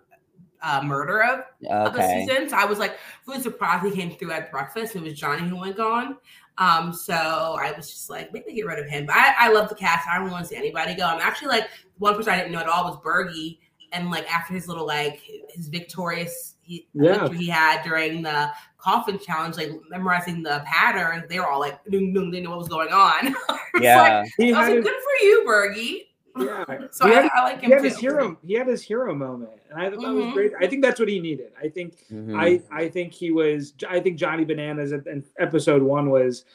uh, 0.62 0.82
murder 0.84 1.24
of, 1.24 1.40
of 1.70 1.94
the 1.94 2.08
season. 2.08 2.50
So 2.50 2.58
I 2.58 2.66
was 2.66 2.80
like 2.80 2.98
really 3.28 3.42
surprised 3.42 3.86
he 3.86 3.92
came 3.92 4.16
through 4.16 4.32
at 4.32 4.52
breakfast. 4.52 4.96
It 4.96 5.02
was 5.02 5.14
Johnny 5.14 5.48
who 5.48 5.56
went 5.56 5.78
gone. 5.78 6.18
Um, 6.58 6.92
so 6.92 7.14
I 7.14 7.72
was 7.72 7.90
just 7.90 8.10
like, 8.10 8.34
maybe 8.34 8.54
get 8.54 8.66
rid 8.66 8.80
of 8.80 8.90
him. 8.90 9.06
But 9.06 9.16
I, 9.16 9.34
I 9.38 9.52
love 9.52 9.70
the 9.70 9.76
cast. 9.76 10.08
I 10.08 10.20
don't 10.20 10.30
want 10.30 10.44
to 10.44 10.50
see 10.50 10.58
anybody 10.58 10.94
go. 10.94 11.06
I'm 11.06 11.22
actually 11.22 11.48
like 11.48 11.70
one 11.98 12.16
person 12.16 12.34
I 12.34 12.38
didn't 12.38 12.52
know 12.52 12.60
at 12.60 12.68
all 12.68 12.84
was 12.84 13.00
Bergie. 13.00 13.60
And 13.92 14.12
like 14.12 14.32
after 14.32 14.54
his 14.54 14.68
little 14.68 14.86
like 14.86 15.22
his 15.50 15.68
victorious 15.68 16.56
he, 16.62 16.88
Yeah. 16.94 17.30
he 17.30 17.48
had 17.48 17.82
during 17.84 18.22
the 18.22 18.52
coffin 18.78 19.18
challenge, 19.18 19.58
like 19.58 19.72
memorizing 19.90 20.44
the 20.44 20.62
pattern. 20.66 21.26
They 21.28 21.40
were 21.40 21.48
all 21.48 21.60
like, 21.60 21.84
ding, 21.86 22.14
ding, 22.14 22.30
they 22.30 22.42
knew 22.42 22.50
what 22.50 22.60
was 22.60 22.68
going 22.68 22.90
on. 22.90 23.36
yeah, 23.82 24.24
like, 24.38 24.54
I 24.54 24.60
was 24.60 24.70
like, 24.70 24.84
good 24.84 24.94
for 24.94 25.26
you, 25.26 25.46
Bergie. 25.48 26.09
Yeah. 26.38 26.66
so 26.92 27.06
I, 27.06 27.10
had, 27.12 27.30
I, 27.36 27.44
like 27.44 27.62
him. 27.62 27.70
He 27.70 27.72
had 27.72 27.80
too. 27.82 27.88
his 27.90 27.98
hero. 27.98 28.38
He 28.46 28.54
had 28.54 28.68
his 28.68 28.82
hero 28.82 29.14
moment, 29.16 29.52
and 29.70 29.80
I 29.82 29.90
thought 29.90 30.00
that 30.02 30.08
Mhm. 30.08 30.26
was 30.26 30.34
great. 30.34 30.52
I 30.60 30.68
think 30.68 30.82
that's 30.84 31.00
what 31.00 31.10
he 31.10 31.20
needed. 31.20 31.52
I 31.62 31.70
think. 31.70 31.96
Mhm. 32.12 32.36
I 32.38 32.62
I 32.72 32.88
think 32.90 33.14
he 33.14 33.32
was. 33.32 33.74
I 33.88 34.00
think 34.00 34.18
Johnny 34.18 34.46
Bananas 34.46 34.92
in 34.92 35.04
in 35.08 35.24
episode 35.40 35.82
one 35.82 36.10
was 36.10 36.46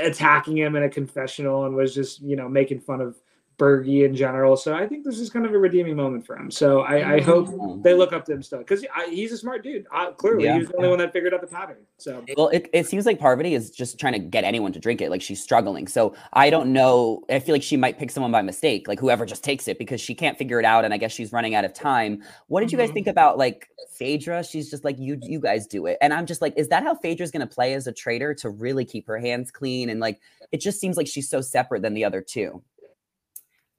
attacking 0.00 0.56
him 0.56 0.76
in 0.76 0.84
a 0.84 0.88
confessional 0.88 1.64
and 1.66 1.74
was 1.74 1.94
just 1.94 2.20
you 2.22 2.36
know 2.36 2.48
making 2.48 2.80
fun 2.80 3.00
of 3.00 3.16
Bergie 3.58 4.04
in 4.04 4.14
general. 4.16 4.56
So 4.56 4.74
I 4.74 4.86
think 4.86 5.04
this 5.04 5.18
is 5.20 5.30
kind 5.30 5.46
of 5.46 5.52
a 5.52 5.58
redeeming 5.58 5.96
moment 5.96 6.26
for 6.26 6.36
him. 6.36 6.50
So 6.50 6.80
I, 6.80 7.14
I 7.14 7.20
hope 7.20 7.82
they 7.82 7.94
look 7.94 8.12
up 8.12 8.24
to 8.26 8.32
him 8.32 8.42
still 8.42 8.58
because 8.58 8.84
he's 9.08 9.32
a 9.32 9.38
smart 9.38 9.62
dude. 9.62 9.86
Uh, 9.92 10.10
clearly, 10.12 10.44
Yeah. 10.44 10.54
he 10.54 10.58
was 10.60 10.68
the 10.68 10.76
only 10.76 10.88
one 10.88 10.98
that 10.98 11.12
figured 11.12 11.32
out 11.34 11.40
the 11.40 11.46
pattern. 11.46 11.76
So 11.98 12.24
Well, 12.36 12.48
it, 12.48 12.68
it 12.72 12.86
seems 12.86 13.06
like 13.06 13.18
Parvati 13.18 13.54
is 13.54 13.70
just 13.70 13.98
trying 13.98 14.14
to 14.14 14.18
get 14.18 14.44
anyone 14.44 14.72
to 14.72 14.80
drink 14.80 15.00
it. 15.00 15.10
Like 15.10 15.22
she's 15.22 15.42
struggling. 15.42 15.86
So 15.86 16.14
I 16.32 16.50
don't 16.50 16.72
know. 16.72 17.22
I 17.30 17.38
feel 17.38 17.54
like 17.54 17.62
she 17.62 17.76
might 17.76 17.98
pick 17.98 18.10
someone 18.10 18.32
by 18.32 18.42
mistake, 18.42 18.88
like 18.88 18.98
whoever 18.98 19.24
just 19.24 19.44
takes 19.44 19.68
it 19.68 19.78
because 19.78 20.00
she 20.00 20.14
can't 20.14 20.36
figure 20.36 20.58
it 20.58 20.64
out. 20.64 20.84
And 20.84 20.92
I 20.92 20.96
guess 20.96 21.12
she's 21.12 21.32
running 21.32 21.54
out 21.54 21.64
of 21.64 21.72
time. 21.72 22.22
What 22.48 22.60
did 22.60 22.72
you 22.72 22.78
guys 22.78 22.90
Mhm. 22.90 22.94
think 22.94 23.06
about 23.06 23.38
like 23.38 23.68
Phaedra? 23.92 24.42
She's 24.44 24.68
just 24.70 24.84
like, 24.84 24.98
you 24.98 25.18
you 25.22 25.38
guys 25.38 25.66
do 25.66 25.86
it. 25.86 25.96
And 26.00 26.12
I'm 26.12 26.26
just 26.26 26.42
like, 26.42 26.54
is 26.56 26.68
that 26.68 26.82
how 26.82 26.94
Phaedra's 26.96 27.30
gonna 27.30 27.46
play 27.46 27.74
as 27.74 27.86
a 27.86 27.92
traitor 27.92 28.34
to 28.34 28.50
really 28.50 28.84
keep 28.84 29.06
her 29.06 29.18
hands 29.18 29.50
clean? 29.50 29.90
And 29.90 30.00
like 30.00 30.20
it 30.52 30.58
just 30.60 30.80
seems 30.80 30.96
like 30.96 31.06
she's 31.06 31.28
so 31.28 31.40
separate 31.40 31.82
than 31.82 31.94
the 31.94 32.04
other 32.04 32.20
two. 32.20 32.62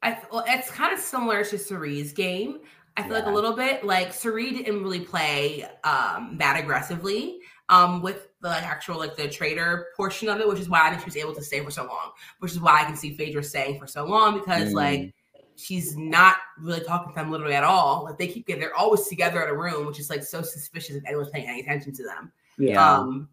I 0.06 0.22
well, 0.32 0.44
it's 0.48 0.70
kind 0.70 0.94
of 0.94 1.00
similar 1.00 1.44
to 1.44 1.58
Cirie's 1.58 2.14
game. 2.14 2.60
I 2.98 3.04
feel 3.04 3.12
like 3.12 3.26
a 3.26 3.32
little 3.32 3.54
bit 3.54 3.84
like 3.84 4.14
Cirie 4.14 4.52
didn't 4.52 4.82
really 4.84 5.02
play 5.02 5.66
um 5.84 6.38
that 6.38 6.58
aggressively 6.58 7.40
um 7.70 8.02
with 8.02 8.30
the 8.42 8.50
like, 8.50 8.64
actual 8.64 8.98
like 9.00 9.16
the 9.18 9.28
traitor 9.28 9.88
portion 9.98 10.30
of 10.30 10.40
it, 10.40 10.48
which 10.48 10.60
is 10.60 10.70
why 10.70 10.86
I 10.86 10.90
think 10.92 11.02
she 11.02 11.06
was 11.08 11.18
able 11.18 11.34
to 11.36 11.44
stay 11.44 11.62
for 11.64 11.72
so 11.72 11.84
long. 11.86 12.12
Which 12.40 12.52
is 12.52 12.60
why 12.60 12.82
I 12.82 12.86
can 12.86 12.96
see 12.96 13.16
Phaedra 13.18 13.44
staying 13.44 13.80
for 13.80 13.88
so 13.88 14.06
long 14.06 14.40
because 14.40 14.70
Mm. 14.70 14.76
like 14.76 15.16
she's 15.58 15.98
not 15.98 16.38
really 16.60 16.82
talking 16.82 17.10
to 17.14 17.16
them 17.16 17.32
literally 17.32 17.56
at 17.56 17.64
all. 17.64 18.04
Like 18.06 18.18
they 18.18 18.28
keep 18.28 18.46
getting 18.46 18.62
they're 18.62 18.76
always 18.76 19.08
together 19.08 19.42
in 19.42 19.50
a 19.50 19.58
room, 19.58 19.88
which 19.88 20.00
is 20.00 20.10
like 20.10 20.24
so 20.24 20.42
suspicious 20.42 20.96
if 20.96 21.06
anyone's 21.06 21.30
paying 21.32 21.48
any 21.48 21.62
attention 21.62 21.94
to 21.96 22.04
them. 22.04 22.32
Yeah. 22.58 23.00
Um 23.00 23.30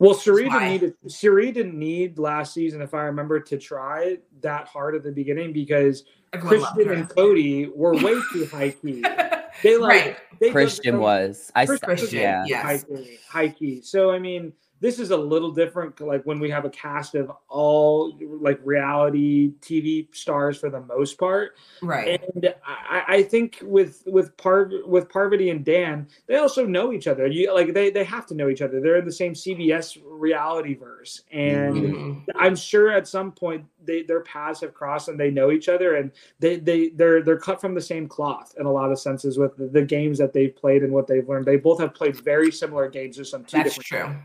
Well, 0.00 0.14
Cirie 0.14 0.48
why. 0.48 0.58
didn't 0.58 0.72
need 0.72 0.82
it. 1.04 1.12
Cirie 1.12 1.52
didn't 1.52 1.78
need 1.78 2.18
last 2.18 2.54
season, 2.54 2.80
if 2.80 2.94
I 2.94 3.02
remember, 3.02 3.38
to 3.38 3.58
try 3.58 4.16
that 4.40 4.66
hard 4.66 4.96
at 4.96 5.04
the 5.04 5.12
beginning 5.12 5.52
because 5.52 6.04
everyone 6.32 6.60
Christian 6.62 6.92
and 6.92 7.08
Cody 7.08 7.68
were 7.68 7.92
way 7.92 8.18
too 8.32 8.46
high 8.50 8.70
key. 8.70 9.04
They 9.62 9.76
like 9.76 9.90
right. 9.90 10.16
they 10.38 10.52
Christian 10.52 11.00
was. 11.00 11.50
I 11.54 11.66
Christian 11.66 11.86
Christian, 11.86 12.20
yeah. 12.20 12.44
yeah. 12.46 12.62
high 12.62 12.78
key, 12.78 13.18
high 13.28 13.48
key. 13.48 13.82
So 13.82 14.10
I 14.10 14.18
mean, 14.18 14.54
this 14.80 14.98
is 14.98 15.10
a 15.10 15.16
little 15.16 15.50
different. 15.50 16.00
Like 16.00 16.22
when 16.24 16.40
we 16.40 16.48
have 16.50 16.64
a 16.64 16.70
cast 16.70 17.14
of 17.14 17.30
all 17.48 18.16
like 18.40 18.58
reality 18.64 19.52
TV 19.60 20.08
stars 20.14 20.58
for 20.58 20.70
the 20.70 20.80
most 20.80 21.18
part, 21.18 21.52
Right. 21.82 22.20
and 22.34 22.54
I, 22.66 23.04
I 23.08 23.22
think 23.22 23.58
with 23.62 24.02
with 24.06 24.36
Par 24.36 24.70
with 24.86 25.08
Parvati 25.10 25.50
and 25.50 25.64
Dan, 25.64 26.08
they 26.26 26.36
also 26.36 26.64
know 26.66 26.92
each 26.92 27.06
other. 27.06 27.26
You 27.26 27.52
like 27.54 27.74
they 27.74 27.90
they 27.90 28.04
have 28.04 28.26
to 28.26 28.34
know 28.34 28.48
each 28.48 28.62
other. 28.62 28.80
They're 28.80 28.96
in 28.96 29.04
the 29.04 29.12
same 29.12 29.34
CBS 29.34 29.98
reality 30.04 30.74
verse, 30.74 31.22
and 31.30 31.76
Mhm. 31.76 32.24
I'm 32.36 32.56
sure 32.56 32.90
at 32.90 33.06
some 33.06 33.32
point 33.32 33.64
they 33.84 34.02
their 34.02 34.20
paths 34.20 34.60
have 34.62 34.72
crossed 34.72 35.08
and 35.08 35.20
they 35.20 35.30
know 35.30 35.50
each 35.50 35.68
other, 35.68 35.96
and 35.96 36.10
they 36.38 36.56
they 36.56 36.88
they're 36.90 37.22
they're 37.22 37.38
cut 37.38 37.60
from 37.60 37.74
the 37.74 37.80
same 37.82 38.08
cloth 38.08 38.54
in 38.58 38.64
a 38.66 38.72
lot 38.72 38.90
of 38.90 38.98
senses 38.98 39.38
with 39.38 39.56
the, 39.56 39.66
the 39.68 39.82
games 39.82 40.16
that 40.18 40.32
they've 40.32 40.54
played 40.56 40.82
and 40.82 40.92
what 40.92 41.06
they've 41.06 41.28
learned. 41.28 41.44
They 41.44 41.56
both 41.56 41.80
have 41.80 41.94
played 41.94 42.16
very 42.16 42.50
similar 42.50 42.88
games. 42.88 43.16
There's 43.16 43.30
some 43.30 43.44
two 43.44 43.58
That's 43.58 43.76
different. 43.76 44.06
true. 44.06 44.22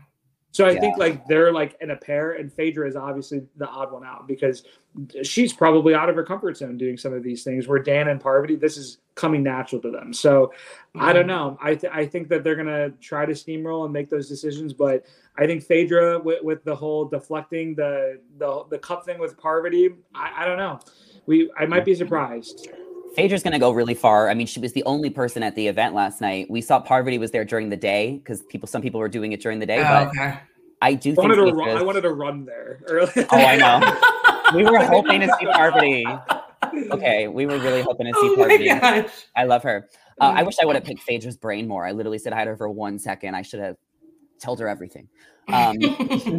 So 0.56 0.64
I 0.64 0.70
Yeah. 0.70 0.80
think 0.80 0.96
like 0.96 1.26
they're 1.26 1.52
like 1.52 1.76
in 1.82 1.90
a 1.90 1.96
pair, 1.96 2.32
and 2.32 2.50
Phaedra 2.50 2.88
is 2.88 2.96
obviously 2.96 3.42
the 3.58 3.66
odd 3.68 3.92
one 3.92 4.06
out 4.06 4.26
because 4.26 4.64
she's 5.22 5.52
probably 5.52 5.94
out 5.94 6.08
of 6.08 6.16
her 6.16 6.22
comfort 6.24 6.56
zone 6.56 6.78
doing 6.78 6.96
some 6.96 7.12
of 7.12 7.22
these 7.22 7.44
things. 7.44 7.68
Where 7.68 7.78
Dan 7.78 8.08
and 8.08 8.18
Parvati, 8.18 8.56
this 8.56 8.78
is 8.78 8.96
coming 9.16 9.42
natural 9.42 9.82
to 9.82 9.90
them. 9.90 10.14
So 10.14 10.54
I 10.94 11.12
don't 11.12 11.24
Mhm. 11.24 11.28
know. 11.28 11.58
I 11.60 11.74
th- 11.74 11.92
I 11.94 12.06
think 12.06 12.28
that 12.30 12.42
they're 12.42 12.54
gonna 12.56 12.88
try 13.02 13.26
to 13.26 13.32
steamroll 13.34 13.84
and 13.84 13.92
make 13.92 14.08
those 14.08 14.30
decisions, 14.30 14.72
but 14.72 15.04
I 15.36 15.46
think 15.46 15.62
Phaedra 15.62 16.20
with, 16.20 16.42
with 16.42 16.64
the 16.64 16.74
whole 16.74 17.04
deflecting 17.04 17.74
the 17.74 18.18
the 18.38 18.64
the 18.70 18.78
cup 18.78 19.04
thing 19.04 19.18
with 19.18 19.36
Parvati, 19.36 19.90
I, 20.14 20.44
I 20.44 20.46
don't 20.46 20.56
know. 20.56 20.80
We 21.26 21.50
I 21.58 21.66
might 21.66 21.84
be 21.84 21.94
surprised. 21.94 22.70
Phaedra's 23.14 23.42
gonna 23.42 23.58
go 23.58 23.70
really 23.70 23.94
far. 23.94 24.28
I 24.28 24.34
mean, 24.34 24.46
she 24.46 24.60
was 24.60 24.72
the 24.72 24.82
only 24.84 25.10
person 25.10 25.42
at 25.42 25.54
the 25.54 25.68
event 25.68 25.94
last 25.94 26.20
night. 26.20 26.50
We 26.50 26.60
saw 26.60 26.80
Parvati 26.80 27.18
was 27.18 27.30
there 27.30 27.44
during 27.44 27.70
the 27.70 27.76
day 27.76 28.18
because 28.18 28.42
people, 28.42 28.66
some 28.68 28.82
people 28.82 29.00
were 29.00 29.08
doing 29.08 29.32
it 29.32 29.40
during 29.40 29.58
the 29.58 29.66
day. 29.66 29.78
Oh, 29.80 29.82
but 29.84 30.08
okay. 30.08 30.38
I 30.82 30.94
do 30.94 31.12
I 31.12 31.14
think 31.14 31.28
wanted 31.28 31.36
to 31.36 31.52
run, 31.52 31.68
I 31.76 31.82
wanted 31.82 32.02
to 32.02 32.10
run 32.12 32.44
there. 32.44 32.80
early. 32.86 33.10
Oh, 33.16 33.36
I 33.36 33.56
know. 33.56 34.54
we 34.54 34.64
were 34.64 34.84
hoping 34.84 35.20
to 35.20 35.34
see 35.38 35.46
Parvati. 35.46 36.06
Okay, 36.90 37.28
we 37.28 37.46
were 37.46 37.58
really 37.58 37.82
hoping 37.82 38.06
to 38.06 38.12
see 38.20 38.28
Oh 38.30 38.36
Parvati. 38.36 39.08
I 39.34 39.44
love 39.44 39.62
her. 39.62 39.88
Uh, 40.20 40.32
I 40.36 40.42
wish 40.42 40.56
I 40.60 40.64
would 40.64 40.76
have 40.76 40.84
picked 40.84 41.02
Phaedra's 41.02 41.36
brain 41.36 41.68
more. 41.68 41.86
I 41.86 41.92
literally 41.92 42.18
said 42.18 42.32
hi 42.32 42.44
to 42.44 42.50
her 42.50 42.56
for 42.56 42.68
one 42.68 42.98
second. 42.98 43.34
I 43.34 43.42
should 43.42 43.60
have 43.60 43.76
told 44.40 44.60
her 44.60 44.68
everything. 44.68 45.08
Um, 45.48 45.78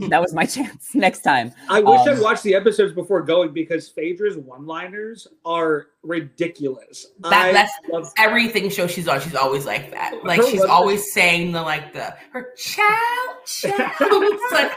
that 0.10 0.20
was 0.20 0.34
my 0.34 0.46
chance. 0.56 0.94
Next 0.94 1.22
time. 1.22 1.54
I 1.70 1.80
wish 1.80 2.02
Um, 2.02 2.10
I'd 2.10 2.20
watched 2.22 2.44
the 2.44 2.54
episodes 2.56 2.92
before 2.92 3.22
going 3.22 3.54
because 3.54 3.88
Phaedra's 3.88 4.36
one-liners 4.36 5.30
are 5.46 5.88
ridiculous. 6.04 7.08
That- 7.22 7.32
I 7.32 7.52
that's- 7.54 7.72
love 7.90 8.12
Everything 8.18 8.70
show 8.70 8.86
she's 8.86 9.08
on, 9.08 9.22
she's 9.22 9.34
always 9.34 9.66
like 9.66 9.92
that. 9.92 10.26
Like 10.26 10.42
Her 10.42 10.50
she's 10.50 10.62
always 10.62 11.14
saying 11.14 11.54
the 11.54 11.62
like 11.62 11.94
the 11.94 12.14
her 12.34 12.52
chow 12.58 12.84
chow. 13.46 13.72
It's 14.02 14.52
like 14.54 14.74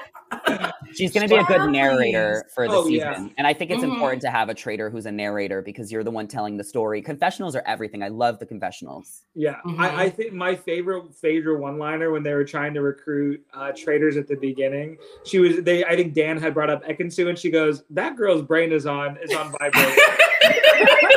She's 0.92 1.12
going 1.12 1.26
to 1.28 1.32
be 1.34 1.40
a 1.40 1.44
good 1.44 1.70
narrator 1.70 2.44
for 2.54 2.66
the 2.66 2.74
Oh, 2.74 2.84
season. 2.86 2.98
yeah. 3.26 3.28
And 3.38 3.46
I 3.46 3.52
think 3.54 3.70
it's 3.70 3.82
Mhm. 3.82 3.92
important 3.94 4.22
to 4.22 4.30
have 4.30 4.48
a 4.48 4.54
traitor 4.54 4.90
who's 4.90 5.06
a 5.06 5.12
narrator 5.12 5.62
because 5.62 5.92
you're 5.92 6.02
the 6.02 6.10
one 6.10 6.26
telling 6.26 6.56
the 6.56 6.64
story. 6.64 7.00
Confessionals 7.00 7.54
are 7.54 7.62
everything. 7.66 8.02
I 8.02 8.08
love 8.08 8.38
the 8.40 8.46
confessionals. 8.46 9.22
Yeah, 9.34 9.56
Mhm. 9.64 9.78
I, 9.78 10.04
I 10.04 10.10
think 10.10 10.32
my 10.32 10.54
favorite 10.56 11.14
Phaedra 11.14 11.56
one-liner 11.58 12.10
when 12.10 12.22
they 12.24 12.34
were 12.34 12.44
trying 12.44 12.74
to 12.74 12.82
recruit 12.82 13.40
uh, 13.54 13.72
traitors 13.76 14.16
at 14.16 14.26
the 14.26 14.36
beginning, 14.36 14.98
she 15.24 15.38
was 15.38 15.62
they. 15.62 15.84
I 15.84 15.94
think 15.96 16.14
Dan 16.14 16.38
had 16.38 16.54
brought 16.54 16.70
up 16.70 16.84
Ekin-Su, 16.84 17.28
and 17.28 17.38
she 17.38 17.50
goes, 17.50 17.84
"That 17.90 18.16
girl's 18.16 18.42
brain 18.42 18.72
is 18.72 18.86
on 18.86 19.16
is 19.22 19.34
on 19.34 19.52
vibrate." 19.60 19.98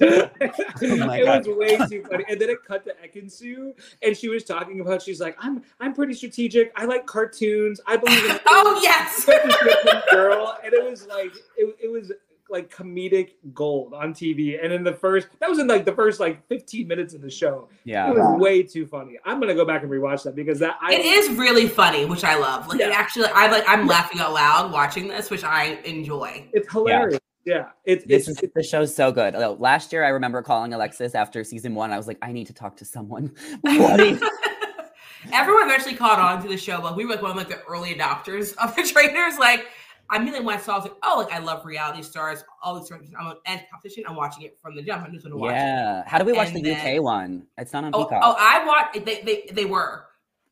Oh 0.00 0.96
my 1.06 1.18
it 1.18 1.24
God. 1.24 1.46
was 1.46 1.56
way 1.56 1.76
too 1.88 2.04
funny. 2.10 2.24
And 2.28 2.40
then 2.40 2.50
it 2.50 2.58
cut 2.66 2.84
to 2.84 2.94
Ekin-Su, 3.04 3.74
and 4.02 4.16
she 4.16 4.28
was 4.28 4.44
talking 4.44 4.80
about 4.80 5.02
she's 5.02 5.20
like, 5.20 5.36
"I'm 5.40 5.62
I'm 5.80 5.92
pretty 5.94 6.14
strategic. 6.14 6.72
I 6.76 6.84
like 6.84 7.06
cartoons. 7.06 7.80
I 7.86 7.96
believe 7.96 8.24
in." 8.30 8.38
oh 8.46 8.78
yes. 8.82 9.24
girl, 10.10 10.56
and 10.64 10.72
it 10.72 10.88
was 10.88 11.06
like 11.06 11.32
it, 11.56 11.76
it 11.82 11.90
was 11.90 12.12
like 12.50 12.74
comedic 12.74 13.32
gold 13.52 13.92
on 13.92 14.14
TV. 14.14 14.58
And 14.62 14.72
in 14.72 14.82
the 14.82 14.94
first, 14.94 15.28
that 15.38 15.50
was 15.50 15.58
in 15.58 15.66
like 15.66 15.84
the 15.84 15.92
first 15.92 16.18
like 16.18 16.46
15 16.48 16.88
minutes 16.88 17.12
of 17.12 17.20
the 17.20 17.28
show. 17.30 17.68
Yeah. 17.84 18.08
It 18.10 18.14
was 18.14 18.40
way 18.40 18.62
too 18.62 18.86
funny. 18.86 19.18
I'm 19.26 19.38
gonna 19.38 19.54
go 19.54 19.66
back 19.66 19.82
and 19.82 19.90
rewatch 19.90 20.22
that 20.22 20.34
because 20.34 20.58
that 20.60 20.78
I 20.80 20.94
It 20.94 21.04
is 21.04 21.36
really 21.36 21.68
funny, 21.68 22.06
which 22.06 22.24
I 22.24 22.36
love. 22.38 22.66
Like 22.66 22.80
it 22.80 22.88
Yeah. 22.88 22.94
actually 22.96 23.26
I 23.34 23.48
like 23.50 23.64
I'm 23.66 23.86
laughing 23.86 24.20
out 24.20 24.32
loud 24.32 24.72
watching 24.72 25.08
this, 25.08 25.28
which 25.30 25.44
I 25.44 25.78
enjoy. 25.84 26.48
it's 26.54 26.72
hilarious. 26.72 27.20
Yeah, 27.48 27.70
it's 27.86 28.04
This 28.04 28.28
it's, 28.28 28.42
is 28.42 28.50
the 28.54 28.62
show's 28.62 28.94
so 28.94 29.10
good. 29.10 29.34
Last 29.58 29.90
year, 29.90 30.04
I 30.04 30.08
remember 30.08 30.42
calling 30.42 30.74
Alexis 30.74 31.14
after 31.14 31.42
season 31.44 31.74
one. 31.74 31.90
I 31.92 31.96
was 31.96 32.06
like, 32.06 32.18
I 32.20 32.30
need 32.30 32.46
to 32.48 32.52
talk 32.52 32.76
to 32.76 32.84
someone. 32.84 33.34
Everyone 35.32 35.64
eventually 35.64 35.94
caught 35.94 36.18
on 36.18 36.42
to 36.42 36.48
the 36.48 36.58
show, 36.58 36.80
but 36.82 36.94
we 36.94 37.04
were 37.06 37.12
like 37.12 37.22
one 37.22 37.30
of 37.30 37.36
like 37.38 37.48
the 37.48 37.62
early 37.64 37.94
adopters 37.94 38.54
of 38.58 38.76
the 38.76 38.82
trainers. 38.82 39.38
Like 39.38 39.66
I 40.10 40.18
mean, 40.18 40.32
like 40.32 40.44
when 40.44 40.56
I 40.56 40.60
saw, 40.60 40.74
I 40.74 40.76
was 40.76 40.84
like, 40.84 40.96
oh, 41.02 41.18
like 41.18 41.32
I 41.32 41.38
love 41.38 41.64
reality 41.64 42.02
stars. 42.02 42.44
All 42.62 42.78
these 42.78 42.88
trainers. 42.88 43.08
I'm 43.18 43.26
on 43.26 43.36
and 43.46 43.62
competition. 43.70 44.04
I'm 44.06 44.14
watching 44.16 44.44
it 44.44 44.58
from 44.60 44.74
the 44.76 44.82
jump. 44.82 45.04
I'm 45.06 45.12
just 45.12 45.24
gonna 45.24 45.36
watch 45.36 45.52
it. 45.52 45.56
yeah. 45.56 46.02
How 46.06 46.18
do 46.18 46.24
we 46.24 46.32
watch 46.34 46.48
And 46.54 46.64
the 46.64 46.74
UK 46.74 47.02
one? 47.02 47.46
It's 47.56 47.72
not 47.72 47.84
on 47.84 47.92
Oh, 47.94 48.04
Peacock. 48.04 48.22
oh, 48.24 48.36
I 48.38 48.64
watched. 48.66 49.04
They, 49.04 49.22
they 49.22 49.48
they 49.52 49.64
were 49.64 50.04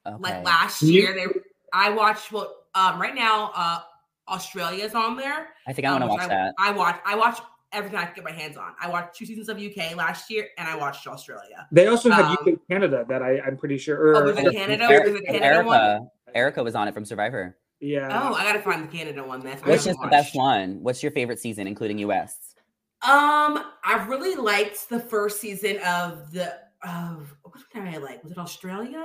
okay. 0.07 0.17
like 0.21 0.45
last 0.45 0.83
year. 0.83 1.15
They 1.15 1.27
I 1.73 1.91
watched. 1.91 2.33
Well, 2.33 2.55
um, 2.75 3.01
right 3.01 3.15
now, 3.15 3.53
uh, 3.55 3.81
Australia's 4.29 4.95
on 4.95 5.17
there. 5.17 5.49
I 5.67 5.73
think 5.73 5.87
I 5.87 5.91
um, 5.91 6.01
want 6.01 6.05
to 6.05 6.15
which 6.15 6.21
watch 6.23 6.31
I, 6.31 6.35
that. 6.35 6.55
I 6.59 6.71
watch. 6.73 7.01
I 7.05 7.15
watch 7.17 7.41
everything 7.73 7.99
I 7.99 8.05
can 8.07 8.15
get 8.15 8.25
my 8.25 8.33
hands 8.33 8.57
on. 8.57 8.73
I 8.81 8.89
watched 8.89 9.17
two 9.17 9.27
seasons 9.27 9.49
of 9.49 9.59
UK 9.59 9.95
last 9.97 10.31
year, 10.31 10.49
and 10.59 10.69
I 10.69 10.77
watched 10.77 11.07
Australia. 11.07 11.67
they 11.73 11.87
also 11.89 12.11
had 12.11 12.25
um, 12.25 12.33
UK 12.41 12.59
Canada 12.71 13.05
that 13.09 13.23
I 13.23 13.41
I'm 13.41 13.57
pretty 13.57 13.79
sure. 13.79 14.17
Oh, 14.17 14.21
Or, 14.21 14.25
was 14.27 14.39
it 14.39 14.53
Canada? 14.53 14.85
Eric- 14.85 15.07
Was 15.07 15.15
it 15.21 15.27
Canada 15.27 15.67
one? 15.67 15.77
Erica, 15.81 16.07
Erica 16.35 16.63
was 16.65 16.75
on 16.75 16.89
it 16.89 16.95
from 16.95 17.05
Survivor. 17.05 17.57
yeah. 17.81 18.09
Oh, 18.11 18.35
I 18.35 18.45
gotta 18.45 18.61
find 18.61 18.85
the 18.85 18.97
Canada 18.97 19.23
one. 19.25 19.41
That's 19.41 19.61
what 19.63 19.71
Which 19.71 19.81
is 19.81 19.87
haven't 19.87 20.03
the 20.03 20.09
best 20.09 20.35
one? 20.35 20.79
What's 20.83 21.03
your 21.03 21.13
favorite 21.13 21.39
season, 21.41 21.67
including 21.67 21.99
US? 21.99 22.55
Um, 23.03 23.63
I 23.85 24.05
really 24.09 24.35
liked 24.35 24.89
the 24.89 24.99
first 24.99 25.41
season 25.41 25.79
of 25.87 26.33
the 26.33 26.55
of 26.83 27.35
what 27.43 27.55
did 27.73 27.83
I 27.95 27.99
like? 27.99 28.23
Was 28.23 28.33
it 28.33 28.39
Australia? 28.39 29.05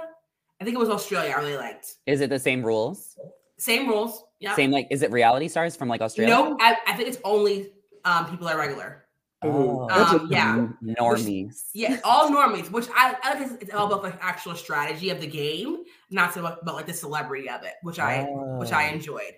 I 0.59 0.63
think 0.63 0.75
it 0.75 0.79
was 0.79 0.89
Australia. 0.89 1.33
I 1.35 1.39
really 1.41 1.57
liked. 1.57 1.95
Is 2.05 2.21
it 2.21 2.29
the 2.29 2.39
same 2.39 2.63
rules? 2.63 3.17
Same 3.57 3.87
rules. 3.87 4.23
Yeah. 4.41 4.55
Same 4.55 4.71
like 4.71 4.87
is 4.91 5.01
it 5.03 5.11
reality 5.11 5.47
stars 5.47 5.75
from 5.77 5.87
like 5.87 6.01
Australia? 6.01 6.33
No, 6.33 6.57
I, 6.59 6.75
I 6.87 6.93
think 6.93 7.07
it's 7.07 7.19
only 7.23 7.69
um 8.03 8.25
people 8.29 8.47
that 8.47 8.55
are 8.55 8.59
regular. 8.59 9.05
Oh, 9.43 9.89
Um, 9.89 10.25
a- 10.25 10.27
yeah. 10.29 10.53
n- 10.53 10.77
normies. 10.99 11.69
Yeah, 11.73 11.99
all 12.03 12.29
normies, 12.29 12.69
which 12.69 12.87
I, 12.95 13.15
I 13.23 13.39
like. 13.39 13.61
It's 13.61 13.73
all 13.73 13.91
about 13.91 14.03
the 14.03 14.23
actual 14.23 14.53
strategy 14.55 15.09
of 15.09 15.19
the 15.21 15.25
game, 15.27 15.83
not 16.11 16.33
so 16.33 16.41
much 16.43 16.59
about 16.61 16.75
like 16.75 16.85
the 16.85 16.93
celebrity 16.93 17.49
of 17.49 17.63
it, 17.63 17.73
which 17.81 17.97
I 17.99 18.23
which 18.59 18.71
I 18.71 18.89
Oh, 18.89 18.93
enjoyed. 18.93 19.33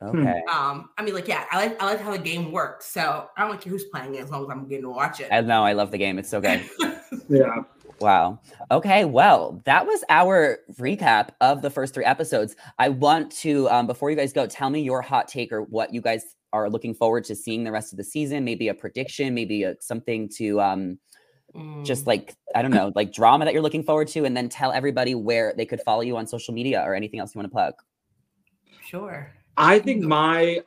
Okay. 0.00 0.42
Um, 0.50 0.90
I 0.96 1.02
mean, 1.02 1.14
like, 1.14 1.26
yeah, 1.28 1.44
I 1.50 1.56
like 1.56 1.82
I 1.82 1.86
like 1.86 2.00
how 2.00 2.12
the 2.12 2.18
game 2.18 2.52
works. 2.52 2.86
So 2.86 3.28
I 3.36 3.46
don't 3.48 3.60
care 3.60 3.70
who's 3.72 3.84
playing 3.84 4.14
it 4.16 4.22
as 4.22 4.30
long 4.30 4.44
as 4.44 4.50
I'm 4.50 4.68
getting 4.68 4.84
to 4.84 4.90
watch 4.90 5.20
it. 5.20 5.28
I 5.32 5.40
know. 5.40 5.64
I 5.64 5.72
love 5.72 5.90
the 5.92 5.98
game. 5.98 6.18
It's 6.18 6.28
so 6.30 6.40
good. 6.40 6.62
Yeah. 7.30 7.62
Wow. 8.00 8.40
Okay. 8.70 9.04
Well, 9.04 9.60
that 9.64 9.86
was 9.86 10.04
our 10.08 10.58
recap 10.74 11.30
of 11.40 11.62
the 11.62 11.70
first 11.70 11.94
three 11.94 12.04
episodes. 12.04 12.54
I 12.78 12.88
want 12.90 13.32
to, 13.38 13.68
um, 13.70 13.86
before 13.86 14.10
you 14.10 14.16
guys 14.16 14.32
go, 14.32 14.46
tell 14.46 14.70
me 14.70 14.80
your 14.80 15.02
hot 15.02 15.28
take 15.28 15.52
or 15.52 15.62
what 15.62 15.92
you 15.92 16.00
guys 16.00 16.36
are 16.52 16.70
looking 16.70 16.94
forward 16.94 17.24
to 17.24 17.34
seeing 17.34 17.64
the 17.64 17.72
rest 17.72 17.92
of 17.92 17.96
the 17.96 18.04
season. 18.04 18.44
Maybe 18.44 18.68
a 18.68 18.74
prediction, 18.74 19.34
maybe 19.34 19.64
a, 19.64 19.74
something 19.80 20.28
to 20.36 20.60
um, 20.60 20.98
just 21.82 22.04
Mm. 22.04 22.06
like, 22.06 22.34
I 22.54 22.62
don't 22.62 22.70
know, 22.70 22.92
like 22.94 23.12
drama 23.12 23.44
that 23.46 23.54
you're 23.54 23.62
looking 23.62 23.82
forward 23.82 24.08
to. 24.08 24.24
And 24.24 24.36
then 24.36 24.48
tell 24.48 24.70
everybody 24.70 25.14
where 25.14 25.54
they 25.56 25.66
could 25.66 25.80
follow 25.80 26.02
you 26.02 26.16
on 26.16 26.26
social 26.26 26.54
media 26.54 26.82
or 26.84 26.94
anything 26.94 27.20
else 27.20 27.34
you 27.34 27.38
want 27.38 27.50
to 27.50 27.52
plug. 27.52 27.74
sure. 28.80 29.32
I 29.58 29.80
think 29.80 30.04
my 30.04 30.62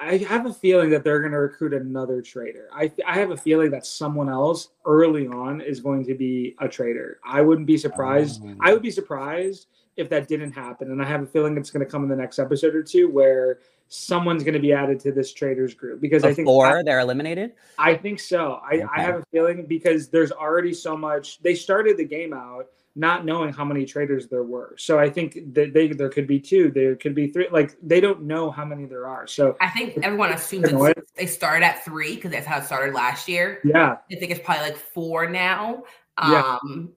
I 0.00 0.18
have 0.28 0.44
a 0.44 0.52
feeling 0.52 0.90
that 0.90 1.02
they're 1.02 1.20
going 1.20 1.32
to 1.32 1.38
recruit 1.38 1.72
another 1.72 2.20
traitor. 2.20 2.68
I 2.72 2.92
I 3.06 3.14
have 3.14 3.30
a 3.30 3.36
feeling 3.36 3.70
that 3.70 3.86
someone 3.86 4.28
else 4.28 4.68
early 4.84 5.26
on 5.26 5.62
is 5.62 5.80
going 5.80 6.04
to 6.06 6.14
be 6.14 6.54
a 6.60 6.68
traitor. 6.68 7.20
I 7.24 7.40
wouldn't 7.40 7.66
be 7.66 7.78
surprised. 7.78 8.42
Oh. 8.44 8.54
I 8.60 8.74
would 8.74 8.82
be 8.82 8.90
surprised 8.90 9.68
if 9.96 10.10
that 10.10 10.28
didn't 10.28 10.52
happen. 10.52 10.90
And 10.90 11.00
I 11.00 11.06
have 11.06 11.22
a 11.22 11.26
feeling 11.26 11.56
it's 11.56 11.70
going 11.70 11.84
to 11.84 11.90
come 11.90 12.02
in 12.02 12.10
the 12.10 12.16
next 12.16 12.38
episode 12.38 12.74
or 12.74 12.82
two 12.82 13.08
where 13.08 13.60
someone's 13.88 14.42
going 14.42 14.54
to 14.54 14.60
be 14.60 14.72
added 14.72 15.00
to 15.00 15.12
this 15.12 15.32
traitors 15.32 15.72
group 15.72 16.00
because 16.00 16.24
I 16.24 16.34
think 16.34 16.48
or 16.48 16.82
they're 16.84 17.00
eliminated? 17.00 17.52
I 17.78 17.94
think 17.94 18.20
so. 18.20 18.60
I, 18.62 18.74
Okay. 18.74 18.86
I 18.94 19.02
have 19.02 19.14
a 19.16 19.24
feeling 19.30 19.66
because 19.66 20.08
there's 20.08 20.32
already 20.32 20.74
so 20.74 20.96
much. 20.96 21.40
They 21.42 21.54
started 21.54 21.96
the 21.96 22.04
game 22.04 22.34
out 22.34 22.66
not 22.96 23.24
knowing 23.24 23.52
how 23.52 23.64
many 23.64 23.84
traitors 23.84 24.28
there 24.28 24.44
were. 24.44 24.74
So 24.78 24.98
I 24.98 25.10
think 25.10 25.52
that 25.54 25.72
they 25.74 25.88
there 25.88 26.08
could 26.08 26.26
be 26.28 26.38
two, 26.38 26.70
there 26.70 26.94
could 26.94 27.14
be 27.14 27.26
three. 27.28 27.48
Like 27.50 27.76
they 27.82 28.00
don't 28.00 28.22
know 28.22 28.50
how 28.50 28.64
many 28.64 28.84
there 28.86 29.06
are. 29.08 29.26
So 29.26 29.56
I 29.60 29.70
think 29.70 29.98
everyone 30.02 30.30
assumes 30.32 30.68
Annoying. 30.68 30.94
they 31.16 31.26
started 31.26 31.64
at 31.66 31.84
three 31.84 32.14
because 32.14 32.30
that's 32.30 32.46
how 32.46 32.58
it 32.58 32.64
started 32.64 32.94
last 32.94 33.28
year. 33.28 33.60
yeah, 33.64 33.96
I 34.10 34.14
think 34.14 34.30
it's 34.30 34.40
probably 34.44 34.64
like 34.70 34.76
four 34.76 35.28
now. 35.28 35.82
Yeah. 36.22 36.58
Um, 36.62 36.92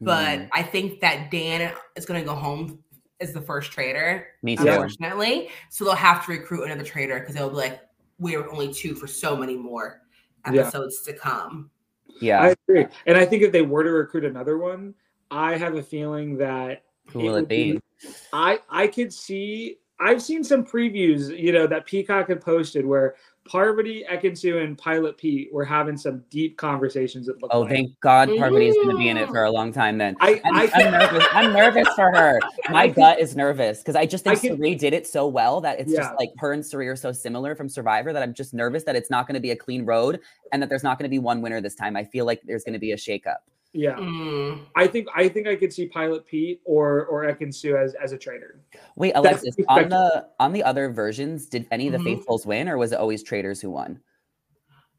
but 0.00 0.38
Mm, 0.40 0.48
I 0.52 0.62
think 0.62 1.00
that 1.00 1.30
Dan 1.30 1.72
is 1.96 2.04
going 2.04 2.20
to 2.20 2.26
go 2.26 2.34
home 2.34 2.80
as 3.20 3.32
the 3.32 3.40
first 3.40 3.72
traitor, 3.72 4.26
me 4.42 4.56
too. 4.56 4.66
unfortunately. 4.68 5.48
So 5.70 5.84
they'll 5.86 5.94
have 5.94 6.26
to 6.26 6.32
recruit 6.32 6.64
another 6.64 6.82
traitor 6.84 7.18
because 7.20 7.34
they'll 7.34 7.48
be 7.48 7.56
like, 7.56 7.80
we're 8.18 8.46
only 8.50 8.74
two 8.74 8.94
for 8.94 9.06
so 9.06 9.34
many 9.36 9.56
more 9.56 10.02
Yeah. 10.52 10.62
episodes 10.62 11.00
to 11.02 11.14
come. 11.14 11.70
Yeah. 12.20 12.42
I 12.42 12.54
agree. 12.68 12.86
And 13.06 13.16
I 13.16 13.24
think 13.24 13.42
if 13.42 13.52
they 13.52 13.62
were 13.62 13.84
to 13.84 13.90
recruit 13.90 14.24
another 14.26 14.58
one, 14.58 14.92
I 15.30 15.56
have 15.56 15.74
a 15.74 15.82
feeling 15.82 16.36
that 16.38 16.82
Who 17.10 17.20
will 17.20 17.36
it 17.36 17.40
would 17.40 17.48
be? 17.48 17.80
I 18.32 18.58
I 18.70 18.86
could 18.86 19.12
see. 19.12 19.78
I've 19.98 20.20
seen 20.20 20.44
some 20.44 20.62
previews, 20.62 21.36
you 21.38 21.52
know, 21.52 21.66
that 21.68 21.86
Peacock 21.86 22.28
had 22.28 22.42
posted 22.42 22.84
where 22.84 23.14
Parvati, 23.48 24.04
Ekin-Su, 24.10 24.58
and 24.58 24.76
Pilot 24.76 25.16
Pete 25.16 25.48
were 25.50 25.64
having 25.64 25.96
some 25.96 26.22
deep 26.28 26.58
conversations. 26.58 27.28
It 27.28 27.40
looked 27.40 27.54
Oh, 27.54 27.60
like. 27.60 27.70
thank 27.70 28.00
God 28.00 28.28
Parvati's 28.36 28.74
going 28.74 28.90
to 28.90 28.96
be 28.98 29.08
in 29.08 29.16
it 29.16 29.26
for 29.28 29.44
a 29.44 29.50
long 29.50 29.72
time 29.72 29.96
then. 29.96 30.14
I, 30.20 30.42
I'm, 30.44 30.54
I 30.54 30.70
I'm 30.74 30.90
nervous. 30.92 31.24
I'm 31.32 31.52
nervous 31.54 31.88
for 31.94 32.10
her. 32.14 32.38
My 32.68 32.82
I 32.82 32.86
can- 32.88 32.94
gut 32.96 33.20
is 33.20 33.34
nervous 33.36 33.78
because 33.78 33.96
I 33.96 34.04
just 34.04 34.24
think 34.24 34.36
I 34.36 34.40
can- 34.40 34.56
Cirie 34.58 34.74
did 34.74 34.92
it 34.92 35.06
so 35.06 35.26
well 35.28 35.62
that 35.62 35.80
it's 35.80 35.90
Yeah. 35.90 36.00
just 36.00 36.14
like 36.18 36.28
her 36.40 36.52
and 36.52 36.66
Cirie 36.66 36.88
are 36.88 36.96
so 36.96 37.10
similar 37.12 37.54
from 37.54 37.70
Survivor 37.70 38.12
that 38.12 38.22
I'm 38.22 38.34
just 38.34 38.52
nervous 38.52 38.84
that 38.84 38.96
it's 38.96 39.08
not 39.08 39.26
going 39.26 39.34
to 39.36 39.40
be 39.40 39.52
a 39.52 39.56
clean 39.56 39.86
road 39.86 40.20
and 40.52 40.60
that 40.60 40.68
there's 40.68 40.82
not 40.84 40.98
going 40.98 41.04
to 41.08 41.14
be 41.14 41.20
one 41.20 41.40
winner 41.40 41.62
this 41.62 41.74
time. 41.74 41.96
I 41.96 42.04
feel 42.04 42.26
like 42.26 42.42
there's 42.44 42.64
going 42.64 42.74
to 42.74 42.78
be 42.78 42.92
a 42.92 42.96
shakeup. 42.96 43.36
Yeah. 43.76 43.96
Mm. 43.96 44.62
I 44.74 44.86
think 44.86 45.06
I 45.14 45.28
think 45.28 45.46
I 45.46 45.54
could 45.54 45.70
see 45.72 45.86
Pilot 45.86 46.26
Pete 46.26 46.60
or 46.64 47.04
or 47.06 47.24
Ekin-Su 47.26 47.76
as 47.76 47.94
as 48.02 48.12
a 48.12 48.16
traitor. 48.18 48.60
Wait, 48.96 49.12
That's 49.14 49.42
Alexis, 49.42 49.56
on 49.68 49.88
the 49.90 50.28
on 50.40 50.52
the 50.54 50.62
other 50.62 50.88
versions, 50.90 51.46
did 51.46 51.66
any 51.70 51.86
of 51.86 51.92
the 51.92 51.98
Mhm. 51.98 52.04
faithfuls 52.16 52.46
win 52.46 52.68
or 52.70 52.78
was 52.78 52.92
it 52.92 52.98
always 52.98 53.22
traitors 53.22 53.60
who 53.60 53.70
won? 53.70 54.00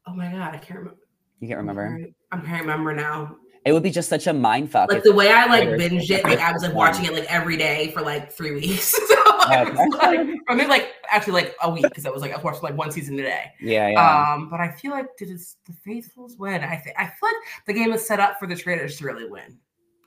Oh 0.06 0.14
my 0.14 0.30
God, 0.30 0.54
I 0.54 0.58
can't 0.58 0.78
remember. 0.78 1.00
You 1.40 1.48
can't 1.48 1.58
remember. 1.58 1.98
I'm 2.32 2.42
trying 2.42 2.58
to 2.58 2.62
remember 2.62 2.94
now. 2.94 3.36
It 3.64 3.72
would 3.72 3.82
be 3.82 3.90
just 3.90 4.08
such 4.08 4.26
a 4.28 4.32
mind 4.32 4.70
fuck. 4.70 4.90
Like 4.92 5.02
the 5.02 5.12
way 5.12 5.30
I 5.30 5.46
like 5.46 5.64
Traitors. 5.68 6.08
binged 6.08 6.10
it, 6.10 6.24
like 6.30 6.38
I 6.38 6.52
was 6.52 6.62
like 6.62 6.74
watching 6.74 7.04
it 7.04 7.12
like 7.12 7.26
every 7.32 7.56
day 7.56 7.90
for 7.90 8.00
like 8.00 8.30
three 8.32 8.52
weeks. 8.52 8.94
so 9.42 9.48
I 9.48 9.64
was 9.64 9.94
Okay. 9.94 10.16
like, 10.24 10.38
or 10.48 10.56
maybe 10.56 10.68
like 10.68 10.92
actually 11.10 11.34
like 11.34 11.54
a 11.62 11.70
week 11.70 11.82
because 11.84 12.06
I 12.06 12.10
was 12.10 12.22
like 12.22 12.32
I 12.32 12.36
was 12.36 12.44
watching 12.44 12.62
like 12.62 12.76
one 12.76 12.90
season 12.90 13.18
a 13.18 13.22
day. 13.22 13.52
yeah, 13.60 13.88
yeah. 13.90 14.32
Um, 14.34 14.48
but 14.50 14.60
I 14.60 14.70
feel 14.70 14.92
like 14.92 15.16
did 15.16 15.30
it's 15.30 15.56
the 15.66 15.72
faithfuls 15.72 16.36
win? 16.38 16.62
I 16.62 16.76
think 16.76 16.96
I 16.98 17.04
feel 17.06 17.28
like 17.28 17.36
the 17.66 17.72
game 17.72 17.92
is 17.92 18.06
set 18.06 18.20
up 18.20 18.38
for 18.38 18.46
the 18.46 18.56
traitors 18.56 18.96
to 18.98 19.04
really 19.04 19.28
win. 19.28 19.58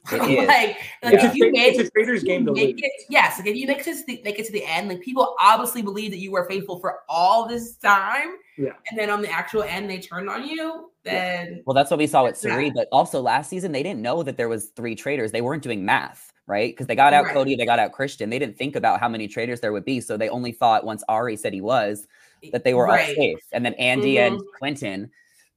Like, 0.12 0.22
like 0.24 0.78
It's, 1.04 1.24
if 1.26 1.34
a, 1.34 1.38
you 1.38 1.52
make, 1.52 1.76
it's 1.76 1.88
a 1.88 1.92
traitor's 1.92 2.24
game 2.24 2.44
to 2.48 2.54
make 2.54 2.76
lose. 2.78 2.82
it, 2.84 2.92
yes, 3.10 3.38
like 3.38 3.48
if 3.48 3.56
you 3.56 3.68
make 3.68 3.80
it 3.80 3.84
to 3.84 4.04
the, 4.08 4.20
make 4.24 4.40
it 4.40 4.48
to 4.48 4.52
the 4.52 4.66
end, 4.66 4.90
like 4.90 5.00
people 5.02 5.36
obviously 5.40 5.84
believe 5.84 6.10
that 6.10 6.18
you 6.18 6.32
were 6.32 6.48
faithful 6.50 6.80
for 6.80 7.02
all 7.08 7.48
this 7.48 7.76
time. 7.76 8.30
Yeah. 8.58 8.72
And 8.90 8.98
then 9.00 9.12
on 9.12 9.22
the 9.22 9.30
actual 9.30 9.62
end, 9.62 9.90
they 9.92 10.00
turn 10.00 10.28
on 10.28 10.48
you. 10.48 10.90
Then 11.04 11.62
Well, 11.68 11.76
that's 11.76 11.92
what 11.92 12.00
we 12.00 12.08
saw 12.08 12.24
with 12.24 12.44
Yeah. 12.44 12.52
Cirie, 12.56 12.72
but 12.72 12.88
also 12.92 13.22
last 13.22 13.48
season 13.50 13.72
they 13.72 13.84
didn't 13.84 14.02
know 14.02 14.24
that 14.24 14.38
there 14.38 14.50
was 14.50 14.70
three 14.76 14.96
traitors. 14.96 15.32
They 15.32 15.42
weren't 15.42 15.62
doing 15.62 15.86
math, 15.86 16.31
right? 16.48 16.74
Because 16.74 16.88
they 16.88 16.96
got 16.96 17.14
out 17.14 17.26
Right. 17.26 17.34
Cody, 17.34 17.56
they 17.56 17.66
got 17.66 17.80
out 17.80 17.92
Christian. 17.92 18.30
They 18.30 18.40
didn't 18.40 18.58
think 18.58 18.76
about 18.76 19.00
how 19.00 19.08
many 19.08 19.28
traitors 19.28 19.62
there 19.62 19.72
would 19.72 19.86
be, 19.86 20.02
so 20.02 20.18
they 20.18 20.30
only 20.30 20.52
thought 20.52 20.84
once 20.84 21.04
Arie 21.10 21.36
said 21.38 21.54
he 21.54 21.62
was 21.62 22.08
that 22.52 22.64
they 22.64 22.74
were 22.74 22.88
all 22.88 22.96
Right. 22.96 23.16
safe, 23.16 23.40
and 23.52 23.66
then 23.66 23.74
Andy 23.76 24.18
and 24.20 24.40
Mhm. 24.40 24.46
Quentin 24.58 25.12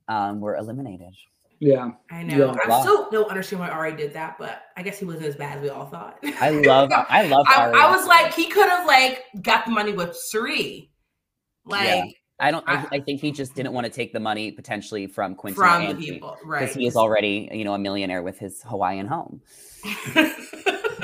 um, 0.06 0.40
were 0.40 0.56
eliminated. 0.56 1.14
Yeah. 1.60 1.92
I 2.10 2.22
know. 2.24 2.52
Yeah. 2.52 2.60
I 2.62 2.68
Wow. 2.68 2.80
still 2.82 3.10
don't 3.10 3.30
understand 3.30 3.60
why 3.60 3.70
Arie 3.70 3.96
did 3.96 4.12
that, 4.12 4.36
but 4.38 4.64
I 4.76 4.82
guess 4.82 4.98
he 4.98 5.06
wasn't 5.06 5.24
as 5.24 5.36
bad 5.36 5.56
as 5.56 5.62
we 5.62 5.70
all 5.70 5.86
thought. 5.86 6.18
I 6.40 6.50
love, 6.50 6.90
I 7.08 7.26
love 7.26 7.46
I, 7.48 7.62
Arie. 7.62 7.72
I 7.80 7.90
was 7.96 8.06
like, 8.06 8.34
he 8.34 8.48
could 8.50 8.68
have 8.68 8.86
like 8.86 9.24
got 9.40 9.64
the 9.64 9.70
money 9.70 9.92
with 9.92 10.14
Cirie. 10.14 10.90
Like 11.64 11.86
Yeah. 11.86 12.04
I 12.40 12.50
don't. 12.50 12.64
I, 12.68 12.74
I- 12.74 12.88
I 12.92 13.00
think 13.00 13.20
he 13.20 13.30
just 13.32 13.54
didn't 13.54 13.72
want 13.72 13.86
to 13.86 13.92
take 13.92 14.12
the 14.12 14.20
money 14.20 14.50
potentially 14.52 15.06
from 15.06 15.34
Quentin 15.34 15.56
from 15.56 15.82
the 15.84 15.90
and 15.90 15.98
people. 15.98 16.36
because 16.42 16.74
he 16.74 16.86
is 16.86 16.96
already, 16.96 17.48
you 17.52 17.64
know, 17.64 17.74
a 17.74 17.78
millionaire 17.78 18.22
with 18.22 18.38
his 18.38 18.62
Hawaiian 18.62 19.06
home. 19.06 19.40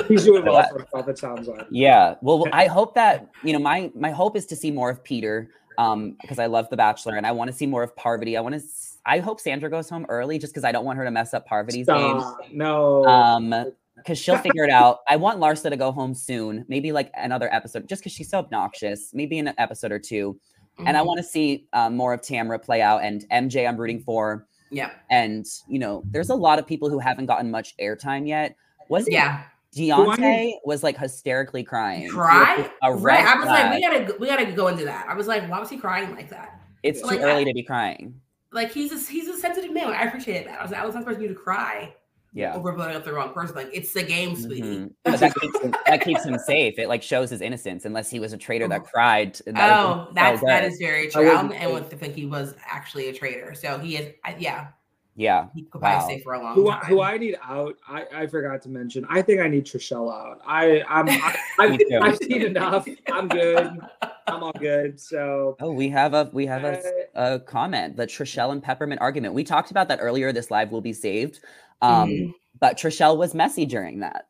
He's 0.08 0.24
doing 0.24 0.44
well 0.44 0.54
That- 0.54 0.70
for 0.70 0.78
himself, 0.78 1.08
it 1.08 1.18
sounds 1.18 1.48
like. 1.48 1.66
Yeah. 1.70 2.14
Well, 2.20 2.46
I 2.52 2.66
hope 2.66 2.94
that 2.94 3.28
you 3.44 3.52
know 3.52 3.58
my 3.58 3.90
my 3.94 4.10
hope 4.10 4.36
is 4.36 4.46
to 4.46 4.56
see 4.56 4.70
more 4.70 4.90
of 4.90 5.02
Peter, 5.04 5.50
um, 5.78 6.16
because 6.20 6.38
I 6.38 6.46
love 6.46 6.68
The 6.70 6.76
Bachelor 6.76 7.16
and 7.16 7.26
I 7.26 7.32
want 7.32 7.50
to 7.50 7.56
see 7.56 7.66
more 7.66 7.82
of 7.82 7.94
Parvati. 7.96 8.36
I 8.36 8.40
want 8.40 8.54
to. 8.56 8.62
I 9.06 9.18
hope 9.18 9.40
Sandra 9.40 9.70
goes 9.70 9.88
home 9.88 10.06
early 10.08 10.38
just 10.38 10.52
because 10.52 10.64
I 10.64 10.72
don't 10.72 10.84
want 10.84 10.98
her 10.98 11.04
to 11.04 11.10
mess 11.10 11.32
up 11.32 11.46
Parvati's 11.46 11.86
game. 11.86 12.20
Stop. 12.20 12.38
No. 12.52 13.04
Um, 13.06 13.72
because 13.96 14.18
she'll 14.18 14.36
figure 14.48 14.64
it 14.64 14.70
out. 14.70 14.98
I 15.08 15.16
want 15.16 15.38
Larsa 15.40 15.70
to 15.70 15.76
go 15.76 15.90
home 15.92 16.14
soon, 16.14 16.64
maybe 16.68 16.92
like 16.92 17.10
another 17.16 17.52
episode, 17.52 17.88
just 17.88 18.02
because 18.02 18.12
she's 18.12 18.28
so 18.30 18.38
obnoxious. 18.38 19.12
Maybe 19.14 19.38
in 19.38 19.48
an 19.48 19.54
episode 19.58 19.90
or 19.92 19.98
two, 19.98 20.38
and 20.80 20.88
Mm-hmm. 20.88 20.96
I 20.96 21.02
want 21.02 21.18
to 21.18 21.24
see 21.24 21.66
um, 21.72 21.96
more 21.96 22.12
of 22.14 22.20
Tamra 22.20 22.62
play 22.62 22.82
out 22.82 23.02
and 23.02 23.24
MJ. 23.30 23.68
I'm 23.68 23.76
rooting 23.76 24.00
for, 24.00 24.46
Yeah. 24.70 24.90
and 25.10 25.46
you 25.68 25.78
know, 25.78 26.02
there's 26.06 26.30
a 26.30 26.34
lot 26.34 26.58
of 26.58 26.66
people 26.66 26.88
who 26.90 26.98
haven't 26.98 27.26
gotten 27.26 27.50
much 27.50 27.76
airtime 27.78 28.26
yet. 28.26 28.56
Was 28.88 29.06
it 29.06 29.12
Yeah. 29.14 29.42
Deontay 29.76 30.54
was 30.64 30.82
like 30.82 30.96
hysterically 30.98 31.62
crying. 31.62 32.08
Cry. 32.10 32.68
A 32.82 32.92
Right. 32.92 33.24
I 33.24 33.36
was 33.36 33.46
like, 33.46 33.72
we 33.74 33.80
gotta 33.80 34.16
we 34.18 34.26
gotta 34.26 34.50
go 34.52 34.66
into 34.68 34.84
that. 34.84 35.06
I 35.08 35.14
was 35.14 35.26
like, 35.28 35.48
why 35.48 35.60
was 35.60 35.70
he 35.70 35.76
crying 35.76 36.10
like 36.14 36.28
that? 36.30 36.60
It's 36.82 37.00
too 37.00 37.06
like 37.06 37.20
early 37.20 37.44
that. 37.44 37.50
to 37.50 37.54
be 37.54 37.62
crying. 37.62 38.20
Like 38.52 38.72
he's 38.72 38.90
a 38.92 39.10
he's 39.10 39.28
a 39.28 39.36
sensitive 39.36 39.72
man. 39.72 39.88
I 39.92 40.02
appreciate 40.04 40.44
that. 40.46 40.58
I 40.58 40.62
was 40.62 40.72
like, 40.72 40.80
I 40.80 40.84
was 40.86 40.94
not 40.96 41.04
supposed 41.04 41.22
you 41.22 41.28
to 41.28 41.34
cry 41.34 41.94
Yeah. 42.32 42.54
over 42.54 42.72
blowing 42.72 42.94
up 42.94 43.04
the 43.04 43.12
wrong 43.12 43.32
person. 43.32 43.56
Like 43.56 43.70
it's 43.72 43.92
the 43.92 44.02
game, 44.04 44.36
sweetie. 44.36 44.62
Mhm. 44.80 44.90
But 45.04 45.18
that 45.20 45.34
keeps 45.34 45.60
him, 45.60 45.74
that 45.86 46.00
keeps 46.04 46.24
him 46.24 46.38
safe. 46.38 46.78
It 46.78 46.88
like 46.88 47.02
shows 47.02 47.30
his 47.30 47.40
innocence, 47.40 47.84
unless 47.84 48.08
he 48.08 48.20
was 48.20 48.32
a 48.32 48.38
traitor 48.38 48.68
that 48.68 48.84
cried. 48.84 49.34
That 49.46 49.72
Oh, 49.72 49.94
been 49.96 50.06
so 50.06 50.12
that's 50.14 50.40
that 50.42 50.60
good. 50.62 50.72
is 50.72 50.78
very 50.78 51.08
true. 51.08 51.22
I 51.22 51.24
wouldn't 51.24 51.50
don't 51.50 51.52
and 51.60 51.68
say- 51.68 51.72
would 51.72 52.00
think 52.00 52.14
he 52.14 52.26
was 52.26 52.54
actually 52.64 53.08
a 53.08 53.12
traitor. 53.12 53.54
So 53.54 53.78
he 53.78 53.96
is. 53.96 54.14
I, 54.24 54.36
yeah, 54.38 54.68
yeah. 55.16 55.46
he 55.54 55.62
could 55.62 55.80
probably 55.80 55.98
Wow. 55.98 56.04
stay 56.06 56.20
for 56.20 56.34
a 56.34 56.40
long 56.42 56.54
who, 56.54 56.70
time. 56.70 56.80
I- 56.82 56.86
who 56.86 57.00
I 57.02 57.18
need 57.18 57.36
out, 57.42 57.76
I, 57.88 58.06
I 58.14 58.26
forgot 58.28 58.62
to 58.62 58.68
mention. 58.68 59.04
I 59.10 59.22
think 59.22 59.40
I 59.40 59.48
need 59.48 59.64
Trishelle 59.66 60.12
out. 60.12 60.40
I 60.46 60.82
I'm 60.88 61.08
I, 61.08 61.36
I've, 61.58 61.80
I've 62.00 62.16
seen 62.18 62.42
enough. 62.42 62.86
I'm 63.12 63.26
good. 63.26 63.72
I'm 64.28 64.44
all 64.44 64.52
good. 64.52 65.00
So 65.00 65.56
Oh, 65.58 65.72
we 65.72 65.88
have 65.88 66.14
a 66.14 66.30
we 66.32 66.46
have 66.46 66.62
a, 66.62 66.78
uh, 67.16 67.34
a 67.34 67.40
comment. 67.40 67.96
The 67.96 68.06
Trishelle 68.06 68.52
and 68.52 68.62
Peppermint 68.62 69.00
argument. 69.00 69.34
We 69.34 69.42
talked 69.42 69.72
about 69.72 69.88
that 69.88 69.98
earlier. 70.00 70.32
This 70.32 70.52
live 70.52 70.70
will 70.70 70.80
be 70.80 70.92
saved. 70.92 71.40
Um, 71.82 72.08
Mhm. 72.10 72.34
but 72.58 72.76
Trishelle 72.76 73.16
was 73.16 73.34
messy 73.34 73.66
during 73.66 74.00
that. 74.00 74.26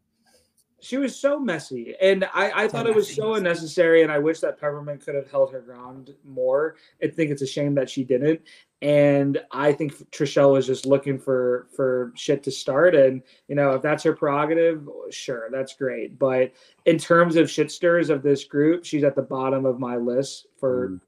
she 0.82 0.96
was 0.96 1.14
so 1.14 1.38
messy, 1.38 1.94
and 2.00 2.24
I 2.32 2.50
I 2.62 2.66
So 2.66 2.72
thought 2.72 2.86
it 2.86 2.94
was 2.94 3.06
messy. 3.08 3.20
so 3.20 3.34
unnecessary, 3.34 4.02
and 4.02 4.10
I 4.10 4.18
wish 4.18 4.40
that 4.40 4.58
Peppermint 4.58 5.04
could 5.04 5.14
have 5.14 5.30
held 5.30 5.52
her 5.52 5.60
ground 5.60 6.14
more. 6.24 6.76
I 7.02 7.08
think 7.08 7.30
it's 7.30 7.42
a 7.42 7.46
shame 7.46 7.74
that 7.74 7.90
she 7.90 8.02
didn't. 8.02 8.40
And 8.80 9.38
I 9.52 9.72
think 9.74 9.92
Trishelle 10.10 10.52
was 10.52 10.66
just 10.66 10.86
looking 10.86 11.18
for 11.18 11.66
for 11.76 12.12
shit 12.16 12.42
to 12.44 12.50
start, 12.50 12.94
and 12.94 13.20
you 13.46 13.56
know 13.56 13.72
if 13.74 13.82
that's 13.82 14.02
her 14.04 14.14
prerogative, 14.14 14.88
sure, 15.10 15.50
that's 15.52 15.74
great. 15.74 16.18
But 16.18 16.52
in 16.86 16.96
terms 16.96 17.36
of 17.36 17.50
shit 17.50 17.70
stirs 17.70 18.08
of 18.08 18.22
this 18.22 18.44
group, 18.44 18.86
she's 18.86 19.04
at 19.04 19.14
the 19.14 19.20
bottom 19.22 19.66
of 19.66 19.78
my 19.78 19.98
list 19.98 20.46
for 20.56 20.88
Mm. 20.92 21.00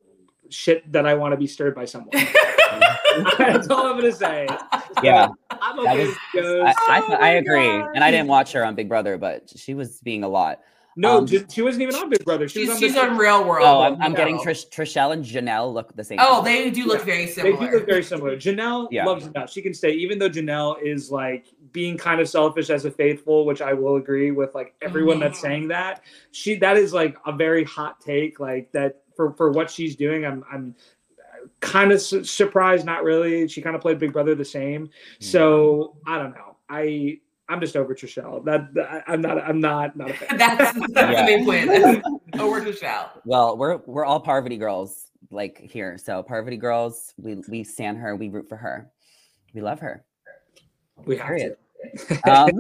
shit 0.51 0.93
that 0.93 1.07
I 1.07 1.15
want 1.15 1.33
to 1.33 1.39
be 1.39 1.47
stirred 1.47 1.75
by 1.75 1.87
someone. 1.87 2.11
That's 3.39 3.69
all 3.69 3.87
I'm 3.87 3.97
gonna 3.97 4.13
say. 4.13 4.47
Yeah, 5.03 5.29
I'm 5.51 5.77
that 5.85 5.93
okay 5.95 6.07
was. 6.07 6.17
with 6.35 6.45
I, 6.45 6.75
I, 6.89 7.03
Oh 7.09 7.13
I 7.15 7.29
agree, 7.31 7.67
God. 7.67 7.91
and 7.95 8.05
I 8.05 8.11
didn't 8.11 8.29
watch 8.29 8.53
her 8.53 8.65
on 8.65 8.75
Big 8.75 8.89
Brother, 8.89 9.19
but 9.19 9.51
she 9.57 9.75
was 9.75 10.01
being 10.01 10.23
a 10.25 10.29
lot. 10.29 10.61
no, 10.97 11.19
um, 11.19 11.27
just, 11.27 11.51
she 11.51 11.63
wasn't 11.63 11.83
even 11.83 11.95
on 11.95 12.11
Big 12.11 12.25
Brother. 12.25 12.49
She 12.49 12.61
She's, 12.61 12.69
was 12.69 12.77
on 12.77 12.81
she's 12.81 12.95
the, 12.95 13.01
on 13.03 13.17
Real 13.17 13.45
World. 13.45 13.67
Oh, 13.67 13.81
I'm, 13.83 14.01
I'm 14.03 14.15
getting. 14.15 14.39
Trish, 14.39 14.69
Trishelle 14.71 15.13
and 15.13 15.25
Janelle 15.25 15.73
look 15.73 15.95
the 15.97 16.05
same. 16.05 16.19
Oh, 16.21 16.43
they 16.43 16.71
do 16.71 16.85
look 16.85 17.01
Yeah. 17.01 17.05
very 17.05 17.27
similar. 17.27 17.57
They 17.57 17.67
do 17.67 17.73
look 17.77 17.87
very 17.87 18.03
similar. 18.03 18.37
Janelle 18.37 18.89
Yeah. 18.91 19.07
loves 19.07 19.27
enough. 19.27 19.51
She 19.51 19.63
can 19.63 19.73
stay, 19.75 19.93
even 19.93 20.19
though 20.19 20.29
Janelle 20.31 20.81
is 20.83 21.11
like 21.11 21.47
being 21.73 21.97
kind 21.97 22.21
of 22.21 22.29
selfish 22.29 22.69
as 22.71 22.85
a 22.85 22.91
faithful, 22.91 23.47
which 23.47 23.63
I 23.63 23.73
will 23.73 23.97
agree 23.97 24.31
with 24.31 24.55
like 24.55 24.75
everyone 24.83 25.19
that's 25.19 25.39
Mhm. 25.39 25.43
saying 25.43 25.69
that. 25.69 26.03
She 26.33 26.57
that 26.57 26.77
is 26.77 26.93
like 26.93 27.17
a 27.27 27.33
very 27.33 27.65
hot 27.65 28.01
take, 28.01 28.39
like 28.41 28.71
that 28.73 29.03
for 29.17 29.33
for 29.33 29.51
what 29.51 29.71
she's 29.71 29.97
doing. 29.97 30.27
I'm 30.27 30.45
I'm 30.53 30.75
kind 31.61 31.93
of 31.93 32.01
su- 32.01 32.25
surprised, 32.25 32.85
not 32.87 33.05
really. 33.05 33.49
She 33.49 33.63
kind 33.63 33.75
of 33.77 33.83
played 33.83 33.99
Big 33.99 34.13
Brother 34.13 34.35
the 34.35 34.45
same. 34.45 34.91
So 35.21 35.97
I 36.07 36.19
don't 36.19 36.33
know. 36.35 36.57
I 36.69 37.19
I'm 37.49 37.61
just 37.61 37.77
over 37.77 37.95
Trishelle. 37.95 38.45
That, 38.45 38.73
that 38.75 39.05
I'm 39.07 39.21
not 39.21 39.39
I'm 39.43 39.61
not 39.61 39.97
not 39.97 40.11
a 40.11 40.15
fan. 40.15 40.37
that's 40.39 40.79
that's 40.93 41.13
Yeah. 41.13 41.27
the 41.27 41.37
main 41.45 41.45
point. 41.45 42.41
Over 42.41 42.65
to 42.65 42.73
shout. 42.73 43.21
Well, 43.27 43.57
we're 43.57 43.79
we're 43.87 44.05
all 44.05 44.21
Parvati 44.21 44.57
girls 44.57 45.07
like 45.31 45.59
here. 45.59 45.99
So 45.99 46.23
Parvati 46.23 46.57
girls, 46.57 47.13
we 47.19 47.37
we 47.49 47.65
stand 47.65 47.99
her, 47.99 48.17
we 48.17 48.29
root 48.29 48.49
for 48.49 48.57
her. 48.57 48.91
We 49.55 49.61
love 49.61 49.81
her. 49.81 50.05
We 51.05 51.17
have 51.17 51.27
Period. 51.27 51.57
to. 51.57 51.59
Um, 52.31 52.51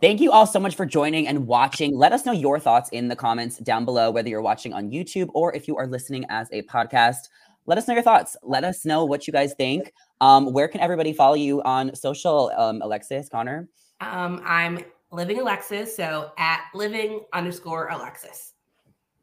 thank 0.00 0.20
you 0.20 0.32
all 0.32 0.46
so 0.46 0.58
much 0.58 0.74
for 0.74 0.84
joining 0.84 1.28
and 1.28 1.46
watching. 1.46 1.96
Let 1.96 2.12
us 2.12 2.26
know 2.26 2.32
your 2.32 2.58
thoughts 2.58 2.90
in 2.90 3.06
the 3.06 3.14
comments 3.14 3.58
down 3.58 3.84
below, 3.84 4.10
whether 4.10 4.28
you're 4.28 4.42
watching 4.42 4.72
on 4.72 4.90
YouTube 4.90 5.28
or 5.32 5.54
if 5.54 5.68
you 5.68 5.76
are 5.76 5.86
listening 5.86 6.26
as 6.28 6.48
a 6.52 6.62
podcast. 6.62 7.28
Let 7.66 7.78
us 7.78 7.88
know 7.88 7.94
your 7.94 8.02
thoughts. 8.02 8.36
Let 8.42 8.64
us 8.64 8.84
know 8.84 9.04
what 9.04 9.26
you 9.26 9.32
guys 9.32 9.54
think. 9.54 9.92
Um, 10.20 10.52
where 10.52 10.68
can 10.68 10.80
everybody 10.80 11.12
follow 11.12 11.34
you 11.34 11.62
on 11.62 11.94
social? 11.94 12.50
Um, 12.56 12.82
Alexis, 12.82 13.28
Connor. 13.28 13.68
Um, 14.00 14.42
I'm 14.44 14.80
living 15.10 15.38
Alexis, 15.40 15.94
so 15.96 16.32
at 16.38 16.60
living 16.74 17.20
underscore 17.32 17.88
Alexis. 17.88 18.52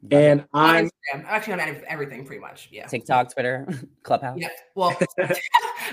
And 0.09 0.41
On 0.53 0.75
I'm 0.75 0.85
Instagram. 0.85 1.25
Actually, 1.27 1.53
on 1.53 1.81
everything 1.87 2.25
pretty 2.25 2.41
much. 2.41 2.69
Yeah. 2.71 2.87
TikTok, 2.87 3.31
Twitter, 3.33 3.67
Clubhouse. 4.03 4.37
Yeah. 4.39 4.47
Well, 4.73 4.97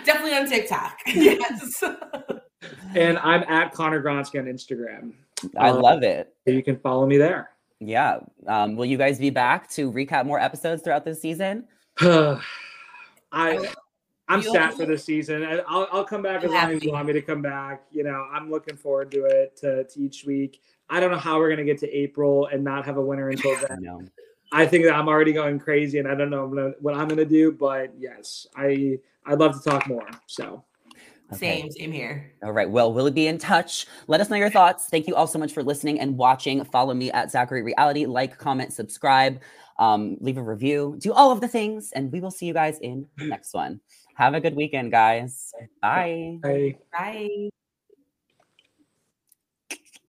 definitely 0.05 0.35
on 0.35 0.49
TikTok. 0.49 0.99
yes. 1.07 1.83
and 2.95 3.19
I'm 3.19 3.43
at 3.43 3.73
Connor 3.75 4.03
Gronsky 4.03 4.39
on 4.39 4.47
Instagram. 4.47 5.13
I 5.59 5.69
Um, 5.69 5.83
love 5.83 6.03
it. 6.03 6.35
So 6.47 6.53
you 6.55 6.63
can 6.63 6.79
follow 6.79 7.05
me 7.07 7.19
there. 7.19 7.51
Yeah. 7.81 8.21
Um, 8.47 8.77
will 8.77 8.87
you 8.87 8.97
guys 8.97 9.19
be 9.19 9.29
back 9.31 9.69
to 9.73 9.93
recap 9.93 10.25
more 10.25 10.41
episodes 10.41 10.83
throughout 10.83 11.05
this 11.05 11.21
season? 11.21 11.65
I 13.33 13.69
I'm 14.31 14.43
You'll- 14.43 14.53
sad 14.53 14.75
for 14.75 14.85
this 14.87 15.05
season. 15.05 15.43
and 15.43 15.63
I'll 15.67 15.89
I'll 15.91 16.05
come 16.05 16.23
back 16.23 16.39
as 16.39 16.45
You'll 16.45 16.53
long 16.53 16.71
as 16.73 16.85
you 16.85 16.93
want 16.93 17.07
me 17.07 17.13
to 17.15 17.23
come 17.23 17.43
back. 17.43 17.83
You 17.91 18.05
know, 18.05 18.27
I'm 18.33 18.51
looking 18.51 18.77
forward 18.77 19.11
to 19.13 19.25
it 19.25 19.57
to, 19.59 19.85
to 19.85 20.01
each 20.01 20.25
week. 20.25 20.61
I 20.91 21.01
don't 21.01 21.11
know 21.11 21.19
how 21.19 21.39
we're 21.39 21.51
gonna 21.51 21.65
get 21.65 21.79
to 21.79 21.91
April 21.91 22.47
and 22.47 22.63
not 22.63 22.85
have 22.87 22.97
a 22.99 23.03
winner 23.03 23.29
until 23.31 23.57
then. 23.69 23.83
know. 23.83 24.03
I 24.53 24.65
think 24.67 24.85
that 24.85 24.95
I'm 24.95 25.09
already 25.09 25.33
going 25.33 25.59
crazy, 25.59 25.99
and 25.99 26.09
I 26.09 26.15
don't 26.15 26.31
know 26.31 26.75
what 26.81 26.95
I'm 26.95 27.09
gonna 27.09 27.25
do. 27.25 27.53
But 27.53 27.93
yes, 27.99 28.47
I 28.57 28.99
I'd 29.27 29.39
love 29.39 29.63
to 29.63 29.71
talk 29.71 29.87
more. 29.89 30.09
So 30.27 30.65
Okay. 31.31 31.61
Same, 31.61 31.71
same 31.73 31.93
here. 31.93 32.33
All 32.43 32.53
right. 32.53 32.69
Well, 32.71 32.91
we'll 32.91 33.11
be 33.11 33.27
in 33.27 33.37
touch. 33.37 33.87
Let 34.07 34.23
us 34.23 34.31
know 34.31 34.37
your 34.37 34.49
thoughts. 34.49 34.87
Thank 34.87 35.07
you 35.07 35.15
all 35.15 35.27
so 35.27 35.39
much 35.39 35.53
for 35.53 35.63
listening 35.63 36.01
and 36.01 36.17
watching. 36.17 36.65
Follow 36.65 36.95
me 36.95 37.11
at 37.13 37.31
Zachary 37.31 37.63
Reality. 37.63 38.07
Like, 38.07 38.39
comment, 38.39 38.73
subscribe, 38.73 39.39
um, 39.79 40.17
leave 40.21 40.37
a 40.39 40.43
review, 40.43 40.97
do 40.99 41.13
all 41.13 41.31
of 41.31 41.41
the 41.41 41.49
things, 41.49 41.93
and 41.93 42.13
we 42.13 42.21
will 42.21 42.31
see 42.31 42.47
you 42.47 42.55
guys 42.55 42.79
in 42.81 43.07
the 43.17 43.27
next 43.27 43.55
one. 43.55 43.81
Have 44.15 44.35
a 44.35 44.41
good 44.41 44.57
weekend, 44.57 44.91
guys. 44.91 45.53
Bye. 45.81 46.39
I. 46.43 46.77
Bye. 46.93 47.51